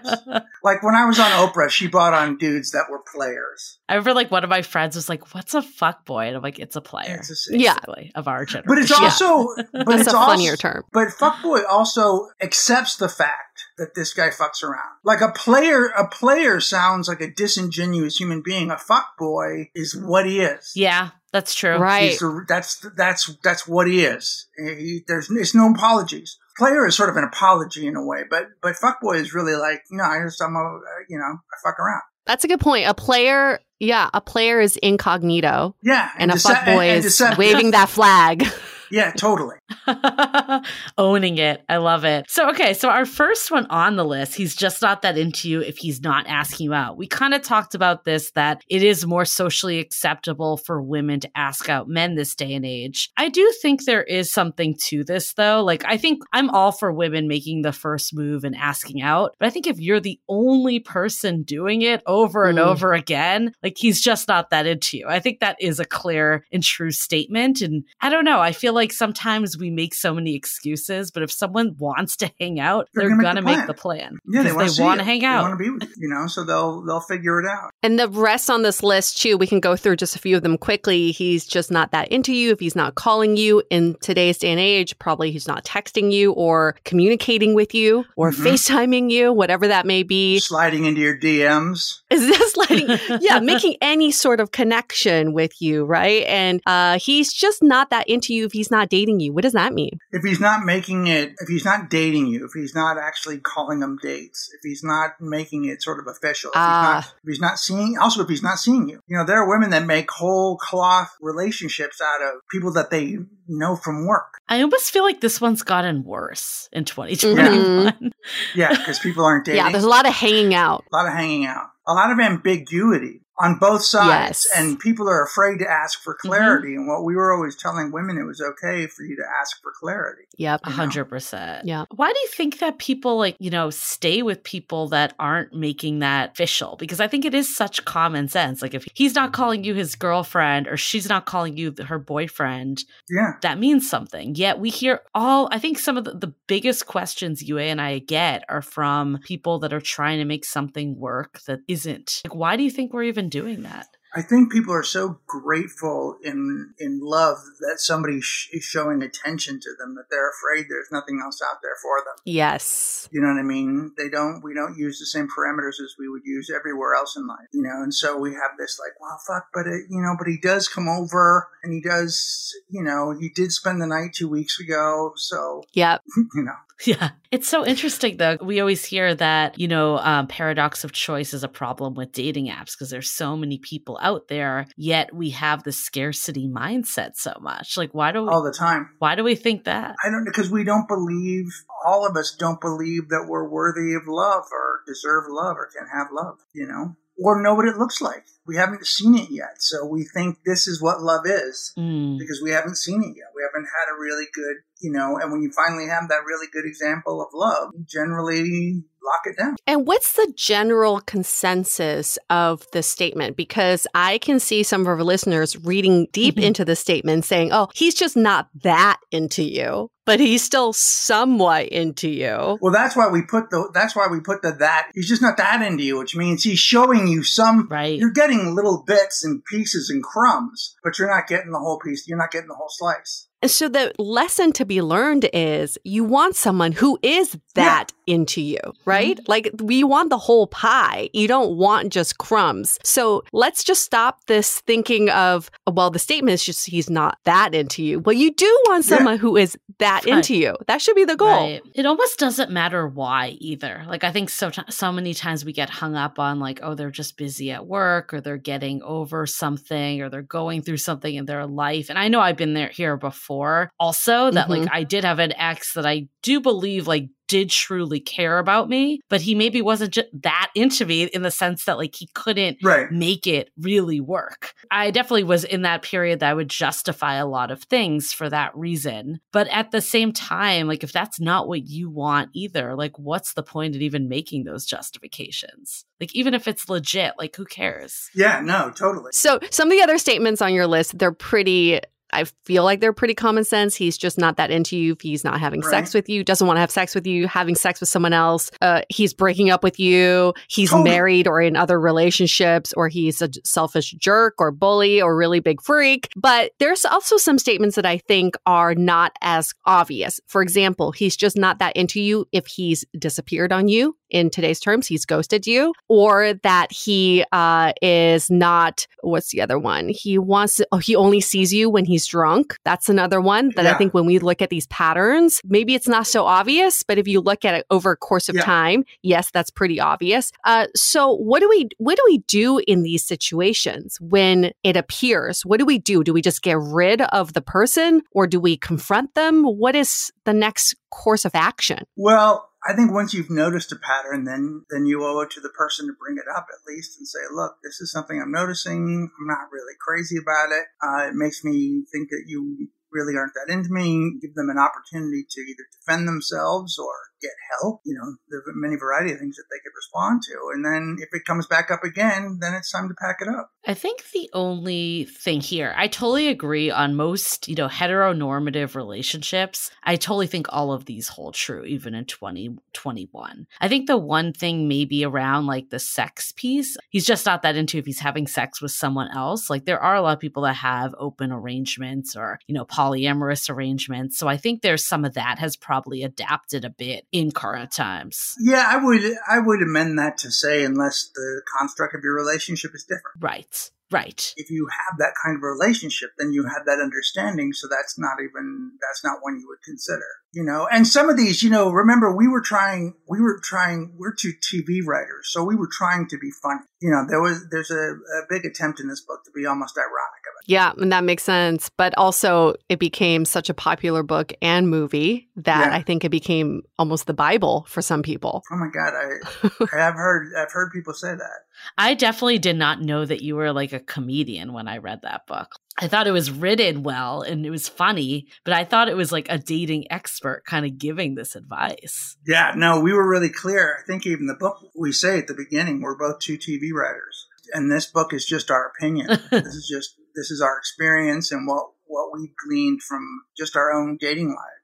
Like 0.64 0.82
when 0.82 0.94
I 0.94 1.04
was 1.04 1.18
on 1.20 1.30
Oprah, 1.30 1.68
she 1.68 1.86
brought 1.86 2.14
on 2.14 2.38
dudes 2.38 2.70
that 2.72 2.86
were 2.90 3.00
players. 3.14 3.78
I 3.88 3.94
remember 3.94 4.14
like 4.14 4.30
one 4.30 4.42
of 4.42 4.50
my 4.50 4.62
friends 4.62 4.96
was 4.96 5.08
like, 5.08 5.34
"What's 5.34 5.54
a 5.54 5.62
fuck 5.62 6.04
boy?" 6.06 6.26
And 6.28 6.36
I'm 6.36 6.42
like, 6.42 6.58
"It's 6.58 6.76
a 6.76 6.80
player." 6.80 7.16
It's 7.20 7.48
a- 7.50 7.58
Yeah. 7.58 7.76
of 8.14 8.26
our 8.26 8.44
generation. 8.44 8.64
But 8.68 8.78
it's 8.78 8.90
Yeah. 8.90 9.04
also, 9.04 9.48
but 9.72 9.86
That's 9.86 10.00
it's 10.02 10.12
a 10.12 10.16
also, 10.16 10.30
funnier 10.32 10.56
term. 10.56 10.82
But 10.92 11.08
fuckboy 11.08 11.62
also 11.68 12.28
accepts 12.40 12.96
the 12.96 13.08
fact 13.08 13.64
that 13.76 13.94
this 13.94 14.14
guy 14.14 14.30
fucks 14.30 14.62
around. 14.62 14.96
Like 15.04 15.20
a 15.20 15.30
player, 15.32 15.86
a 15.86 16.08
player 16.08 16.58
sounds 16.60 17.06
like 17.08 17.20
a 17.20 17.30
disingenuous 17.30 18.16
human 18.16 18.40
being. 18.42 18.70
A 18.70 18.76
fuckboy 18.76 19.68
is 19.74 19.96
what 19.96 20.26
he 20.26 20.40
is. 20.40 20.72
yeah, 20.74 21.10
that's 21.32 21.54
true. 21.54 21.76
Right. 21.76 22.10
He's 22.10 22.18
the, 22.20 22.44
that's 22.48 22.84
that's 22.96 23.26
that's 23.44 23.66
what 23.68 23.86
he 23.88 24.04
is. 24.04 24.46
He, 24.56 25.04
there's 25.06 25.30
it's 25.30 25.54
no 25.54 25.70
apologies. 25.70 26.38
Player 26.58 26.86
is 26.86 26.96
sort 26.96 27.08
of 27.08 27.16
an 27.16 27.24
apology 27.24 27.86
in 27.86 27.94
a 27.96 28.04
way, 28.04 28.24
but 28.28 28.48
but 28.62 28.74
fuckboy 28.74 29.16
is 29.20 29.32
really 29.32 29.54
like 29.54 29.82
no, 29.90 30.04
I 30.04 30.20
just 30.24 30.42
I'm 30.42 30.56
a 30.56 30.78
you 31.08 31.16
know 31.18 31.24
I 31.24 31.56
fuck 31.62 31.78
around. 31.78 32.02
That's 32.26 32.44
a 32.44 32.48
good 32.48 32.60
point. 32.60 32.86
A 32.88 32.92
player, 32.94 33.58
yeah, 33.78 34.10
a 34.12 34.20
player 34.20 34.60
is 34.60 34.76
incognito, 34.76 35.74
Yeah, 35.82 36.10
and, 36.18 36.30
a 36.30 36.34
dece- 36.34 36.42
fuck 36.42 36.64
boy 36.66 36.70
and- 36.72 36.80
and 36.80 36.98
is 36.98 37.04
deceptive. 37.04 37.38
waving 37.38 37.70
that 37.78 37.88
flag. 37.88 38.44
Yeah, 38.90 39.12
totally. 39.12 39.56
Owning 40.98 41.38
it. 41.38 41.62
I 41.68 41.76
love 41.76 42.04
it. 42.04 42.26
So, 42.30 42.48
okay. 42.50 42.74
So, 42.74 42.88
our 42.88 43.06
first 43.06 43.50
one 43.50 43.66
on 43.66 43.96
the 43.96 44.04
list, 44.04 44.34
he's 44.34 44.54
just 44.54 44.82
not 44.82 45.02
that 45.02 45.18
into 45.18 45.48
you 45.48 45.60
if 45.60 45.78
he's 45.78 46.00
not 46.00 46.26
asking 46.26 46.64
you 46.66 46.74
out. 46.74 46.96
We 46.96 47.06
kind 47.06 47.34
of 47.34 47.42
talked 47.42 47.74
about 47.74 48.04
this 48.04 48.30
that 48.32 48.62
it 48.68 48.82
is 48.82 49.06
more 49.06 49.24
socially 49.24 49.78
acceptable 49.78 50.56
for 50.56 50.82
women 50.82 51.20
to 51.20 51.30
ask 51.36 51.68
out 51.68 51.88
men 51.88 52.14
this 52.14 52.34
day 52.34 52.54
and 52.54 52.64
age. 52.64 53.10
I 53.16 53.28
do 53.28 53.52
think 53.62 53.84
there 53.84 54.02
is 54.02 54.32
something 54.32 54.76
to 54.86 55.04
this, 55.04 55.32
though. 55.34 55.62
Like, 55.62 55.84
I 55.86 55.96
think 55.96 56.22
I'm 56.32 56.50
all 56.50 56.72
for 56.72 56.92
women 56.92 57.28
making 57.28 57.62
the 57.62 57.72
first 57.72 58.14
move 58.14 58.44
and 58.44 58.56
asking 58.56 59.02
out. 59.02 59.34
But 59.38 59.46
I 59.46 59.50
think 59.50 59.66
if 59.66 59.78
you're 59.78 60.00
the 60.00 60.20
only 60.28 60.80
person 60.80 61.42
doing 61.42 61.82
it 61.82 62.02
over 62.06 62.44
and 62.44 62.58
Mm. 62.58 62.66
over 62.66 62.92
again, 62.92 63.52
like, 63.62 63.76
he's 63.78 64.00
just 64.00 64.28
not 64.28 64.50
that 64.50 64.66
into 64.66 64.98
you. 64.98 65.06
I 65.08 65.20
think 65.20 65.40
that 65.40 65.56
is 65.60 65.78
a 65.78 65.84
clear 65.84 66.44
and 66.52 66.62
true 66.62 66.90
statement. 66.90 67.60
And 67.60 67.84
I 68.00 68.08
don't 68.08 68.24
know. 68.24 68.40
I 68.40 68.52
feel 68.52 68.72
like 68.78 68.92
sometimes 68.92 69.58
we 69.58 69.70
make 69.70 69.94
so 69.94 70.14
many 70.14 70.34
excuses, 70.34 71.10
but 71.10 71.22
if 71.22 71.30
someone 71.30 71.76
wants 71.78 72.16
to 72.18 72.30
hang 72.40 72.58
out, 72.60 72.88
They're 72.94 73.08
they're, 73.08 73.10
gonna 73.10 73.22
gonna, 73.22 73.42
make 73.42 73.54
the 73.56 73.58
make 73.58 73.66
the 73.66 73.74
plan. 73.74 74.18
Yeah, 74.26 74.42
they 74.44 74.52
want 74.52 74.70
to 74.70 74.82
wanna 74.82 75.04
hang 75.04 75.20
They 75.20 75.26
out. 75.26 75.42
want 75.42 75.58
to 75.58 75.62
be 75.62 75.70
with 75.70 75.82
you, 75.82 75.88
you 75.98 76.08
know, 76.08 76.26
so 76.26 76.44
they'll 76.44 76.82
they'll 76.82 77.00
figure 77.00 77.40
it 77.40 77.46
out. 77.46 77.70
And 77.82 77.98
the 77.98 78.08
rest 78.08 78.48
on 78.50 78.62
this 78.62 78.82
list, 78.82 79.20
too, 79.20 79.36
we 79.36 79.46
can 79.46 79.60
go 79.60 79.76
through 79.76 79.96
just 79.96 80.16
a 80.16 80.18
few 80.18 80.36
of 80.36 80.42
them 80.42 80.56
quickly. 80.58 81.10
He's 81.12 81.46
just 81.46 81.70
not 81.70 81.90
that 81.92 82.08
into 82.08 82.32
you. 82.32 82.50
If 82.52 82.60
he's 82.60 82.76
not 82.76 82.94
calling 82.94 83.36
you 83.36 83.62
in 83.70 83.96
today's 84.00 84.38
day 84.38 84.50
and 84.50 84.60
age, 84.60 84.98
probably 84.98 85.30
he's 85.30 85.46
not 85.48 85.64
texting 85.64 86.10
you 86.12 86.32
or 86.32 86.76
communicating 86.84 87.54
with 87.54 87.74
you 87.74 88.04
or 88.16 88.30
Mhm. 88.30 88.44
FaceTiming 88.46 89.10
you, 89.10 89.32
whatever 89.32 89.68
that 89.68 89.86
may 89.86 90.02
be. 90.02 90.38
Sliding 90.40 90.84
into 90.84 91.00
your 91.00 91.16
DMs. 91.18 92.00
Is 92.10 92.26
this 92.26 92.56
like, 92.56 92.70
yeah, 93.20 93.40
making 93.40 93.76
any 93.80 94.10
sort 94.12 94.40
of 94.40 94.52
connection 94.52 95.32
with 95.32 95.60
you, 95.60 95.84
right? 95.84 96.24
And 96.26 96.60
uh, 96.66 96.98
he's 96.98 97.32
just 97.32 97.62
not 97.62 97.90
that 97.90 98.08
into 98.08 98.34
you 98.34 98.46
if 98.46 98.52
he's 98.52 98.67
not 98.70 98.88
dating 98.88 99.20
you. 99.20 99.32
What 99.32 99.42
does 99.42 99.52
that 99.52 99.72
mean? 99.72 99.98
If 100.12 100.22
he's 100.22 100.40
not 100.40 100.64
making 100.64 101.06
it, 101.06 101.34
if 101.40 101.48
he's 101.48 101.64
not 101.64 101.90
dating 101.90 102.26
you, 102.28 102.44
if 102.44 102.52
he's 102.54 102.74
not 102.74 102.98
actually 102.98 103.38
calling 103.38 103.80
them 103.80 103.98
dates, 104.02 104.50
if 104.54 104.60
he's 104.62 104.82
not 104.84 105.12
making 105.20 105.64
it 105.66 105.82
sort 105.82 105.98
of 105.98 106.06
official, 106.06 106.50
if, 106.50 106.56
Ah. 106.56 107.00
he's, 107.02 107.04
not, 107.04 107.14
if 107.22 107.28
he's 107.28 107.40
not 107.40 107.58
seeing, 107.58 107.98
also 107.98 108.22
if 108.22 108.28
he's 108.28 108.42
not 108.42 108.58
seeing 108.58 108.88
you, 108.88 109.00
you 109.06 109.16
know, 109.16 109.24
there 109.24 109.38
are 109.42 109.48
women 109.48 109.70
that 109.70 109.86
make 109.86 110.10
whole 110.10 110.56
cloth 110.56 111.10
relationships 111.20 112.00
out 112.00 112.22
of 112.22 112.40
people 112.50 112.72
that 112.72 112.90
they 112.90 113.18
know 113.46 113.76
from 113.76 114.06
work. 114.06 114.40
I 114.48 114.60
almost 114.62 114.90
feel 114.90 115.04
like 115.04 115.20
this 115.20 115.40
one's 115.40 115.62
gotten 115.62 116.04
worse 116.04 116.68
in 116.72 116.84
2021. 116.84 118.12
Yeah, 118.54 118.70
because 118.76 118.98
people 118.98 119.24
aren't 119.24 119.44
dating. 119.44 119.58
Yeah, 119.64 119.70
there's 119.72 119.84
a 119.84 119.88
lot 119.88 120.06
of 120.06 120.14
hanging 120.14 120.54
out. 120.54 120.84
a 120.92 120.96
lot 120.96 121.06
of 121.06 121.12
hanging 121.12 121.46
out, 121.46 121.66
a 121.86 121.92
lot 121.94 122.10
of 122.10 122.18
ambiguity 122.18 123.20
on 123.40 123.58
both 123.58 123.82
sides, 123.82 124.08
Yes. 124.08 124.46
Mm-hmm. 124.54 124.68
and 124.70 124.78
people 124.80 125.08
are 125.08 125.24
afraid 125.24 125.58
to 125.58 125.70
ask 125.70 126.02
for 126.02 126.14
clarity. 126.14 126.74
And 126.74 126.86
what 126.88 127.04
we 127.04 127.14
were 127.14 127.32
always 127.32 127.56
telling 127.56 127.92
women, 127.92 128.18
it 128.18 128.24
was 128.24 128.40
okay 128.40 128.86
for 128.86 129.02
you 129.04 129.16
to 129.16 129.22
ask 129.40 129.60
for 129.62 129.72
clarity. 129.78 130.22
Yep. 130.38 130.60
A 130.64 130.70
hundred 130.70 131.04
percent. 131.06 131.66
Yeah. 131.66 131.84
Why 131.94 132.12
do 132.12 132.18
you 132.18 132.28
think 132.28 132.58
that 132.58 132.78
people 132.78 133.16
like, 133.18 133.36
you 133.38 133.50
know, 133.50 133.70
stay 133.70 134.22
with 134.22 134.42
people 134.42 134.88
that 134.88 135.14
aren't 135.18 135.52
making 135.54 136.00
that 136.00 136.32
official? 136.32 136.76
Because 136.78 137.00
I 137.00 137.08
think 137.08 137.24
it 137.24 137.34
is 137.34 137.54
such 137.54 137.84
common 137.84 138.28
sense. 138.28 138.62
Like 138.62 138.74
if 138.74 138.86
he's 138.94 139.14
not 139.14 139.32
calling 139.32 139.64
you 139.64 139.74
his 139.74 139.94
girlfriend 139.94 140.66
or 140.68 140.76
she's 140.76 141.08
not 141.08 141.26
calling 141.26 141.56
you 141.56 141.74
her 141.86 141.98
boyfriend, 141.98 142.84
Yeah, 143.08 143.32
that 143.42 143.58
means 143.58 143.88
something. 143.88 144.34
Yet 144.34 144.58
we 144.58 144.70
hear 144.70 145.00
all, 145.14 145.48
I 145.52 145.58
think 145.58 145.78
some 145.78 145.96
of 145.96 146.04
the, 146.04 146.12
the 146.12 146.34
biggest 146.46 146.86
questions 146.86 147.42
Yue 147.42 147.58
and 147.58 147.80
I 147.80 147.98
get 148.00 148.44
are 148.48 148.62
from 148.62 149.18
people 149.24 149.58
that 149.60 149.72
are 149.72 149.80
trying 149.80 150.18
to 150.18 150.24
make 150.24 150.44
something 150.44 150.98
work 150.98 151.40
that 151.46 151.60
isn't. 151.68 152.22
Like, 152.24 152.34
why 152.34 152.56
do 152.56 152.62
you 152.62 152.70
think 152.70 152.92
we're 152.92 153.04
even 153.04 153.27
doing 153.28 153.62
that? 153.62 153.88
I 154.14 154.22
think 154.22 154.50
people 154.50 154.72
are 154.72 154.82
so 154.82 155.20
grateful 155.26 156.16
in 156.24 156.72
in 156.78 157.00
love 157.02 157.36
that 157.60 157.78
somebody 157.78 158.20
sh- 158.22 158.48
is 158.52 158.64
showing 158.64 159.02
attention 159.02 159.60
to 159.60 159.70
them 159.78 159.96
that 159.96 160.06
they're 160.10 160.30
afraid 160.30 160.66
there's 160.68 160.88
nothing 160.90 161.20
else 161.22 161.40
out 161.42 161.58
there 161.62 161.76
for 161.82 161.98
them. 162.04 162.14
Yes. 162.24 163.08
You 163.12 163.20
know 163.20 163.28
what 163.28 163.38
I 163.38 163.42
mean? 163.42 163.92
They 163.98 164.08
don't. 164.08 164.42
We 164.42 164.54
don't 164.54 164.78
use 164.78 164.98
the 164.98 165.06
same 165.06 165.28
parameters 165.28 165.80
as 165.84 165.94
we 165.98 166.08
would 166.08 166.22
use 166.24 166.50
everywhere 166.54 166.94
else 166.94 167.16
in 167.16 167.26
life. 167.26 167.48
You 167.52 167.62
know, 167.62 167.82
and 167.82 167.92
so 167.92 168.16
we 168.18 168.32
have 168.32 168.56
this 168.58 168.80
like, 168.80 168.98
well, 168.98 169.20
fuck, 169.26 169.48
but 169.52 169.66
it, 169.66 169.84
you 169.90 170.00
know, 170.00 170.14
but 170.18 170.26
he 170.26 170.38
does 170.42 170.68
come 170.68 170.88
over 170.88 171.48
and 171.62 171.72
he 171.72 171.82
does. 171.82 172.54
You 172.70 172.82
know, 172.82 173.14
he 173.18 173.28
did 173.28 173.52
spend 173.52 173.82
the 173.82 173.86
night 173.86 174.14
two 174.14 174.28
weeks 174.28 174.58
ago, 174.58 175.12
so 175.16 175.64
Yep. 175.74 176.02
you 176.34 176.42
know. 176.42 176.56
Yeah. 176.86 177.10
It's 177.30 177.48
so 177.48 177.66
interesting, 177.66 178.16
though. 178.16 178.38
We 178.40 178.60
always 178.60 178.84
hear 178.84 179.14
that, 179.16 179.58
you 179.58 179.68
know, 179.68 179.98
um, 179.98 180.28
paradox 180.28 180.84
of 180.84 180.92
choice 180.92 181.34
is 181.34 181.44
a 181.44 181.48
problem 181.48 181.94
with 181.94 182.12
dating 182.12 182.46
apps 182.46 182.72
because 182.72 182.88
there's 182.88 183.10
so 183.10 183.36
many 183.36 183.58
people 183.58 183.98
out 184.00 184.28
there, 184.28 184.66
yet 184.76 185.14
we 185.14 185.30
have 185.30 185.64
the 185.64 185.72
scarcity 185.72 186.48
mindset 186.48 187.16
so 187.16 187.34
much. 187.40 187.76
Like, 187.76 187.92
why 187.92 188.12
do 188.12 188.22
we, 188.22 188.28
all 188.28 188.42
the 188.42 188.56
time. 188.56 188.90
why 188.98 189.14
do 189.14 189.24
we 189.24 189.34
think 189.34 189.64
that? 189.64 189.96
I 190.02 190.08
don't 190.08 190.24
know 190.24 190.30
because 190.30 190.50
we 190.50 190.64
don't 190.64 190.88
believe. 190.88 191.46
All 191.86 192.06
of 192.06 192.16
us 192.16 192.34
don't 192.38 192.60
believe 192.60 193.08
that 193.10 193.26
we're 193.28 193.48
worthy 193.48 193.94
of 193.94 194.02
love 194.06 194.44
or 194.50 194.80
deserve 194.86 195.24
love 195.28 195.56
or 195.56 195.68
can 195.76 195.86
have 195.92 196.08
love. 196.12 196.38
You 196.54 196.66
know, 196.66 196.96
or 197.18 197.42
know 197.42 197.54
what 197.54 197.66
it 197.68 197.76
looks 197.76 198.00
like. 198.00 198.24
We 198.46 198.56
haven't 198.56 198.86
seen 198.86 199.14
it 199.16 199.28
yet, 199.30 199.60
so 199.60 199.84
we 199.84 200.04
think 200.04 200.38
this 200.46 200.66
is 200.66 200.80
what 200.80 201.02
love 201.02 201.26
is 201.26 201.72
Mm. 201.76 202.18
because 202.18 202.40
we 202.42 202.50
haven't 202.50 202.76
seen 202.76 203.02
it 203.02 203.16
yet. 203.16 203.28
We 203.36 203.42
haven't 203.42 203.68
had 203.68 203.92
a 203.94 203.98
really 204.00 204.26
good, 204.32 204.56
you 204.80 204.90
know. 204.92 205.18
And 205.18 205.30
when 205.30 205.42
you 205.42 205.50
finally 205.52 205.86
have 205.88 206.08
that 206.08 206.24
really 206.26 206.46
good 206.52 206.64
example 206.64 207.20
of 207.20 207.28
love, 207.34 207.74
generally 207.86 208.84
lock 209.08 209.22
it 209.26 209.36
down. 209.38 209.56
And 209.66 209.86
what's 209.86 210.12
the 210.14 210.32
general 210.36 211.00
consensus 211.00 212.18
of 212.30 212.66
the 212.72 212.82
statement? 212.82 213.36
Because 213.36 213.86
I 213.94 214.18
can 214.18 214.40
see 214.40 214.62
some 214.62 214.82
of 214.82 214.88
our 214.88 215.02
listeners 215.02 215.56
reading 215.64 216.06
deep 216.12 216.36
Mhm. 216.36 216.42
into 216.44 216.64
the 216.64 216.76
statement 216.76 217.24
saying, 217.24 217.50
oh, 217.52 217.68
he's 217.74 217.94
just 217.94 218.16
not 218.16 218.48
that 218.62 218.98
into 219.10 219.42
you, 219.42 219.90
but 220.06 220.20
he's 220.20 220.42
still 220.42 220.72
somewhat 220.72 221.68
into 221.68 222.08
you. 222.08 222.58
Well, 222.60 222.72
that's 222.72 222.96
why 222.96 223.08
we 223.08 223.22
put 223.22 223.50
the. 223.50 223.70
That's 223.74 223.94
why 223.94 224.06
we 224.10 224.20
put 224.20 224.42
the 224.42 224.52
that. 224.58 224.90
He's 224.94 225.08
just 225.08 225.22
not 225.22 225.36
that 225.36 225.62
into 225.62 225.84
you, 225.84 225.98
which 225.98 226.16
means 226.16 226.42
he's 226.44 226.58
showing 226.58 227.06
you 227.08 227.22
some. 227.22 227.68
Right. 227.70 227.98
You're 227.98 228.10
getting 228.12 228.54
little 228.54 228.84
bits 228.86 229.24
and 229.24 229.44
pieces 229.44 229.90
and 229.90 230.02
crumbs, 230.02 230.76
but 230.82 230.98
you're 230.98 231.08
not 231.14 231.26
getting 231.26 231.50
the 231.52 231.58
whole 231.58 231.78
piece. 231.78 232.06
You're 232.08 232.18
not 232.18 232.30
getting 232.30 232.48
the 232.48 232.54
whole 232.54 232.70
slice. 232.70 233.26
And 233.40 233.50
so 233.50 233.68
the 233.68 233.92
lesson 234.00 234.52
to 234.54 234.64
be 234.64 234.82
learned 234.82 235.28
is 235.32 235.78
you 235.84 236.02
want 236.02 236.34
someone 236.34 236.72
who 236.72 236.98
is 237.02 237.38
that 237.54 237.92
into 238.08 238.40
you, 238.40 238.58
right? 238.84 239.20
Like 239.28 239.50
we 239.62 239.84
want 239.84 240.10
the 240.10 240.18
whole 240.18 240.46
pie. 240.46 241.10
You 241.12 241.28
don't 241.28 241.56
want 241.56 241.92
just 241.92 242.18
crumbs. 242.18 242.78
So 242.82 243.22
let's 243.32 243.62
just 243.62 243.84
stop 243.84 244.24
this 244.26 244.60
thinking 244.60 245.10
of, 245.10 245.50
well, 245.70 245.90
the 245.90 245.98
statement 245.98 246.34
is 246.34 246.44
just 246.44 246.66
he's 246.66 246.88
not 246.88 247.18
that 247.24 247.54
into 247.54 247.82
you. 247.82 248.00
Well, 248.00 248.16
you 248.16 248.32
do 248.32 248.46
want 248.66 248.86
Yeah. 248.86 248.96
someone 248.96 249.18
who 249.18 249.36
is 249.36 249.56
that 249.78 250.04
Right. 250.06 250.14
into 250.16 250.34
you. 250.34 250.56
That 250.66 250.80
should 250.82 250.96
be 250.96 251.04
the 251.04 251.16
goal. 251.16 251.28
Right. 251.28 251.62
It 251.74 251.86
almost 251.86 252.18
doesn't 252.18 252.50
matter 252.50 252.88
why 252.88 253.36
either. 253.40 253.84
Like 253.86 254.02
I 254.04 254.10
think 254.12 254.30
so 254.30 254.50
so 254.68 254.90
many 254.90 255.14
times 255.14 255.44
we 255.44 255.52
get 255.52 255.70
hung 255.70 255.94
up 255.94 256.18
on 256.18 256.40
like 256.40 256.60
oh 256.62 256.74
they're 256.74 256.90
just 256.90 257.16
busy 257.16 257.50
at 257.50 257.66
work 257.66 258.12
or 258.14 258.20
they're 258.20 258.36
getting 258.38 258.82
over 258.82 259.26
something 259.26 260.00
or 260.00 260.08
they're 260.08 260.22
going 260.22 260.62
through 260.62 260.78
something 260.78 261.14
in 261.14 261.26
their 261.26 261.46
life. 261.46 261.90
And 261.90 261.98
I 261.98 262.08
know 262.08 262.20
I've 262.20 262.36
been 262.36 262.54
there 262.54 262.68
here 262.68 262.96
before 262.96 263.70
also 263.78 264.30
that 264.30 264.46
Mhm. 264.48 264.50
like 264.64 264.68
I 264.72 264.82
did 264.84 265.04
have 265.04 265.18
an 265.18 265.32
ex 265.36 265.74
that 265.74 265.86
I 265.86 266.08
do 266.22 266.40
believe 266.40 266.86
like 266.86 267.08
did 267.28 267.50
truly 267.50 268.00
care 268.00 268.38
about 268.38 268.68
me, 268.68 269.00
but 269.08 269.20
he 269.20 269.34
maybe 269.34 269.62
wasn't 269.62 269.92
just 269.92 270.08
that 270.22 270.50
into 270.54 270.84
me 270.84 271.04
in 271.04 271.22
the 271.22 271.30
sense 271.30 271.64
that 271.66 271.78
like 271.78 271.94
he 271.94 272.08
couldn't 272.14 272.58
Right. 272.62 272.90
make 272.90 273.26
it 273.26 273.50
really 273.58 274.00
work. 274.00 274.54
I 274.70 274.90
definitely 274.90 275.24
was 275.24 275.44
in 275.44 275.62
that 275.62 275.82
period 275.82 276.20
that 276.20 276.30
I 276.30 276.34
would 276.34 276.48
justify 276.48 277.14
a 277.14 277.26
lot 277.26 277.50
of 277.50 277.62
things 277.64 278.12
for 278.12 278.28
that 278.30 278.56
reason. 278.56 279.20
But 279.32 279.46
at 279.48 279.70
the 279.70 279.80
same 279.80 280.12
time, 280.12 280.66
like 280.66 280.82
if 280.82 280.92
that's 280.92 281.20
not 281.20 281.46
what 281.46 281.66
you 281.68 281.88
want 281.90 282.30
either, 282.34 282.74
like 282.74 282.98
what's 282.98 283.34
the 283.34 283.42
point 283.42 283.76
of 283.76 283.82
even 283.82 284.08
making 284.08 284.44
those 284.44 284.64
justifications? 284.66 285.84
Like 286.00 286.14
even 286.14 286.34
if 286.34 286.48
it's 286.48 286.68
legit, 286.68 287.14
like 287.18 287.36
who 287.36 287.44
cares? 287.44 288.08
Yeah, 288.14 288.40
no, 288.40 288.70
totally. 288.70 289.10
So 289.12 289.38
some 289.50 289.68
of 289.68 289.72
the 289.76 289.82
other 289.82 289.98
statements 289.98 290.40
on 290.42 290.54
your 290.54 290.66
list, 290.66 290.98
they're 290.98 291.12
pretty. 291.12 291.80
I 292.12 292.24
feel 292.44 292.64
like 292.64 292.80
they're 292.80 292.92
pretty 292.92 293.14
common 293.14 293.44
sense. 293.44 293.74
He's 293.74 293.98
just 293.98 294.18
not 294.18 294.36
that 294.36 294.50
into 294.50 294.76
you. 294.76 294.92
If 294.92 295.02
he's 295.02 295.24
not 295.24 295.40
having 295.40 295.62
sex 295.62 295.92
with 295.94 296.08
you, 296.08 296.24
doesn't 296.24 296.46
want 296.46 296.56
to 296.56 296.60
have 296.60 296.70
sex 296.70 296.94
with 296.94 297.06
you, 297.06 297.28
having 297.28 297.54
sex 297.54 297.80
with 297.80 297.88
someone 297.88 298.12
else, 298.12 298.50
uh, 298.60 298.82
he's 298.88 299.12
breaking 299.12 299.50
up 299.50 299.62
with 299.62 299.78
you, 299.78 300.32
he's 300.48 300.70
Totally. 300.70 300.90
married 300.90 301.28
or 301.28 301.40
in 301.40 301.56
other 301.56 301.78
relationships, 301.78 302.72
or 302.76 302.88
he's 302.88 303.20
a 303.20 303.28
selfish 303.44 303.92
jerk 303.92 304.34
or 304.38 304.50
bully 304.50 305.02
or 305.02 305.16
really 305.16 305.40
big 305.40 305.60
freak. 305.60 306.08
But 306.16 306.52
there's 306.58 306.84
also 306.84 307.16
some 307.18 307.38
statements 307.38 307.76
that 307.76 307.86
I 307.86 307.98
think 307.98 308.36
are 308.46 308.74
not 308.74 309.12
as 309.20 309.52
obvious. 309.66 310.20
For 310.26 310.40
example, 310.40 310.92
he's 310.92 311.16
just 311.16 311.36
not 311.36 311.58
that 311.58 311.76
into 311.76 312.00
you 312.00 312.26
if 312.32 312.46
he's 312.46 312.84
disappeared 312.98 313.52
on 313.52 313.68
you. 313.68 313.97
In 314.10 314.30
today's 314.30 314.60
terms, 314.60 314.86
he's 314.86 315.04
ghosted 315.04 315.46
you, 315.46 315.74
or 315.88 316.34
that 316.42 316.72
he 316.72 317.24
uh, 317.32 317.72
is 317.82 318.30
not. 318.30 318.86
What's 319.02 319.30
the 319.30 319.40
other 319.40 319.58
one? 319.58 319.88
He 319.88 320.18
wants. 320.18 320.56
To, 320.56 320.66
oh, 320.72 320.78
he 320.78 320.96
only 320.96 321.20
sees 321.20 321.52
you 321.52 321.68
when 321.70 321.84
he's 321.84 322.06
drunk. 322.06 322.56
That's 322.64 322.88
another 322.88 323.20
one 323.20 323.52
that 323.56 323.66
I 323.66 323.74
think 323.76 323.94
when 323.94 324.06
we 324.06 324.18
look 324.18 324.40
at 324.42 324.50
these 324.50 324.66
patterns, 324.68 325.40
maybe 325.44 325.74
it's 325.74 325.88
not 325.88 326.06
so 326.06 326.24
obvious, 326.24 326.82
but 326.82 326.98
if 326.98 327.06
you 327.06 327.20
look 327.20 327.44
at 327.44 327.54
it 327.54 327.66
over 327.70 327.92
a 327.92 327.96
course 327.96 328.28
of 328.28 328.34
Yeah. 328.36 328.42
time, 328.42 328.84
yes, 329.02 329.30
that's 329.30 329.50
pretty 329.50 329.78
obvious. 329.80 330.32
Uh, 330.44 330.66
so 330.74 331.14
what 331.16 331.40
do 331.40 331.48
we 331.48 331.68
what 331.78 331.96
do 331.96 332.02
we 332.06 332.18
do 332.28 332.60
in 332.66 332.82
these 332.82 333.04
situations 333.04 333.98
when 334.00 334.52
it 334.64 334.76
appears? 334.76 335.42
What 335.44 335.58
do 335.58 335.66
we 335.66 335.78
do? 335.78 336.02
Do 336.02 336.12
we 336.12 336.22
just 336.22 336.42
get 336.42 336.58
rid 336.58 337.02
of 337.02 337.32
the 337.34 337.42
person, 337.42 338.02
or 338.12 338.26
do 338.26 338.40
we 338.40 338.56
confront 338.56 339.14
them? 339.14 339.44
What 339.44 339.74
is 339.76 340.10
the 340.24 340.34
next 340.34 340.74
course 340.90 341.24
of 341.24 341.34
action? 341.34 341.84
Well, 341.96 342.48
I 342.68 342.74
think 342.76 342.92
once 342.92 343.14
you've 343.14 343.30
noticed 343.30 343.72
a 343.72 343.76
pattern, 343.76 344.24
then 344.24 344.66
then 344.68 344.84
you 344.84 345.02
owe 345.02 345.20
it 345.20 345.30
to 345.30 345.40
the 345.40 345.48
person 345.48 345.86
to 345.86 345.96
bring 345.98 346.18
it 346.18 346.28
up 346.28 346.48
at 346.52 346.68
least 346.68 346.98
and 346.98 347.08
say, 347.08 347.24
"Look, 347.32 347.56
this 347.64 347.80
is 347.80 347.90
something 347.90 348.20
I'm 348.20 348.30
noticing. 348.30 349.08
I'm 349.08 349.26
not 349.26 349.50
really 349.50 349.72
crazy 349.80 350.18
about 350.18 350.52
it. 350.52 350.66
Uh, 350.84 351.08
it 351.08 351.14
makes 351.14 351.42
me 351.42 351.86
think 351.90 352.10
that 352.10 352.24
you 352.26 352.68
really 352.92 353.16
aren't 353.16 353.32
that 353.40 353.50
into 353.50 353.72
me." 353.72 354.18
Give 354.20 354.34
them 354.34 354.50
an 354.50 354.58
opportunity 354.58 355.24
to 355.24 355.40
either 355.40 355.64
defend 355.80 356.06
themselves 356.06 356.78
or 356.78 356.92
get 357.20 357.30
help. 357.60 357.80
You 357.84 357.94
know, 357.94 358.16
there 358.28 358.40
are 358.40 358.54
many 358.54 358.76
variety 358.76 359.12
of 359.12 359.18
things 359.18 359.36
that 359.36 359.44
they 359.50 359.58
could 359.62 359.76
respond 359.76 360.22
to, 360.22 360.36
and 360.54 360.64
then 360.64 360.96
if 361.00 361.08
it 361.12 361.24
comes 361.26 361.46
back 361.46 361.70
up 361.70 361.84
again, 361.84 362.38
then 362.40 362.54
it's 362.54 362.70
time 362.70 362.88
to 362.88 362.94
pack 362.94 363.18
it 363.20 363.28
up. 363.28 363.50
I 363.66 363.74
think 363.74 364.10
the 364.12 364.30
only 364.32 365.04
thing 365.04 365.40
here, 365.40 365.74
I 365.76 365.88
totally 365.88 366.28
agree 366.28 366.70
on 366.70 366.96
most, 366.96 367.48
you 367.48 367.54
know, 367.54 367.68
heteronormative 367.68 368.74
relationships. 368.74 369.70
I 369.82 369.96
totally 369.96 370.26
think 370.26 370.46
all 370.48 370.72
of 370.72 370.86
these 370.86 371.08
hold 371.08 371.34
true, 371.34 371.64
even 371.64 371.94
in 371.94 372.06
2021. 372.06 373.46
I 373.60 373.68
think 373.68 373.86
the 373.86 373.98
one 373.98 374.32
thing 374.32 374.68
maybe 374.68 375.04
around 375.04 375.46
like 375.46 375.68
the 375.68 375.78
sex 375.78 376.32
piece, 376.32 376.76
he's 376.88 377.04
just 377.04 377.26
not 377.26 377.42
that 377.42 377.56
into 377.56 377.78
if 377.78 377.84
he's 377.84 378.00
having 378.00 378.26
sex 378.26 378.62
with 378.62 378.72
someone 378.72 379.08
else. 379.14 379.50
Like 379.50 379.66
there 379.66 379.80
are 379.80 379.96
a 379.96 380.00
lot 380.00 380.14
of 380.14 380.20
people 380.20 380.44
that 380.44 380.54
have 380.54 380.94
open 380.98 381.30
arrangements 381.30 382.16
or, 382.16 382.38
you 382.46 382.54
know, 382.54 382.64
polyamorous 382.64 383.50
arrangements. 383.50 384.18
So 384.18 384.28
I 384.28 384.36
think 384.36 384.62
there's 384.62 384.86
some 384.86 385.04
of 385.04 385.14
that 385.14 385.38
has 385.38 385.56
probably 385.56 386.02
adapted 386.02 386.64
a 386.64 386.70
bit 386.70 387.06
in 387.12 387.30
current 387.30 387.72
times. 387.72 388.34
Yeah, 388.40 388.64
I 388.66 388.76
would 388.76 389.02
I 389.28 389.38
would 389.38 389.62
amend 389.62 389.98
that 389.98 390.18
to 390.18 390.30
say 390.30 390.64
unless 390.64 391.10
the 391.14 391.42
construct 391.58 391.94
of 391.94 392.02
your 392.02 392.14
relationship 392.14 392.72
is 392.74 392.84
different. 392.84 393.20
Right. 393.20 393.70
Right. 393.90 394.34
if 394.36 394.50
you 394.50 394.68
have 394.68 394.98
that 394.98 395.14
kind 395.24 395.36
of 395.36 395.42
relationship, 395.42 396.10
then 396.18 396.32
you 396.32 396.44
have 396.44 396.66
that 396.66 396.78
understanding. 396.82 397.52
So 397.52 397.68
that's 397.68 397.98
not 397.98 398.18
even, 398.22 398.72
that's 398.80 399.02
not 399.02 399.18
one 399.22 399.40
you 399.40 399.46
would 399.48 399.62
consider, 399.64 400.04
you 400.32 400.44
know? 400.44 400.68
And 400.70 400.86
some 400.86 401.08
of 401.08 401.16
these, 401.16 401.42
you 401.42 401.48
know, 401.50 401.70
remember 401.70 402.14
we 402.14 402.28
were 402.28 402.42
trying, 402.42 402.94
we 403.08 403.20
were 403.20 403.40
trying, 403.42 403.94
we're 403.98 404.14
two 404.14 404.32
TV 404.42 404.84
writers. 404.86 405.30
So 405.30 405.42
we 405.42 405.56
were 405.56 405.68
trying 405.72 406.06
to 406.08 406.18
be 406.18 406.30
funny. 406.42 406.60
You 406.80 406.90
know, 406.90 407.04
there 407.08 407.20
was, 407.22 407.46
there's 407.50 407.70
a, 407.70 407.74
a 407.74 408.22
big 408.28 408.44
attempt 408.44 408.78
in 408.78 408.88
this 408.88 409.00
book 409.00 409.24
to 409.24 409.30
be 409.34 409.46
almost 409.46 409.76
ironic 409.76 409.90
of 409.90 410.34
it. 410.42 410.50
Yeah, 410.50 410.72
and 410.76 410.92
that 410.92 411.04
makes 411.04 411.22
sense. 411.22 411.70
But 411.76 411.96
also, 411.98 412.54
it 412.68 412.78
became 412.78 413.24
such 413.24 413.48
a 413.50 413.54
popular 413.54 414.02
book 414.02 414.32
and 414.40 414.68
movie 414.68 415.28
that 415.36 415.70
Yeah. 415.70 415.76
I 415.76 415.82
think 415.82 416.04
it 416.04 416.10
became 416.10 416.62
almost 416.78 417.06
the 417.06 417.14
Bible 417.14 417.64
for 417.68 417.82
some 417.82 418.02
people. 418.02 418.42
Oh 418.52 418.56
my 418.56 418.68
God. 418.72 418.92
I, 418.94 419.76
I 419.76 419.80
have 419.82 419.94
heard, 419.94 420.32
I've 420.36 420.52
heard 420.52 420.72
people 420.72 420.92
say 420.94 421.14
that. 421.14 421.40
I 421.76 421.94
definitely 421.94 422.38
did 422.38 422.56
not 422.56 422.80
know 422.80 423.04
that 423.04 423.22
you 423.22 423.36
were 423.36 423.52
like 423.52 423.72
a 423.72 423.80
comedian 423.80 424.52
when 424.52 424.68
I 424.68 424.78
read 424.78 425.02
that 425.02 425.26
book. 425.26 425.54
I 425.80 425.86
thought 425.86 426.06
it 426.08 426.12
was 426.12 426.30
written 426.30 426.82
well 426.82 427.22
and 427.22 427.46
it 427.46 427.50
was 427.50 427.68
funny, 427.68 428.26
but 428.44 428.54
I 428.54 428.64
thought 428.64 428.88
it 428.88 428.96
was 428.96 429.12
like 429.12 429.26
a 429.28 429.38
dating 429.38 429.90
expert 429.92 430.42
kind 430.44 430.66
of 430.66 430.78
giving 430.78 431.14
this 431.14 431.36
advice. 431.36 432.16
Yeah, 432.26 432.52
no, 432.56 432.80
we 432.80 432.92
were 432.92 433.08
really 433.08 433.28
clear. 433.28 433.78
I 433.78 433.86
think 433.86 434.06
even 434.06 434.26
the 434.26 434.34
book 434.34 434.58
we 434.76 434.90
say 434.92 435.18
at 435.18 435.28
the 435.28 435.34
beginning, 435.34 435.80
we're 435.80 435.96
both 435.96 436.18
two 436.18 436.36
TV 436.36 436.72
writers. 436.72 437.28
And 437.52 437.70
this 437.70 437.86
book 437.86 438.12
is 438.12 438.26
just 438.26 438.50
our 438.50 438.72
opinion. 438.76 439.06
this 439.30 439.54
is 439.54 439.68
just 439.72 439.94
this 440.14 440.30
is 440.30 440.42
our 440.42 440.58
experience 440.58 441.30
and 441.30 441.46
what 441.46 441.70
what 441.86 442.10
we've 442.12 442.34
gleaned 442.46 442.82
from 442.82 443.02
just 443.36 443.56
our 443.56 443.72
own 443.72 443.96
dating 443.98 444.28
lives, 444.28 444.57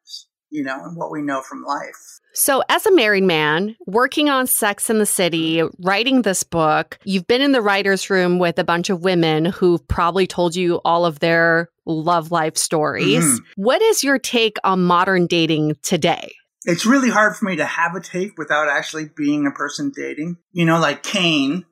you 0.54 0.62
know, 0.62 0.84
and 0.84 0.96
what 0.96 1.10
we 1.10 1.20
know 1.20 1.42
from 1.42 1.64
life. 1.64 2.20
So, 2.32 2.62
as 2.68 2.86
a 2.86 2.94
married 2.94 3.24
man 3.24 3.74
working 3.86 4.28
on 4.28 4.46
Sex 4.46 4.88
in 4.88 5.00
the 5.00 5.06
City, 5.06 5.62
writing 5.80 6.22
this 6.22 6.44
book, 6.44 6.96
you've 7.04 7.26
been 7.26 7.42
in 7.42 7.50
the 7.50 7.60
writer's 7.60 8.08
room 8.08 8.38
with 8.38 8.60
a 8.60 8.64
bunch 8.64 8.88
of 8.88 9.02
women 9.02 9.46
who've 9.46 9.86
probably 9.88 10.28
told 10.28 10.54
you 10.54 10.80
all 10.84 11.04
of 11.04 11.18
their 11.18 11.70
love 11.86 12.30
life 12.30 12.56
stories. 12.56 13.24
Mhm. 13.24 13.38
What 13.56 13.82
is 13.82 14.04
your 14.04 14.18
take 14.18 14.56
on 14.62 14.84
modern 14.84 15.26
dating 15.26 15.76
today? 15.82 16.32
It's 16.66 16.86
really 16.86 17.10
hard 17.10 17.36
for 17.36 17.46
me 17.46 17.56
to 17.56 17.66
have 17.66 17.96
a 17.96 18.00
take 18.00 18.38
without 18.38 18.68
actually 18.68 19.10
being 19.16 19.46
a 19.46 19.50
person 19.50 19.90
dating. 19.94 20.36
You 20.52 20.66
know, 20.66 20.78
like 20.78 21.02
Kane. 21.02 21.66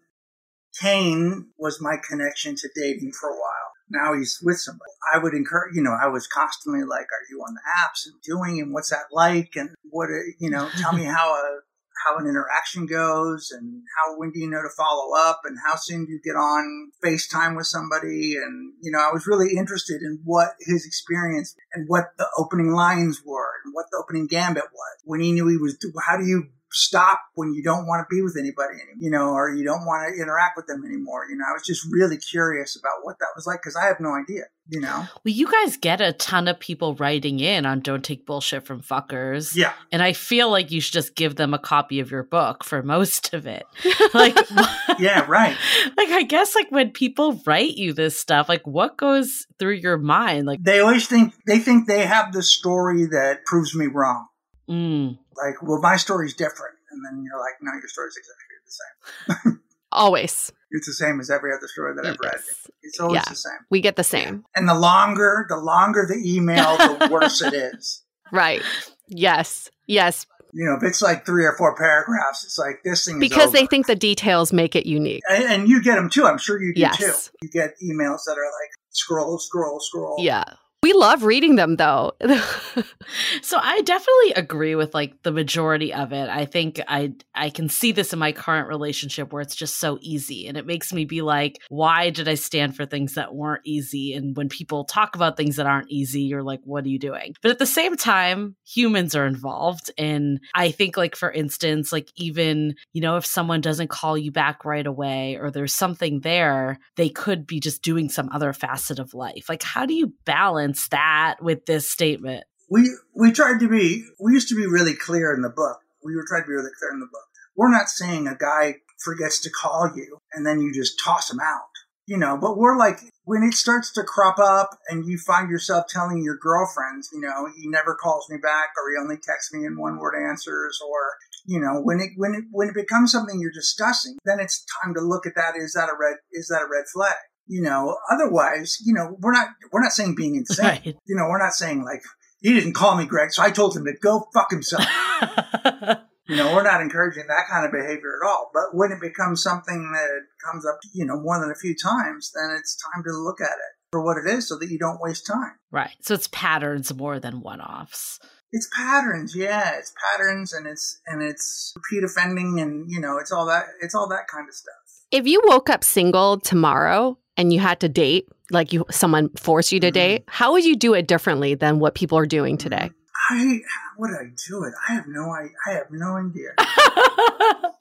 Kane 0.80 1.50
was 1.56 1.80
my 1.80 1.96
connection 2.08 2.56
to 2.56 2.68
dating 2.74 3.12
for 3.12 3.28
a 3.28 3.34
while. 3.34 3.61
Now 3.92 4.14
he's 4.14 4.40
with 4.42 4.58
somebody. 4.58 4.90
I 5.14 5.18
would 5.18 5.34
encourage, 5.34 5.74
you 5.74 5.82
know, 5.82 5.96
I 6.00 6.08
was 6.08 6.26
constantly 6.26 6.82
like, 6.84 7.06
are 7.06 7.26
you 7.30 7.40
on 7.40 7.54
the 7.54 7.60
apps 7.84 8.06
and 8.06 8.20
doing 8.22 8.60
and 8.60 8.72
what's 8.72 8.90
that 8.90 9.12
like? 9.12 9.52
And 9.54 9.70
what, 9.90 10.08
you 10.38 10.50
know, 10.50 10.68
tell 10.78 10.92
me 10.92 11.04
how 11.04 11.34
a, 11.34 11.60
how 12.06 12.18
an 12.18 12.26
interaction 12.26 12.86
goes 12.86 13.50
and 13.52 13.82
how, 13.96 14.18
when 14.18 14.32
do 14.32 14.40
you 14.40 14.50
know 14.50 14.62
to 14.62 14.68
follow 14.76 15.14
up 15.16 15.42
and 15.44 15.56
how 15.64 15.76
soon 15.76 16.06
do 16.06 16.12
you 16.12 16.20
get 16.24 16.36
on 16.36 16.90
FaceTime 17.04 17.56
with 17.56 17.66
somebody? 17.66 18.34
And, 18.36 18.72
you 18.80 18.90
know, 18.90 18.98
I 18.98 19.12
was 19.12 19.26
really 19.26 19.56
interested 19.56 20.02
in 20.02 20.20
what 20.24 20.54
his 20.60 20.86
experience 20.86 21.54
and 21.74 21.88
what 21.88 22.12
the 22.18 22.26
opening 22.38 22.72
lines 22.72 23.22
were 23.24 23.50
and 23.64 23.74
what 23.74 23.86
the 23.90 24.02
opening 24.02 24.26
gambit 24.26 24.64
was. 24.72 24.98
When 25.04 25.20
he 25.20 25.32
knew 25.32 25.46
he 25.48 25.58
was, 25.58 25.76
how 26.04 26.16
do 26.16 26.24
you 26.24 26.48
stop 26.72 27.20
when 27.34 27.52
you 27.52 27.62
don't 27.62 27.86
want 27.86 28.06
to 28.08 28.14
be 28.14 28.22
with 28.22 28.36
anybody 28.38 28.74
anymore, 28.74 28.96
you 29.00 29.10
know, 29.10 29.30
or 29.30 29.50
you 29.54 29.64
don't 29.64 29.84
want 29.84 30.14
to 30.14 30.20
interact 30.22 30.56
with 30.56 30.66
them 30.66 30.84
anymore. 30.84 31.26
You 31.28 31.36
know, 31.36 31.44
I 31.48 31.52
was 31.52 31.62
just 31.66 31.86
really 31.90 32.16
curious 32.16 32.76
about 32.76 33.04
what 33.04 33.18
that 33.20 33.28
was 33.36 33.46
like 33.46 33.60
because 33.62 33.76
I 33.76 33.86
have 33.86 34.00
no 34.00 34.14
idea, 34.14 34.44
you 34.68 34.80
know? 34.80 35.06
Well, 35.24 35.34
you 35.34 35.50
guys 35.50 35.76
get 35.76 36.00
a 36.00 36.12
ton 36.12 36.48
of 36.48 36.58
people 36.58 36.94
writing 36.94 37.40
in 37.40 37.66
on 37.66 37.80
Don't 37.80 38.04
Take 38.04 38.24
Bullshit 38.26 38.64
from 38.66 38.80
Fuckers. 38.80 39.54
Yeah. 39.54 39.72
And 39.90 40.02
I 40.02 40.12
feel 40.14 40.50
like 40.50 40.70
you 40.70 40.80
should 40.80 40.94
just 40.94 41.14
give 41.14 41.36
them 41.36 41.52
a 41.54 41.58
copy 41.58 42.00
of 42.00 42.10
your 42.10 42.22
book 42.22 42.64
for 42.64 42.82
most 42.82 43.34
of 43.34 43.46
it. 43.46 43.64
Like, 44.14 44.36
Yeah, 44.98 45.24
right. 45.28 45.56
like 45.96 46.08
I 46.10 46.22
guess 46.22 46.54
like 46.54 46.70
when 46.70 46.90
people 46.90 47.40
write 47.46 47.76
you 47.76 47.92
this 47.92 48.18
stuff, 48.18 48.48
like 48.48 48.66
what 48.66 48.96
goes 48.96 49.46
through 49.58 49.74
your 49.74 49.96
mind? 49.98 50.46
Like, 50.46 50.62
They 50.62 50.80
always 50.80 51.06
think, 51.06 51.34
they 51.46 51.58
think 51.58 51.86
they 51.86 52.04
have 52.04 52.32
the 52.32 52.42
story 52.42 53.06
that 53.06 53.44
proves 53.46 53.74
me 53.74 53.86
wrong. 53.86 54.26
mm, 54.68 55.18
Like, 55.36 55.62
well, 55.62 55.80
my 55.80 55.96
story's 55.96 56.34
different. 56.34 56.74
And 56.90 57.04
then 57.04 57.24
you're 57.24 57.38
like, 57.38 57.54
no, 57.62 57.72
your 57.72 57.88
story's 57.88 58.16
exactly 58.16 58.56
the 58.66 59.48
same. 59.52 59.60
Always. 59.92 60.50
It's 60.70 60.86
the 60.86 60.94
same 60.94 61.20
as 61.20 61.30
every 61.30 61.52
other 61.52 61.68
story 61.68 61.94
that 61.96 62.06
I've 62.06 62.18
read. 62.20 62.32
Yes. 62.34 62.66
It's 62.82 62.98
always 63.00 63.16
Yeah. 63.16 63.24
the 63.28 63.34
same. 63.36 63.58
We 63.70 63.80
get 63.82 63.96
the 63.96 64.04
same. 64.04 64.44
And 64.56 64.66
the 64.68 64.74
longer, 64.74 65.44
the 65.48 65.56
longer 65.58 66.06
the 66.08 66.16
email, 66.24 66.78
the 66.78 67.08
worse 67.12 67.42
it 67.42 67.52
is. 67.52 68.02
Right. 68.32 68.62
Yes. 69.08 69.70
Yes. 69.86 70.26
You 70.54 70.64
know, 70.66 70.76
if 70.76 70.82
it's 70.82 71.02
like 71.02 71.26
three 71.26 71.44
or 71.44 71.54
four 71.58 71.74
paragraphs, 71.76 72.44
it's 72.44 72.58
like 72.58 72.80
this 72.84 73.04
thing 73.04 73.16
is 73.16 73.20
Because 73.20 73.52
they 73.52 73.66
think 73.66 73.86
the 73.86 73.94
details 73.96 74.52
make 74.52 74.74
it 74.74 74.86
unique. 74.86 75.22
and, 75.30 75.44
and 75.44 75.68
you 75.68 75.82
get 75.82 75.96
them 75.96 76.08
too. 76.08 76.24
I'm 76.26 76.38
sure 76.38 76.60
you 76.62 76.72
do 76.74 76.80
Yes. 76.80 76.98
too. 76.98 77.12
You 77.42 77.48
get 77.50 77.74
emails 77.82 78.20
that 78.26 78.32
are 78.38 78.44
like 78.60 78.70
scroll, 78.90 79.38
scroll, 79.38 79.78
scroll. 79.80 80.16
Yeah. 80.20 80.44
We 80.82 80.92
love 80.94 81.22
reading 81.22 81.54
them 81.54 81.76
though. 81.76 82.10
so 83.42 83.56
I 83.56 83.82
definitely 83.82 84.32
agree 84.34 84.74
with 84.74 84.92
like 84.94 85.22
the 85.22 85.30
majority 85.30 85.94
of 85.94 86.12
it. 86.12 86.28
I 86.28 86.44
think 86.44 86.80
I 86.88 87.12
I 87.36 87.50
can 87.50 87.68
see 87.68 87.92
this 87.92 88.12
in 88.12 88.18
my 88.18 88.32
current 88.32 88.66
relationship 88.66 89.32
where 89.32 89.42
it's 89.42 89.54
just 89.54 89.76
so 89.76 89.98
easy 90.00 90.48
and 90.48 90.56
it 90.56 90.66
makes 90.66 90.92
me 90.92 91.04
be 91.04 91.22
like 91.22 91.60
why 91.68 92.10
did 92.10 92.26
I 92.26 92.34
stand 92.34 92.74
for 92.74 92.84
things 92.84 93.14
that 93.14 93.32
weren't 93.32 93.62
easy 93.64 94.12
and 94.14 94.36
when 94.36 94.48
people 94.48 94.84
talk 94.84 95.14
about 95.14 95.36
things 95.36 95.54
that 95.54 95.66
aren't 95.66 95.88
easy 95.88 96.22
you're 96.22 96.42
like 96.42 96.60
what 96.64 96.84
are 96.84 96.88
you 96.88 96.98
doing? 96.98 97.36
But 97.42 97.52
at 97.52 97.60
the 97.60 97.66
same 97.66 97.96
time 97.96 98.56
humans 98.66 99.14
are 99.14 99.26
involved 99.26 99.92
and 99.96 100.40
I 100.52 100.72
think 100.72 100.96
like 100.96 101.14
for 101.14 101.30
instance 101.30 101.92
like 101.92 102.10
even 102.16 102.74
you 102.92 103.02
know 103.02 103.16
if 103.16 103.24
someone 103.24 103.60
doesn't 103.60 103.90
call 103.90 104.18
you 104.18 104.32
back 104.32 104.64
right 104.64 104.86
away 104.86 105.38
or 105.40 105.52
there's 105.52 105.74
something 105.74 106.20
there 106.20 106.80
they 106.96 107.08
could 107.08 107.46
be 107.46 107.60
just 107.60 107.82
doing 107.82 108.08
some 108.08 108.28
other 108.32 108.52
facet 108.52 108.98
of 108.98 109.14
life. 109.14 109.48
Like 109.48 109.62
how 109.62 109.86
do 109.86 109.94
you 109.94 110.12
balance 110.24 110.71
that 110.88 111.42
with 111.42 111.66
this 111.66 111.90
statement? 111.90 112.44
we 112.72 112.90
we 113.14 113.30
tried 113.32 113.60
to 113.60 113.68
be 113.68 114.04
we 114.18 114.32
used 114.32 114.48
to 114.48 114.54
be 114.54 114.66
really 114.66 114.94
clear 114.94 115.34
in 115.34 115.42
the 115.42 115.50
book. 115.50 115.78
We 116.02 116.16
were 116.16 116.24
trying 116.26 116.44
to 116.44 116.48
be 116.48 116.54
really 116.54 116.70
clear 116.78 116.90
in 116.90 117.00
the 117.00 117.06
book. 117.12 117.28
We're 117.54 117.70
not 117.70 117.90
saying 117.90 118.26
a 118.26 118.34
guy 118.34 118.76
forgets 118.98 119.40
to 119.40 119.50
call 119.50 119.92
you 119.94 120.18
and 120.32 120.46
then 120.46 120.60
you 120.60 120.72
just 120.72 120.98
toss 121.04 121.30
him 121.30 121.40
out. 121.40 121.68
You 122.06 122.16
know, 122.16 122.36
but 122.36 122.56
we're 122.56 122.76
like 122.76 122.98
when 123.24 123.42
it 123.42 123.54
starts 123.54 123.92
to 123.92 124.02
crop 124.02 124.38
up 124.38 124.70
and 124.88 125.06
you 125.06 125.18
find 125.18 125.50
yourself 125.50 125.84
telling 125.88 126.24
your 126.24 126.36
girlfriends, 126.36 127.08
you 127.12 127.20
know, 127.20 127.48
he 127.56 127.68
never 127.68 127.94
calls 127.94 128.28
me 128.28 128.38
back 128.42 128.70
or 128.76 128.90
he 128.90 129.00
only 129.00 129.16
texts 129.16 129.52
me 129.52 129.64
in 129.64 129.78
one 129.78 129.98
word 129.98 130.14
answers 130.18 130.80
or 130.84 131.16
you 131.46 131.60
know, 131.60 131.80
when 131.80 132.00
it 132.00 132.10
when 132.16 132.34
it 132.34 132.44
when 132.50 132.68
it 132.68 132.74
becomes 132.74 133.12
something 133.12 133.38
you're 133.38 133.52
discussing, 133.52 134.16
then 134.24 134.40
it's 134.40 134.64
time 134.82 134.94
to 134.94 135.00
look 135.00 135.26
at 135.26 135.34
that. 135.36 135.56
Is 135.56 135.74
that 135.74 135.90
a 135.90 135.96
red 135.98 136.16
is 136.32 136.48
that 136.48 136.62
a 136.62 136.70
red 136.70 136.84
flag? 136.92 137.16
You 137.46 137.62
know, 137.62 137.96
otherwise, 138.10 138.78
you 138.84 138.94
know, 138.94 139.16
we're 139.20 139.32
not 139.32 139.48
we're 139.72 139.82
not 139.82 139.92
saying 139.92 140.14
being 140.14 140.36
insane. 140.36 140.66
Right. 140.84 140.96
You 141.06 141.16
know, 141.16 141.28
we're 141.28 141.42
not 141.42 141.52
saying 141.52 141.84
like 141.84 142.02
he 142.40 142.52
didn't 142.54 142.74
call 142.74 142.96
me 142.96 143.04
Greg, 143.04 143.32
so 143.32 143.42
I 143.42 143.50
told 143.50 143.76
him 143.76 143.84
to 143.84 143.92
go 144.00 144.26
fuck 144.34 144.50
himself. 144.50 144.84
you 146.28 146.36
know, 146.36 146.54
we're 146.54 146.62
not 146.62 146.80
encouraging 146.80 147.24
that 147.28 147.46
kind 147.50 147.66
of 147.66 147.72
behavior 147.72 148.18
at 148.22 148.28
all. 148.28 148.50
But 148.52 148.74
when 148.74 148.92
it 148.92 149.00
becomes 149.00 149.42
something 149.42 149.92
that 149.92 150.50
comes 150.50 150.66
up, 150.66 150.78
you 150.94 151.04
know, 151.04 151.20
more 151.20 151.40
than 151.40 151.50
a 151.50 151.58
few 151.58 151.74
times, 151.74 152.32
then 152.34 152.56
it's 152.58 152.76
time 152.94 153.02
to 153.04 153.12
look 153.12 153.40
at 153.40 153.52
it 153.52 153.72
for 153.90 154.02
what 154.02 154.16
it 154.16 154.26
is 154.26 154.48
so 154.48 154.58
that 154.58 154.70
you 154.70 154.78
don't 154.78 155.00
waste 155.00 155.26
time. 155.26 155.52
Right. 155.70 155.94
So 156.00 156.14
it's 156.14 156.28
patterns 156.28 156.92
more 156.94 157.20
than 157.20 157.40
one 157.40 157.60
offs. 157.60 158.18
It's 158.50 158.68
patterns, 158.76 159.34
yeah. 159.34 159.78
It's 159.78 159.92
patterns 160.10 160.52
and 160.52 160.66
it's 160.66 161.00
and 161.06 161.22
it's 161.22 161.72
repeat 161.76 162.04
offending 162.04 162.60
and 162.60 162.90
you 162.90 163.00
know, 163.00 163.18
it's 163.18 163.32
all 163.32 163.46
that 163.46 163.64
it's 163.80 163.94
all 163.94 164.08
that 164.08 164.26
kind 164.32 164.48
of 164.48 164.54
stuff. 164.54 164.74
If 165.10 165.26
you 165.26 165.42
woke 165.44 165.70
up 165.70 165.84
single 165.84 166.38
tomorrow 166.40 167.18
and 167.36 167.52
you 167.52 167.60
had 167.60 167.80
to 167.80 167.88
date, 167.88 168.28
like 168.50 168.72
you 168.72 168.84
someone 168.90 169.30
forced 169.30 169.72
you 169.72 169.80
to 169.80 169.88
mm-hmm. 169.88 169.94
date, 169.94 170.24
how 170.28 170.52
would 170.52 170.64
you 170.64 170.76
do 170.76 170.94
it 170.94 171.06
differently 171.06 171.54
than 171.54 171.78
what 171.78 171.94
people 171.94 172.18
are 172.18 172.26
doing 172.26 172.56
today? 172.56 172.90
I 173.30 173.60
would 173.98 174.10
I 174.10 174.24
do 174.48 174.64
it? 174.64 174.74
I 174.88 174.94
have 174.94 175.04
no 175.08 175.30
I, 175.30 175.48
I 175.66 175.74
have 175.74 175.86
no 175.90 176.16
idea. 176.16 176.50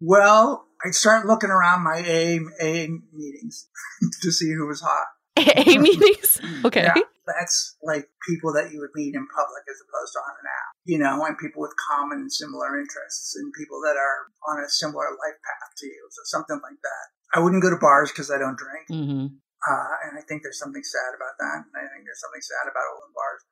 well, 0.00 0.66
I'd 0.84 0.94
start 0.94 1.26
looking 1.26 1.50
around 1.50 1.82
my 1.82 1.98
A 1.98 2.40
A 2.60 2.88
meetings 3.12 3.68
to 4.22 4.32
see 4.32 4.52
who 4.52 4.66
was 4.66 4.80
hot. 4.80 5.06
A 5.36 5.78
meetings? 5.78 6.40
Okay. 6.64 6.82
Yeah, 6.82 7.02
that's 7.26 7.76
like 7.82 8.08
people 8.28 8.52
that 8.52 8.72
you 8.72 8.80
would 8.80 8.94
meet 8.94 9.14
in 9.14 9.26
public 9.28 9.64
as 9.70 9.80
opposed 9.80 10.12
to 10.12 10.20
on 10.20 10.34
an 10.42 10.46
app, 10.46 10.72
you 10.84 10.98
know, 10.98 11.24
and 11.24 11.38
people 11.38 11.62
with 11.62 11.72
common 11.88 12.18
and 12.18 12.32
similar 12.32 12.78
interests 12.78 13.34
and 13.36 13.52
people 13.56 13.80
that 13.80 13.96
are 13.96 14.28
on 14.52 14.62
a 14.62 14.68
similar 14.68 15.08
life 15.08 15.38
path 15.40 15.72
to 15.78 15.86
you. 15.86 16.08
So 16.10 16.20
something 16.24 16.60
like 16.62 16.80
that. 16.82 17.06
I 17.32 17.40
wouldn't 17.40 17.62
go 17.62 17.70
to 17.70 17.76
bars 17.76 18.10
because 18.10 18.30
I 18.30 18.38
don't 18.38 18.58
drink. 18.58 18.88
Mm-hmm. 18.90 19.26
Uh, 19.62 19.94
and 20.04 20.18
I 20.18 20.22
think 20.28 20.42
there's 20.42 20.58
something 20.58 20.82
sad 20.82 21.14
about 21.16 21.38
that. 21.38 21.64
And 21.64 21.72
I 21.76 21.88
think 21.92 22.04
there's 22.04 22.20
something 22.20 22.42
sad 22.42 22.70
about 22.70 22.82
open 22.96 23.12
bars. 23.14 23.42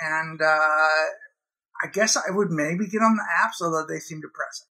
And 0.00 0.42
uh, 0.42 1.04
I 1.82 1.88
guess 1.92 2.16
I 2.16 2.30
would 2.30 2.50
maybe 2.50 2.88
get 2.88 2.98
on 2.98 3.16
the 3.16 3.24
apps, 3.40 3.64
although 3.64 3.86
they 3.86 4.00
seem 4.00 4.20
depressing. 4.20 4.68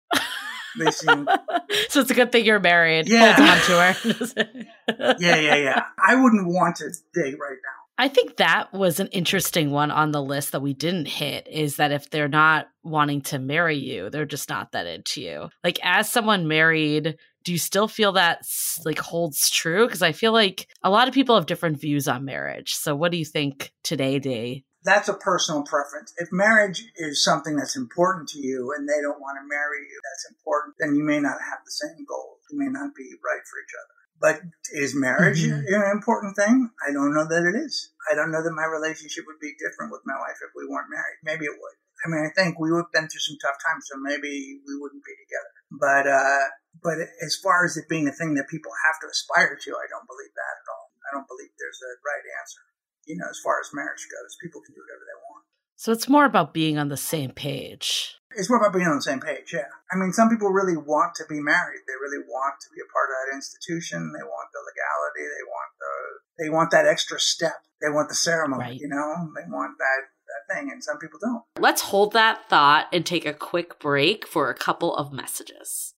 They 0.78 0.92
seem 0.92 1.28
so. 1.90 2.02
It's 2.02 2.12
a 2.12 2.14
good 2.14 2.32
thing 2.32 2.46
you're 2.46 2.60
married. 2.60 3.08
Yeah, 3.08 3.36
on 3.40 3.58
to 3.66 3.94
her. 3.94 5.16
yeah, 5.20 5.36
yeah, 5.36 5.56
yeah. 5.56 5.84
I 6.06 6.16
wouldn't 6.16 6.48
want 6.48 6.78
to 6.78 6.90
date 7.14 7.38
right 7.40 7.58
now. 7.64 7.80
I 7.98 8.08
think 8.08 8.38
that 8.38 8.72
was 8.72 9.02
an 9.02 9.08
interesting 9.08 9.72
one 9.72 9.92
on 9.92 10.12
the 10.12 10.22
list 10.22 10.54
that 10.54 10.62
we 10.62 10.74
didn't 10.74 11.08
hit 11.08 11.48
is 11.50 11.76
that 11.76 11.92
if 11.92 12.10
they're 12.10 12.30
not 12.30 12.70
wanting 12.82 13.22
to 13.24 13.40
marry 13.40 13.76
you, 13.76 14.10
they're 14.10 14.26
just 14.26 14.48
not 14.48 14.72
that 14.72 14.88
into 14.88 15.22
you. 15.22 15.50
Like 15.66 15.80
as 15.84 16.10
someone 16.10 16.48
married 16.48 17.18
do 17.50 17.54
you 17.54 17.58
still 17.58 17.88
feel 17.88 18.12
that 18.12 18.46
like 18.86 19.00
holds 19.00 19.50
true? 19.50 19.88
Because 19.88 20.04
I 20.04 20.12
feel 20.12 20.32
like 20.32 20.70
a 20.84 20.90
lot 20.92 21.08
of 21.08 21.16
people 21.16 21.34
have 21.34 21.48
different 21.50 21.82
views 21.82 22.08
on 22.08 22.24
marriage. 22.24 22.76
So 22.76 22.94
what 22.96 23.10
do 23.10 23.18
you 23.18 23.26
think 23.26 23.74
today, 23.82 24.20
Day? 24.20 24.66
That's 24.86 25.10
a 25.10 25.18
personal 25.18 25.64
preference. 25.64 26.14
If 26.22 26.30
marriage 26.32 26.86
is 26.96 27.24
something 27.26 27.56
that's 27.56 27.76
important 27.76 28.30
to 28.30 28.40
you 28.40 28.72
and 28.78 28.88
they 28.88 29.02
don't 29.02 29.18
want 29.18 29.42
to 29.42 29.50
marry 29.50 29.82
you, 29.82 29.98
that's 29.98 30.30
important, 30.30 30.76
then 30.78 30.94
you 30.94 31.02
may 31.02 31.18
not 31.18 31.42
have 31.42 31.66
the 31.66 31.74
same 31.74 32.06
goals. 32.06 32.38
You 32.54 32.60
may 32.62 32.70
not 32.70 32.94
be 32.94 33.18
right 33.26 33.42
for 33.42 33.58
each 33.66 33.74
other. 33.82 33.98
But 34.22 34.36
is 34.78 34.94
marriage 34.94 35.42
mm-hmm. 35.42 35.74
an 35.74 35.90
important 35.90 36.38
thing? 36.38 36.70
I 36.88 36.94
don't 36.94 37.16
know 37.18 37.26
that 37.26 37.50
it 37.50 37.58
is. 37.58 37.90
I 38.12 38.14
don't 38.14 38.30
know 38.30 38.44
that 38.46 38.54
my 38.54 38.70
relationship 38.70 39.26
would 39.26 39.42
be 39.42 39.58
different 39.58 39.90
with 39.90 40.06
my 40.06 40.22
wife 40.22 40.38
if 40.38 40.54
we 40.54 40.70
weren't 40.70 40.94
married. 40.94 41.18
Maybe 41.26 41.50
it 41.50 41.58
would. 41.58 41.78
I 42.06 42.14
mean, 42.14 42.30
I 42.30 42.32
think 42.38 42.62
we 42.62 42.70
would 42.70 42.86
have 42.86 42.94
been 42.94 43.10
through 43.10 43.26
some 43.26 43.42
tough 43.42 43.58
times, 43.58 43.90
so 43.90 43.98
maybe 43.98 44.62
we 44.62 44.78
wouldn't 44.78 45.04
be 45.04 45.18
together. 45.18 45.59
But 45.72 46.10
uh, 46.10 46.50
but 46.82 46.98
as 47.22 47.38
far 47.38 47.66
as 47.66 47.78
it 47.78 47.90
being 47.90 48.08
a 48.08 48.16
thing 48.16 48.34
that 48.36 48.50
people 48.50 48.72
have 48.86 48.98
to 49.02 49.08
aspire 49.10 49.54
to, 49.54 49.72
I 49.78 49.88
don't 49.90 50.10
believe 50.10 50.34
that 50.34 50.56
at 50.58 50.68
all. 50.70 50.88
I 51.06 51.10
don't 51.18 51.30
believe 51.30 51.50
there's 51.58 51.82
a 51.82 51.94
right 52.06 52.26
answer. 52.42 52.64
You 53.06 53.18
know, 53.18 53.30
as 53.30 53.42
far 53.42 53.58
as 53.62 53.74
marriage 53.74 54.06
goes, 54.10 54.38
people 54.42 54.62
can 54.62 54.74
do 54.74 54.82
whatever 54.82 55.06
they 55.06 55.20
want. 55.30 55.44
So 55.80 55.92
it's 55.92 56.10
more 56.10 56.26
about 56.26 56.54
being 56.54 56.78
on 56.78 56.90
the 56.90 57.00
same 57.00 57.32
page. 57.32 58.20
It's 58.36 58.50
more 58.50 58.60
about 58.60 58.76
being 58.76 58.86
on 58.86 59.00
the 59.00 59.10
same 59.10 59.24
page, 59.24 59.56
yeah. 59.56 59.74
I 59.90 59.98
mean, 59.98 60.14
some 60.14 60.30
people 60.30 60.54
really 60.54 60.78
want 60.78 61.16
to 61.18 61.26
be 61.26 61.42
married. 61.42 61.82
They 61.90 61.98
really 61.98 62.22
want 62.30 62.62
to 62.62 62.70
be 62.76 62.84
a 62.84 62.92
part 62.94 63.10
of 63.10 63.16
that 63.18 63.34
institution. 63.34 64.14
They 64.14 64.22
want 64.22 64.54
the 64.54 64.62
legality. 64.62 65.26
They 65.26 65.46
want 65.50 65.72
the 65.82 65.94
they 66.38 66.50
want 66.52 66.70
that 66.72 66.86
extra 66.86 67.20
step. 67.20 67.64
They 67.82 67.90
want 67.90 68.10
the 68.10 68.16
ceremony, 68.16 68.76
right. 68.76 68.80
you 68.80 68.88
know? 68.88 69.32
They 69.34 69.48
want 69.48 69.80
that 69.80 70.02
thing, 70.48 70.70
and 70.72 70.84
some 70.84 70.98
people 70.98 71.20
don't. 71.22 71.44
Let's 71.60 71.82
hold 71.84 72.14
that 72.14 72.50
thought 72.50 72.88
and 72.94 73.06
take 73.06 73.26
a 73.26 73.34
quick 73.34 73.80
break 73.80 74.28
for 74.28 74.50
a 74.50 74.56
couple 74.56 74.96
of 74.96 75.12
messages. 75.12 75.96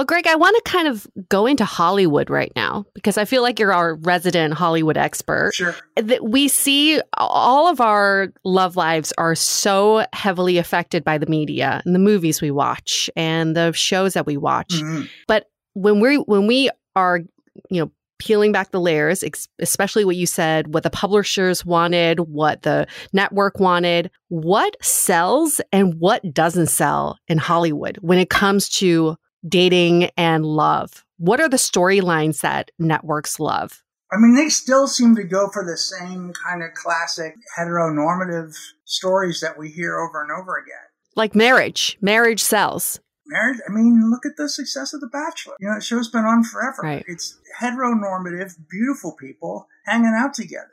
Well, 0.00 0.06
Greg, 0.06 0.26
I 0.26 0.34
want 0.34 0.56
to 0.56 0.62
kind 0.62 0.88
of 0.88 1.06
go 1.28 1.44
into 1.44 1.66
Hollywood 1.66 2.30
right 2.30 2.50
now 2.56 2.86
because 2.94 3.18
I 3.18 3.26
feel 3.26 3.42
like 3.42 3.58
you're 3.58 3.74
our 3.74 3.96
resident 3.96 4.54
Hollywood 4.54 4.96
expert. 4.96 5.52
Sure. 5.52 5.76
That 5.96 6.24
we 6.24 6.48
see 6.48 7.02
all 7.18 7.68
of 7.68 7.82
our 7.82 8.32
love 8.42 8.76
lives 8.76 9.12
are 9.18 9.34
so 9.34 10.06
heavily 10.14 10.56
affected 10.56 11.04
by 11.04 11.18
the 11.18 11.26
media 11.26 11.82
and 11.84 11.94
the 11.94 11.98
movies 11.98 12.40
we 12.40 12.50
watch 12.50 13.10
and 13.14 13.54
the 13.54 13.72
shows 13.72 14.14
that 14.14 14.24
we 14.24 14.38
watch. 14.38 14.70
Mhm. 14.72 15.06
But 15.28 15.50
when 15.74 16.00
we 16.00 16.16
when 16.16 16.46
we 16.46 16.70
are, 16.96 17.20
you 17.68 17.82
know, 17.82 17.92
peeling 18.18 18.52
back 18.52 18.70
the 18.70 18.80
layers, 18.80 19.22
ex- 19.22 19.48
especially 19.58 20.06
what 20.06 20.16
you 20.16 20.24
said, 20.24 20.72
what 20.72 20.82
the 20.82 20.88
publishers 20.88 21.66
wanted, 21.66 22.20
what 22.20 22.62
the 22.62 22.86
network 23.12 23.60
wanted, 23.60 24.10
what 24.28 24.82
sells 24.82 25.60
and 25.72 26.00
what 26.00 26.22
doesn't 26.32 26.68
sell 26.68 27.18
in 27.28 27.36
Hollywood 27.36 27.98
when 28.00 28.18
it 28.18 28.30
comes 28.30 28.66
to 28.70 29.16
dating 29.46 30.10
and 30.16 30.44
love? 30.44 31.04
What 31.18 31.40
are 31.40 31.48
the 31.48 31.56
storylines 31.56 32.40
that 32.40 32.70
networks 32.78 33.38
love? 33.40 33.82
I 34.12 34.16
mean, 34.16 34.34
they 34.34 34.48
still 34.48 34.88
seem 34.88 35.14
to 35.16 35.24
go 35.24 35.48
for 35.52 35.64
the 35.64 35.76
same 35.76 36.32
kind 36.32 36.62
of 36.62 36.74
classic 36.74 37.34
heteronormative 37.58 38.56
stories 38.84 39.40
that 39.40 39.56
we 39.56 39.70
hear 39.70 39.98
over 39.98 40.22
and 40.22 40.32
over 40.32 40.56
again. 40.56 40.74
Like 41.14 41.34
marriage, 41.34 41.96
marriage 42.00 42.42
sells. 42.42 43.00
Marriage, 43.26 43.60
I 43.68 43.72
mean, 43.72 44.10
look 44.10 44.26
at 44.26 44.36
the 44.36 44.48
success 44.48 44.92
of 44.92 45.00
The 45.00 45.06
Bachelor. 45.06 45.54
You 45.60 45.68
know, 45.68 45.76
the 45.76 45.80
show's 45.80 46.10
been 46.10 46.24
on 46.24 46.42
forever. 46.42 46.82
Right. 46.82 47.04
It's 47.06 47.38
heteronormative, 47.60 48.56
beautiful 48.68 49.14
people 49.14 49.68
hanging 49.86 50.16
out 50.18 50.34
together. 50.34 50.70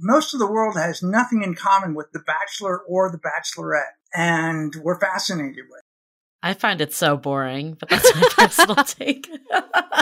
Most 0.00 0.32
of 0.32 0.40
the 0.40 0.50
world 0.50 0.76
has 0.76 1.02
nothing 1.02 1.42
in 1.42 1.54
common 1.54 1.94
with 1.94 2.12
The 2.12 2.20
Bachelor 2.20 2.80
or 2.80 3.10
The 3.10 3.18
Bachelorette, 3.18 3.96
and 4.14 4.74
we're 4.76 4.98
fascinated 4.98 5.64
with 5.68 5.78
it. 5.78 5.84
I 6.42 6.54
find 6.54 6.80
it 6.80 6.92
so 6.94 7.16
boring, 7.16 7.76
but 7.80 7.88
that's 7.88 8.14
my 8.14 8.28
personal 8.36 8.84
take. 8.84 9.28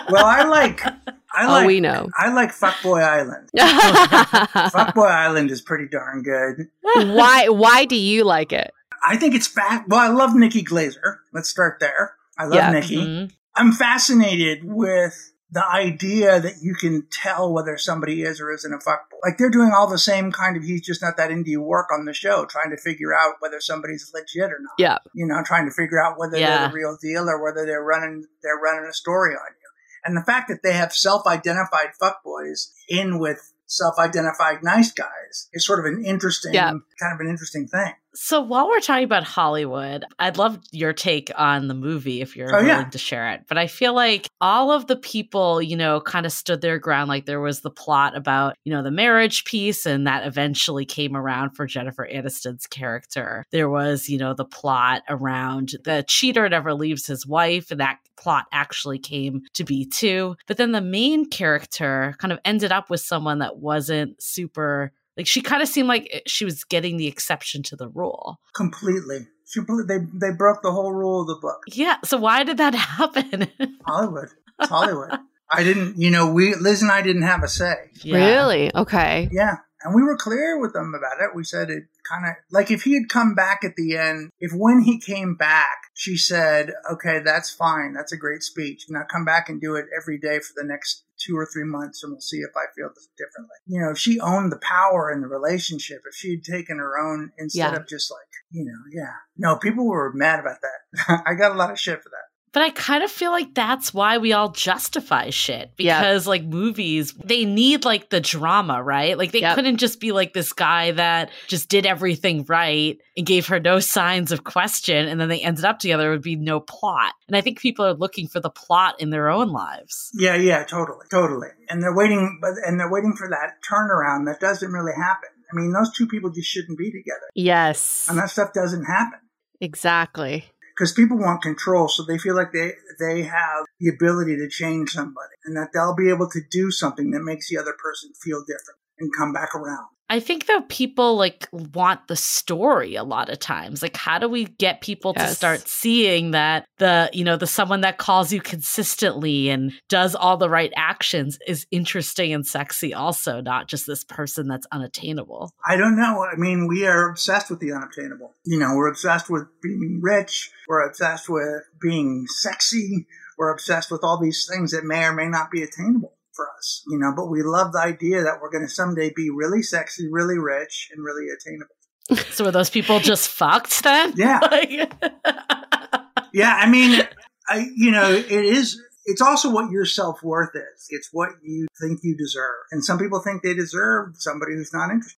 Well, 0.09 0.25
I 0.25 0.45
like, 0.45 0.85
I 0.87 1.47
Oh, 1.47 1.49
like, 1.49 1.67
we 1.67 1.81
know. 1.81 2.09
I 2.17 2.33
like 2.33 2.51
Fuckboy 2.55 3.03
Island. 3.03 3.49
Fuckboy 3.57 5.11
Island 5.11 5.51
is 5.51 5.61
pretty 5.61 5.89
darn 5.89 6.23
good. 6.23 6.69
why 6.95 7.49
why 7.49 7.87
do 7.87 7.97
you 7.97 8.23
like 8.23 8.53
it? 8.53 8.71
I 9.05 9.17
think 9.17 9.35
it's 9.35 9.49
fat. 9.49 9.85
Well, 9.89 9.99
I 9.99 10.09
love 10.09 10.35
Nikki 10.37 10.63
Glazer. 10.63 11.17
Let's 11.33 11.49
start 11.49 11.79
there. 11.81 12.15
I 12.39 12.45
love 12.45 12.55
Yeah. 12.55 12.71
Nikki. 12.71 12.97
Mhm. 12.99 13.33
I'm 13.57 13.73
fascinated 13.73 14.61
with 14.63 15.33
the 15.57 15.67
idea 15.67 16.39
that 16.39 16.57
you 16.61 16.75
can 16.75 17.07
tell 17.11 17.51
whether 17.51 17.79
somebody 17.79 18.21
is 18.21 18.43
or 18.43 18.53
isn't 18.53 18.75
a 18.75 18.77
fuckboy. 18.77 19.17
Like 19.25 19.39
they're 19.39 19.49
doing 19.49 19.73
all 19.75 19.89
the 19.89 19.97
same 19.97 20.31
kind 20.31 20.55
of 20.55 20.63
he's 20.63 20.83
just 20.85 21.01
not 21.01 21.17
that 21.17 21.31
you 21.47 21.63
work 21.63 21.87
on 21.91 22.05
the 22.05 22.13
show, 22.13 22.45
trying 22.45 22.69
to 22.69 22.77
figure 22.77 23.15
out 23.15 23.37
whether 23.39 23.59
somebody's 23.59 24.13
legit 24.13 24.53
or 24.53 24.59
not. 24.61 24.75
Yeah. 24.77 24.99
You 25.15 25.27
know, 25.27 25.43
trying 25.43 25.65
to 25.65 25.73
figure 25.73 25.99
out 25.99 26.19
whether 26.19 26.37
Yeah. 26.39 26.59
they're 26.59 26.69
the 26.69 26.75
real 26.75 26.99
deal 27.01 27.27
or 27.31 27.43
whether 27.43 27.65
they're 27.65 27.83
running 27.83 28.27
they're 28.43 28.59
running 28.59 28.87
a 28.87 28.93
story 28.93 29.33
on 29.35 29.47
you. 29.49 29.69
And 30.05 30.15
the 30.15 30.21
fact 30.31 30.49
that 30.49 30.63
they 30.63 30.75
have 30.75 30.93
self-identified 30.93 31.93
fuckboys 31.99 32.73
in 32.87 33.19
with 33.19 33.55
self-identified 33.65 34.63
nice 34.63 34.93
guys 34.93 35.49
is 35.55 35.65
sort 35.65 35.79
of 35.79 35.87
an 35.87 36.05
interesting 36.05 36.53
Yeah. 36.53 36.73
kind 37.01 37.15
of 37.15 37.21
an 37.21 37.29
interesting 37.29 37.67
thing. 37.67 37.95
So 38.19 38.41
while 38.41 38.67
we're 38.67 38.81
talking 38.81 39.05
about 39.05 39.25
Hollywood, 39.25 40.05
I'd 40.19 40.39
love 40.39 40.59
your 40.73 40.95
take 40.95 41.31
on 41.37 41.69
the 41.69 41.75
movie 41.75 42.23
if 42.23 42.35
you're 42.35 42.49
Oh, 42.49 42.63
willing 42.63 42.67
yeah. 42.69 42.85
to 42.85 42.99
share 42.99 43.31
it. 43.33 43.43
But 43.47 43.59
I 43.59 43.67
feel 43.67 43.93
like 43.95 44.29
all 44.41 44.73
of 44.73 44.87
the 44.87 44.97
people, 44.97 45.61
you 45.61 45.77
know, 45.77 46.01
kind 46.01 46.25
of 46.25 46.33
stood 46.33 46.63
their 46.63 46.79
ground. 46.79 47.09
Like 47.09 47.27
there 47.27 47.41
was 47.41 47.61
the 47.61 47.71
plot 47.71 48.17
about, 48.17 48.57
you 48.65 48.73
know, 48.73 48.83
the 48.83 48.91
marriage 48.91 49.45
piece, 49.45 49.85
and 49.85 50.07
that 50.07 50.27
eventually 50.27 50.87
came 50.87 51.15
around 51.15 51.51
for 51.51 51.67
Jennifer 51.67 52.09
Aniston's 52.11 52.67
character. 52.67 53.45
There 53.53 53.69
was, 53.69 54.09
you 54.09 54.17
know, 54.17 54.33
the 54.33 54.47
plot 54.47 55.03
around 55.11 55.75
the 55.85 56.03
cheater 56.09 56.49
never 56.49 56.73
leaves 56.73 57.07
his 57.07 57.27
wife, 57.27 57.71
and 57.71 57.81
that 57.81 57.99
plot 58.17 58.47
actually 58.51 58.99
came 58.99 59.43
to 59.53 59.63
be 59.63 59.85
too. 59.85 60.37
But 60.47 60.57
then 60.57 60.73
the 60.73 60.81
main 60.81 61.29
character 61.29 62.15
kind 62.19 62.33
of 62.33 62.39
ended 62.47 62.73
up 62.73 62.89
with 62.89 63.01
someone 63.03 63.41
that 63.41 63.59
wasn't 63.59 64.23
super 64.23 64.93
like 65.17 65.27
she 65.27 65.41
kind 65.41 65.63
of 65.63 65.69
seemed 65.69 65.89
like 65.89 66.09
eh, 66.13 66.21
she 66.27 66.45
was 66.45 66.65
getting 66.65 66.97
the 66.97 67.07
exception 67.07 67.63
to 67.65 67.77
the 67.77 67.89
rule. 67.89 68.39
Completely. 68.55 69.29
She, 69.49 69.61
they, 69.87 69.99
they 69.99 70.33
broke 70.37 70.63
the 70.63 70.73
whole 70.73 70.93
rule 70.93 71.23
of 71.23 71.29
the 71.29 71.37
book. 71.41 71.63
Yeah. 71.69 71.97
So 72.05 72.19
why 72.19 72.43
did 72.45 72.59
that 72.59 72.75
happen? 72.75 73.49
Hollywood. 73.87 74.29
It's 74.59 74.69
Hollywood. 74.69 75.19
I 75.51 75.63
didn't, 75.63 76.01
you 76.01 76.11
know, 76.11 76.33
we, 76.33 76.55
Liz 76.57 76.83
and 76.83 76.91
I 76.91 77.03
didn't 77.03 77.23
have 77.23 77.45
a 77.45 77.49
say. 77.49 77.75
Yeah. 78.03 78.17
Really? 78.17 78.75
Okay. 78.75 79.29
Yeah. 79.31 79.59
And 79.87 79.95
we 79.95 80.03
were 80.03 80.17
clear 80.17 80.59
with 80.61 80.73
them 80.73 80.95
about 80.99 81.21
it. 81.23 81.31
We 81.35 81.45
said 81.45 81.71
it 81.71 81.85
kind 82.11 82.27
of 82.27 82.35
like 82.51 82.73
if 82.73 82.83
he 82.83 82.95
had 82.95 83.09
come 83.09 83.35
back 83.37 83.61
at 83.63 83.77
the 83.77 83.97
end, 83.97 84.31
if 84.41 84.51
when 84.53 84.81
he 84.83 84.99
came 85.01 85.37
back, 85.37 85.77
she 85.95 86.17
said, 86.17 86.73
okay, 86.91 87.21
that's 87.25 87.51
fine. 87.55 87.93
That's 87.95 88.11
a 88.13 88.17
great 88.17 88.43
speech. 88.43 88.87
Now 88.89 89.03
come 89.11 89.25
back 89.25 89.49
and 89.49 89.61
do 89.61 89.77
it 89.77 89.87
every 89.97 90.19
day 90.19 90.41
for 90.41 90.53
the 90.57 90.67
next 90.67 91.05
two 91.25 91.37
or 91.37 91.47
three 91.47 91.65
months 91.65 92.03
and 92.03 92.13
we'll 92.13 92.21
see 92.21 92.39
if 92.39 92.51
I 92.57 92.67
feel 92.77 92.89
differently. 93.17 93.57
You 93.67 93.81
know, 93.81 93.91
if 93.93 93.99
she 93.99 94.19
owned 94.19 94.51
the 94.51 94.59
power 94.61 95.11
in 95.13 95.21
the 95.21 95.29
relationship, 95.29 96.03
if 96.07 96.15
she 96.17 96.33
had 96.33 96.43
taken 96.45 96.79
her 96.79 96.99
own 96.99 97.31
instead 97.39 97.73
Yeah. 97.73 97.77
of 97.79 97.87
just 97.89 98.11
like, 98.11 98.27
you 98.51 98.65
know, 98.65 98.79
yeah. 98.93 99.13
No, 99.37 99.57
people 99.57 99.87
were 99.87 100.13
mad 100.13 100.41
about 100.41 100.59
that. 100.63 101.23
I 101.27 101.35
got 101.35 101.53
a 101.53 101.55
lot 101.55 101.71
of 101.71 101.79
shit 101.79 102.03
for 102.03 102.09
that. 102.11 102.26
But 102.57 102.63
I 102.63 102.71
kind 102.71 103.05
of 103.05 103.11
feel 103.11 103.33
like 103.33 103.53
that's 103.53 103.93
why 103.93 104.17
we 104.17 104.33
all 104.33 104.49
justify 104.51 105.29
shit 105.29 105.73
Yeah. 105.77 106.01
because 106.01 106.27
like 106.27 106.43
movies, 106.43 107.13
they 107.23 107.45
need 107.45 107.85
like 107.85 108.09
the 108.09 108.19
drama, 108.19 108.83
right? 108.83 109.19
Like 109.19 109.33
they 109.33 109.43
Yep. 109.43 109.57
couldn't 109.57 109.77
just 109.77 110.01
be 110.01 110.11
like 110.13 110.33
this 110.33 110.55
guy 110.55 110.93
that 110.93 111.29
just 111.49 111.69
did 111.69 111.85
everything 111.85 112.47
right 112.49 112.97
and 113.15 113.27
gave 113.27 113.49
her 113.49 113.61
no 113.61 113.79
signs 113.79 114.33
of 114.33 114.45
question 114.45 115.07
and 115.07 115.21
then 115.21 115.29
they 115.29 115.41
ended 115.41 115.67
up 115.67 115.81
together. 115.81 116.09
it 116.09 116.15
would 116.15 116.23
be 116.23 116.37
no 116.37 116.61
plot. 116.61 117.13
And 117.29 117.37
I 117.37 117.43
think 117.43 117.59
people 117.61 117.85
are 117.85 117.93
looking 117.93 118.27
for 118.27 118.41
the 118.41 118.49
plot 118.49 119.03
in 119.03 119.11
their 119.11 119.29
own 119.29 119.49
lives. 119.53 120.11
Yeah, 120.15 120.37
yeah, 120.37 120.65
totally, 120.65 121.05
totally. 121.11 121.49
And 121.69 121.83
they're 121.83 121.95
waiting, 121.95 122.39
but 122.41 122.53
and 122.67 122.81
they're 122.81 122.91
waiting 122.91 123.13
for 123.19 123.29
that 123.29 123.57
turnaround 123.71 124.25
that 124.29 124.41
doesn't 124.41 124.73
really 124.73 124.95
happen. 124.97 125.29
I 125.53 125.57
mean, 125.57 125.75
those 125.75 125.93
two 125.95 126.07
people 126.07 126.31
just 126.31 126.49
shouldn't 126.49 126.79
be 126.79 126.91
together, 126.91 127.29
Yes. 127.35 128.07
and 128.09 128.17
that 128.19 128.31
stuff 128.31 128.55
doesn't 128.55 128.85
happen 128.87 129.19
Exactly. 129.61 130.45
Because 130.77 130.93
people 130.93 131.19
want 131.19 131.43
control, 131.43 131.89
so 131.89 132.05
they 132.05 132.19
feel 132.19 132.37
like 132.37 132.53
they 132.53 132.73
they 132.99 133.23
have 133.23 133.65
the 133.81 133.89
ability 133.89 134.37
to 134.37 134.49
change 134.49 134.91
somebody, 134.91 135.35
and 135.45 135.57
that 135.57 135.71
they'll 135.73 135.97
be 135.97 136.11
able 136.11 136.29
to 136.31 136.41
do 136.51 136.71
something 136.71 137.11
that 137.13 137.23
makes 137.23 137.49
the 137.49 137.59
other 137.59 137.75
person 137.83 138.11
feel 138.23 138.41
different 138.41 138.79
and 138.99 139.11
come 139.17 139.33
back 139.33 139.55
around. 139.55 139.89
I 140.09 140.21
think 140.21 140.47
though 140.47 140.63
people 140.63 141.17
like 141.17 141.49
want 141.53 142.07
the 142.07 142.17
story 142.17 142.95
a 142.95 143.03
lot 143.03 143.29
of 143.29 143.39
times. 143.39 143.83
Like 143.83 143.97
how 143.97 144.19
do 144.19 144.29
we 144.29 144.45
get 144.45 144.81
people 144.81 145.15
to 145.15 145.27
start 145.29 145.67
seeing 145.67 146.31
that 146.31 146.67
the, 146.79 147.11
you 147.13 147.25
know, 147.25 147.37
the 147.37 147.47
someone 147.47 147.81
that 147.81 147.99
calls 147.99 148.33
you 148.33 148.41
consistently 148.41 149.49
and 149.49 149.73
does 149.89 150.15
all 150.15 150.37
the 150.37 150.51
right 150.51 150.73
actions 150.77 151.39
is 151.47 151.67
interesting 151.71 152.33
and 152.33 152.47
sexy 152.47 152.95
also, 152.95 153.41
not 153.41 153.69
just 153.69 153.87
this 153.87 154.05
person 154.05 154.47
that's 154.47 154.67
unattainable. 154.71 155.51
I 155.67 155.77
don't 155.77 155.97
know. 155.97 156.25
I 156.25 156.37
mean, 156.37 156.69
we 156.69 156.87
are 156.87 157.11
obsessed 157.11 157.51
with 157.51 157.61
the 157.61 157.73
unattainable. 157.73 158.35
You 158.45 158.59
know, 158.59 158.75
we're 158.77 158.91
obsessed 158.91 159.29
with 159.29 159.45
being 159.61 160.01
rich. 160.03 160.51
We're 160.69 160.87
obsessed 160.87 161.29
with 161.29 161.63
being 161.81 162.27
sexy. 162.29 163.07
We're 163.37 163.53
obsessed 163.53 163.91
with 163.91 164.05
all 164.05 164.19
these 164.19 164.49
things 164.51 164.71
that 164.71 164.85
may 164.85 165.05
or 165.05 165.13
may 165.13 165.29
not 165.29 165.51
be 165.51 165.63
attainable 165.63 166.16
for 166.37 166.47
us, 166.59 166.83
you 166.89 166.99
know, 166.99 167.13
but 167.17 167.27
we 167.31 167.43
love 167.43 167.73
the 167.73 167.81
idea 167.81 168.23
that 168.23 168.35
we're 168.41 168.51
going 168.51 168.65
to 168.67 168.73
someday 168.73 169.11
be 169.17 169.31
really 169.31 169.63
sexy, 169.63 170.09
really 170.11 170.39
rich, 170.39 170.91
and 170.95 171.03
really 171.05 171.27
attainable. 171.29 171.75
So 172.33 172.45
are 172.47 172.53
those 172.53 172.71
people 172.71 173.01
just 173.01 173.29
fucked 173.29 173.83
then? 173.83 174.13
Yeah. 174.17 174.39
Like- 174.51 174.93
Yeah. 176.33 176.55
I 176.55 176.69
mean, 176.69 177.01
I, 177.49 177.67
you 177.75 177.91
know, 177.91 178.13
it 178.13 178.31
is, 178.31 178.81
it's 179.07 179.23
also 179.23 179.51
what 179.51 179.71
your 179.71 179.85
self 179.87 180.23
worth 180.23 180.55
is. 180.55 180.87
It's 180.91 181.09
what 181.13 181.31
you 181.43 181.67
think 181.81 182.01
you 182.03 182.17
deserve. 182.17 182.55
And 182.71 182.85
some 182.85 182.99
people 182.99 183.21
think 183.21 183.43
they 183.43 183.55
deserve 183.55 184.11
somebody 184.19 184.53
who's 184.55 184.73
not 184.73 184.91
interested. 184.91 185.19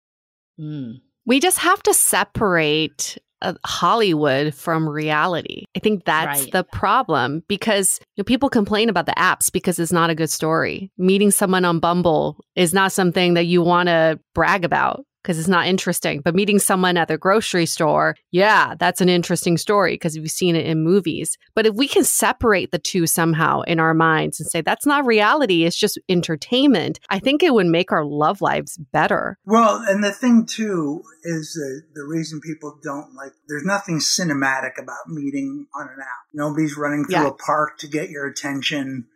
Hmm. 0.58 0.90
We 1.26 1.40
just 1.40 1.58
have 1.58 1.82
to 1.82 1.92
separate 1.92 3.18
uh, 3.42 3.54
Hollywood 3.64 4.54
from 4.54 4.88
reality. 4.88 5.64
I 5.76 5.78
think 5.78 6.04
that's 6.04 6.42
Right. 6.42 6.52
the 6.52 6.64
problem 6.64 7.42
because 7.48 8.00
you 8.16 8.22
know, 8.22 8.24
people 8.24 8.48
complain 8.48 8.88
about 8.88 9.06
the 9.06 9.14
apps 9.16 9.50
because 9.52 9.78
it's 9.78 9.92
not 9.92 10.10
a 10.10 10.14
good 10.14 10.30
story. 10.30 10.90
Meeting 10.98 11.30
someone 11.30 11.64
on 11.64 11.78
Bumble 11.78 12.44
is 12.56 12.74
not 12.74 12.92
something 12.92 13.34
that 13.34 13.44
you 13.46 13.62
want 13.62 13.88
to 13.88 14.18
brag 14.34 14.64
about 14.64 15.04
because 15.22 15.38
it's 15.38 15.48
not 15.48 15.66
interesting. 15.66 16.20
But 16.20 16.34
meeting 16.34 16.58
someone 16.58 16.96
at 16.96 17.08
the 17.08 17.18
grocery 17.18 17.66
store, 17.66 18.16
yeah, 18.30 18.74
that's 18.78 19.00
an 19.00 19.08
interesting 19.08 19.56
story 19.58 19.94
because 19.94 20.18
we've 20.18 20.30
seen 20.30 20.56
it 20.56 20.66
in 20.66 20.82
movies. 20.82 21.36
But 21.54 21.66
if 21.66 21.74
we 21.74 21.88
can 21.88 22.04
separate 22.04 22.70
the 22.70 22.78
two 22.78 23.06
somehow 23.06 23.62
in 23.62 23.80
our 23.80 23.94
minds 23.94 24.40
and 24.40 24.48
say 24.48 24.60
that's 24.60 24.86
not 24.86 25.04
reality, 25.06 25.64
it's 25.64 25.76
just 25.78 25.98
entertainment, 26.08 27.00
I 27.10 27.18
think 27.18 27.42
it 27.42 27.54
would 27.54 27.66
make 27.66 27.92
our 27.92 28.04
love 28.04 28.40
lives 28.40 28.78
better. 28.92 29.38
Well, 29.44 29.82
and 29.88 30.02
the 30.04 30.12
thing 30.12 30.46
too 30.46 31.02
is 31.24 31.52
the 31.54 31.82
the 31.94 32.04
reason 32.04 32.40
people 32.40 32.78
don't 32.82 33.14
like. 33.14 33.32
There's 33.48 33.64
nothing 33.64 33.98
cinematic 33.98 34.80
about 34.80 35.08
meeting 35.08 35.66
on 35.74 35.88
an 35.88 36.00
app. 36.00 36.26
Nobody's 36.32 36.76
running 36.76 37.04
through 37.04 37.14
Yeah. 37.22 37.28
a 37.28 37.32
park 37.32 37.78
to 37.78 37.88
get 37.88 38.10
your 38.10 38.26
attention. 38.26 39.06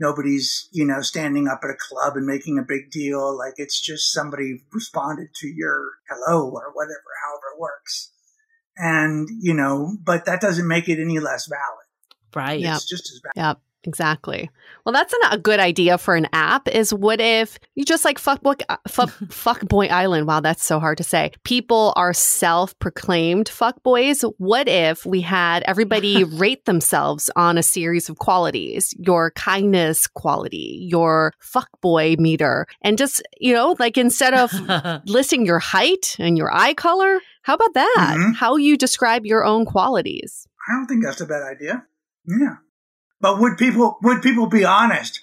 Nobody's 0.00 0.68
you 0.72 0.86
know 0.86 1.02
standing 1.02 1.46
up 1.46 1.60
at 1.62 1.70
a 1.70 1.76
club 1.78 2.16
and 2.16 2.26
making 2.26 2.58
a 2.58 2.62
big 2.66 2.90
deal. 2.90 3.36
Like 3.36 3.54
it's 3.56 3.80
just 3.80 4.12
somebody 4.12 4.62
responded 4.72 5.28
to 5.36 5.46
your 5.46 5.90
hello 6.08 6.50
or 6.50 6.72
whatever, 6.72 7.04
however 7.24 7.54
it 7.54 7.60
works. 7.60 8.12
And 8.76 9.28
you 9.40 9.54
know, 9.54 9.96
but 10.02 10.24
that 10.24 10.40
doesn't 10.40 10.66
make 10.66 10.88
it 10.88 11.00
any 11.00 11.18
less 11.18 11.46
valid. 11.46 11.86
Right. 12.34 12.60
Yep. 12.60 12.76
It's 12.76 12.88
just 12.88 13.10
as 13.12 13.20
bad. 13.20 13.32
Yep, 13.36 13.60
exactly. 13.84 14.50
Well, 14.84 14.92
that's 14.92 15.12
an, 15.12 15.20
a 15.32 15.38
good 15.38 15.60
idea 15.60 15.98
for 15.98 16.14
an 16.14 16.28
app. 16.32 16.68
Is 16.68 16.92
what 16.92 17.20
if 17.20 17.58
you 17.74 17.84
just 17.84 18.04
like 18.04 18.18
fuck 18.18 18.42
boy, 18.42 18.54
fuck, 18.88 19.10
fuck 19.30 19.60
boy 19.68 19.86
island? 19.86 20.26
Wow, 20.26 20.40
that's 20.40 20.64
so 20.64 20.78
hard 20.80 20.98
to 20.98 21.04
say. 21.04 21.32
People 21.44 21.92
are 21.96 22.12
self-proclaimed 22.12 23.48
fuck 23.48 23.82
boys. 23.82 24.22
What 24.38 24.68
if 24.68 25.04
we 25.06 25.20
had 25.20 25.62
everybody 25.66 26.24
rate 26.38 26.64
themselves 26.64 27.30
on 27.36 27.58
a 27.58 27.62
series 27.62 28.08
of 28.08 28.18
qualities? 28.18 28.94
Your 28.98 29.30
kindness 29.32 30.06
quality, 30.06 30.86
your 30.88 31.32
fuck 31.40 31.68
boy 31.80 32.16
meter, 32.18 32.66
and 32.82 32.98
just 32.98 33.22
you 33.40 33.52
know, 33.52 33.76
like 33.78 33.96
instead 33.98 34.34
of 34.34 34.52
listing 35.06 35.46
your 35.46 35.58
height 35.58 36.16
and 36.18 36.36
your 36.36 36.54
eye 36.54 36.74
color, 36.74 37.20
how 37.42 37.54
about 37.54 37.74
that? 37.74 38.16
Mhm. 38.18 38.34
How 38.34 38.56
you 38.56 38.76
describe 38.76 39.24
your 39.26 39.44
own 39.44 39.64
qualities? 39.64 40.46
I 40.68 40.74
don't 40.76 40.86
think 40.86 41.02
that's 41.04 41.20
a 41.20 41.26
bad 41.26 41.42
idea. 41.42 41.84
Yeah. 42.26 42.56
But 43.20 43.38
would 43.40 43.58
people 43.58 43.98
would 44.02 44.22
people 44.22 44.46
be 44.46 44.64
honest? 44.64 45.20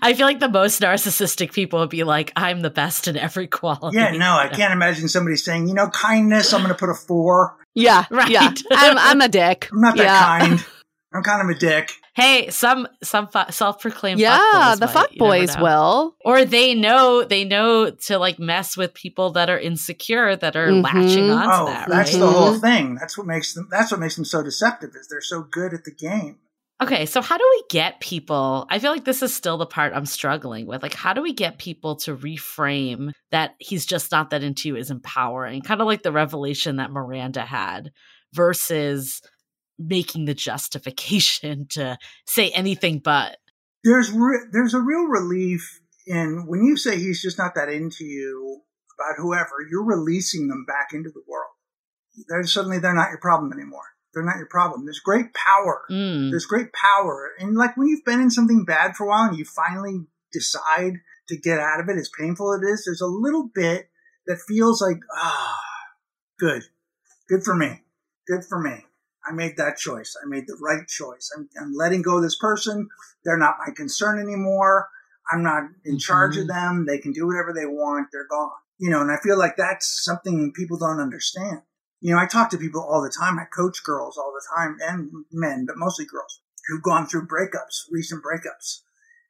I 0.00 0.14
feel 0.14 0.26
like 0.26 0.38
the 0.38 0.48
most 0.48 0.80
narcissistic 0.80 1.52
people 1.52 1.80
would 1.80 1.90
be 1.90 2.04
like, 2.04 2.32
I'm 2.36 2.60
the 2.60 2.70
best 2.70 3.08
in 3.08 3.16
every 3.16 3.48
quality. 3.48 3.96
Yeah, 3.96 4.12
no, 4.12 4.36
I 4.38 4.46
can't 4.48 4.72
imagine 4.72 5.08
somebody 5.08 5.36
saying, 5.36 5.66
you 5.66 5.74
know, 5.74 5.88
kindness, 5.88 6.52
I'm 6.52 6.60
going 6.62 6.72
to 6.72 6.78
put 6.78 6.88
a 6.88 6.94
four. 6.94 7.56
Yeah, 7.74 8.04
Right. 8.10 8.30
yeah. 8.30 8.54
I'm, 8.70 8.96
I'm 8.96 9.20
a 9.20 9.28
dick. 9.28 9.68
I'm 9.72 9.80
not 9.80 9.96
that 9.96 10.04
yeah. 10.04 10.38
kind. 10.38 10.64
I'm 11.12 11.22
kind 11.24 11.42
of 11.50 11.56
a 11.56 11.58
dick. 11.58 11.92
Hey, 12.14 12.50
some 12.50 12.86
some 13.02 13.26
fu- 13.28 13.50
self-proclaimed 13.50 14.20
Yeah, 14.20 14.38
fuckboys 14.38 14.78
the 14.78 14.86
might, 14.86 14.92
fuck 14.92 15.12
you 15.12 15.18
boys 15.18 15.58
will. 15.58 16.14
or 16.24 16.44
they 16.44 16.74
know 16.74 17.24
they 17.24 17.44
know 17.44 17.90
to 17.90 18.18
like 18.18 18.38
mess 18.38 18.76
with 18.76 18.92
people 18.94 19.30
that 19.32 19.48
are 19.50 19.58
insecure 19.58 20.36
that 20.36 20.56
are 20.56 20.68
Mhm. 20.68 20.82
latching 20.84 21.30
onto 21.30 21.50
oh, 21.62 21.66
that. 21.66 21.88
that's 21.88 22.12
right? 22.12 22.20
the 22.20 22.30
whole 22.30 22.54
Mhm. 22.54 22.60
thing. 22.60 22.94
That's 22.96 23.16
what 23.18 23.26
makes 23.26 23.54
them. 23.54 23.68
That's 23.70 23.90
what 23.90 23.98
makes 24.00 24.16
them 24.16 24.24
so 24.24 24.42
deceptive. 24.42 24.90
Is 24.94 25.08
they're 25.08 25.20
so 25.20 25.42
good 25.42 25.72
at 25.74 25.84
the 25.84 25.90
game. 25.90 26.36
Okay, 26.82 27.06
so 27.06 27.22
how 27.22 27.38
do 27.38 27.44
we 27.50 27.64
get 27.70 28.00
people? 28.00 28.66
I 28.68 28.78
feel 28.78 28.92
like 28.92 29.06
this 29.06 29.22
is 29.22 29.34
still 29.34 29.56
the 29.56 29.64
part 29.64 29.94
I'm 29.94 30.04
struggling 30.04 30.66
with. 30.66 30.82
Like, 30.82 30.92
how 30.92 31.14
do 31.14 31.22
we 31.22 31.32
get 31.32 31.58
people 31.58 31.96
to 31.96 32.14
reframe 32.14 33.12
that 33.30 33.54
he's 33.58 33.86
just 33.86 34.12
not 34.12 34.30
that 34.30 34.42
into 34.42 34.68
you 34.68 34.76
is 34.76 34.90
empowering? 34.90 35.62
Kind 35.62 35.80
of 35.80 35.86
like 35.86 36.02
the 36.02 36.12
revelation 36.12 36.76
that 36.76 36.90
Miranda 36.90 37.40
had 37.40 37.92
versus 38.34 39.22
making 39.78 40.26
the 40.26 40.34
justification 40.34 41.66
to 41.70 41.96
say 42.26 42.50
anything 42.50 42.98
but. 42.98 43.38
There's 43.82 44.10
re- 44.10 44.46
there's 44.52 44.74
a 44.74 44.80
real 44.80 45.06
relief 45.06 45.80
in 46.06 46.44
when 46.46 46.62
you 46.62 46.76
say 46.76 46.98
he's 46.98 47.22
just 47.22 47.38
not 47.38 47.54
that 47.54 47.70
into 47.70 48.04
you 48.04 48.60
about 48.98 49.22
whoever. 49.22 49.54
You're 49.70 49.84
releasing 49.84 50.48
them 50.48 50.66
back 50.66 50.88
into 50.92 51.08
the 51.08 51.22
world. 51.26 51.52
They're 52.28 52.42
suddenly 52.44 52.80
they're 52.80 52.94
not 52.94 53.10
your 53.10 53.20
problem 53.20 53.52
anymore. 53.52 53.95
They're 54.16 54.24
not 54.24 54.38
your 54.38 54.46
problem. 54.46 54.86
There's 54.86 54.98
great 54.98 55.34
power. 55.34 55.82
Mm. 55.90 56.30
there's 56.30 56.46
great 56.46 56.72
power. 56.72 57.32
And 57.38 57.54
like 57.54 57.76
when 57.76 57.86
you've 57.86 58.06
been 58.06 58.22
in 58.22 58.30
something 58.30 58.64
bad 58.64 58.96
for 58.96 59.04
a 59.04 59.08
while 59.10 59.28
and 59.28 59.36
you 59.36 59.44
finally 59.44 60.06
decide 60.32 60.94
to 61.28 61.36
get 61.36 61.58
out 61.58 61.80
of 61.80 61.88
it 61.90 61.98
as 61.98 62.10
painful 62.18 62.54
it 62.54 62.64
is 62.64 62.84
there's 62.84 63.02
a 63.02 63.06
little 63.06 63.50
bit 63.54 63.90
that 64.26 64.38
feels 64.48 64.80
like 64.80 65.00
ah 65.14 65.58
good. 66.38 66.62
Good 67.28 67.44
for 67.44 67.54
me. 67.54 67.82
Good 68.26 68.42
for 68.48 68.58
me. 68.58 68.86
I 69.28 69.32
made 69.32 69.58
that 69.58 69.76
choice. 69.76 70.16
I 70.22 70.26
made 70.26 70.46
the 70.46 70.56
right 70.62 70.88
choice. 70.88 71.30
I'm, 71.36 71.50
I'm 71.60 71.74
letting 71.74 72.00
go 72.00 72.16
of 72.16 72.22
this 72.22 72.38
person. 72.38 72.88
They're 73.22 73.36
not 73.36 73.56
my 73.66 73.74
concern 73.74 74.18
anymore. 74.18 74.88
I'm 75.30 75.42
not 75.42 75.64
in 75.84 75.98
charge 75.98 76.38
of 76.38 76.46
them. 76.46 76.86
They 76.86 76.98
can 76.98 77.12
do 77.12 77.26
whatever 77.26 77.52
they 77.52 77.66
want. 77.66 78.08
They're 78.12 78.28
gone. 78.28 78.50
You 78.78 78.88
know 78.90 79.02
and 79.02 79.10
i 79.10 79.16
feel 79.22 79.38
like 79.38 79.56
that's 79.56 80.04
something 80.04 80.52
people 80.54 80.78
don't 80.78 81.00
understand 81.00 81.60
you 82.00 82.14
know, 82.14 82.20
I 82.20 82.26
talk 82.26 82.50
to 82.50 82.58
people 82.58 82.82
all 82.82 83.02
the 83.02 83.14
time. 83.16 83.38
I 83.38 83.44
coach 83.44 83.82
girls 83.84 84.16
all 84.18 84.32
the 84.32 84.46
time 84.56 84.76
and 84.80 85.24
men, 85.32 85.64
but 85.66 85.76
mostly 85.76 86.04
girls 86.04 86.40
who've 86.68 86.82
gone 86.82 87.06
through 87.06 87.26
breakups, 87.26 87.84
recent 87.90 88.22
breakups, 88.22 88.80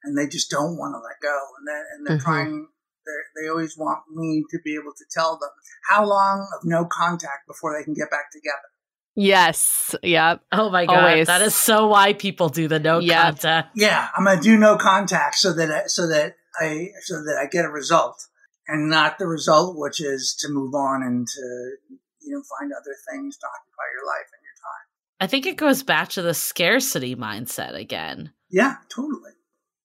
and 0.05 0.17
they 0.17 0.27
just 0.27 0.51
don't 0.51 0.77
want 0.77 0.95
to 0.95 0.99
let 0.99 1.21
go. 1.23 1.39
And 1.59 1.67
they're, 1.69 1.87
and 1.95 2.07
they're 2.07 2.19
Mhm. 2.19 2.23
trying, 2.23 2.69
they're, 3.05 3.25
they 3.43 3.49
always 3.49 3.77
want 3.77 4.01
me 4.15 4.45
to 4.51 4.59
be 4.65 4.75
able 4.75 4.93
to 4.97 5.05
tell 5.11 5.39
them 5.39 5.51
how 5.89 6.05
long 6.05 6.49
of 6.57 6.65
no 6.65 6.85
contact 6.85 7.47
before 7.47 7.77
they 7.77 7.85
can 7.85 7.95
get 7.95 8.11
back 8.11 8.31
together. 8.33 8.57
Yes. 9.15 9.95
Yep. 10.03 10.43
Oh 10.53 10.71
my 10.71 10.85
God. 10.87 10.97
Always. 10.97 11.27
That 11.27 11.41
is 11.43 11.55
so 11.55 11.89
why 11.89 12.13
people 12.13 12.49
do 12.51 12.69
the 12.69 12.79
no 12.79 12.99
Yeah. 12.99 13.25
contact. 13.25 13.71
Yeah, 13.75 14.09
I'm 14.17 14.25
gonna 14.25 14.41
do 14.41 14.57
no 14.59 14.77
contact 14.77 15.37
so 15.37 15.53
that 15.55 15.71
I, 15.71 15.87
so 15.87 16.07
that 16.09 16.37
I 16.61 16.89
so 17.03 17.23
that 17.25 17.39
I 17.41 17.47
get 17.47 17.65
a 17.65 17.71
result, 17.71 18.23
and 18.69 18.91
not 18.91 19.19
the 19.19 19.27
result, 19.27 19.77
which 19.79 20.01
is 20.01 20.37
to 20.41 20.49
move 20.51 20.75
on 20.75 21.03
and 21.03 21.27
to 21.27 21.77
you 22.27 22.35
know 22.35 22.43
find 22.59 22.73
other 22.73 22.95
things 23.11 23.37
to 23.39 23.47
occupy 23.47 23.87
your 23.95 24.07
life 24.07 24.29
and 24.33 24.43
your 24.43 24.57
time. 24.61 24.87
I 25.21 25.27
think 25.27 25.47
it 25.47 25.57
goes 25.57 25.83
back 25.83 26.11
to 26.11 26.23
the 26.23 26.35
scarcity 26.35 27.17
mindset 27.17 27.75
again. 27.75 28.33
Yeah, 28.51 28.77
totally. 28.89 29.33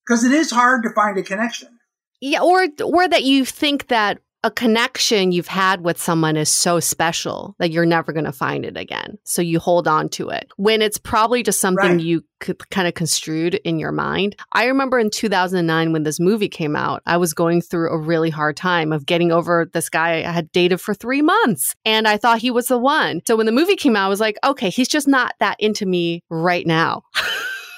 Because 0.05 0.23
it 0.23 0.31
is 0.31 0.51
hard 0.51 0.83
to 0.83 0.89
find 0.89 1.17
a 1.17 1.23
connection. 1.23 1.79
Yeah. 2.19 2.41
Or 2.41 2.67
or 2.83 3.07
that 3.07 3.23
you 3.23 3.45
think 3.45 3.87
that 3.87 4.19
a 4.43 4.49
connection 4.49 5.31
you've 5.31 5.47
had 5.47 5.81
with 5.81 6.01
someone 6.01 6.35
is 6.35 6.49
so 6.49 6.79
special 6.79 7.55
that 7.59 7.71
you're 7.71 7.85
never 7.85 8.11
going 8.11 8.25
to 8.25 8.31
find 8.31 8.65
it 8.65 8.75
again. 8.75 9.17
So 9.23 9.41
you 9.41 9.59
hold 9.59 9.87
on 9.87 10.09
to 10.09 10.29
it 10.29 10.51
when 10.57 10.81
it's 10.81 10.97
probably 10.97 11.43
just 11.43 11.59
something 11.59 11.91
Right. 11.91 11.99
you 12.01 12.23
could 12.39 12.67
kind 12.71 12.87
of 12.87 12.95
construed 12.95 13.55
in 13.55 13.77
your 13.77 13.91
mind. 13.91 14.35
I 14.51 14.65
remember 14.65 14.97
in 14.97 15.11
2009 15.11 15.93
when 15.93 16.03
this 16.03 16.19
movie 16.19 16.49
came 16.49 16.75
out, 16.75 17.03
I 17.05 17.17
was 17.17 17.35
going 17.35 17.61
through 17.61 17.91
a 17.91 17.99
really 17.99 18.31
hard 18.31 18.57
time 18.57 18.91
of 18.91 19.05
getting 19.05 19.31
over 19.31 19.69
this 19.71 19.89
guy 19.89 20.23
I 20.23 20.31
had 20.31 20.51
dated 20.51 20.81
for 20.81 20.95
three 20.95 21.21
months 21.21 21.75
and 21.85 22.07
I 22.07 22.17
thought 22.17 22.39
he 22.39 22.49
was 22.49 22.67
the 22.67 22.79
one. 22.79 23.21
So 23.27 23.35
when 23.35 23.45
the 23.45 23.51
movie 23.51 23.75
came 23.75 23.95
out, 23.95 24.07
I 24.07 24.09
was 24.09 24.19
like, 24.19 24.37
okay, 24.43 24.71
he's 24.71 24.87
just 24.87 25.07
not 25.07 25.35
that 25.39 25.57
into 25.59 25.85
me 25.85 26.23
right 26.29 26.65
now. 26.65 27.03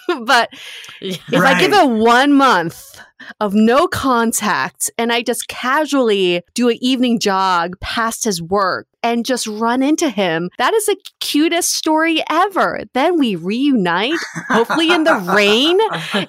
but 0.26 0.50
if 1.02 1.20
I 1.34 1.60
give 1.60 1.74
it 1.74 1.90
one 1.90 2.34
month 2.34 3.00
of 3.40 3.54
no 3.54 3.88
contact 3.88 4.90
and 4.98 5.12
I 5.12 5.22
just 5.22 5.48
casually 5.48 6.42
do 6.54 6.70
an 6.70 6.78
evening 6.82 7.20
jog 7.20 7.80
past 7.80 8.24
his 8.24 8.42
work 8.42 8.88
and 9.06 9.26
just 9.26 9.48
run 9.48 9.84
into 9.84 10.10
him, 10.10 10.50
that 10.58 10.74
is 10.74 10.86
the 10.86 10.96
cutest 11.20 11.74
story 11.74 12.24
ever. 12.30 12.84
Then 12.94 13.20
we 13.20 13.36
reunite, 13.36 14.18
hopefully 14.48 14.92
in 14.92 15.04
the 15.04 15.16
rain. 15.36 15.78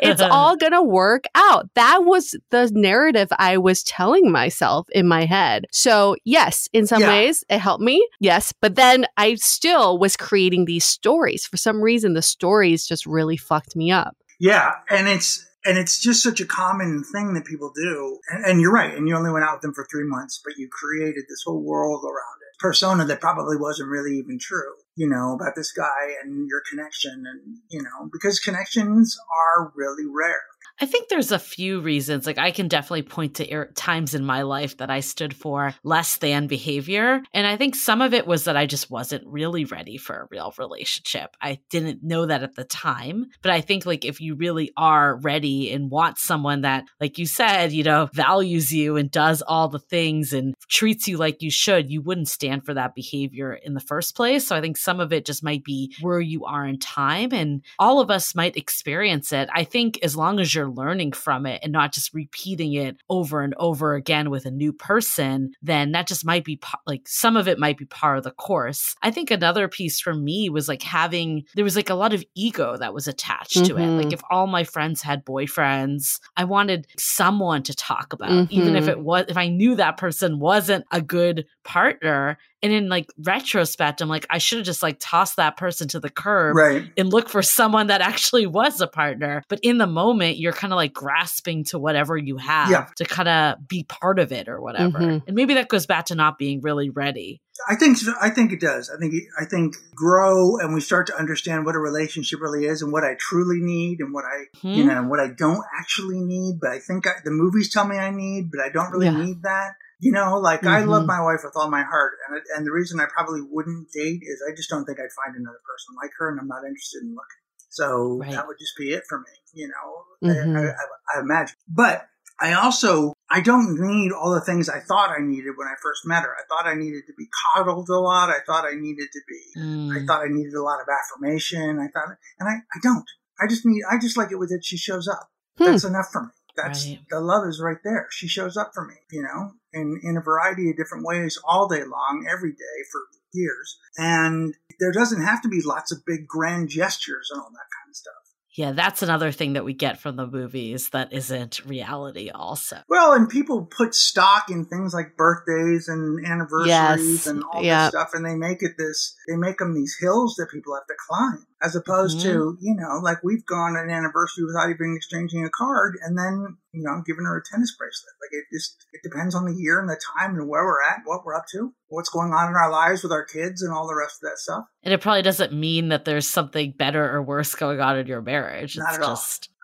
It's 0.00 0.20
all 0.20 0.56
going 0.56 0.72
to 0.72 0.82
work 0.82 1.24
out. 1.36 1.68
That 1.74 2.04
was 2.04 2.34
the 2.50 2.68
narrative 2.74 3.28
I 3.38 3.58
was 3.58 3.84
telling 3.84 4.32
myself 4.32 4.88
in 4.90 5.06
my 5.06 5.24
head. 5.24 5.66
So, 5.70 6.16
yes, 6.24 6.68
in 6.72 6.88
some 6.88 7.00
Yeah. 7.02 7.08
ways 7.10 7.44
it 7.48 7.58
helped 7.60 7.84
me. 7.84 8.04
Yes. 8.18 8.52
But 8.60 8.74
then 8.74 9.06
I 9.16 9.36
still 9.36 9.96
was 9.98 10.16
creating 10.16 10.64
these 10.64 10.84
stories. 10.84 11.46
For 11.46 11.56
some 11.56 11.80
reason, 11.80 12.14
the 12.14 12.22
stories 12.22 12.88
just 12.88 13.06
really 13.06 13.36
fucked 13.36 13.76
me 13.76 13.92
up. 13.92 14.16
Yeah, 14.40 14.72
and 14.90 15.06
it's 15.06 15.46
and 15.64 15.78
it's 15.78 15.98
just 15.98 16.22
such 16.22 16.40
a 16.40 16.46
common 16.46 17.02
thing 17.04 17.34
that 17.34 17.44
people 17.44 17.72
do. 17.74 18.18
And, 18.28 18.44
and 18.44 18.60
you're 18.60 18.72
right. 18.72 18.94
And 18.94 19.08
you 19.08 19.16
only 19.16 19.30
went 19.30 19.44
out 19.44 19.56
with 19.56 19.62
them 19.62 19.74
for 19.74 19.86
three 19.90 20.04
months, 20.04 20.40
but 20.44 20.56
you 20.56 20.68
created 20.70 21.24
this 21.28 21.42
whole 21.44 21.62
world 21.62 22.04
around 22.04 22.38
it, 22.42 22.58
persona 22.58 23.04
that 23.06 23.20
probably 23.20 23.56
wasn't 23.56 23.88
really 23.88 24.16
even 24.18 24.38
true. 24.38 24.74
You 24.96 25.08
know 25.08 25.34
about 25.34 25.56
this 25.56 25.72
guy 25.72 26.14
and 26.22 26.46
your 26.48 26.62
connection, 26.70 27.24
and 27.26 27.58
you 27.68 27.82
know 27.82 28.08
because 28.12 28.38
connections 28.38 29.18
are 29.56 29.72
really 29.74 30.04
rare. 30.06 30.42
I 30.80 30.86
think 30.86 31.08
there's 31.08 31.30
a 31.30 31.38
few 31.38 31.80
reasons. 31.80 32.26
Like, 32.26 32.38
I 32.38 32.50
can 32.50 32.68
definitely 32.68 33.02
point 33.02 33.36
to 33.36 33.54
er- 33.54 33.72
times 33.74 34.14
in 34.14 34.24
my 34.24 34.42
life 34.42 34.78
that 34.78 34.90
I 34.90 35.00
stood 35.00 35.34
for 35.34 35.74
less 35.84 36.16
than 36.16 36.46
behavior. 36.46 37.22
And 37.32 37.46
I 37.46 37.56
think 37.56 37.76
some 37.76 38.00
of 38.00 38.12
it 38.12 38.26
was 38.26 38.44
that 38.44 38.56
I 38.56 38.66
just 38.66 38.90
wasn't 38.90 39.26
really 39.26 39.64
ready 39.64 39.96
for 39.96 40.14
a 40.16 40.26
real 40.30 40.52
relationship. 40.58 41.36
I 41.40 41.60
didn't 41.70 42.02
know 42.02 42.26
that 42.26 42.42
at 42.42 42.56
the 42.56 42.64
time. 42.64 43.26
But 43.42 43.52
I 43.52 43.60
think, 43.60 43.86
like, 43.86 44.04
if 44.04 44.20
you 44.20 44.34
really 44.34 44.72
are 44.76 45.16
ready 45.16 45.70
and 45.72 45.90
want 45.90 46.18
someone 46.18 46.62
that, 46.62 46.84
like 47.00 47.18
you 47.18 47.26
said, 47.26 47.72
you 47.72 47.84
know, 47.84 48.08
values 48.12 48.72
you 48.72 48.96
and 48.96 49.10
does 49.10 49.42
all 49.42 49.68
the 49.68 49.78
things 49.78 50.32
and 50.32 50.54
treats 50.68 51.06
you 51.06 51.16
like 51.18 51.40
you 51.40 51.50
should, 51.50 51.90
you 51.90 52.02
wouldn't 52.02 52.28
stand 52.28 52.64
for 52.64 52.74
that 52.74 52.94
behavior 52.94 53.52
in 53.52 53.74
the 53.74 53.80
first 53.80 54.16
place. 54.16 54.48
So 54.48 54.56
I 54.56 54.60
think 54.60 54.76
some 54.76 54.98
of 54.98 55.12
it 55.12 55.24
just 55.24 55.44
might 55.44 55.64
be 55.64 55.94
where 56.00 56.20
you 56.20 56.44
are 56.44 56.66
in 56.66 56.78
time. 56.78 57.32
And 57.32 57.62
all 57.78 58.00
of 58.00 58.10
us 58.10 58.34
might 58.34 58.56
experience 58.56 59.32
it. 59.32 59.48
I 59.54 59.64
think 59.64 59.98
as 60.02 60.16
long 60.16 60.40
as 60.40 60.53
you're 60.54 60.70
learning 60.70 61.12
from 61.12 61.46
it 61.46 61.60
and 61.62 61.72
not 61.72 61.92
just 61.92 62.12
repeating 62.14 62.74
it 62.74 62.96
over 63.10 63.42
and 63.42 63.54
over 63.58 63.94
again 63.94 64.30
with 64.30 64.46
a 64.46 64.50
new 64.50 64.72
person, 64.72 65.52
then 65.62 65.92
that 65.92 66.06
just 66.06 66.24
might 66.24 66.44
be 66.44 66.60
like 66.86 67.02
some 67.06 67.36
of 67.36 67.48
it 67.48 67.58
might 67.58 67.78
be 67.78 67.86
part 67.86 68.18
of 68.18 68.24
the 68.24 68.30
course. 68.30 68.94
I 69.02 69.10
think 69.10 69.30
another 69.30 69.68
piece 69.68 70.00
for 70.00 70.14
me 70.14 70.48
was 70.48 70.68
like 70.68 70.82
having, 70.82 71.44
there 71.54 71.64
was 71.64 71.76
like 71.76 71.90
a 71.90 71.94
lot 71.94 72.12
of 72.14 72.24
ego 72.34 72.76
that 72.76 72.94
was 72.94 73.08
attached 73.08 73.64
to 73.66 73.76
it. 73.78 73.96
Like 73.96 74.12
if 74.12 74.20
all 74.30 74.46
my 74.46 74.64
friends 74.64 75.02
had 75.02 75.24
boyfriends, 75.24 76.20
I 76.36 76.44
wanted 76.44 76.86
someone 76.98 77.62
to 77.64 77.74
talk 77.74 78.12
about, 78.12 78.50
even 78.50 78.76
if 78.76 78.84
Mhm. 78.84 78.88
it 78.88 79.00
was, 79.00 79.24
if 79.28 79.36
I 79.36 79.48
knew 79.48 79.76
that 79.76 79.96
person 79.96 80.38
wasn't 80.38 80.84
a 80.90 81.00
good 81.00 81.46
partner. 81.64 82.38
And 82.62 82.72
in 82.72 82.88
like 82.88 83.10
retrospect, 83.18 84.00
I'm 84.00 84.08
like, 84.08 84.26
I 84.30 84.38
should 84.38 84.58
have 84.58 84.66
just 84.66 84.82
like 84.82 84.96
tossed 85.00 85.36
that 85.36 85.56
person 85.56 85.86
to 85.88 86.00
the 86.00 86.08
curb 86.08 86.56
Right. 86.56 86.90
and 86.96 87.10
look 87.12 87.28
for 87.28 87.42
someone 87.42 87.88
that 87.88 88.00
actually 88.00 88.46
was 88.46 88.80
a 88.80 88.86
partner. 88.86 89.42
But 89.48 89.60
in 89.62 89.78
the 89.78 89.86
moment, 89.86 90.38
you're 90.38 90.52
kind 90.52 90.72
of 90.72 90.76
like 90.76 90.92
grasping 90.94 91.64
to 91.64 91.78
whatever 91.78 92.16
you 92.16 92.36
have 92.38 92.70
Yeah. 92.70 92.86
to 92.96 93.04
kind 93.04 93.28
of 93.28 93.68
be 93.68 93.84
part 93.84 94.18
of 94.18 94.32
it 94.32 94.48
or 94.48 94.60
whatever. 94.62 94.98
Mhm. 94.98 95.22
And 95.26 95.36
maybe 95.36 95.54
that 95.54 95.68
goes 95.68 95.86
back 95.86 96.06
to 96.06 96.14
not 96.14 96.38
being 96.38 96.60
really 96.62 96.88
ready. 96.90 97.40
I 97.68 97.76
think 97.76 97.98
I 98.20 98.30
think 98.30 98.50
it 98.52 98.60
does. 98.60 98.90
I 98.90 98.98
think 98.98 99.14
I 99.40 99.44
think 99.44 99.76
grow 99.94 100.56
and 100.58 100.74
we 100.74 100.80
start 100.80 101.06
to 101.06 101.16
understand 101.16 101.64
what 101.64 101.76
a 101.76 101.78
relationship 101.78 102.40
really 102.40 102.64
is 102.66 102.82
and 102.82 102.90
what 102.92 103.04
I 103.04 103.14
truly 103.14 103.60
need 103.60 104.00
and 104.00 104.12
what 104.12 104.24
I 104.24 104.46
you 104.62 104.82
Hmm? 104.82 104.88
know 104.88 105.02
what 105.04 105.20
I 105.20 105.28
don't 105.28 105.62
actually 105.78 106.18
need. 106.20 106.58
But 106.60 106.70
I 106.70 106.78
think 106.80 107.06
I, 107.06 107.12
the 107.24 107.30
movies 107.30 107.70
tell 107.72 107.86
me 107.86 107.96
I 107.96 108.10
need, 108.10 108.50
but 108.50 108.60
I 108.60 108.70
don't 108.70 108.90
really 108.90 109.06
Yeah. 109.06 109.22
need 109.24 109.42
that. 109.42 109.74
You 110.04 110.12
know, 110.12 110.38
like 110.38 110.66
I 110.66 110.80
love 110.84 111.04
Mhm. 111.04 111.14
my 111.16 111.22
wife 111.22 111.40
with 111.44 111.56
all 111.56 111.70
my 111.70 111.82
heart, 111.82 112.12
and 112.28 112.36
it- 112.36 112.44
and 112.54 112.66
the 112.66 112.72
reason 112.72 113.00
I 113.00 113.06
probably 113.06 113.40
wouldn't 113.40 113.90
date 113.90 114.20
is 114.22 114.36
I 114.46 114.52
just 114.54 114.68
don't 114.68 114.84
think 114.84 114.98
I'd 115.00 115.12
find 115.24 115.34
another 115.34 115.62
person 115.70 115.94
like 116.00 116.10
her, 116.18 116.28
and 116.28 116.38
I'm 116.38 116.46
not 116.46 116.64
interested 116.64 117.02
in 117.02 117.10
looking. 117.14 117.42
So 117.70 118.18
Right. 118.20 118.30
that 118.32 118.46
would 118.46 118.58
just 118.58 118.76
be 118.76 118.92
it 118.92 119.04
for 119.08 119.18
me. 119.18 119.32
You 119.54 119.68
know, 119.68 119.88
Mhm. 120.28 120.58
I, 120.58 120.62
I, 120.72 121.16
I 121.16 121.20
imagine, 121.20 121.56
but. 121.68 122.06
I 122.40 122.52
also 122.54 123.12
I 123.30 123.40
don't 123.40 123.78
need 123.78 124.10
all 124.10 124.34
the 124.34 124.40
things 124.40 124.68
I 124.68 124.80
thought 124.80 125.10
I 125.16 125.20
needed 125.22 125.52
when 125.56 125.68
I 125.68 125.76
first 125.80 126.04
met 126.04 126.24
her. 126.24 126.34
I 126.36 126.42
thought 126.48 126.66
I 126.66 126.74
needed 126.74 127.04
to 127.06 127.12
be 127.16 127.28
coddled 127.54 127.88
a 127.88 127.94
lot. 127.98 128.28
I 128.28 128.40
thought 128.44 128.64
I 128.64 128.74
needed 128.74 129.08
to 129.12 129.20
be 129.28 129.40
I 129.56 129.60
Mm. 130.00 130.06
thought 130.06 130.22
I 130.24 130.28
needed 130.28 130.52
a 130.54 130.62
lot 130.62 130.80
of 130.82 130.88
affirmation. 130.88 131.78
I 131.78 131.86
thought, 131.94 132.08
and 132.40 132.48
I, 132.48 132.54
I 132.74 132.78
don't. 132.82 133.08
I 133.40 133.46
just 133.46 133.64
need, 133.64 133.84
I 133.88 133.98
just 133.98 134.16
like 134.16 134.32
it 134.32 134.36
with 134.40 134.50
it. 134.50 134.64
She 134.64 134.76
shows 134.76 135.06
up. 135.06 135.30
Hmm. 135.58 135.64
That's 135.66 135.84
enough 135.84 136.10
for 136.12 136.22
me. 136.24 136.32
That's 136.56 136.84
Right. 136.86 137.00
the 137.08 137.20
love 137.20 137.46
is 137.46 137.60
right 137.60 137.78
there. 137.84 138.08
She 138.10 138.26
shows 138.26 138.56
up 138.56 138.72
for 138.74 138.84
me, 138.84 138.96
you 139.12 139.22
know, 139.22 139.52
in, 139.74 140.00
in 140.02 140.16
a 140.16 140.22
variety 140.22 140.70
of 140.70 140.76
different 140.76 141.04
ways 141.04 141.38
all 141.46 141.68
day 141.68 141.84
long, 141.84 142.26
every 142.30 142.52
day 142.52 142.78
for 142.90 143.00
years. 143.32 143.78
And 143.98 144.54
there 144.80 144.92
doesn't 144.92 145.22
have 145.22 145.42
to 145.42 145.48
be 145.48 145.60
lots 145.64 145.92
of 145.92 146.06
big 146.06 146.26
grand 146.26 146.68
gestures 146.68 147.28
and 147.30 147.40
all 147.40 147.50
that 147.50 147.68
kind 147.76 147.90
of 147.90 147.96
stuff. 147.96 148.14
Yeah, 148.56 148.70
that's 148.70 149.02
another 149.02 149.32
thing 149.32 149.54
that 149.54 149.64
we 149.64 149.72
get 149.72 149.98
from 149.98 150.14
the 150.14 150.28
movies 150.28 150.90
that 150.90 151.12
isn't 151.12 151.64
reality, 151.64 152.30
also. 152.30 152.78
Well, 152.88 153.12
and 153.12 153.28
people 153.28 153.64
put 153.64 153.96
stock 153.96 154.48
in 154.48 154.64
things 154.64 154.94
like 154.94 155.16
birthdays 155.16 155.88
and 155.88 156.24
anniversaries 156.24 156.68
Yes. 156.68 157.26
and 157.26 157.42
all 157.52 157.64
Yeah. 157.64 157.86
this 157.86 157.88
stuff, 157.90 158.10
and 158.14 158.24
they 158.24 158.36
make 158.36 158.62
it 158.62 158.76
this. 158.78 159.16
They 159.26 159.36
make 159.36 159.58
them 159.58 159.74
these 159.74 159.96
hills 159.98 160.36
that 160.38 160.50
people 160.52 160.72
have 160.74 160.86
to 160.86 160.94
climb, 161.08 161.44
as 161.60 161.74
opposed 161.74 162.18
mm-hmm. 162.18 162.28
to 162.28 162.58
you 162.60 162.76
know, 162.76 163.00
like 163.02 163.24
we've 163.24 163.44
gone 163.44 163.76
an 163.76 163.90
anniversary 163.90 164.44
without 164.44 164.70
even 164.70 164.94
exchanging 164.94 165.44
a 165.44 165.50
card, 165.50 165.98
and 166.00 166.16
then 166.16 166.58
you 166.74 166.82
know, 166.82 166.90
I'm 166.90 167.04
giving 167.06 167.24
her 167.24 167.38
a 167.38 167.42
tennis 167.42 167.74
bracelet. 167.76 168.14
Like 168.20 168.32
it 168.32 168.44
just 168.52 168.84
it 168.92 169.00
depends 169.02 169.34
on 169.34 169.46
the 169.46 169.54
year 169.54 169.80
and 169.80 169.88
the 169.88 170.00
time 170.18 170.34
and 170.34 170.48
where 170.48 170.64
we're 170.64 170.82
at, 170.82 171.00
what 171.04 171.24
we're 171.24 171.34
up 171.34 171.46
to, 171.52 171.72
what's 171.88 172.08
going 172.08 172.32
on 172.32 172.48
in 172.48 172.56
our 172.56 172.70
lives 172.70 173.02
with 173.02 173.12
our 173.12 173.24
kids, 173.24 173.62
and 173.62 173.72
all 173.72 173.86
the 173.86 173.94
rest 173.94 174.22
of 174.22 174.30
that 174.30 174.38
stuff. 174.38 174.64
And 174.82 174.92
it 174.92 175.00
probably 175.00 175.22
doesn't 175.22 175.52
mean 175.52 175.88
that 175.88 176.04
there's 176.04 176.28
something 176.28 176.74
better 176.76 177.14
or 177.14 177.22
worse 177.22 177.54
going 177.54 177.80
on 177.80 177.98
in 177.98 178.06
your 178.06 178.22
marriage. 178.22 178.76
Not 178.76 178.88
It's 178.88 178.98
at 178.98 179.02
all. 179.02 179.10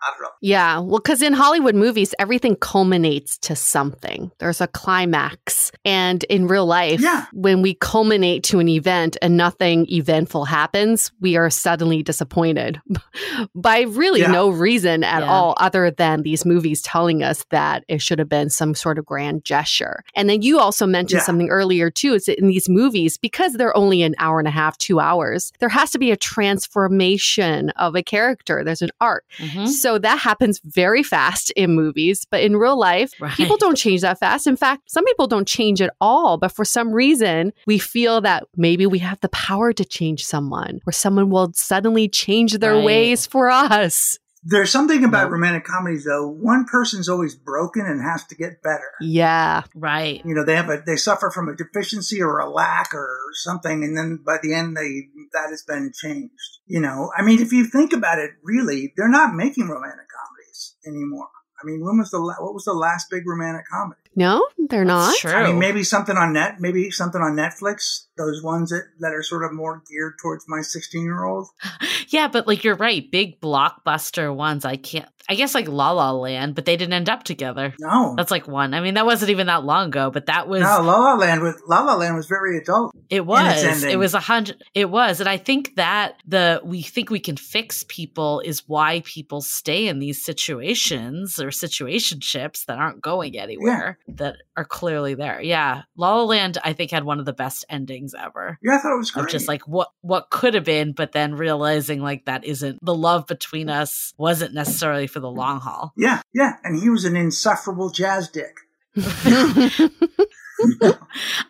Just 0.01 0.19
Not 0.19 0.25
at 0.25 0.25
all. 0.31 0.37
Yeah, 0.41 0.79
well, 0.79 0.99
because 0.99 1.21
in 1.21 1.33
Hollywood 1.33 1.75
movies, 1.75 2.13
everything 2.19 2.55
culminates 2.55 3.37
to 3.39 3.55
something. 3.55 4.31
There's 4.39 4.61
a 4.61 4.67
climax. 4.67 5.71
And 5.85 6.23
in 6.25 6.47
real 6.47 6.65
life, 6.65 6.99
Yeah. 7.01 7.25
when 7.33 7.61
we 7.61 7.75
culminate 7.75 8.43
to 8.45 8.59
an 8.59 8.67
event 8.67 9.17
and 9.21 9.37
nothing 9.37 9.85
eventful 9.91 10.45
happens, 10.45 11.11
we 11.19 11.35
are 11.37 11.49
suddenly 11.49 12.03
disappointed 12.03 12.81
by 13.55 13.81
really 13.81 14.21
Yeah. 14.21 14.31
no 14.31 14.49
reason 14.49 15.03
at 15.03 15.21
Yeah. 15.23 15.29
all, 15.31 15.55
other 15.59 15.91
than 15.91 16.23
these 16.23 16.45
movies 16.45 16.81
telling 16.81 17.23
us 17.23 17.45
that 17.51 17.83
it 17.87 18.01
should 18.01 18.19
have 18.19 18.29
been 18.29 18.49
some 18.49 18.73
sort 18.75 18.97
of 18.97 19.05
grand 19.05 19.43
gesture. 19.45 20.03
And 20.15 20.29
then 20.29 20.41
you 20.41 20.59
also 20.59 20.85
mentioned 20.85 21.19
Yeah. 21.19 21.25
something 21.25 21.49
earlier, 21.49 21.89
too. 21.89 22.13
Is 22.13 22.25
that 22.25 22.39
in 22.39 22.47
these 22.47 22.67
movies, 22.69 23.17
because 23.17 23.53
they're 23.53 23.75
only 23.77 24.01
an 24.03 24.15
hour 24.19 24.39
and 24.39 24.47
a 24.47 24.51
half, 24.51 24.77
two 24.77 24.99
hours, 24.99 25.51
there 25.59 25.69
has 25.69 25.91
to 25.91 25.99
be 25.99 26.11
a 26.11 26.17
transformation 26.17 27.69
of 27.71 27.95
a 27.95 28.03
character. 28.03 28.63
There's 28.63 28.81
an 28.81 28.89
arc. 28.99 29.23
Mhm. 29.37 29.67
So 29.67 29.90
that 29.99 30.19
happens 30.19 30.59
very 30.63 31.03
fast 31.03 31.51
in 31.51 31.73
movies, 31.75 32.25
but 32.29 32.41
in 32.41 32.57
real 32.57 32.77
life, 32.77 33.11
Right. 33.19 33.33
people 33.33 33.57
don't 33.57 33.75
change 33.77 34.01
that 34.01 34.19
fast. 34.19 34.47
In 34.47 34.55
fact, 34.55 34.83
some 34.91 35.05
people 35.05 35.27
don't 35.27 35.47
change 35.47 35.81
at 35.81 35.93
all, 36.01 36.37
but 36.37 36.51
for 36.51 36.65
some 36.65 36.91
reason, 36.91 37.53
we 37.67 37.77
feel 37.77 38.21
that 38.21 38.43
maybe 38.55 38.85
we 38.85 38.99
have 38.99 39.19
the 39.21 39.29
power 39.29 39.73
to 39.73 39.85
change 39.85 40.25
someone 40.25 40.79
or 40.85 40.91
someone 40.91 41.29
will 41.29 41.51
suddenly 41.53 42.07
change 42.09 42.53
their 42.59 42.75
Right. 42.75 42.83
ways 42.85 43.25
for 43.25 43.49
us. 43.49 44.17
There's 44.43 44.71
something 44.71 45.03
about 45.03 45.23
Nope. 45.25 45.33
romantic 45.33 45.65
comedies, 45.65 46.05
though. 46.05 46.27
One 46.27 46.65
person's 46.65 47.07
always 47.07 47.35
broken 47.35 47.85
and 47.85 48.01
has 48.01 48.25
to 48.27 48.35
get 48.35 48.63
better. 48.63 48.91
Yeah. 48.99 49.63
right. 49.75 50.21
you 50.25 50.33
know 50.33 50.43
they 50.43 50.55
have 50.55 50.69
a 50.69 50.81
they 50.85 50.95
suffer 50.95 51.29
from 51.29 51.47
a 51.49 51.55
deficiency 51.55 52.21
or 52.21 52.39
a 52.39 52.49
lack 52.49 52.93
or 52.93 53.19
something 53.33 53.83
and 53.83 53.95
then 53.97 54.19
by 54.25 54.37
the 54.41 54.53
end 54.53 54.75
they 54.75 55.07
that 55.33 55.49
has 55.49 55.63
been 55.63 55.91
changed 55.93 56.59
you 56.65 56.79
know 56.79 57.11
i 57.17 57.21
mean 57.21 57.39
if 57.39 57.51
you 57.53 57.65
think 57.65 57.93
about 57.93 58.19
it 58.19 58.31
really 58.43 58.93
they're 58.97 59.07
not 59.09 59.33
making 59.33 59.67
romantic 59.69 60.05
comedies 60.19 60.75
anymore 60.85 61.27
i 61.61 61.65
mean 61.65 61.83
when 61.83 61.97
was 61.97 62.11
the 62.11 62.17
la- 62.19 62.35
what 62.43 62.53
was 62.53 62.65
the 62.65 62.73
last 62.73 63.09
big 63.09 63.23
romantic 63.25 63.65
comedy 63.71 63.99
No, 64.15 64.45
they're 64.69 64.83
not. 64.85 65.07
That's 65.07 65.19
true. 65.21 65.31
i 65.31 65.47
mean 65.47 65.59
maybe 65.59 65.83
something 65.83 66.17
on 66.17 66.33
net 66.33 66.55
maybe 66.59 66.91
something 66.91 67.21
on 67.21 67.33
netflix 67.35 68.05
those 68.21 68.43
ones 68.43 68.69
that, 68.69 68.83
that 68.99 69.13
are 69.13 69.23
sort 69.23 69.43
of 69.43 69.53
more 69.53 69.81
geared 69.89 70.13
towards 70.21 70.45
my 70.47 70.61
16 70.61 71.03
year 71.03 71.23
old. 71.23 71.47
Yeah, 72.11 72.27
but 72.27 72.45
like 72.45 72.65
you're 72.65 72.75
right, 72.75 73.09
big 73.09 73.39
blockbuster 73.39 74.35
ones. 74.35 74.65
I 74.65 74.75
can't. 74.75 75.07
I 75.29 75.35
guess 75.35 75.55
like 75.55 75.67
La 75.67 75.91
La 75.91 76.11
Land, 76.11 76.55
but 76.55 76.65
they 76.65 76.75
didn't 76.75 76.93
end 76.93 77.09
up 77.09 77.23
together. 77.23 77.73
No, 77.79 78.15
That's 78.17 78.31
like 78.31 78.47
one. 78.47 78.73
I 78.73 78.81
mean, 78.81 78.95
that 78.95 79.05
wasn't 79.05 79.31
even 79.31 79.47
that 79.47 79.63
long 79.63 79.87
ago, 79.87 80.11
but 80.11 80.25
that 80.25 80.47
was 80.47 80.61
no, 80.61 80.81
La 80.81 80.97
La 80.97 81.15
Land 81.15 81.41
was 81.41 81.55
La 81.67 81.81
La 81.81 81.95
Land 81.95 82.15
was 82.15 82.27
very 82.27 82.57
adult. 82.57 82.93
It 83.09 83.25
was. 83.25 83.83
It 83.83 83.97
was 83.97 84.13
a 84.13 84.19
hundred. 84.19 84.61
It 84.73 84.89
was, 84.89 85.19
and 85.19 85.29
I 85.29 85.37
think 85.37 85.75
that 85.75 86.15
the 86.27 86.61
we 86.63 86.81
think 86.81 87.09
we 87.09 87.19
can 87.19 87.37
fix 87.37 87.85
people 87.87 88.41
is 88.41 88.67
why 88.67 89.03
people 89.05 89.41
stay 89.41 89.87
in 89.87 89.99
these 89.99 90.23
situations 90.23 91.39
or 91.39 91.47
situationships 91.47 92.65
that 92.65 92.77
aren't 92.77 93.01
going 93.01 93.37
anywhere 93.37 93.99
that 94.07 94.37
are 94.57 94.65
clearly 94.65 95.13
there. 95.13 95.41
Yeah, 95.41 95.83
La 95.95 96.15
La 96.15 96.23
Land, 96.23 96.57
I 96.63 96.73
think 96.73 96.91
had 96.91 97.03
one 97.03 97.19
of 97.19 97.25
the 97.25 97.33
best 97.33 97.63
endings 97.69 98.10
ever. 98.13 98.57
Yeah, 98.61 98.75
I 98.75 98.77
thought 98.79 98.93
it 98.93 98.97
was 98.97 99.11
great. 99.11 99.25
Of 99.25 99.31
just 99.31 99.47
like 99.47 99.67
what 99.67 99.91
what 100.01 100.29
could 100.29 100.53
have 100.53 100.65
been, 100.65 100.93
but 100.93 101.11
then 101.11 101.35
realizing 101.35 102.01
like 102.01 102.25
that 102.25 102.45
isn't 102.45 102.83
the 102.83 102.95
love 102.95 103.27
between 103.27 103.69
us 103.69 104.13
wasn't 104.17 104.53
necessarily 104.53 105.07
for 105.07 105.19
the 105.19 105.31
long 105.31 105.59
haul. 105.59 105.93
yeah, 105.97 106.21
yeah, 106.33 106.57
and 106.63 106.79
he 106.79 106.89
was 106.89 107.05
an 107.05 107.15
insufferable 107.15 107.89
jazz 107.89 108.29
dick. 108.29 108.57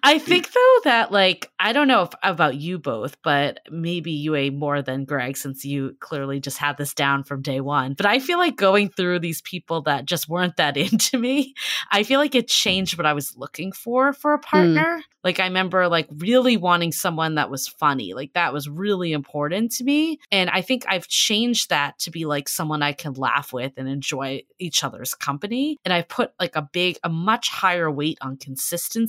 I 0.04 0.20
think 0.20 0.52
though 0.52 0.78
that 0.86 1.12
like 1.12 1.52
I 1.60 1.74
don't 1.74 1.88
know 1.88 2.04
if, 2.04 2.10
about 2.24 2.56
you 2.56 2.80
both, 2.80 3.22
but 3.22 3.60
maybe 3.70 4.12
you 4.12 4.36
a 4.36 4.50
more 4.50 4.82
than 4.82 5.06
Greg 5.06 5.38
since 5.38 5.64
you 5.64 5.96
clearly 6.00 6.40
just 6.40 6.58
had 6.58 6.78
this 6.78 6.94
down 6.94 7.24
from 7.24 7.42
day 7.42 7.62
one. 7.62 7.94
But 7.94 8.06
I 8.06 8.20
feel 8.20 8.38
like 8.38 8.56
going 8.56 8.90
through 8.90 9.20
these 9.20 9.42
people 9.42 9.82
that 9.84 10.06
just 10.06 10.28
weren't 10.28 10.58
that 10.58 10.78
into 10.92 11.18
me, 11.18 11.54
I 11.92 12.04
feel 12.04 12.20
like 12.20 12.36
it 12.36 12.48
changed 12.48 12.98
what 12.98 13.06
I 13.06 13.14
was 13.14 13.36
looking 13.38 13.72
for 13.72 14.14
for 14.14 14.34
a 14.34 14.38
hmm. 14.38 14.44
partner. 14.44 15.04
Like 15.24 15.40
I 15.40 15.46
remember 15.46 15.88
like 15.88 16.08
really 16.18 16.58
wanting 16.58 16.92
someone 16.92 17.36
that 17.36 17.52
was 17.52 17.68
funny. 17.68 18.16
Like 18.16 18.34
that 18.34 18.54
was 18.54 18.68
really 18.68 19.14
important 19.14 19.72
to 19.74 19.84
me. 19.84 20.20
And 20.32 20.50
I 20.50 20.62
think 20.62 20.84
I've 20.88 21.08
changed 21.08 21.70
that 21.70 22.00
to 22.00 22.12
be 22.12 22.26
like 22.26 22.50
someone 22.50 22.82
I 22.82 22.94
can 22.94 23.14
laugh 23.14 23.54
with 23.54 23.74
and 23.78 23.88
enjoy 23.88 24.42
each 24.58 24.84
other's 24.84 25.14
company. 25.14 25.78
And 25.86 25.94
I've 25.94 26.10
put 26.10 26.32
like 26.40 26.56
a 26.56 26.68
big, 26.74 26.98
a 27.04 27.10
much 27.10 27.50
higher 27.50 27.92
weight 27.92 28.18
on 28.22 28.38
consistency 28.38 29.01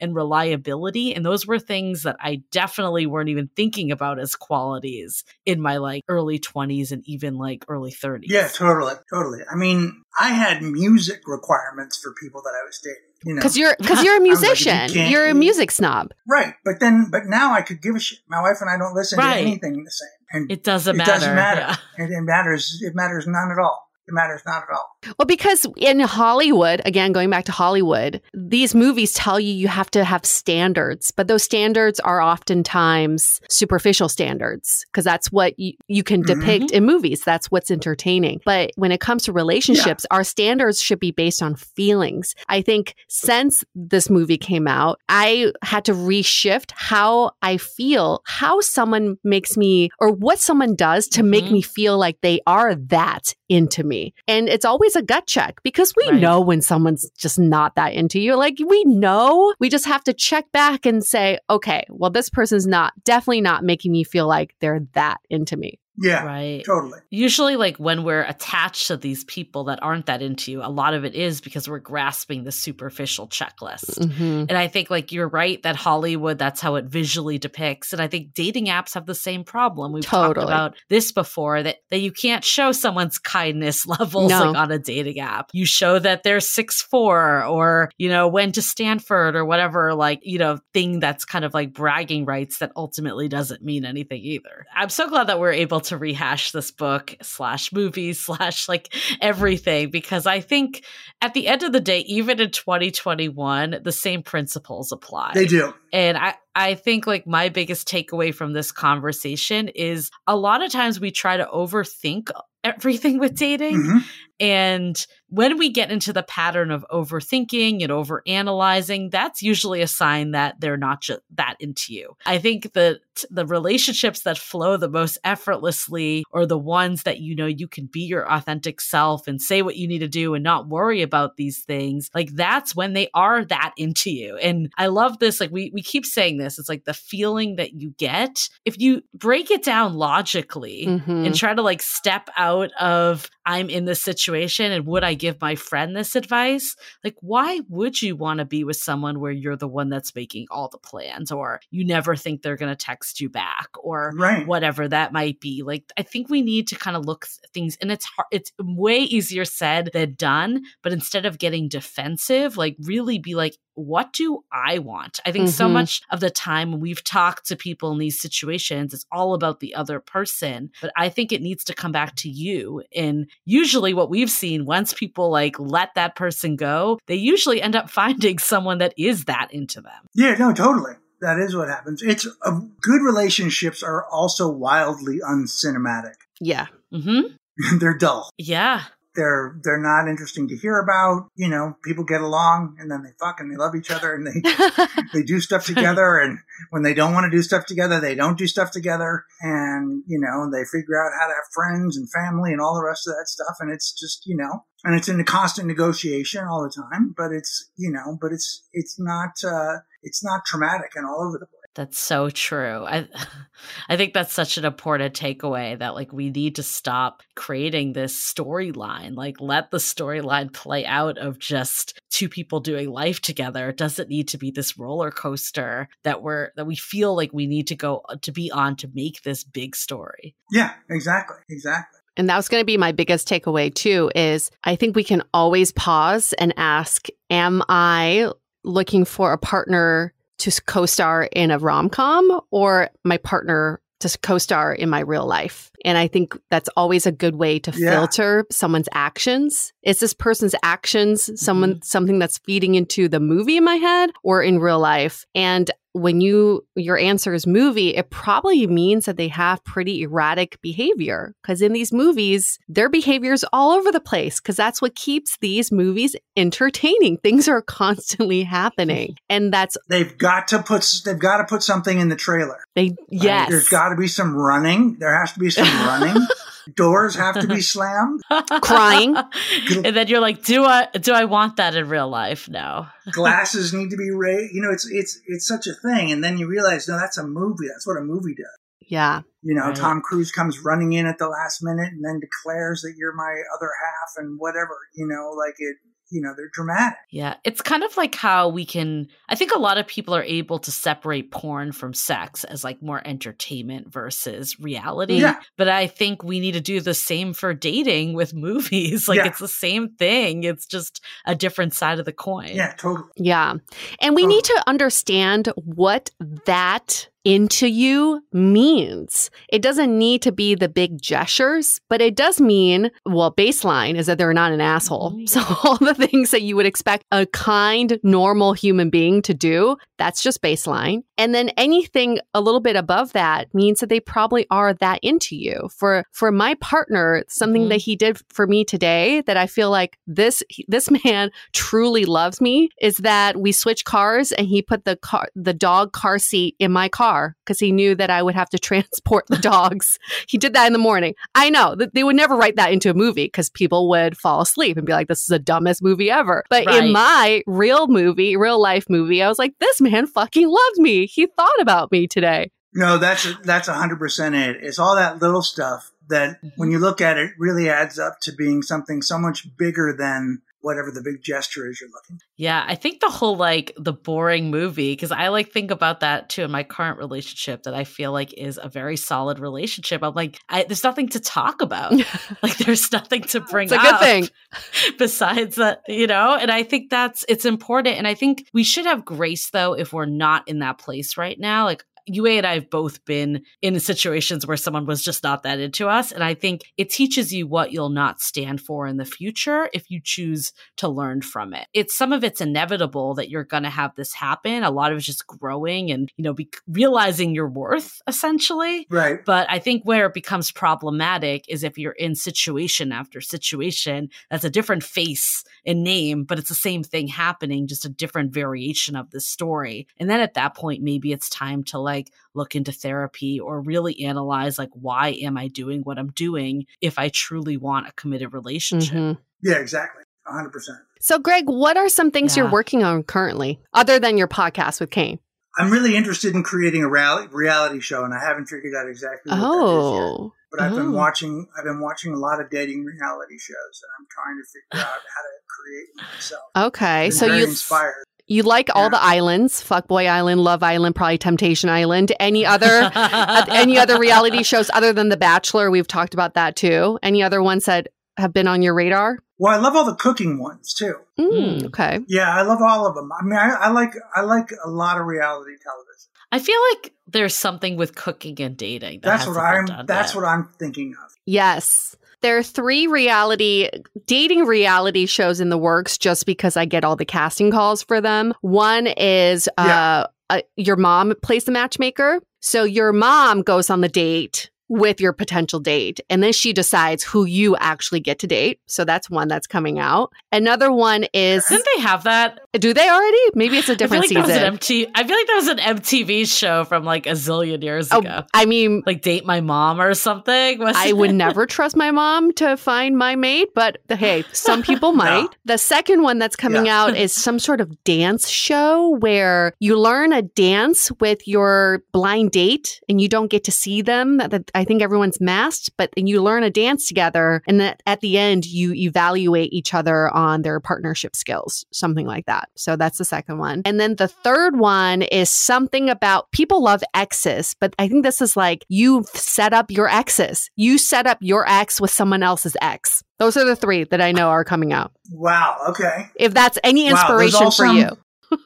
and 0.00 0.14
reliability. 0.14 1.14
And 1.14 1.24
those 1.24 1.46
were 1.46 1.58
things 1.58 2.02
that 2.02 2.16
I 2.20 2.42
definitely 2.50 3.06
weren't 3.06 3.28
even 3.28 3.48
thinking 3.56 3.90
about 3.92 4.18
as 4.18 4.34
qualities 4.34 5.24
in 5.46 5.60
my 5.60 5.76
like 5.78 6.02
early 6.08 6.38
20s 6.38 6.92
and 6.92 7.02
even 7.06 7.36
like 7.38 7.64
early 7.68 7.90
30s. 7.92 8.24
Yeah, 8.24 8.48
totally, 8.48 8.94
totally. 9.12 9.40
I 9.50 9.54
mean, 9.56 10.02
I 10.18 10.30
had 10.30 10.62
music 10.62 11.20
requirements 11.26 11.98
for 11.98 12.14
people 12.20 12.42
that 12.42 12.54
I 12.60 12.64
was 12.66 12.78
dating. 12.82 12.96
You 13.24 13.34
know, 13.34 13.38
Because 13.40 13.56
you're 13.56 13.76
because 13.80 14.02
you're 14.02 14.14
a 14.14 14.16
I'm 14.16 14.22
like, 14.24 14.26
you 14.32 14.46
musician. 14.48 15.10
you're 15.10 15.28
a 15.28 15.34
music 15.34 15.70
snob. 15.70 16.10
right. 16.28 16.54
But 16.64 16.80
then, 16.80 17.06
but 17.10 17.22
now 17.26 17.52
I 17.54 17.62
could 17.62 17.80
give 17.80 17.94
a 17.94 18.00
shit. 18.00 18.18
My 18.28 18.40
wife 18.42 18.56
and 18.60 18.68
I 18.68 18.76
don't 18.76 18.94
listen 18.94 19.18
Right. 19.18 19.34
to 19.34 19.40
anything 19.42 19.84
the 19.84 19.90
same, 19.90 20.08
and 20.32 20.50
It 20.50 20.64
doesn't 20.64 20.96
matter. 20.96 21.10
it 21.12 21.14
matter. 21.14 21.20
doesn't 21.20 21.34
matter. 21.36 21.80
Yeah. 21.98 22.04
It, 22.04 22.10
it 22.10 22.22
matters. 22.22 22.80
It 22.82 22.94
matters 22.96 23.26
none 23.28 23.50
at 23.52 23.58
all. 23.62 23.88
It 24.08 24.14
matters 24.14 24.42
not 24.44 24.64
at 24.64 24.74
all. 24.74 24.96
Well, 25.18 25.26
because 25.26 25.64
in 25.76 26.00
Hollywood, 26.00 26.82
again, 26.84 27.12
going 27.12 27.30
back 27.30 27.44
to 27.46 27.52
Hollywood, 27.52 28.20
these 28.34 28.74
movies 28.74 29.12
tell 29.14 29.38
you 29.38 29.52
you 29.52 29.68
have 29.68 29.90
to 29.92 30.04
have 30.04 30.24
standards, 30.24 31.12
but 31.12 31.28
those 31.28 31.42
standards 31.44 32.00
are 32.00 32.20
oftentimes 32.20 33.40
superficial 33.48 34.08
standards 34.08 34.84
because 34.90 35.04
that's 35.04 35.30
what 35.30 35.58
you, 35.58 35.74
you 35.88 36.02
can 36.02 36.22
depict 36.22 36.70
in 36.72 36.84
movies. 36.84 37.22
That's 37.24 37.50
what's 37.50 37.70
entertaining. 37.70 38.40
But 38.44 38.72
when 38.76 38.90
it 38.92 39.00
comes 39.00 39.22
to 39.24 39.32
relationships, 39.32 40.04
our 40.10 40.24
standards 40.24 40.80
should 40.80 41.00
be 41.00 41.10
based 41.12 41.42
on 41.42 41.54
feelings. 41.54 42.34
I 42.48 42.62
think 42.62 42.94
since 43.08 43.62
this 43.74 44.10
movie 44.10 44.38
came 44.38 44.66
out, 44.66 45.00
I 45.08 45.52
had 45.62 45.84
to 45.86 45.92
reshift 45.94 46.72
how 46.74 47.32
I 47.42 47.56
feel, 47.56 48.22
how 48.26 48.60
someone 48.60 49.16
makes 49.24 49.56
me, 49.56 49.90
or 50.00 50.10
what 50.12 50.38
someone 50.40 50.74
does 50.74 51.06
to 51.08 51.22
make 51.22 51.44
Mhm. 51.44 51.52
me 51.52 51.62
feel 51.62 51.98
like 51.98 52.18
they 52.20 52.40
are 52.46 52.74
that 52.74 53.34
into 53.48 53.84
me. 53.84 53.91
And 54.28 54.48
it's 54.48 54.64
always 54.64 54.96
a 54.96 55.02
gut 55.02 55.26
check 55.26 55.62
because 55.62 55.92
we 55.96 56.08
Right. 56.08 56.20
know 56.20 56.40
when 56.40 56.60
someone's 56.60 57.10
just 57.16 57.38
not 57.38 57.74
that 57.76 57.92
into 57.92 58.20
you. 58.20 58.36
Like 58.36 58.56
we 58.66 58.84
know, 58.84 59.54
we 59.60 59.68
just 59.68 59.86
have 59.86 60.04
to 60.04 60.12
check 60.12 60.50
back 60.52 60.86
and 60.86 61.04
say, 61.04 61.38
okay, 61.48 61.84
well, 61.90 62.10
this 62.10 62.30
person's 62.30 62.66
not, 62.66 62.92
definitely 63.04 63.40
not 63.40 63.64
making 63.64 63.92
me 63.92 64.04
feel 64.04 64.26
like 64.26 64.54
they're 64.60 64.86
that 64.94 65.18
into 65.30 65.56
me. 65.56 65.78
Yeah, 65.98 66.24
Right. 66.24 66.62
totally. 66.64 66.98
Usually, 67.10 67.56
like 67.56 67.76
when 67.76 68.02
we're 68.02 68.22
attached 68.22 68.86
to 68.86 68.96
these 68.96 69.24
people 69.24 69.64
that 69.64 69.78
aren't 69.82 70.06
that 70.06 70.22
into 70.22 70.50
you, 70.50 70.62
a 70.62 70.70
lot 70.70 70.94
of 70.94 71.04
it 71.04 71.14
is 71.14 71.40
because 71.42 71.68
we're 71.68 71.78
grasping 71.80 72.44
the 72.44 72.52
superficial 72.52 73.28
checklist. 73.28 73.98
Mhm. 73.98 74.46
And 74.48 74.52
I 74.52 74.68
think, 74.68 74.88
like, 74.88 75.12
you're 75.12 75.28
right 75.28 75.62
that 75.64 75.76
Hollywood, 75.76 76.38
that's 76.38 76.62
how 76.62 76.76
it 76.76 76.86
visually 76.86 77.36
depicts. 77.38 77.92
And 77.92 78.00
I 78.00 78.08
think 78.08 78.32
dating 78.32 78.66
apps 78.66 78.94
have 78.94 79.04
the 79.04 79.14
same 79.14 79.44
problem. 79.44 79.92
We've 79.92 80.02
talked 80.04 80.38
about 80.38 80.74
this 80.88 81.12
before 81.12 81.62
that, 81.62 81.76
that 81.90 81.98
you 82.00 82.10
can't 82.10 82.42
show 82.44 82.72
someone's 82.72 83.18
kindness 83.18 83.86
levels 83.86 84.30
No. 84.30 84.44
like 84.52 84.56
on 84.56 84.70
a 84.72 84.78
dating 84.78 85.20
app. 85.20 85.50
You 85.52 85.66
show 85.66 85.98
that 85.98 86.22
they're 86.22 86.40
six 86.40 86.80
four 86.80 87.44
or, 87.44 87.90
you 87.98 88.08
know, 88.08 88.28
went 88.28 88.54
to 88.54 88.62
Stanford 88.62 89.36
or 89.36 89.44
whatever, 89.44 89.94
like, 89.94 90.20
you 90.22 90.38
know, 90.38 90.58
thing 90.72 91.00
that's 91.00 91.26
kind 91.26 91.44
of 91.44 91.52
like 91.52 91.74
bragging 91.74 92.24
rights 92.24 92.58
that 92.58 92.72
ultimately 92.76 93.28
doesn't 93.28 93.62
mean 93.62 93.84
anything 93.84 94.22
either. 94.22 94.64
I'm 94.74 94.88
so 94.88 95.06
glad 95.08 95.26
that 95.26 95.38
we're 95.38 95.52
able 95.52 95.81
to 95.82 95.98
rehash 95.98 96.52
this 96.52 96.70
book 96.70 97.16
slash 97.22 97.72
movie 97.72 98.12
slash 98.12 98.68
like 98.68 98.94
everything 99.20 99.90
because 99.90 100.26
I 100.26 100.40
think 100.40 100.84
at 101.20 101.34
the 101.34 101.48
end 101.48 101.62
of 101.62 101.72
the 101.72 101.80
day, 101.80 102.00
even 102.00 102.40
in 102.40 102.50
2021, 102.50 103.80
the 103.82 103.92
same 103.92 104.22
principles 104.22 104.92
apply. 104.92 105.32
They 105.34 105.46
do. 105.46 105.74
And 105.92 106.16
I, 106.16 106.34
I 106.54 106.74
think 106.74 107.06
like 107.06 107.26
my 107.26 107.48
biggest 107.48 107.88
takeaway 107.88 108.34
from 108.34 108.52
this 108.52 108.72
conversation 108.72 109.68
is 109.68 110.10
a 110.26 110.36
lot 110.36 110.62
of 110.62 110.70
times 110.70 111.00
we 111.00 111.10
try 111.10 111.36
to 111.36 111.44
overthink 111.46 112.30
everything 112.64 113.18
with 113.18 113.34
dating. 113.36 113.76
Mhm. 113.82 114.04
And 114.40 115.06
when 115.28 115.56
we 115.56 115.70
get 115.70 115.92
into 115.92 116.12
the 116.12 116.22
pattern 116.24 116.70
of 116.72 116.84
overthinking 116.90 117.80
and 117.82 117.92
overanalyzing, 117.92 119.10
that's 119.10 119.40
usually 119.40 119.82
a 119.82 119.86
sign 119.86 120.32
that 120.32 120.56
they're 120.60 120.76
not 120.76 121.00
just 121.00 121.20
that 121.36 121.56
into 121.60 121.94
you. 121.94 122.16
I 122.26 122.38
think 122.38 122.72
that 122.72 123.00
the 123.30 123.46
relationships 123.46 124.22
that 124.22 124.38
flow 124.38 124.76
the 124.76 124.88
most 124.88 125.18
effortlessly 125.22 126.24
are 126.32 126.46
the 126.46 126.58
ones 126.58 127.04
that 127.04 127.20
you 127.20 127.36
know 127.36 127.46
you 127.46 127.68
can 127.68 127.86
be 127.86 128.00
your 128.00 128.30
authentic 128.30 128.80
self 128.80 129.28
and 129.28 129.40
say 129.40 129.62
what 129.62 129.76
you 129.76 129.86
need 129.86 130.00
to 130.00 130.08
do 130.08 130.34
and 130.34 130.42
not 130.42 130.68
worry 130.68 131.02
about 131.02 131.36
these 131.36 131.62
things, 131.64 132.10
like 132.14 132.30
that's 132.34 132.74
when 132.74 132.94
they 132.94 133.08
are 133.14 133.44
that 133.44 133.72
into 133.76 134.10
you. 134.10 134.36
And 134.38 134.72
I 134.76 134.86
love 134.86 135.18
this. 135.18 135.40
Like 135.40 135.50
we, 135.52 135.70
we 135.72 135.82
keep 135.82 136.04
saying 136.06 136.38
this, 136.38 136.58
it's 136.58 136.68
like 136.68 136.84
the 136.84 136.94
feeling 136.94 137.56
that 137.56 137.74
you 137.74 137.94
get. 137.98 138.48
If 138.64 138.78
you 138.80 139.02
break 139.14 139.50
it 139.50 139.62
down 139.62 139.94
logically, 139.94 140.86
Mhm. 140.88 141.26
and 141.26 141.34
try 141.34 141.54
to 141.54 141.62
like 141.62 141.82
step 141.82 142.28
out 142.36 142.51
of 142.60 143.30
I'm 143.46 143.68
in 143.70 143.84
this 143.84 144.00
situation 144.00 144.72
and 144.72 144.86
would 144.86 145.04
I 145.04 145.14
give 145.14 145.40
my 145.40 145.54
friend 145.54 145.94
this 145.96 146.14
advice? 146.16 146.76
Like, 147.02 147.16
why 147.20 147.60
would 147.68 148.00
you 148.00 148.16
want 148.16 148.38
to 148.38 148.44
be 148.44 148.64
with 148.64 148.76
someone 148.76 149.20
where 149.20 149.32
you're 149.32 149.56
the 149.56 149.68
one 149.68 149.88
that's 149.88 150.14
making 150.14 150.46
all 150.50 150.68
the 150.68 150.78
plans 150.78 151.32
or 151.32 151.60
you 151.70 151.84
never 151.84 152.16
think 152.16 152.42
they're 152.42 152.56
going 152.56 152.72
to 152.72 152.76
text 152.76 153.20
you 153.20 153.28
back 153.28 153.68
or 153.82 154.12
Right. 154.16 154.46
whatever 154.46 154.88
that 154.88 155.12
might 155.12 155.40
be? 155.40 155.62
Like, 155.62 155.84
I 155.96 156.02
think 156.02 156.28
we 156.28 156.42
need 156.42 156.68
to 156.68 156.76
kind 156.76 156.96
of 156.96 157.04
look 157.04 157.26
th- 157.26 157.50
things 157.52 157.76
and 157.80 157.90
it's 157.90 158.04
hard, 158.04 158.26
it's 158.30 158.52
way 158.60 158.98
easier 158.98 159.44
said 159.44 159.90
than 159.92 160.14
done. 160.14 160.62
But 160.82 160.92
instead 160.92 161.26
of 161.26 161.38
getting 161.38 161.68
defensive, 161.68 162.56
like, 162.56 162.76
really 162.80 163.18
be 163.18 163.34
like, 163.34 163.56
what 163.74 164.12
do 164.12 164.44
I 164.52 164.78
want? 164.80 165.18
I 165.24 165.32
think 165.32 165.48
so 165.48 165.66
Mhm. 165.66 165.72
much 165.72 166.02
of 166.10 166.20
the 166.20 166.28
time 166.30 166.72
when 166.72 166.80
we've 166.80 167.02
talked 167.02 167.46
to 167.46 167.56
people 167.56 167.90
in 167.92 167.98
these 167.98 168.20
situations, 168.20 168.92
it's 168.92 169.06
all 169.10 169.32
about 169.32 169.60
the 169.60 169.74
other 169.74 169.98
person. 169.98 170.70
But 170.82 170.92
I 170.94 171.08
think 171.08 171.32
it 171.32 171.40
needs 171.40 171.64
to 171.64 171.74
come 171.74 171.90
back 171.90 172.14
to 172.16 172.28
you. 172.28 172.82
And 172.94 173.28
usually, 173.44 173.94
what 173.94 174.10
we've 174.10 174.30
seen 174.30 174.64
once 174.64 174.92
people 174.92 175.30
like 175.30 175.58
let 175.58 175.94
that 175.94 176.16
person 176.16 176.56
go, 176.56 176.98
they 177.06 177.14
usually 177.14 177.60
end 177.60 177.76
up 177.76 177.90
finding 177.90 178.38
someone 178.38 178.78
that 178.78 178.94
is 178.96 179.24
that 179.24 179.48
into 179.52 179.80
them. 179.80 180.08
Yeah, 180.14 180.34
no, 180.34 180.52
totally. 180.52 180.94
That 181.20 181.38
is 181.38 181.54
what 181.54 181.68
happens. 181.68 182.02
It's 182.02 182.26
uh, 182.42 182.60
good 182.80 183.02
relationships 183.02 183.82
are 183.82 184.04
also 184.06 184.48
wildly 184.48 185.20
uncinematic. 185.20 186.14
Yeah. 186.40 186.66
Mm-hmm. 186.92 187.78
They're 187.78 187.96
dull. 187.96 188.28
Yeah. 188.38 188.82
They're 189.14 189.58
they're 189.62 189.82
not 189.82 190.08
interesting 190.08 190.48
to 190.48 190.56
hear 190.56 190.78
about. 190.78 191.28
You 191.34 191.48
know, 191.48 191.76
people 191.84 192.04
get 192.04 192.20
along 192.20 192.76
and 192.78 192.90
then 192.90 193.02
they 193.02 193.10
fuck 193.20 193.40
and 193.40 193.52
they 193.52 193.56
love 193.56 193.74
each 193.74 193.90
other 193.90 194.14
and 194.14 194.26
they 194.26 194.40
they 195.12 195.22
do 195.22 195.40
stuff 195.40 195.66
together 195.66 196.18
and 196.18 196.38
when 196.70 196.82
they 196.82 196.94
don't 196.94 197.12
want 197.12 197.30
to 197.30 197.36
do 197.36 197.42
stuff 197.42 197.66
together, 197.66 198.00
they 198.00 198.14
don't 198.14 198.38
do 198.38 198.46
stuff 198.46 198.70
together 198.70 199.24
and 199.40 200.02
you 200.06 200.18
know, 200.20 200.50
they 200.50 200.64
figure 200.64 200.96
out 201.02 201.12
how 201.18 201.26
to 201.26 201.34
have 201.34 201.54
friends 201.54 201.96
and 201.96 202.10
family 202.10 202.52
and 202.52 202.60
all 202.60 202.74
the 202.74 202.86
rest 202.86 203.06
of 203.06 203.14
that 203.14 203.28
stuff 203.28 203.56
and 203.60 203.70
it's 203.70 203.92
just, 203.92 204.26
you 204.26 204.36
know, 204.36 204.64
and 204.84 204.94
it's 204.94 205.08
in 205.08 205.20
a 205.20 205.24
constant 205.24 205.68
negotiation 205.68 206.44
all 206.44 206.62
the 206.62 206.82
time, 206.82 207.14
but 207.16 207.32
it's, 207.32 207.70
you 207.76 207.90
know, 207.90 208.18
but 208.20 208.32
it's 208.32 208.66
it's 208.72 208.98
not 208.98 209.32
uh 209.44 209.78
it's 210.02 210.24
not 210.24 210.44
traumatic 210.44 210.92
and 210.96 211.06
all 211.06 211.26
over 211.26 211.38
the 211.38 211.46
place. 211.46 211.61
That's 211.74 211.98
so 211.98 212.28
true. 212.28 212.84
I 212.84 213.08
I 213.88 213.96
think 213.96 214.12
that's 214.12 214.32
such 214.32 214.58
an 214.58 214.64
important 214.64 215.14
takeaway 215.14 215.78
that 215.78 215.94
like 215.94 216.12
we 216.12 216.30
need 216.30 216.56
to 216.56 216.62
stop 216.62 217.22
creating 217.34 217.92
this 217.92 218.16
storyline. 218.16 219.16
Like 219.16 219.40
let 219.40 219.70
the 219.70 219.78
storyline 219.78 220.52
play 220.52 220.84
out 220.84 221.18
of 221.18 221.38
just 221.38 221.98
two 222.10 222.28
people 222.28 222.60
doing 222.60 222.90
life 222.90 223.20
together. 223.20 223.70
It 223.70 223.78
doesn't 223.78 224.08
need 224.08 224.28
to 224.28 224.38
be 224.38 224.50
this 224.50 224.78
roller 224.78 225.10
coaster 225.10 225.88
that 226.04 226.22
we're 226.22 226.50
that 226.56 226.66
we 226.66 226.76
feel 226.76 227.16
like 227.16 227.32
we 227.32 227.46
need 227.46 227.68
to 227.68 227.76
go 227.76 228.02
uh, 228.08 228.16
to 228.22 228.32
be 228.32 228.50
on 228.50 228.76
to 228.76 228.90
make 228.94 229.22
this 229.22 229.44
big 229.44 229.74
story. 229.74 230.34
Yeah, 230.50 230.72
exactly. 230.90 231.36
Exactly. 231.48 232.00
And 232.16 232.28
that 232.28 232.36
was 232.36 232.48
going 232.48 232.60
to 232.60 232.66
be 232.66 232.76
my 232.76 232.92
biggest 232.92 233.26
takeaway 233.26 233.74
too 233.74 234.10
is 234.14 234.50
I 234.64 234.76
think 234.76 234.94
we 234.94 235.04
can 235.04 235.22
always 235.32 235.72
pause 235.72 236.34
and 236.34 236.52
ask, 236.58 237.06
am 237.30 237.62
I 237.68 238.30
looking 238.64 239.04
for 239.04 239.32
a 239.32 239.38
partner 239.38 240.12
to 240.42 240.62
co-star 240.66 241.28
in 241.32 241.50
a 241.50 241.58
rom-com 241.58 242.40
or 242.50 242.90
my 243.04 243.16
partner 243.16 243.80
to 244.00 244.18
co-star 244.22 244.72
in 244.72 244.90
my 244.90 245.00
real 245.00 245.26
life? 245.26 245.70
And 245.84 245.96
I 245.96 246.08
think 246.08 246.36
that's 246.50 246.68
always 246.76 247.06
a 247.06 247.12
good 247.12 247.36
way 247.36 247.58
to 247.60 247.72
Yeah. 247.76 247.90
filter 247.90 248.44
someone's 248.50 248.88
actions. 248.92 249.72
Is 249.82 250.00
this 250.00 250.14
person's 250.14 250.54
actions 250.62 251.30
someone 251.40 251.74
mm-hmm. 251.74 251.82
something 251.82 252.18
that's 252.18 252.38
feeding 252.38 252.74
into 252.74 253.08
the 253.08 253.20
movie 253.20 253.56
in 253.56 253.64
my 253.64 253.76
head 253.76 254.10
or 254.22 254.42
in 254.42 254.58
real 254.58 254.80
life? 254.80 255.24
And 255.34 255.70
when 255.92 256.20
you 256.20 256.66
your 256.74 256.98
answer 256.98 257.34
is 257.34 257.46
movie, 257.46 257.94
it 257.94 258.10
probably 258.10 258.66
means 258.66 259.04
that 259.04 259.16
they 259.16 259.28
have 259.28 259.62
pretty 259.64 260.02
erratic 260.02 260.60
behavior 260.62 261.34
because 261.42 261.60
in 261.60 261.72
these 261.72 261.92
movies, 261.92 262.58
their 262.68 262.88
behavior 262.88 263.32
is 263.32 263.44
all 263.52 263.72
over 263.72 263.92
the 263.92 264.00
place 264.00 264.40
because 264.40 264.56
that's 264.56 264.80
what 264.80 264.94
keeps 264.94 265.36
these 265.38 265.70
movies 265.70 266.16
entertaining. 266.36 267.16
Things 267.22 267.48
are 267.48 267.62
constantly 267.62 268.42
happening, 268.42 269.16
and 269.28 269.52
that's 269.52 269.76
They've 269.88 270.16
got 270.16 270.48
to 270.48 270.62
put 270.62 271.02
they've 271.04 271.18
got 271.18 271.38
to 271.38 271.44
put 271.44 271.62
something 271.62 271.98
in 271.98 272.08
the 272.08 272.16
trailer. 272.16 272.64
they 272.74 272.96
yes. 273.10 273.50
There's 273.50 273.68
got 273.68 273.90
to 273.90 273.96
be 273.96 274.08
some 274.08 274.34
running. 274.34 274.96
There 274.98 275.18
has 275.18 275.32
to 275.32 275.38
be 275.40 275.50
some 275.50 275.66
running. 275.86 276.26
Doors 276.74 277.14
have 277.16 277.38
to 277.40 277.46
be 277.46 277.60
slammed. 277.74 278.20
Crying. 278.60 279.16
and 279.84 279.96
then 279.96 280.08
you're 280.08 280.20
like, 280.20 280.44
do 280.44 280.64
I 280.64 280.86
do 281.00 281.12
I 281.12 281.24
want 281.24 281.56
that 281.56 281.74
in 281.74 281.88
real 281.88 282.08
life? 282.08 282.48
No. 282.48 282.86
Glasses 283.12 283.72
need 283.72 283.90
to 283.90 283.96
be 283.96 284.10
raised. 284.10 284.54
You 284.54 284.62
know, 284.62 284.70
it's 284.70 284.88
it's 284.90 285.20
it's 285.26 285.46
such 285.46 285.66
a 285.66 285.74
thing. 285.74 286.12
And 286.12 286.22
then 286.22 286.38
you 286.38 286.46
realize, 286.48 286.88
no, 286.88 286.96
that's 286.98 287.18
a 287.18 287.26
movie. 287.26 287.66
That's 287.72 287.86
what 287.86 287.96
a 287.98 288.04
movie 288.04 288.34
does. 288.34 288.88
yeah. 288.88 289.22
You 289.44 289.56
know, 289.56 289.66
Right. 289.68 289.76
Tom 289.76 290.00
Cruise 290.02 290.30
comes 290.30 290.60
running 290.60 290.92
in 290.92 291.04
at 291.06 291.18
the 291.18 291.26
last 291.28 291.64
minute 291.64 291.92
and 291.92 292.04
then 292.04 292.20
declares 292.20 292.82
that 292.82 292.94
you're 292.96 293.12
my 293.14 293.42
other 293.56 293.70
half 293.84 294.24
and 294.24 294.38
whatever. 294.38 294.76
You 294.94 295.06
know, 295.08 295.30
like 295.36 295.54
it. 295.58 295.76
You 296.12 296.20
know, 296.20 296.34
they're 296.36 296.50
dramatic. 296.52 296.98
Yeah, 297.10 297.34
it's 297.44 297.62
kind 297.62 297.82
of 297.82 297.96
like 297.96 298.14
how 298.14 298.48
we 298.48 298.64
can. 298.64 299.08
I 299.28 299.34
think 299.34 299.52
a 299.52 299.58
lot 299.58 299.78
of 299.78 299.86
people 299.86 300.14
are 300.14 300.22
able 300.22 300.58
to 300.60 300.70
separate 300.70 301.30
porn 301.30 301.72
from 301.72 301.94
sex 301.94 302.44
as 302.44 302.62
like 302.62 302.82
more 302.82 303.00
entertainment 303.04 303.92
versus 303.92 304.56
reality. 304.60 305.20
Yeah. 305.20 305.40
But 305.56 305.68
I 305.68 305.86
think 305.86 306.22
we 306.22 306.38
need 306.38 306.52
to 306.52 306.60
do 306.60 306.80
the 306.80 306.94
same 306.94 307.32
for 307.32 307.54
dating 307.54 308.12
with 308.12 308.34
movies. 308.48 309.08
Like 309.08 309.18
Yeah. 309.18 309.26
it's 309.28 309.38
the 309.38 309.48
same 309.48 309.90
thing, 309.96 310.44
it's 310.44 310.66
just 310.66 311.02
a 311.24 311.34
different 311.34 311.74
side 311.74 311.98
of 311.98 312.04
the 312.04 312.12
coin. 312.12 312.50
Yeah, 312.54 312.74
totally. 312.74 313.08
Yeah. 313.16 313.54
And 314.00 314.14
we 314.14 314.26
need 314.26 314.44
to 314.44 314.62
understand 314.66 315.48
what 315.56 316.10
that 316.46 317.08
into 317.24 317.68
you 317.68 318.20
means. 318.32 319.30
It 319.48 319.62
doesn't 319.62 319.96
need 319.96 320.22
to 320.22 320.32
be 320.32 320.54
the 320.54 320.68
big 320.68 321.00
gestures, 321.00 321.80
but 321.88 322.00
it 322.00 322.16
does 322.16 322.40
mean, 322.40 322.90
well, 323.06 323.32
baseline 323.32 323.96
is 323.96 324.06
that 324.06 324.18
they're 324.18 324.32
not 324.34 324.52
an 324.52 324.60
asshole. 324.60 325.20
So 325.26 325.40
all 325.64 325.76
the 325.76 325.94
things 325.94 326.30
that 326.32 326.42
you 326.42 326.56
would 326.56 326.66
expect 326.66 327.04
a 327.12 327.26
kind, 327.26 327.98
normal 328.02 328.52
human 328.54 328.90
being 328.90 329.22
to 329.22 329.34
do, 329.34 329.76
that's 329.98 330.22
just 330.22 330.42
baseline. 330.42 331.02
And 331.16 331.34
then 331.34 331.50
anything 331.50 332.18
a 332.34 332.40
little 332.40 332.60
bit 332.60 332.74
above 332.74 333.12
that 333.12 333.54
means 333.54 333.80
that 333.80 333.88
they 333.88 334.00
probably 334.00 334.46
are 334.50 334.74
that 334.74 334.98
into 335.02 335.36
you. 335.36 335.68
For 335.76 336.04
for 336.12 336.32
my 336.32 336.54
partner, 336.54 337.22
something 337.28 337.66
Mhm. 337.66 337.68
that 337.68 337.76
he 337.82 337.94
did 337.94 338.18
for 338.30 338.46
me 338.46 338.64
today 338.64 339.22
that 339.26 339.36
I 339.36 339.46
feel 339.46 339.70
like 339.70 339.98
this 340.06 340.42
this 340.66 340.88
man 341.04 341.30
truly 341.52 342.04
loves 342.04 342.40
me 342.40 342.70
is 342.80 342.96
that 342.98 343.36
we 343.40 343.52
switched 343.52 343.84
cars 343.84 344.32
and 344.32 344.46
he 344.48 344.60
put 344.62 344.84
the 344.84 344.96
car 344.96 345.28
the 345.36 345.54
dog 345.54 345.92
car 345.92 346.18
seat 346.18 346.56
in 346.58 346.72
my 346.72 346.88
car 346.88 347.11
because 347.44 347.58
he 347.58 347.72
knew 347.72 347.94
that 347.94 348.10
I 348.10 348.22
would 348.22 348.34
have 348.34 348.48
to 348.50 348.58
transport 348.68 349.24
the 349.28 349.38
dogs. 349.38 349.98
he 350.28 350.38
did 350.38 350.54
that 350.54 350.66
in 350.66 350.72
the 350.72 350.78
morning. 350.78 351.14
I 351.34 351.50
know 351.50 351.74
that 351.76 351.94
they 351.94 352.04
would 352.04 352.16
never 352.16 352.36
write 352.36 352.56
that 352.56 352.72
into 352.72 352.90
a 352.90 352.94
movie 352.94 353.26
because 353.26 353.50
people 353.50 353.88
would 353.90 354.16
fall 354.16 354.40
asleep 354.40 354.76
and 354.76 354.86
be 354.86 354.92
like, 354.92 355.08
"This 355.08 355.20
is 355.20 355.26
the 355.26 355.38
dumbest 355.38 355.82
movie 355.82 356.10
ever." 356.10 356.44
But 356.50 356.66
Right. 356.66 356.84
in 356.84 356.92
my 356.92 357.42
real 357.46 357.86
movie, 357.88 358.36
real 358.36 358.60
life 358.60 358.86
movie, 358.88 359.22
I 359.22 359.28
was 359.28 359.38
like, 359.38 359.54
"This 359.60 359.80
man 359.80 360.06
fucking 360.06 360.48
loves 360.48 360.78
me. 360.78 361.06
He 361.06 361.26
thought 361.26 361.60
about 361.60 361.92
me 361.92 362.06
today." 362.06 362.50
No, 362.74 362.96
that's 362.98 363.26
that's 363.42 363.68
a 363.68 363.74
hundred 363.74 363.98
percent 363.98 364.34
it. 364.34 364.56
It's 364.62 364.78
all 364.78 364.96
that 364.96 365.20
little 365.20 365.42
stuff 365.42 365.90
that, 366.08 366.38
when 366.56 366.70
you 366.70 366.78
look 366.78 367.00
at 367.00 367.18
it, 367.18 367.32
really 367.38 367.68
adds 367.70 367.98
up 367.98 368.18
to 368.22 368.32
being 368.32 368.62
something 368.62 369.02
so 369.02 369.18
much 369.18 369.46
bigger 369.56 369.94
than 369.96 370.40
whatever 370.62 370.90
the 370.90 371.02
big 371.02 371.22
gesture 371.22 371.68
is 371.68 371.80
you're 371.80 371.90
looking. 371.90 372.18
Yeah, 372.36 372.64
I 372.66 372.74
think 372.74 373.00
the 373.00 373.10
whole 373.10 373.36
like 373.36 373.72
the 373.76 373.92
boring 373.92 374.50
movie 374.50 374.92
because 374.92 375.12
I 375.12 375.28
like 375.28 375.52
think 375.52 375.70
about 375.70 376.00
that 376.00 376.28
too 376.30 376.42
in 376.42 376.50
my 376.50 376.62
current 376.62 376.98
relationship 376.98 377.64
that 377.64 377.74
I 377.74 377.84
feel 377.84 378.12
like 378.12 378.32
is 378.34 378.58
a 378.62 378.68
very 378.68 378.96
solid 378.96 379.38
relationship. 379.38 380.02
I'm 380.02 380.14
like, 380.14 380.38
I, 380.48 380.64
there's 380.64 380.84
nothing 380.84 381.08
to 381.10 381.20
talk 381.20 381.60
about. 381.60 381.92
like, 382.42 382.56
there's 382.58 382.90
nothing 382.92 383.22
to 383.22 383.40
bring. 383.40 383.66
It's 383.66 383.72
a 383.72 383.78
good 383.78 384.00
thing. 384.00 384.28
Besides 384.98 385.56
that, 385.56 385.82
you 385.88 386.06
know, 386.06 386.34
and 386.34 386.50
I 386.50 386.62
think 386.62 386.90
that's 386.90 387.24
it's 387.28 387.44
important. 387.44 387.98
And 387.98 388.06
I 388.06 388.14
think 388.14 388.46
we 388.54 388.64
should 388.64 388.86
have 388.86 389.04
grace 389.04 389.50
though 389.50 389.74
if 389.74 389.92
we're 389.92 390.06
not 390.06 390.48
in 390.48 390.60
that 390.60 390.78
place 390.78 391.16
right 391.16 391.38
now. 391.38 391.64
Like 391.64 391.84
Yue 392.06 392.26
and 392.26 392.46
I 392.46 392.54
have 392.54 392.70
both 392.70 393.04
been 393.04 393.42
in 393.60 393.78
situations 393.80 394.46
where 394.46 394.56
someone 394.56 394.86
was 394.86 395.02
just 395.02 395.22
not 395.22 395.42
that 395.42 395.60
into 395.60 395.88
us. 395.88 396.12
And 396.12 396.22
I 396.22 396.34
think 396.34 396.62
it 396.76 396.90
teaches 396.90 397.32
you 397.32 397.46
what 397.46 397.72
you'll 397.72 397.90
not 397.90 398.20
stand 398.20 398.60
for 398.60 398.86
in 398.86 398.96
the 398.96 399.04
future 399.04 399.68
if 399.72 399.90
you 399.90 400.00
choose 400.02 400.52
to 400.78 400.88
learn 400.88 401.22
from 401.22 401.54
it. 401.54 401.66
It's 401.72 401.96
some 401.96 402.12
of 402.12 402.24
it's 402.24 402.40
inevitable 402.40 403.14
that 403.14 403.30
you're 403.30 403.44
going 403.44 403.62
to 403.64 403.70
have 403.70 403.94
this 403.94 404.12
happen. 404.12 404.62
A 404.62 404.70
lot 404.70 404.92
of 404.92 404.98
it's 404.98 405.06
just 405.06 405.26
growing 405.26 405.90
and, 405.90 406.10
you 406.16 406.24
know, 406.24 406.34
be, 406.34 406.50
realizing 406.66 407.34
your 407.34 407.48
worth 407.48 408.00
essentially. 408.06 408.86
Right. 408.90 409.24
But 409.24 409.46
I 409.50 409.58
think 409.58 409.82
where 409.84 410.06
it 410.06 410.14
becomes 410.14 410.52
problematic 410.52 411.44
is 411.48 411.64
if 411.64 411.78
you're 411.78 411.92
in 411.92 412.14
situation 412.14 412.92
after 412.92 413.20
situation 413.20 414.08
that's 414.30 414.44
a 414.44 414.50
different 414.50 414.82
face 414.82 415.44
and 415.66 415.82
name, 415.82 416.24
but 416.24 416.38
it's 416.38 416.48
the 416.48 416.54
same 416.54 416.82
thing 416.82 417.08
happening, 417.08 417.66
just 417.66 417.84
a 417.84 417.88
different 417.88 418.32
variation 418.32 418.96
of 418.96 419.10
the 419.10 419.20
story. 419.20 419.86
And 419.98 420.08
then 420.08 420.20
at 420.20 420.34
that 420.34 420.56
point, 420.56 420.82
maybe 420.82 421.12
it's 421.12 421.28
time 421.28 421.62
to 421.64 421.78
like 421.94 422.10
look 422.34 422.54
into 422.56 422.72
therapy 422.72 423.38
or 423.40 423.60
really 423.60 424.04
analyze 424.04 424.58
like, 424.58 424.70
why 424.74 425.08
am 425.22 425.36
I 425.36 425.48
doing 425.48 425.82
what 425.82 425.98
I'm 425.98 426.10
doing 426.12 426.66
if 426.80 426.98
I 426.98 427.08
truly 427.10 427.56
want 427.56 427.88
a 427.88 427.92
committed 427.92 428.32
relationship? 428.32 428.94
Mhm. 428.94 429.18
Yeah, 429.42 429.56
exactly. 429.56 430.02
Hundred 430.26 430.50
percent. 430.52 430.78
So, 431.00 431.18
Greg, 431.18 431.44
what 431.48 431.76
are 431.76 431.88
some 431.88 432.10
things 432.12 432.36
you're 432.36 432.50
working 432.50 432.84
on 432.84 433.02
currently, 433.02 433.58
other 433.74 433.98
than 433.98 434.16
your 434.16 434.28
podcast 434.28 434.80
with 434.80 434.90
Kane? 434.90 435.18
I'm 435.58 435.70
really 435.70 435.96
interested 435.96 436.34
in 436.34 436.42
creating 436.44 436.82
a 436.84 436.88
reality 436.88 437.28
reality 437.32 437.80
show, 437.80 438.04
and 438.04 438.14
I 438.14 438.20
haven't 438.20 438.46
figured 438.46 438.72
out 438.74 438.88
exactly 438.88 439.30
what 439.30 439.36
that 439.40 439.42
is 439.42 439.42
yet. 439.42 440.02
Oh, 440.02 440.32
But 440.50 440.60
I've 440.62 440.74
been 440.76 440.86
Oh. 440.88 440.92
watching. 440.92 441.46
I've 441.58 441.64
been 441.64 441.80
watching 441.80 442.14
a 442.14 442.18
lot 442.18 442.40
of 442.40 442.50
dating 442.50 442.84
reality 442.84 443.36
shows, 443.38 443.74
and 443.82 443.90
I'm 443.98 444.06
trying 444.16 444.36
to 444.40 444.44
figure 444.52 444.70
out 444.86 445.00
how 445.14 445.22
to 445.26 445.32
create 445.54 445.88
one 445.96 446.06
myself. 446.14 446.42
okay. 446.68 447.04
Been 447.08 447.12
So 447.18 447.26
very 447.26 447.38
you 447.40 447.44
inspired. 447.46 448.04
You 448.26 448.42
like 448.42 448.68
all 448.74 448.88
the 448.90 449.02
islands, 449.02 449.62
Fuckboy 449.62 450.08
Island, 450.08 450.42
Love 450.42 450.62
Island, 450.62 450.94
probably 450.94 451.18
Temptation 451.18 451.68
Island. 451.68 452.12
Any 452.20 452.46
other 452.54 452.90
uh, 452.94 453.44
any 453.50 453.78
other 453.78 453.98
reality 453.98 454.42
shows 454.42 454.70
other 454.72 454.92
than 454.92 455.08
The 455.08 455.16
Bachelor? 455.16 455.70
We've 455.70 455.88
talked 455.88 456.14
about 456.14 456.34
that 456.34 456.56
too. 456.56 456.98
Any 457.02 457.22
other 457.22 457.42
ones 457.42 457.64
that 457.66 457.88
have 458.16 458.32
been 458.32 458.46
on 458.46 458.62
your 458.62 458.74
radar? 458.74 459.18
Well, 459.38 459.52
I 459.52 459.56
love 459.60 459.74
all 459.74 459.84
the 459.84 459.94
cooking 459.96 460.38
ones 460.38 460.72
too. 460.72 460.94
Mm, 461.18 461.32
Mm. 461.32 461.64
Okay. 461.66 462.00
Yeah, 462.08 462.28
I 462.32 462.42
love 462.42 462.60
all 462.62 462.86
of 462.86 462.94
them. 462.94 463.10
I 463.12 463.24
mean, 463.24 463.38
I, 463.38 463.50
I 463.54 463.70
like 463.70 463.94
I 464.14 464.20
like 464.22 464.50
a 464.64 464.70
lot 464.70 464.98
of 464.98 465.06
reality 465.06 465.52
television. 465.62 465.88
I 466.30 466.38
feel 466.38 466.58
like 466.72 466.94
there's 467.08 467.34
something 467.34 467.76
with 467.76 467.94
cooking 467.94 468.40
and 468.40 468.56
dating. 468.56 469.00
That 469.00 469.18
That's 469.18 469.26
what 469.26 469.36
I'm. 469.38 469.86
That's 469.86 470.14
yet. 470.14 470.20
what 470.20 470.26
I'm 470.28 470.48
thinking 470.58 470.94
of. 471.04 471.12
Yes. 471.26 471.96
There 472.22 472.38
are 472.38 472.42
three 472.42 472.86
reality 472.86 473.68
dating 474.06 474.44
reality 474.44 475.06
shows 475.06 475.40
in 475.40 475.48
the 475.48 475.58
works 475.58 475.98
just 475.98 476.24
because 476.24 476.56
I 476.56 476.64
get 476.64 476.84
all 476.84 476.94
the 476.96 477.04
casting 477.04 477.50
calls 477.50 477.82
for 477.82 478.00
them. 478.00 478.32
One 478.42 478.86
is 478.86 479.48
uh, 479.58 479.64
Yeah. 479.66 480.06
uh 480.30 480.40
your 480.56 480.76
mom 480.76 481.12
plays 481.22 481.44
the 481.44 481.52
matchmaker. 481.52 482.20
So 482.40 482.62
your 482.64 482.92
mom 482.92 483.42
goes 483.42 483.70
on 483.70 483.80
the 483.80 483.88
date 483.88 484.50
with 484.72 485.00
your 485.00 485.12
potential 485.12 485.60
date. 485.60 486.00
And 486.08 486.22
then 486.22 486.32
she 486.32 486.52
decides 486.52 487.04
who 487.04 487.24
you 487.26 487.56
actually 487.56 488.00
get 488.00 488.18
to 488.20 488.26
date. 488.26 488.58
So 488.66 488.84
that's 488.84 489.10
one 489.10 489.28
that's 489.28 489.46
coming 489.46 489.78
out. 489.78 490.10
Another 490.32 490.72
one 490.72 491.04
is 491.12 491.44
Didn't 491.46 491.66
they 491.76 491.82
have 491.82 492.04
that? 492.04 492.40
do 492.54 492.72
they 492.72 492.88
already? 492.88 493.18
Maybe 493.34 493.58
it's 493.58 493.68
a 493.68 493.76
different 493.76 494.04
I 494.04 494.08
feel 494.08 494.18
like 494.20 494.26
season. 494.28 494.42
That 494.42 494.52
was 494.52 494.70
an 494.70 494.76
MT- 494.86 494.90
I 494.94 495.04
feel 495.04 495.16
like 495.16 495.26
that 495.26 495.34
was 495.36 495.48
an 495.48 495.58
MTV 495.58 496.26
show 496.26 496.64
from 496.64 496.84
like 496.84 497.06
a 497.06 497.10
zillion 497.12 497.62
years 497.62 497.88
Oh, 497.92 497.98
ago. 498.00 498.22
I 498.32 498.46
mean, 498.46 498.82
Like 498.86 499.02
date 499.02 499.26
my 499.26 499.40
mom 499.42 499.80
or 499.80 499.92
something. 499.94 500.58
Was 500.62 500.74
I 500.76 500.92
would 500.92 501.14
never 501.14 501.46
trust 501.46 501.76
my 501.76 501.90
mom 501.90 502.32
to 502.34 502.56
find 502.56 502.96
my 502.96 503.14
mate, 503.16 503.48
but 503.54 503.78
hey, 503.90 504.24
some 504.32 504.62
people 504.62 504.92
might. 505.04 505.28
The 505.44 505.58
second 505.58 506.02
one 506.02 506.18
that's 506.18 506.36
coming 506.36 506.66
Yeah. 506.66 506.82
out 506.84 506.96
is 506.96 507.12
some 507.12 507.38
sort 507.38 507.60
of 507.60 507.82
dance 507.84 508.28
show 508.28 508.96
where 509.00 509.52
you 509.60 509.78
learn 509.78 510.12
a 510.12 510.22
dance 510.22 510.90
with 511.00 511.26
your 511.28 511.82
blind 511.92 512.30
date 512.30 512.80
and 512.88 513.00
you 513.00 513.08
don't 513.08 513.28
get 513.30 513.44
to 513.44 513.52
see 513.52 513.82
them. 513.82 514.18
That- 514.18 514.50
I 514.62 514.64
think 514.64 514.80
everyone's 514.80 515.20
masked, 515.20 515.70
but 515.76 515.90
and 515.96 516.08
you 516.08 516.22
learn 516.22 516.44
a 516.44 516.50
dance 516.50 516.86
together 516.86 517.42
and 517.48 517.58
that 517.58 517.82
at 517.84 518.00
the 518.00 518.16
end 518.16 518.46
you 518.46 518.72
evaluate 518.74 519.52
each 519.52 519.74
other 519.74 520.08
on 520.10 520.42
their 520.42 520.60
partnership 520.60 521.16
skills, 521.16 521.66
something 521.72 522.06
like 522.06 522.26
that. 522.26 522.48
So 522.56 522.76
that's 522.76 522.98
the 522.98 523.04
second 523.04 523.38
one. 523.38 523.62
And 523.64 523.80
then 523.80 523.96
the 523.96 524.06
third 524.06 524.56
one 524.56 525.02
is 525.02 525.30
something 525.30 525.90
about 525.90 526.30
people 526.30 526.62
love 526.62 526.84
exes, 526.94 527.56
but 527.58 527.74
I 527.76 527.88
think 527.88 528.04
this 528.04 528.20
is 528.20 528.36
like 528.36 528.64
you 528.68 529.04
set 529.14 529.52
up 529.52 529.68
your 529.68 529.88
exes. 529.88 530.48
You 530.54 530.78
set 530.78 531.08
up 531.08 531.18
your 531.20 531.44
ex 531.48 531.80
with 531.80 531.90
someone 531.90 532.22
else's 532.22 532.56
ex. 532.62 533.02
Those 533.18 533.36
are 533.36 533.44
the 533.44 533.56
three 533.56 533.82
that 533.82 534.00
I 534.00 534.12
know 534.12 534.28
are 534.28 534.44
coming 534.44 534.72
out. 534.72 534.92
Wow. 535.10 535.56
Okay. 535.70 536.08
If 536.14 536.34
that's 536.34 536.58
any 536.62 536.86
inspiration 536.86 537.42
all 537.42 537.50
for 537.50 537.66
some- 537.66 537.76
you. 537.76 537.88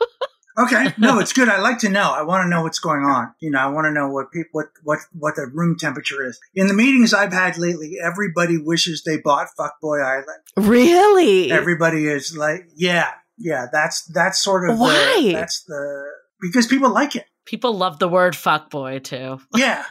Okay. 0.58 0.94
No, 0.98 1.18
it's 1.18 1.32
good. 1.32 1.48
I 1.48 1.60
like 1.60 1.78
to 1.80 1.88
know. 1.88 2.12
I 2.12 2.22
want 2.22 2.44
to 2.44 2.48
know 2.48 2.62
what's 2.62 2.78
going 2.78 3.02
on. 3.02 3.34
You 3.40 3.50
know, 3.50 3.58
I 3.58 3.66
want 3.66 3.84
to 3.84 3.92
know 3.92 4.08
what 4.08 4.32
people, 4.32 4.50
what, 4.52 4.66
what, 4.82 4.98
what 5.12 5.36
the 5.36 5.46
room 5.46 5.76
temperature 5.78 6.24
is. 6.26 6.40
In 6.54 6.66
the 6.68 6.74
meetings 6.74 7.12
I've 7.12 7.32
had 7.32 7.58
lately, 7.58 7.96
everybody 8.02 8.56
wishes 8.56 9.02
they 9.04 9.18
bought 9.18 9.48
Fuckboy 9.58 10.02
Island. 10.02 10.42
Really? 10.56 11.52
Everybody 11.52 12.06
is 12.06 12.36
like, 12.36 12.68
yeah, 12.74 13.10
yeah, 13.38 13.66
that's, 13.70 14.04
that's 14.06 14.42
sort 14.42 14.68
of, 14.68 14.78
Why? 14.78 15.20
The, 15.20 15.32
that's 15.32 15.64
the, 15.64 16.04
because 16.40 16.66
people 16.66 16.90
like 16.90 17.14
it. 17.14 17.26
People 17.44 17.76
love 17.76 17.98
the 17.98 18.08
word 18.08 18.34
fuckboy 18.34 19.04
too. 19.04 19.40
Yeah. 19.56 19.84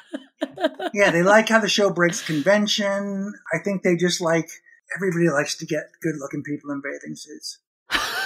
yeah. 0.93 1.11
They 1.11 1.23
like 1.23 1.49
how 1.49 1.59
the 1.59 1.69
show 1.69 1.91
breaks 1.91 2.21
convention. 2.21 3.33
I 3.53 3.59
think 3.63 3.83
they 3.83 3.95
just 3.95 4.21
like, 4.21 4.49
everybody 4.95 5.29
likes 5.29 5.55
to 5.57 5.65
get 5.65 5.83
good 6.01 6.15
looking 6.19 6.43
people 6.43 6.71
in 6.71 6.81
bathing 6.81 7.15
suits. 7.15 7.59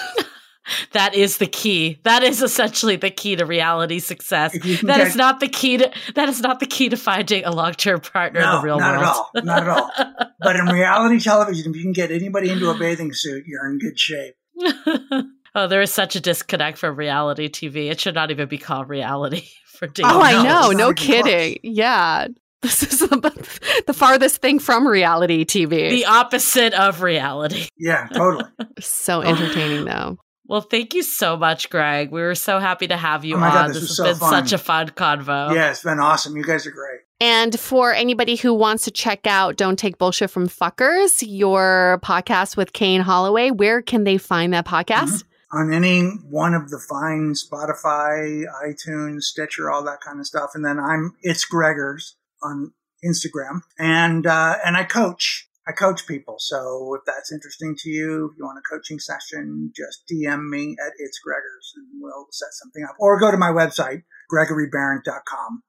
That 0.93 1.13
is 1.15 1.37
the 1.37 1.45
key. 1.47 1.99
That 2.03 2.23
is 2.23 2.41
essentially 2.41 2.95
the 2.95 3.09
key 3.09 3.35
to 3.35 3.45
reality 3.45 3.99
success. 3.99 4.55
If 4.55 4.65
you 4.65 4.77
can 4.77 4.87
That 4.87 4.97
get- 4.97 5.07
is 5.07 5.15
not 5.15 5.39
the 5.39 5.47
key 5.47 5.77
to 5.77 5.91
that 6.15 6.29
is 6.29 6.41
not 6.41 6.59
the 6.59 6.65
key 6.65 6.89
to 6.89 6.97
finding 6.97 7.43
a 7.45 7.51
long 7.51 7.73
term 7.73 7.99
partner 8.01 8.39
in 8.41 8.49
the 8.51 8.61
real 8.61 8.79
not 8.79 8.97
world. 8.99 9.03
at 9.03 9.07
all. 9.07 9.29
Not 9.43 9.63
at 9.63 9.69
all. 9.69 9.91
But 10.41 10.55
in 10.55 10.65
reality 10.67 11.19
television, 11.19 11.71
if 11.71 11.75
you 11.75 11.83
can 11.83 11.91
get 11.91 12.11
anybody 12.11 12.49
into 12.49 12.69
a 12.69 12.77
bathing 12.77 13.11
suit, 13.13 13.43
you're 13.45 13.65
in 13.69 13.77
good 13.77 13.99
shape. 13.99 14.35
oh, 15.55 15.67
there 15.67 15.81
is 15.81 15.91
such 15.91 16.15
a 16.15 16.21
disconnect 16.21 16.77
from 16.77 16.95
reality 16.95 17.49
TV. 17.49 17.89
It 17.91 17.99
should 17.99 18.15
not 18.15 18.31
even 18.31 18.47
be 18.47 18.57
called 18.57 18.87
reality 18.89 19.47
for 19.65 19.87
dating. 19.87 20.05
Oh, 20.11 20.21
I 20.21 20.41
know. 20.43 20.69
it's 20.69 20.77
No 20.77 20.89
not 20.89 21.01
even 21.01 21.23
kidding. 21.23 21.59
Yeah. 21.63 22.27
This 22.61 22.83
is 22.83 22.99
the, 22.99 23.47
the 23.87 23.93
farthest 23.93 24.41
thing 24.41 24.59
from 24.59 24.85
reality 24.87 25.45
TV. 25.45 25.89
The 25.89 26.05
opposite 26.05 26.73
of 26.73 27.01
reality. 27.01 27.67
Yeah, 27.77 28.07
totally. 28.13 28.45
so 28.81 29.21
entertaining, 29.21 29.85
though. 29.85 30.17
Well, 30.49 30.61
thank 30.61 30.95
you 30.95 31.03
so 31.03 31.37
much, 31.37 31.69
Greg. 31.69 32.09
We 32.11 32.21
were 32.21 32.33
so 32.33 32.57
happy 32.59 32.87
to 32.87 32.97
have 32.97 33.23
you 33.23 33.35
Oh 33.35 33.39
my 33.39 33.49
on. 33.49 33.53
God, 33.53 33.67
this 33.69 33.75
this 33.75 33.81
was 33.81 33.89
has 33.89 33.97
so 33.97 34.03
been 34.05 34.15
fun. 34.17 34.29
such 34.47 34.51
a 34.53 34.57
fun 34.57 34.87
convo. 34.89 35.53
Yeah, 35.53 35.69
it's 35.69 35.83
been 35.83 35.99
awesome. 35.99 36.35
You 36.35 36.43
guys 36.43 36.65
are 36.65 36.71
great. 36.71 37.01
And 37.21 37.59
for 37.59 37.93
anybody 37.93 38.35
who 38.35 38.53
wants 38.53 38.85
to 38.85 38.91
check 38.91 39.27
out 39.27 39.57
Don't 39.57 39.77
Take 39.77 39.97
Bullshit 39.99 40.31
from 40.31 40.47
Fuckers, 40.49 41.23
your 41.27 41.99
podcast 42.03 42.57
with 42.57 42.73
Kane 42.73 43.01
Holloway, 43.01 43.51
where 43.51 43.81
can 43.83 44.05
they 44.05 44.17
find 44.17 44.51
that 44.53 44.65
podcast? 44.65 45.23
On 45.51 45.71
any 45.73 46.03
one 46.29 46.53
of 46.53 46.69
the 46.71 46.79
fine 46.79 47.33
Spotify, 47.33 48.43
iTunes, 48.65 49.23
Stitcher, 49.23 49.69
all 49.69 49.83
that 49.83 49.99
kind 50.01 50.19
of 50.19 50.25
stuff. 50.25 50.51
And 50.55 50.63
then 50.65 50.79
I'm 50.79 51.15
it's 51.21 51.45
greggers 51.47 52.13
on 52.41 52.73
Instagram. 53.05 53.61
And 53.77 54.25
uh, 54.25 54.55
and 54.65 54.75
I 54.77 54.83
coach. 54.83 55.48
I 55.69 55.71
coach 55.71 56.07
people. 56.07 56.37
So 56.39 56.95
if 56.95 57.01
that's 57.05 57.31
interesting 57.31 57.75
to 57.77 57.89
you, 57.89 58.31
if 58.31 58.37
you 58.39 58.43
want 58.43 58.57
a 58.57 58.75
coaching 58.75 58.97
session, 58.97 59.71
just 59.75 60.01
DM 60.11 60.49
me 60.49 60.75
at 60.83 60.93
it's 60.97 61.19
greggers 61.25 61.75
and 61.75 61.85
we'll 62.01 62.25
set 62.31 62.49
something 62.53 62.83
up. 62.83 62.95
Or 62.99 63.19
go 63.19 63.29
to 63.29 63.37
my 63.37 63.51
website, 63.51 64.01
gregbehrendt.com, 64.33 65.63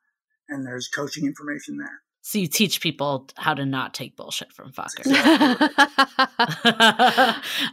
and 0.49 0.67
there's 0.67 0.89
coaching 0.89 1.27
information 1.27 1.77
there. 1.77 2.01
So 2.23 2.39
you 2.39 2.47
teach 2.47 2.81
people 2.81 3.27
how 3.37 3.55
to 3.55 3.65
not 3.65 3.95
take 3.95 4.15
bullshit 4.15 4.53
from 4.53 4.73
fuckers. 4.73 5.07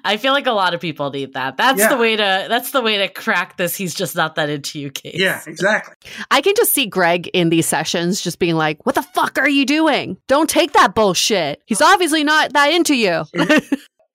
I 0.03 0.17
feel 0.19 0.33
like 0.33 0.47
a 0.47 0.51
lot 0.51 0.73
of 0.73 0.79
people 0.81 1.09
need 1.11 1.33
that. 1.33 1.57
That's 1.57 1.79
Yeah. 1.79 1.89
the 1.89 1.97
way 1.97 2.15
to 2.15 2.45
that's 2.49 2.71
the 2.71 2.81
way 2.81 2.97
to 2.97 3.07
crack 3.09 3.57
this 3.57 3.75
he's 3.75 3.93
just 3.93 4.15
not 4.15 4.35
that 4.35 4.49
into 4.49 4.79
you 4.79 4.89
case. 4.89 5.15
Yeah, 5.19 5.41
exactly. 5.45 5.95
I 6.31 6.41
can 6.41 6.53
just 6.55 6.73
see 6.73 6.85
Greg 6.85 7.27
in 7.33 7.49
these 7.49 7.65
sessions 7.67 8.21
just 8.21 8.39
being 8.39 8.55
like, 8.55 8.85
What 8.85 8.95
the 8.95 9.03
fuck 9.03 9.37
are 9.37 9.49
you 9.49 9.65
doing? 9.65 10.17
Don't 10.27 10.49
take 10.49 10.73
that 10.73 10.95
bullshit. 10.95 11.61
He's 11.65 11.81
obviously 11.81 12.23
not 12.23 12.53
that 12.53 12.73
into 12.73 12.95
you. 12.95 13.25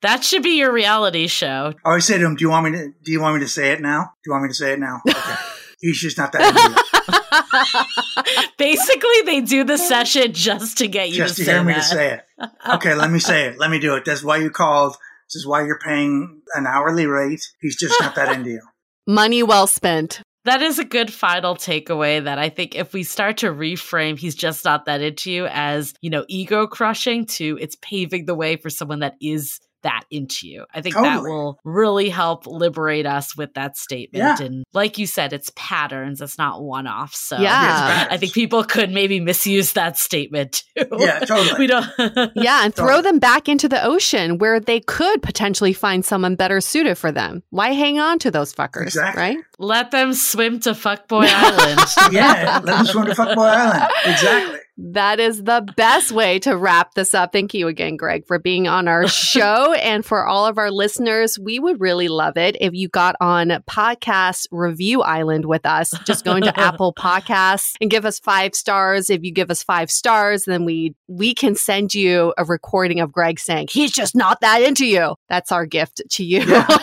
That 0.03 0.25
should 0.25 0.43
be 0.43 0.59
your 0.59 0.73
reality 0.73 1.29
show. 1.29 1.75
I 1.85 1.89
always 1.89 2.05
say 2.07 2.19
to 2.19 2.27
him, 2.27 2.35
"Do 2.35 2.43
you 2.45 2.51
want 2.51 2.65
me 2.65 2.73
to? 2.73 2.89
Do 3.05 3.13
you 3.13 3.21
want 3.21 3.37
me 3.37 3.41
to 3.43 3.49
say 3.49 3.71
it 3.71 3.81
now? 3.81 4.01
Do 4.25 4.29
you 4.29 4.33
want 4.33 4.43
me 4.43 4.49
to 4.49 4.55
say 4.55 4.73
it 4.73 4.81
now?" 4.81 5.01
Okay. 5.09 5.35
He's 5.81 6.01
just 6.01 6.19
not 6.19 6.33
that 6.33 6.43
into 6.43 6.61
you. 6.61 7.02
Basically, 8.59 9.23
they 9.25 9.41
do 9.41 9.65
the 9.65 9.79
session 9.79 10.33
just 10.33 10.79
to 10.79 10.89
get 10.89 11.11
you 11.11 11.17
just 11.17 11.37
to, 11.37 11.43
to 11.43 11.45
say 11.45 11.53
hear 11.53 11.65
me 11.65 11.73
that. 11.73 11.79
to 11.81 11.85
say 11.85 12.13
it. 12.15 12.51
Okay, 12.75 12.95
let 12.95 13.11
me 13.11 13.19
say 13.19 13.47
it. 13.49 13.59
Let 13.59 13.71
me 13.71 13.79
do 13.79 13.95
it. 13.95 14.05
That's 14.05 14.23
why 14.23 14.39
you 14.39 14.51
called. 14.51 14.97
This 15.29 15.41
is 15.41 15.47
why 15.47 15.65
you're 15.65 15.79
paying 15.79 16.43
an 16.55 16.67
hourly 16.67 17.07
rate. 17.07 17.43
He's 17.61 17.77
just 17.77 17.99
not 18.01 18.15
that 18.17 18.37
into 18.37 18.51
you. 18.51 18.61
Money 19.07 19.43
well 19.43 19.67
spent. 19.67 20.23
That 20.45 20.61
is 20.61 20.79
a 20.79 20.85
good 20.85 21.13
final 21.13 21.55
takeaway 21.55 22.23
that 22.23 22.39
I 22.39 22.49
think 22.49 22.75
if 22.75 22.93
we 22.93 23.05
start 23.05 23.39
to 23.39 23.47
reframe 23.47 24.19
he's 24.19 24.35
just 24.35 24.65
not 24.65 24.87
that 24.87 25.01
into 25.01 25.31
you 25.31 25.47
as, 25.47 25.95
you 26.01 26.11
know, 26.11 26.25
ego 26.29 26.67
crushing 26.67 27.27
to 27.27 27.59
it's 27.61 27.77
paving 27.81 28.27
the 28.27 28.35
way 28.35 28.57
for 28.57 28.69
someone 28.69 29.01
that 29.01 29.15
is 29.21 29.61
that 29.83 30.03
into 30.11 30.47
you. 30.49 30.65
I 30.75 30.81
think 30.81 30.95
that 30.95 31.23
will 31.23 31.59
really 31.65 32.09
help 32.09 32.47
liberate 32.47 33.07
us 33.07 33.37
with 33.37 33.55
that 33.55 33.77
statement. 33.77 34.23
Yeah. 34.41 34.47
And 34.47 34.65
like 34.73 34.99
you 34.99 35.07
said, 35.07 35.33
it's 35.33 35.51
patterns, 35.57 36.21
it's 36.21 36.39
not 36.39 36.63
one 36.63 36.87
off. 36.87 37.15
So 37.15 37.39
Yeah. 37.39 38.07
I 38.11 38.17
think 38.17 38.33
people 38.33 38.65
could 38.65 38.91
maybe 38.91 39.21
misuse 39.21 39.73
that 39.75 39.97
statement 39.99 40.65
too. 40.79 40.87
Yeah, 40.99 41.19
totally. 41.21 41.55
we 41.59 41.67
don't 41.67 41.87
Yeah, 42.35 42.65
and 42.65 42.75
throw 42.75 42.87
Totally. 42.87 43.03
them 43.03 43.19
back 43.19 43.49
into 43.49 43.69
the 43.69 43.85
ocean 43.85 44.39
where 44.39 44.61
they 44.61 44.81
could 44.81 45.23
potentially 45.23 45.73
find 45.73 46.05
someone 46.05 46.35
better 46.37 46.61
suited 46.61 46.97
for 46.97 47.11
them. 47.13 47.43
Why 47.51 47.73
hang 47.73 47.99
on 47.99 48.19
to 48.21 48.31
those 48.31 48.53
fuckers, 48.55 48.83
Exactly. 48.89 49.21
right? 49.23 49.37
let 49.59 49.91
them 49.93 50.13
swim 50.13 50.59
to 50.61 50.71
Fuckboy 50.71 51.25
Island. 51.29 51.81
Yeah, 52.13 52.61
let 52.65 52.67
them 52.67 52.85
swim 52.87 53.07
to 53.07 53.13
Fuckboy 53.13 53.49
Island. 53.49 53.91
Exactly. 54.07 54.59
That 54.79 55.21
is 55.21 55.45
the 55.45 55.67
best 55.77 56.13
way 56.13 56.39
to 56.41 56.57
wrap 56.57 56.95
this 56.95 57.13
up. 57.15 57.33
Thank 57.33 57.53
you 57.53 57.69
again, 57.69 57.97
Greg, 57.97 58.27
for 58.27 58.39
being 58.39 58.67
on 58.67 58.89
our 58.89 59.07
show. 59.33 59.75
and 59.75 60.05
for 60.05 60.27
all 60.27 60.47
of 60.47 60.57
our 60.59 60.71
listeners, 60.71 61.39
we 61.39 61.59
would 61.59 61.81
really 61.81 62.09
love 62.09 62.37
it 62.37 62.57
if 62.61 62.73
you 62.73 62.89
got 62.89 63.15
on 63.21 63.49
Podcast 63.69 64.47
Review 64.51 65.03
Island 65.03 65.45
with 65.45 65.67
us. 65.67 65.93
Just 66.07 66.25
go 66.25 66.37
into 66.37 66.59
Apple 66.59 66.95
Podcasts 66.95 67.73
and 67.81 67.91
give 67.91 68.07
us 68.07 68.19
five 68.19 68.55
stars. 68.55 69.11
If 69.11 69.23
you 69.23 69.31
give 69.33 69.51
us 69.51 69.63
five 69.63 69.91
stars, 69.91 70.45
then 70.45 70.65
we 70.65 70.95
we 71.07 71.35
can 71.35 71.55
send 71.55 71.95
you 71.95 72.33
a 72.39 72.45
recording 72.45 73.01
of 73.01 73.13
Greg 73.13 73.39
saying, 73.39 73.69
He's 73.71 73.93
just 73.93 74.17
not 74.17 74.41
that 74.41 74.63
into 74.63 74.87
you. 74.87 75.17
That's 75.29 75.53
our 75.53 75.67
gift 75.67 76.01
to 76.13 76.25
you. 76.25 76.41
Yeah. 76.41 76.67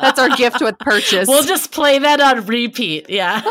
That's 0.00 0.18
our 0.18 0.36
gift 0.36 0.60
with 0.60 0.78
purchase. 0.78 1.28
We'll 1.28 1.42
just 1.44 1.72
play 1.72 1.98
that 1.98 2.20
on 2.20 2.44
repeat. 2.46 3.08
Yeah. 3.08 3.42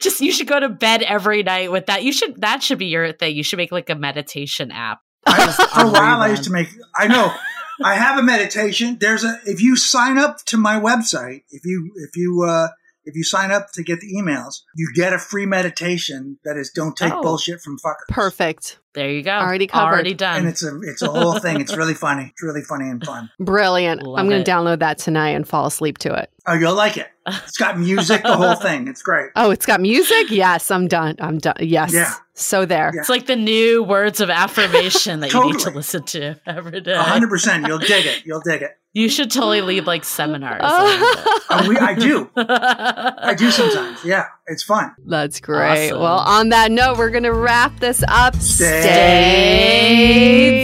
just 0.00 0.20
you 0.20 0.32
should 0.32 0.46
go 0.46 0.58
to 0.58 0.68
bed 0.68 1.02
every 1.02 1.42
night 1.42 1.70
with 1.70 1.86
that. 1.86 2.02
You 2.02 2.12
should 2.12 2.40
that 2.48 2.62
should 2.62 2.78
be 2.78 2.86
your 2.86 3.12
thing. 3.12 3.36
You 3.36 3.42
should 3.42 3.58
make 3.58 3.72
like 3.72 3.90
a 3.90 3.94
meditation 3.94 4.70
app. 4.70 5.00
I, 5.26 5.52
for 5.74 5.86
a 5.86 5.90
while, 5.90 6.20
I 6.20 6.28
used 6.28 6.44
to 6.44 6.52
make. 6.52 6.68
I 6.96 7.06
know. 7.06 7.32
I 7.84 7.94
have 7.94 8.18
a 8.18 8.22
meditation. 8.22 8.96
There's 9.00 9.24
a. 9.24 9.38
If 9.44 9.60
you 9.62 9.76
sign 9.76 10.18
up 10.18 10.38
to 10.46 10.56
my 10.56 10.80
website, 10.80 11.42
if 11.50 11.64
you 11.64 11.90
if 11.96 12.16
you 12.16 12.42
uh 12.48 12.68
if 13.04 13.14
you 13.16 13.24
sign 13.24 13.50
up 13.50 13.70
to 13.72 13.82
get 13.82 14.00
the 14.00 14.14
emails, 14.14 14.62
you 14.74 14.90
get 14.94 15.12
a 15.12 15.18
free 15.18 15.46
meditation 15.46 16.38
that 16.44 16.56
is 16.56 16.70
"Don't 16.74 16.96
take 16.96 17.12
Oh. 17.12 17.22
bullshit 17.22 17.60
from 17.60 17.78
fuckers." 17.78 18.08
Perfect. 18.08 18.78
There 18.94 19.10
you 19.10 19.22
go. 19.22 19.30
Already 19.30 19.66
covered. 19.68 19.94
Already 19.94 20.14
done. 20.14 20.40
And 20.40 20.48
it's 20.48 20.64
a 20.64 20.80
it's 20.80 21.02
a 21.02 21.10
whole 21.10 21.38
thing. 21.38 21.60
It's 21.60 21.76
really 21.76 21.94
funny. 21.94 22.30
It's 22.32 22.42
really 22.42 22.62
funny 22.62 22.88
and 22.88 23.04
fun. 23.04 23.30
Brilliant. 23.38 24.02
Love 24.02 24.18
I'm 24.18 24.28
going 24.28 24.42
to 24.42 24.50
download 24.50 24.80
that 24.80 24.98
tonight 24.98 25.30
and 25.30 25.46
fall 25.46 25.66
asleep 25.66 25.98
to 25.98 26.14
it. 26.14 26.30
Oh, 26.46 26.54
you'll 26.54 26.74
like 26.74 26.96
it. 26.96 27.06
It's 27.26 27.58
got 27.58 27.78
music, 27.78 28.22
the 28.22 28.36
whole 28.36 28.56
thing. 28.56 28.88
It's 28.88 29.02
great. 29.02 29.30
Oh, 29.36 29.50
it's 29.50 29.66
got 29.66 29.80
music? 29.80 30.30
Yes, 30.30 30.70
I'm 30.70 30.88
done. 30.88 31.14
I'm 31.20 31.38
done. 31.38 31.54
Yes. 31.60 31.92
Yeah. 31.92 32.12
So 32.38 32.64
there. 32.64 32.92
Yeah. 32.94 33.00
It's 33.00 33.08
like 33.08 33.26
the 33.26 33.34
new 33.34 33.82
words 33.82 34.20
of 34.20 34.30
affirmation 34.30 35.20
that 35.20 35.32
you 35.34 35.44
need 35.44 35.58
to 35.60 35.70
listen 35.70 36.04
to 36.04 36.36
every 36.46 36.80
day. 36.80 36.92
A 36.92 37.02
hundred 37.02 37.30
percent. 37.30 37.66
You'll 37.66 37.78
dig 37.78 38.06
it. 38.06 38.24
You'll 38.24 38.40
dig 38.40 38.62
it. 38.62 38.78
You 38.92 39.08
should 39.08 39.30
totally 39.30 39.60
lead 39.60 39.86
like 39.86 40.04
seminars. 40.04 40.60
Uh, 40.62 41.64
we, 41.68 41.76
I 41.76 41.94
do. 41.94 42.30
I 42.36 43.34
do 43.36 43.50
sometimes. 43.50 44.04
Yeah, 44.04 44.26
it's 44.46 44.62
fun. 44.62 44.94
That's 45.04 45.40
great. 45.40 45.90
Awesome. 45.90 46.00
Well, 46.00 46.18
on 46.18 46.50
that 46.50 46.70
note, 46.70 46.96
we're 46.96 47.10
going 47.10 47.24
to 47.24 47.32
wrap 47.34 47.78
this 47.80 48.02
up. 48.08 48.36
Stay 48.36 48.68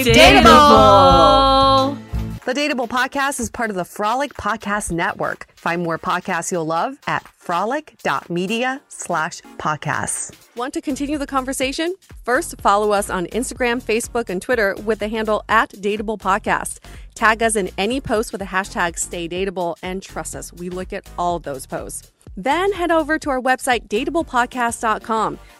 dateable. 0.07 1.99
The 2.45 2.53
Dateable 2.53 2.89
Podcast 2.89 3.41
is 3.41 3.51
part 3.51 3.71
of 3.71 3.77
the 3.77 3.85
Frolic 3.85 4.35
Podcast 4.35 4.93
Network. 4.93 5.47
Find 5.65 5.83
more 5.83 5.99
podcasts 5.99 6.53
you'll 6.53 6.67
love 6.67 6.99
at 7.07 7.27
frolic.media 7.27 8.83
slash 8.89 9.41
podcasts. 9.57 10.31
Want 10.55 10.75
to 10.75 10.83
continue 10.83 11.17
the 11.17 11.27
conversation? 11.27 11.95
First, 12.23 12.61
follow 12.61 12.93
us 12.93 13.09
on 13.09 13.29
Instagram, 13.29 13.83
Facebook, 13.83 14.29
and 14.29 14.43
Twitter 14.43 14.75
with 14.85 14.99
the 14.99 15.09
handle 15.09 15.43
at 15.49 15.71
Dateable 15.71 16.19
Podcast. 16.19 16.81
Tag 17.15 17.43
us 17.43 17.57
in 17.57 17.71
any 17.79 17.99
post 17.99 18.31
with 18.31 18.41
the 18.41 18.49
hashtag 18.49 18.99
Stay 18.99 19.27
Dateable, 19.27 19.77
and 19.83 20.03
trust 20.03 20.37
us, 20.37 20.53
we 20.53 20.69
look 20.69 20.93
at 20.93 21.09
all 21.17 21.39
those 21.39 21.65
posts. 21.65 22.13
Then 22.37 22.75
head 22.75 22.91
over 22.91 23.19
to 23.21 23.31
our 23.31 23.41
website, 23.41 23.89
dateablepodcast.com. 23.89 25.39